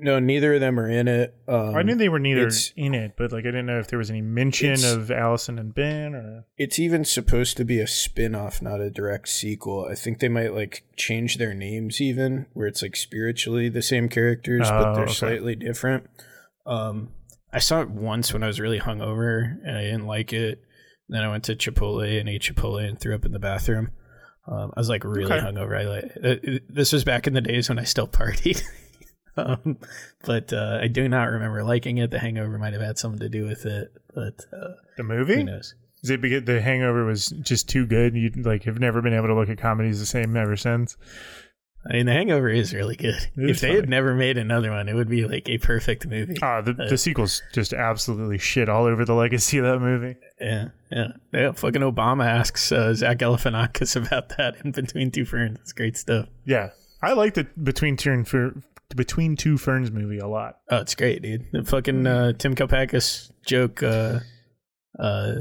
No, 0.00 0.20
neither 0.20 0.54
of 0.54 0.60
them 0.60 0.78
are 0.78 0.88
in 0.88 1.08
it. 1.08 1.34
Um, 1.48 1.74
I 1.74 1.82
knew 1.82 1.96
they 1.96 2.08
were 2.08 2.20
neither 2.20 2.42
it's- 2.42 2.72
in 2.76 2.94
it, 2.94 3.14
but 3.16 3.32
like 3.32 3.42
I 3.44 3.48
didn't 3.48 3.66
know 3.66 3.80
if 3.80 3.88
there 3.88 3.98
was 3.98 4.10
any 4.10 4.22
mention 4.22 4.70
It's- 4.74 4.92
of 4.92 5.10
Allison 5.10 5.58
and 5.58 5.74
Ben 5.74 6.14
or. 6.14 6.44
It's 6.56 6.78
even 6.78 7.04
supposed 7.04 7.56
to 7.56 7.64
be 7.64 7.80
a 7.80 7.86
spin-off, 7.88 8.62
not 8.62 8.80
a 8.80 8.90
direct 8.90 9.28
sequel. 9.28 9.88
I 9.90 9.96
think 9.96 10.20
they 10.20 10.28
might 10.28 10.54
like 10.54 10.84
change 10.96 11.38
their 11.38 11.52
names 11.52 12.00
even, 12.00 12.46
where 12.52 12.68
it's 12.68 12.80
like 12.80 12.94
spiritually 12.94 13.68
the 13.68 13.82
same 13.82 14.08
characters, 14.08 14.68
but 14.70 14.86
Oh, 14.88 14.94
they're 14.94 15.04
okay. 15.04 15.12
slightly 15.12 15.56
different. 15.56 16.08
Um, 16.64 17.08
I 17.52 17.58
saw 17.58 17.80
it 17.80 17.90
once 17.90 18.32
when 18.32 18.42
I 18.42 18.46
was 18.46 18.60
really 18.60 18.78
hungover 18.78 19.58
and 19.64 19.76
I 19.76 19.82
didn't 19.82 20.06
like 20.06 20.32
it. 20.32 20.62
Then 21.08 21.22
I 21.22 21.28
went 21.28 21.44
to 21.44 21.56
Chipotle 21.56 22.20
and 22.20 22.28
ate 22.28 22.42
Chipotle 22.42 22.86
and 22.86 23.00
threw 23.00 23.14
up 23.14 23.24
in 23.24 23.32
the 23.32 23.38
bathroom. 23.38 23.90
Um, 24.46 24.72
I 24.76 24.80
was 24.80 24.88
like 24.88 25.02
really 25.04 25.24
Okay. 25.32 25.44
hungover. 25.44 25.76
I 25.76 25.84
like 25.84 26.04
uh, 26.22 26.58
this 26.68 26.92
was 26.92 27.02
back 27.04 27.26
in 27.26 27.32
the 27.34 27.40
days 27.40 27.68
when 27.68 27.78
I 27.78 27.84
still 27.84 28.06
partied. 28.06 28.62
um, 29.64 29.78
but 30.24 30.52
uh, 30.52 30.78
I 30.82 30.88
do 30.88 31.08
not 31.08 31.24
remember 31.30 31.62
liking 31.64 31.98
it. 31.98 32.10
The 32.10 32.18
hangover 32.18 32.58
might 32.58 32.72
have 32.72 32.82
had 32.82 32.98
something 32.98 33.20
to 33.20 33.28
do 33.28 33.44
with 33.46 33.64
it, 33.66 33.92
but 34.14 34.44
uh, 34.52 34.74
The 34.96 35.02
who 35.02 35.08
movie? 35.08 35.42
knows? 35.44 35.74
Is 36.02 36.10
it 36.10 36.20
because 36.20 36.44
the 36.44 36.60
Hangover 36.60 37.04
was 37.04 37.26
just 37.40 37.68
too 37.68 37.84
good? 37.84 38.14
You 38.14 38.30
like 38.36 38.62
have 38.64 38.78
never 38.78 39.02
been 39.02 39.12
able 39.14 39.26
to 39.26 39.34
look 39.34 39.48
at 39.48 39.58
comedies 39.58 39.98
the 39.98 40.06
same 40.06 40.36
ever 40.36 40.56
since. 40.56 40.96
I 41.88 41.94
mean, 41.94 42.06
The 42.06 42.12
Hangover 42.12 42.48
is 42.48 42.72
really 42.72 42.94
good. 42.94 43.16
It 43.36 43.50
if 43.50 43.60
they 43.60 43.68
funny. 43.68 43.80
had 43.80 43.88
never 43.88 44.14
made 44.14 44.38
another 44.38 44.70
one, 44.70 44.88
it 44.88 44.94
would 44.94 45.08
be 45.08 45.24
like 45.26 45.48
a 45.48 45.58
perfect 45.58 46.06
movie. 46.06 46.36
Ah, 46.40 46.60
the, 46.60 46.72
the 46.72 46.96
sequels 46.98 47.42
just 47.52 47.72
absolutely 47.72 48.38
shit 48.38 48.68
all 48.68 48.84
over 48.84 49.04
the 49.04 49.14
legacy 49.14 49.58
of 49.58 49.64
that 49.64 49.80
movie. 49.80 50.14
Yeah, 50.40 50.68
yeah, 50.92 51.08
yeah. 51.32 51.50
Fucking 51.50 51.82
Obama 51.82 52.26
asks 52.26 52.70
uh, 52.70 52.94
Zach 52.94 53.18
Galifianakis 53.18 53.96
about 54.06 54.28
that 54.36 54.54
in 54.64 54.70
Between 54.70 55.10
Two 55.10 55.24
Ferns. 55.24 55.58
It's 55.62 55.72
great 55.72 55.96
stuff. 55.96 56.28
Yeah, 56.44 56.70
I 57.02 57.14
liked 57.14 57.34
the 57.34 57.44
Between 57.60 57.96
Two 57.96 58.12
Between 58.96 59.36
Two 59.36 59.58
Ferns 59.58 59.90
movie 59.90 60.18
a 60.18 60.26
lot. 60.26 60.58
Oh, 60.70 60.78
it's 60.78 60.94
great, 60.94 61.20
dude. 61.22 61.46
The 61.52 61.64
fucking 61.64 62.06
uh, 62.06 62.32
Tim 62.32 62.54
Kopakis 62.54 63.30
joke. 63.46 63.82
Uh, 63.82 64.20
uh, 64.98 65.32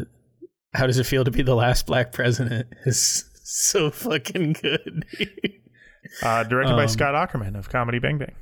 how 0.73 0.85
does 0.85 0.99
it 0.99 1.05
feel 1.05 1.23
to 1.23 1.31
be 1.31 1.41
the 1.43 1.55
last 1.55 1.85
black 1.87 2.11
president? 2.11 2.67
Is 2.85 3.23
so 3.43 3.89
fucking 3.89 4.53
good. 4.61 5.05
Uh, 6.21 6.43
directed 6.43 6.75
by 6.75 6.83
Um, 6.83 6.89
Scott 6.89 7.13
Aukerman 7.15 7.57
of 7.57 7.69
Comedy 7.69 7.99
Bang 7.99 8.17
Bang. 8.17 8.35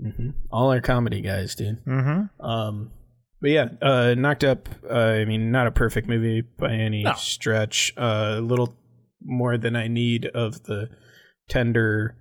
hmm 0.00 0.30
All 0.52 0.70
our 0.70 0.80
comedy 0.80 1.20
guys, 1.20 1.54
dude. 1.56 1.84
Mm-hmm. 1.84 2.44
Um, 2.44 2.92
but 3.40 3.50
yeah, 3.50 3.68
uh, 3.82 4.14
knocked 4.16 4.44
up. 4.44 4.68
Uh, 4.88 4.94
I 4.94 5.24
mean, 5.24 5.50
not 5.50 5.66
a 5.66 5.70
perfect 5.72 6.08
movie 6.08 6.42
by 6.42 6.72
any 6.72 7.02
No. 7.02 7.14
stretch. 7.14 7.92
Uh, 7.96 8.36
a 8.38 8.40
little 8.40 8.74
more 9.22 9.58
than 9.58 9.74
I 9.74 9.88
need 9.88 10.26
of 10.26 10.62
the 10.62 10.88
tender 11.48 12.16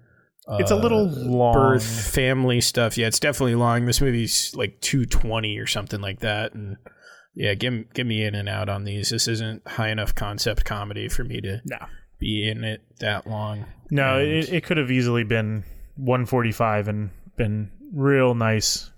It's 0.59 0.71
a 0.71 0.75
little 0.75 1.05
long. 1.07 1.53
birth 1.53 1.83
family 2.13 2.59
stuff. 2.61 2.97
Yeah, 2.97 3.07
it's 3.07 3.19
definitely 3.19 3.55
long. 3.55 3.85
This 3.85 4.01
movie's 4.01 4.53
like 4.55 4.79
220 4.81 5.57
or 5.57 5.67
something 5.67 6.01
like 6.01 6.19
that. 6.19 6.53
And 6.53 6.77
yeah, 7.33 7.53
give, 7.53 7.93
give 7.93 8.05
me 8.07 8.23
in 8.23 8.35
and 8.35 8.49
out 8.49 8.67
on 8.69 8.83
these. 8.83 9.09
This 9.09 9.27
isn't 9.27 9.67
high 9.67 9.89
enough 9.89 10.13
concept 10.15 10.65
comedy 10.65 11.07
for 11.07 11.23
me 11.23 11.39
to 11.41 11.61
No. 11.65 11.77
be 12.19 12.47
in 12.49 12.63
it 12.63 12.81
that 12.99 13.25
long. 13.25 13.65
No, 13.89 14.19
And- 14.19 14.27
it, 14.27 14.53
it 14.53 14.63
could 14.65 14.77
have 14.77 14.91
easily 14.91 15.23
been 15.23 15.63
145 15.95 16.87
and 16.87 17.09
been 17.37 17.71
real 17.93 18.33
nice, 18.35 18.91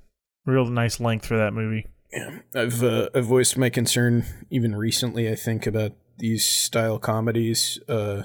real 0.45 0.65
nice 0.65 0.99
length 0.99 1.25
for 1.25 1.37
that 1.37 1.53
movie. 1.53 1.85
Yeah. 2.11 2.39
I've 2.55 2.81
uh, 2.83 3.09
I've 3.13 3.25
voiced 3.25 3.57
my 3.57 3.69
concern 3.69 4.25
even 4.49 4.75
recently. 4.75 5.29
I 5.29 5.35
think 5.35 5.67
about 5.67 5.91
these 6.17 6.45
style 6.45 6.97
comedies 6.97 7.77
uh, 7.89 8.23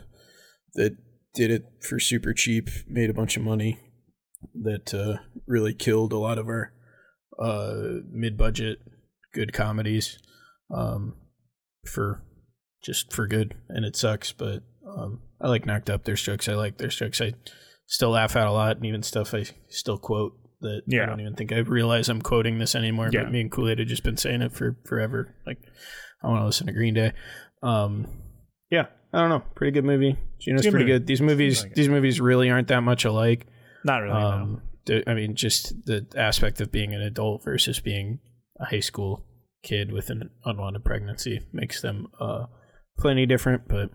that 0.74 0.96
did 1.34 1.50
it 1.50 1.64
for 1.82 1.98
super 1.98 2.32
cheap, 2.32 2.68
made 2.88 3.10
a 3.10 3.14
bunch 3.14 3.36
of 3.36 3.42
money, 3.42 3.78
that 4.62 4.94
uh, 4.94 5.18
really 5.46 5.74
killed 5.74 6.12
a 6.12 6.18
lot 6.18 6.38
of 6.38 6.46
our 6.46 6.72
uh, 7.38 8.00
mid-budget 8.10 8.78
good 9.32 9.52
comedies 9.52 10.18
um, 10.74 11.14
for 11.86 12.22
just 12.82 13.12
for 13.12 13.26
good, 13.26 13.54
and 13.68 13.84
it 13.84 13.96
sucks. 13.96 14.32
But 14.32 14.62
um, 14.86 15.22
I 15.40 15.48
like 15.48 15.66
Knocked 15.66 15.90
Up. 15.90 16.04
There's 16.04 16.22
jokes 16.22 16.48
I 16.48 16.54
like. 16.54 16.78
There's 16.78 16.96
jokes 16.96 17.20
I 17.20 17.34
still 17.86 18.10
laugh 18.10 18.36
at 18.36 18.46
a 18.46 18.52
lot, 18.52 18.76
and 18.76 18.86
even 18.86 19.02
stuff 19.02 19.34
I 19.34 19.44
still 19.68 19.98
quote 19.98 20.32
that 20.60 20.82
Yeah. 20.86 21.04
I 21.04 21.06
don't 21.06 21.20
even 21.20 21.34
think 21.34 21.52
I 21.52 21.58
realize 21.58 22.08
I'm 22.08 22.22
quoting 22.22 22.58
this 22.58 22.74
anymore. 22.74 23.10
Yeah. 23.12 23.24
But 23.24 23.32
me 23.32 23.40
and 23.40 23.50
Kool 23.50 23.68
Aid 23.68 23.78
have 23.78 23.88
just 23.88 24.04
been 24.04 24.16
saying 24.16 24.42
it 24.42 24.52
for 24.52 24.76
forever. 24.86 25.34
Like 25.46 25.58
I 26.22 26.28
want 26.28 26.40
to 26.42 26.46
listen 26.46 26.66
to 26.66 26.72
Green 26.72 26.94
Day. 26.94 27.12
Um, 27.62 28.06
yeah, 28.70 28.86
I 29.12 29.20
don't 29.20 29.28
know. 29.28 29.42
Pretty 29.54 29.72
good 29.72 29.84
movie. 29.84 30.16
Gino's 30.38 30.62
Good 30.62 30.70
pretty 30.70 30.84
movie. 30.86 30.98
good. 31.00 31.06
These 31.06 31.20
movies, 31.20 31.62
like 31.64 31.74
these 31.74 31.88
movies 31.88 32.20
really 32.20 32.48
aren't 32.50 32.68
that 32.68 32.82
much 32.82 33.04
alike. 33.04 33.46
Not 33.84 33.98
really. 33.98 34.14
no. 34.20 34.26
Um, 34.26 34.62
the- 34.86 35.08
I 35.10 35.14
mean, 35.14 35.34
just 35.34 35.84
the 35.86 36.06
aspect 36.16 36.60
of 36.60 36.70
being 36.70 36.94
an 36.94 37.00
adult 37.02 37.42
versus 37.44 37.80
being 37.80 38.20
a 38.58 38.66
high 38.66 38.80
school 38.80 39.24
kid 39.62 39.92
with 39.92 40.10
an 40.10 40.30
unwanted 40.44 40.84
pregnancy 40.84 41.40
makes 41.52 41.82
them 41.82 42.06
uh, 42.20 42.46
plenty 42.98 43.26
different, 43.26 43.68
but 43.68 43.90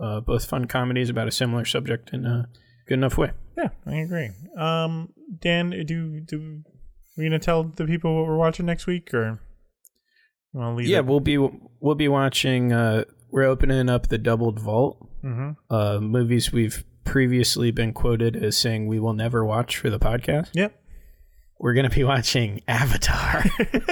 uh, 0.00 0.20
both 0.20 0.44
fun 0.44 0.66
comedies 0.66 1.08
about 1.10 1.28
a 1.28 1.32
similar 1.32 1.64
subject 1.64 2.10
in 2.12 2.24
a 2.26 2.48
good 2.86 2.94
enough 2.98 3.16
way. 3.18 3.32
Yeah, 3.56 3.70
I 3.86 3.96
agree. 3.96 4.30
Um, 4.56 5.12
Dan, 5.40 5.70
do 5.86 6.20
do 6.20 6.62
we 7.16 7.24
gonna 7.24 7.38
tell 7.40 7.64
the 7.64 7.84
people 7.86 8.14
what 8.16 8.26
we're 8.28 8.36
watching 8.36 8.66
next 8.66 8.86
week, 8.86 9.12
or 9.12 9.40
you 10.52 10.60
want 10.60 10.72
to 10.72 10.76
leave? 10.76 10.86
Yeah, 10.88 10.98
it? 10.98 11.06
we'll 11.06 11.18
be 11.20 11.38
we'll 11.38 11.94
be 11.96 12.06
watching. 12.08 12.72
Uh, 12.72 13.04
we're 13.30 13.44
opening 13.44 13.88
up 13.88 14.08
the 14.08 14.18
doubled 14.18 14.58
vault. 14.60 15.06
Mhm. 15.24 15.56
Uh, 15.70 15.98
movies 16.00 16.52
we've 16.52 16.84
previously 17.04 17.70
been 17.70 17.92
quoted 17.92 18.36
as 18.36 18.56
saying 18.56 18.86
we 18.86 18.98
will 19.00 19.14
never 19.14 19.44
watch 19.44 19.76
for 19.78 19.90
the 19.90 19.98
podcast. 19.98 20.50
Yep. 20.54 20.74
We're 21.58 21.74
gonna 21.74 21.90
be 21.90 22.04
watching 22.04 22.62
Avatar 22.68 23.44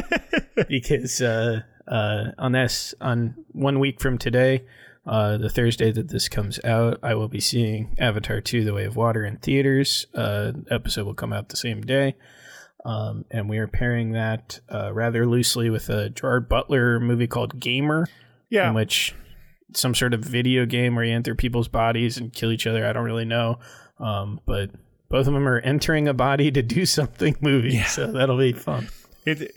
because 0.69 1.21
uh, 1.21 1.63
uh, 1.89 2.31
on 2.39 2.53
this 2.53 2.95
on 3.01 3.35
one 3.53 3.79
week 3.81 4.01
from 4.01 4.19
today, 4.19 4.65
uh, 5.07 5.37
the 5.39 5.49
Thursday 5.49 5.91
that 5.93 6.09
this 6.09 6.29
comes 6.29 6.63
out, 6.65 6.99
I 7.03 7.15
will 7.15 7.29
be 7.29 7.41
seeing 7.41 7.95
Avatar 7.99 8.41
Two: 8.41 8.65
The 8.65 8.75
Way 8.75 8.85
of 8.85 8.97
Water 8.97 9.25
in 9.25 9.37
theaters. 9.39 10.07
Uh, 10.15 10.53
episode 10.71 11.07
will 11.07 11.15
come 11.15 11.33
out 11.33 11.49
the 11.49 11.57
same 11.57 11.81
day. 11.83 12.15
Um, 12.85 13.25
and 13.33 13.49
we 13.49 13.59
are 13.59 13.67
pairing 13.67 14.13
that 14.13 14.61
uh, 14.73 14.93
rather 14.95 15.27
loosely 15.27 15.71
with 15.71 15.89
a 15.89 16.09
Gerard 16.11 16.49
Butler 16.49 17.01
movie 17.01 17.27
called 17.27 17.59
Gamer, 17.59 18.07
Yeah. 18.49 18.69
in 18.69 18.75
which 18.75 19.13
some 19.75 19.95
sort 19.95 20.15
of 20.15 20.21
video 20.21 20.67
game 20.67 20.95
where 20.95 21.05
you 21.05 21.15
enter 21.15 21.35
people's 21.35 21.69
bodies 21.69 22.17
and 22.17 22.33
kill 22.33 22.53
each 22.53 22.67
other. 22.67 22.87
I 22.87 22.93
don't 22.93 23.05
really 23.05 23.25
know, 23.25 23.59
um, 23.99 24.41
but 24.47 24.71
both 25.09 25.27
of 25.27 25.35
them 25.35 25.47
are 25.49 25.61
entering 25.61 26.09
a 26.09 26.15
body 26.15 26.51
to 26.51 26.63
do 26.63 26.87
something 26.87 27.37
movie, 27.41 27.81
so 27.83 28.13
that'll 28.13 28.39
be 28.39 28.53
fun. 28.53 28.89
It, 29.25 29.53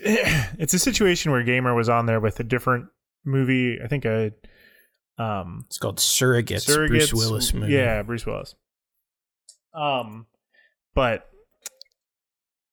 it's 0.58 0.74
a 0.74 0.78
situation 0.78 1.30
where 1.32 1.42
Gamer 1.42 1.74
was 1.74 1.88
on 1.88 2.06
there 2.06 2.20
with 2.20 2.40
a 2.40 2.44
different 2.44 2.86
movie. 3.24 3.78
I 3.82 3.86
think 3.86 4.04
a 4.04 4.32
um 5.18 5.64
It's 5.66 5.78
called 5.78 5.98
Surrogates, 5.98 6.66
Surrogates. 6.68 6.88
Bruce 6.88 7.14
Willis 7.14 7.54
movie. 7.54 7.72
Yeah, 7.72 8.02
Bruce 8.02 8.26
Willis. 8.26 8.54
Um, 9.74 10.26
but 10.94 11.28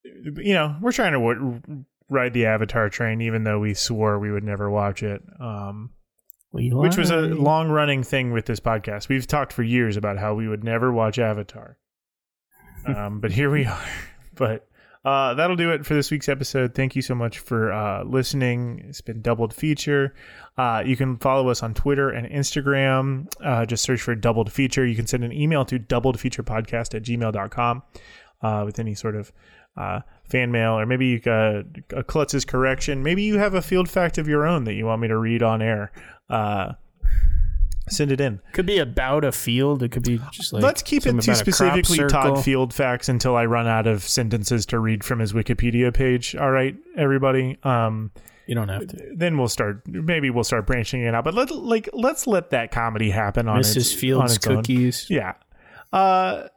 you 0.04 0.54
know, 0.54 0.76
we're 0.80 0.92
trying 0.92 1.12
to 1.12 1.18
w- 1.18 1.84
ride 2.08 2.32
the 2.32 2.46
Avatar 2.46 2.88
train, 2.88 3.20
even 3.20 3.44
though 3.44 3.58
we 3.60 3.74
swore 3.74 4.18
we 4.18 4.30
would 4.32 4.44
never 4.44 4.70
watch 4.70 5.02
it. 5.02 5.22
Um, 5.38 5.90
We 6.52 6.70
which 6.70 6.96
was 6.96 7.10
a 7.10 7.20
long 7.20 7.68
running 7.68 8.02
thing 8.02 8.32
with 8.32 8.46
this 8.46 8.60
podcast. 8.60 9.08
We've 9.08 9.26
talked 9.26 9.52
for 9.52 9.62
years 9.62 9.96
about 9.96 10.18
how 10.18 10.34
we 10.34 10.48
would 10.48 10.64
never 10.64 10.92
watch 10.92 11.18
Avatar. 11.18 11.76
Um, 12.86 13.20
but 13.20 13.32
here 13.32 13.50
we 13.50 13.64
are. 13.66 13.84
But 14.34 14.66
uh, 15.04 15.34
that'll 15.34 15.56
do 15.56 15.70
it 15.72 15.84
for 15.84 15.94
this 15.94 16.10
week's 16.10 16.28
episode. 16.28 16.74
Thank 16.74 16.96
you 16.96 17.02
so 17.02 17.14
much 17.14 17.38
for 17.38 17.72
uh, 17.72 18.04
listening. 18.04 18.84
It's 18.88 19.00
been 19.00 19.20
doubled 19.20 19.54
feature. 19.54 20.14
Uh, 20.56 20.82
you 20.84 20.96
can 20.96 21.18
follow 21.18 21.48
us 21.48 21.62
on 21.62 21.74
Twitter 21.74 22.10
and 22.10 22.26
Instagram. 22.28 23.28
Uh, 23.44 23.66
just 23.66 23.84
search 23.84 24.00
for 24.00 24.14
doubled 24.14 24.50
feature. 24.50 24.86
You 24.86 24.96
can 24.96 25.06
send 25.06 25.24
an 25.24 25.32
email 25.32 25.64
to 25.66 25.78
doubledfeaturepodcast 25.78 26.94
at 26.94 27.02
gmail.com 27.02 27.82
uh, 28.42 28.62
with 28.64 28.78
any 28.78 28.94
sort 28.94 29.16
of 29.16 29.32
uh, 29.76 30.00
fan 30.24 30.50
mail, 30.50 30.72
or 30.72 30.84
maybe 30.84 31.06
you 31.06 31.20
got 31.20 31.54
a 31.90 32.02
Klutz's 32.02 32.44
correction. 32.44 33.02
Maybe 33.02 33.22
you 33.22 33.38
have 33.38 33.54
a 33.54 33.62
field 33.62 33.88
fact 33.88 34.18
of 34.18 34.26
your 34.26 34.46
own 34.46 34.64
that 34.64 34.74
you 34.74 34.86
want 34.86 35.00
me 35.00 35.08
to 35.08 35.16
read 35.16 35.42
on 35.42 35.62
air. 35.62 35.92
Uh, 36.28 36.72
send 37.88 38.12
it 38.12 38.20
in. 38.20 38.40
Could 38.52 38.66
be 38.66 38.78
about 38.78 39.24
a 39.24 39.32
field. 39.32 39.82
It 39.82 39.90
could 39.90 40.02
be 40.04 40.20
just 40.30 40.52
like 40.52 40.62
Let's 40.62 40.82
keep 40.82 41.06
it 41.06 41.10
something 41.10 41.22
to 41.22 41.30
about 41.30 41.40
a 41.40 41.44
crop 41.44 41.54
specifically. 41.54 42.08
Todd 42.08 42.44
Field 42.44 42.74
facts 42.74 43.08
until 43.08 43.34
I 43.36 43.46
run 43.46 43.66
out 43.66 43.86
of 43.86 44.02
sentences 44.02 44.66
to 44.66 44.78
read 44.78 45.04
from 45.04 45.18
his 45.20 45.32
Wikipedia 45.32 45.92
page. 45.94 46.36
All 46.36 46.50
right, 46.50 46.76
everybody. 46.96 47.56
Um, 47.62 48.10
You 48.46 48.54
don't 48.54 48.68
have 48.68 48.86
to. 48.88 49.12
then 49.16 49.38
we'll 49.38 49.48
start. 49.48 49.82
Maybe 49.86 50.28
we'll 50.30 50.44
start 50.44 50.66
branching 50.66 51.02
it 51.02 51.14
out. 51.14 51.24
But 51.24 51.34
let 51.34 51.50
like 51.50 51.88
let's 51.92 52.26
let 52.26 52.50
that 52.50 52.70
comedy 52.70 53.10
happen 53.10 53.48
on 53.48 53.60
Mrs. 53.60 53.76
its, 53.76 53.92
Fields 53.94 54.32
on 54.32 54.36
its 54.36 54.46
own. 54.46 54.56
cookies. 54.56 55.06
Yeah. 55.08 55.34
Uh, 55.92 56.48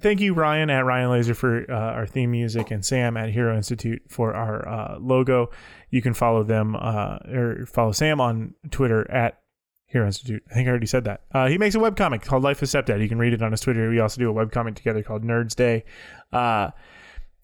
thank 0.00 0.20
you, 0.20 0.34
Ryan 0.34 0.70
at 0.70 0.84
Ryan 0.84 1.10
Laser 1.10 1.34
for 1.34 1.70
uh, 1.70 1.74
our 1.74 2.06
theme 2.06 2.30
music, 2.30 2.70
and 2.70 2.84
Sam 2.84 3.16
at 3.16 3.30
Hero 3.30 3.56
Institute 3.56 4.02
for 4.08 4.34
our 4.34 4.68
uh, 4.68 4.98
logo. 4.98 5.50
You 5.90 6.02
can 6.02 6.14
follow 6.14 6.42
them 6.42 6.76
uh, 6.76 7.18
or 7.32 7.66
follow 7.66 7.92
Sam 7.92 8.20
on 8.20 8.54
Twitter 8.70 9.10
at 9.10 9.40
Hero 9.86 10.06
Institute. 10.06 10.42
I 10.50 10.54
think 10.54 10.68
I 10.68 10.70
already 10.70 10.86
said 10.86 11.04
that. 11.04 11.22
Uh, 11.32 11.48
he 11.48 11.58
makes 11.58 11.74
a 11.74 11.78
webcomic 11.78 12.22
called 12.22 12.42
Life 12.42 12.62
of 12.62 12.68
Stepdad. 12.68 13.02
You 13.02 13.08
can 13.08 13.18
read 13.18 13.32
it 13.32 13.42
on 13.42 13.50
his 13.50 13.60
Twitter. 13.60 13.90
We 13.90 14.00
also 14.00 14.20
do 14.20 14.30
a 14.30 14.34
webcomic 14.46 14.76
together 14.76 15.02
called 15.02 15.24
Nerds 15.24 15.54
Day. 15.54 15.84
Uh, 16.32 16.70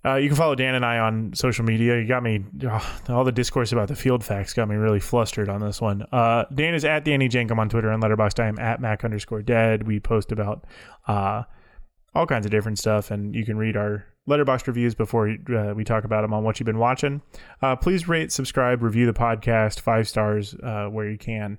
uh, 0.05 0.15
you 0.15 0.29
can 0.29 0.37
follow 0.37 0.55
Dan 0.55 0.77
and 0.77 0.85
I 0.87 0.99
on 0.99 1.33
social 1.35 1.65
media. 1.65 1.99
You 1.99 2.07
got 2.07 2.23
me, 2.23 2.45
oh, 2.63 2.99
all 3.09 3.25
the 3.25 3.33
discourse 3.33 3.73
about 3.73 3.89
the 3.89 3.97
field 3.97 4.25
facts 4.25 4.55
got 4.55 4.69
me 4.69 4.77
really 4.77 5.01
flustered 5.01 5.49
on 5.49 5.61
this 5.61 5.81
one. 5.81 6.07
Dan 6.13 6.75
is 6.75 6.85
at 6.85 7.05
Danny 7.05 7.29
Jankum 7.29 7.59
on 7.59 7.69
Twitter 7.69 7.91
and 7.91 8.01
Letterboxd. 8.01 8.39
I 8.39 8.47
am 8.47 8.59
at 8.61 8.81
Mac 8.81 9.03
underscore 9.03 9.43
dead. 9.43 9.85
We 9.85 9.99
post 9.99 10.31
about 10.31 10.65
all 12.17 12.27
kinds 12.27 12.47
of 12.47 12.51
different 12.51 12.79
stuff, 12.79 13.11
and 13.11 13.35
you 13.35 13.45
can 13.45 13.57
read 13.57 13.77
our 13.77 14.05
Letterboxd 14.29 14.67
reviews 14.67 14.95
before 14.95 15.29
uh, 15.29 15.73
we 15.75 15.85
talk 15.85 16.05
about 16.05 16.23
them 16.23 16.33
on 16.33 16.43
what 16.43 16.59
you've 16.59 16.67
been 16.67 16.79
watching. 16.79 17.23
Uh, 17.63 17.77
please 17.77 18.09
rate, 18.09 18.33
subscribe, 18.33 18.83
review 18.83 19.07
the 19.07 19.13
podcast, 19.13 19.81
five 19.81 20.09
stars 20.09 20.55
uh, 20.63 20.87
where 20.87 21.09
you 21.09 21.19
can. 21.19 21.59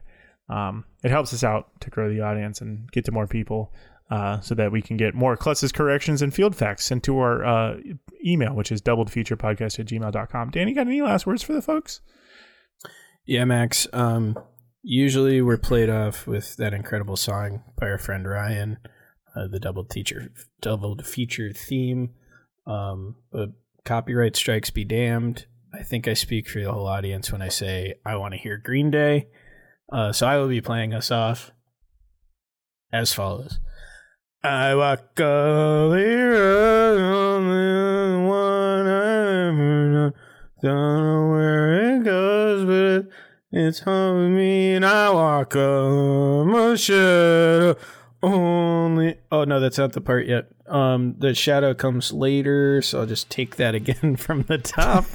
Um, 0.49 0.85
it 1.03 1.11
helps 1.11 1.33
us 1.33 1.43
out 1.43 1.69
to 1.81 1.89
grow 1.89 2.09
the 2.09 2.21
audience 2.21 2.61
and 2.61 2.91
get 2.91 3.05
to 3.05 3.11
more 3.11 3.27
people 3.27 3.73
uh, 4.09 4.39
so 4.39 4.55
that 4.55 4.71
we 4.71 4.81
can 4.81 4.97
get 4.97 5.13
more 5.13 5.37
Klutz's 5.37 5.71
corrections 5.71 6.21
and 6.21 6.33
field 6.33 6.55
facts 6.55 6.85
sent 6.85 7.03
to 7.03 7.19
our 7.19 7.45
uh, 7.45 7.77
email, 8.25 8.53
which 8.53 8.71
is 8.71 8.81
doubledfeaturepodcast 8.81 9.79
at 9.79 9.85
gmail.com. 9.85 10.49
Danny, 10.51 10.73
got 10.73 10.87
any 10.87 11.01
last 11.01 11.25
words 11.25 11.43
for 11.43 11.53
the 11.53 11.61
folks? 11.61 12.01
Yeah, 13.25 13.45
Max. 13.45 13.87
Um, 13.91 14.37
usually 14.81 15.41
we're 15.41 15.57
played 15.57 15.89
off 15.89 16.27
with 16.27 16.55
that 16.55 16.73
incredible 16.73 17.17
song 17.17 17.63
by 17.79 17.87
our 17.87 17.97
friend 17.97 18.27
Ryan, 18.27 18.77
uh, 19.37 19.47
the 19.47 19.59
double 19.59 19.85
teacher, 19.85 20.31
double 20.61 20.97
feature 20.97 21.51
theme. 21.51 22.11
Um, 22.65 23.15
but 23.31 23.49
copyright 23.85 24.35
strikes 24.35 24.69
be 24.69 24.83
damned. 24.83 25.45
I 25.73 25.83
think 25.83 26.07
I 26.07 26.13
speak 26.13 26.49
for 26.49 26.59
the 26.59 26.71
whole 26.71 26.87
audience 26.87 27.31
when 27.31 27.41
I 27.41 27.49
say 27.49 27.95
I 28.05 28.15
want 28.15 28.33
to 28.33 28.39
hear 28.39 28.57
Green 28.57 28.89
Day. 28.89 29.27
Uh, 29.91 30.11
so 30.11 30.27
I 30.27 30.37
will 30.37 30.47
be 30.47 30.61
playing 30.61 30.93
us 30.93 31.11
off 31.11 31.51
as 32.91 33.13
follows. 33.13 33.59
I 34.43 34.75
walk 34.75 35.19
all 35.19 35.89
the 35.89 36.05
road 36.05 37.01
on 37.01 37.47
the 37.49 38.27
one 38.27 38.87
I 38.87 39.47
ever 39.47 39.89
known. 39.89 40.13
Don't 40.61 41.03
know 41.03 41.29
where 41.29 41.95
it 41.95 42.03
goes, 42.03 42.65
but 42.65 43.11
it's 43.51 43.79
home 43.79 44.17
with 44.17 44.37
me, 44.37 44.73
and 44.73 44.85
I 44.85 45.09
walk 45.11 45.55
on 45.55 46.47
my 46.47 46.75
shadow 46.75 47.75
only 48.23 49.15
oh 49.31 49.43
no 49.43 49.59
that's 49.59 49.77
not 49.77 49.93
the 49.93 50.01
part 50.01 50.25
yet. 50.27 50.47
Um 50.67 51.15
the 51.17 51.33
shadow 51.33 51.73
comes 51.73 52.11
later 52.11 52.81
so 52.81 53.01
i'll 53.01 53.05
just 53.05 53.29
take 53.29 53.57
that 53.57 53.75
again 53.75 54.15
from 54.17 54.43
the 54.43 54.57
top. 54.57 55.05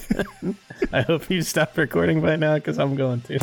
I 0.93 1.03
hope 1.03 1.31
you 1.31 1.43
stop 1.43 1.77
recording 1.77 2.21
by 2.21 2.37
now 2.37 2.55
because 2.55 2.79
i'm 2.79 2.95
going 2.97 3.21
to. 3.23 3.39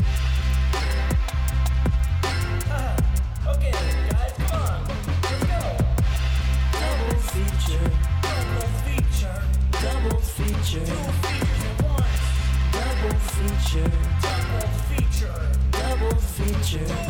Double 15.71 16.15
feature 16.15 17.08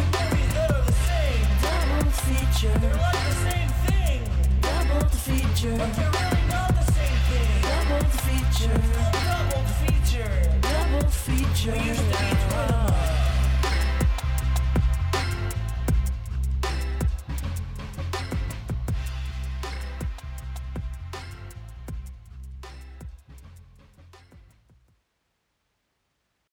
feature. 2.60 2.80
They're 2.80 2.94
like 2.94 3.14
the 3.14 3.32
same 3.32 3.70
thing. 3.88 4.22
Double 4.62 5.10
feature. 5.10 5.78
But 5.78 5.94
they're 5.96 6.12
really 6.12 6.48
not 6.50 6.70
the 6.76 6.84
same 6.92 7.20
thing. 7.30 7.62
Double 7.62 8.10
feature. 8.26 8.82
Double 9.28 9.66
feature. 9.80 10.34
Double 10.62 11.10
feature. 11.10 11.72
We 11.72 11.88
used 11.88 12.12
to 12.12 12.89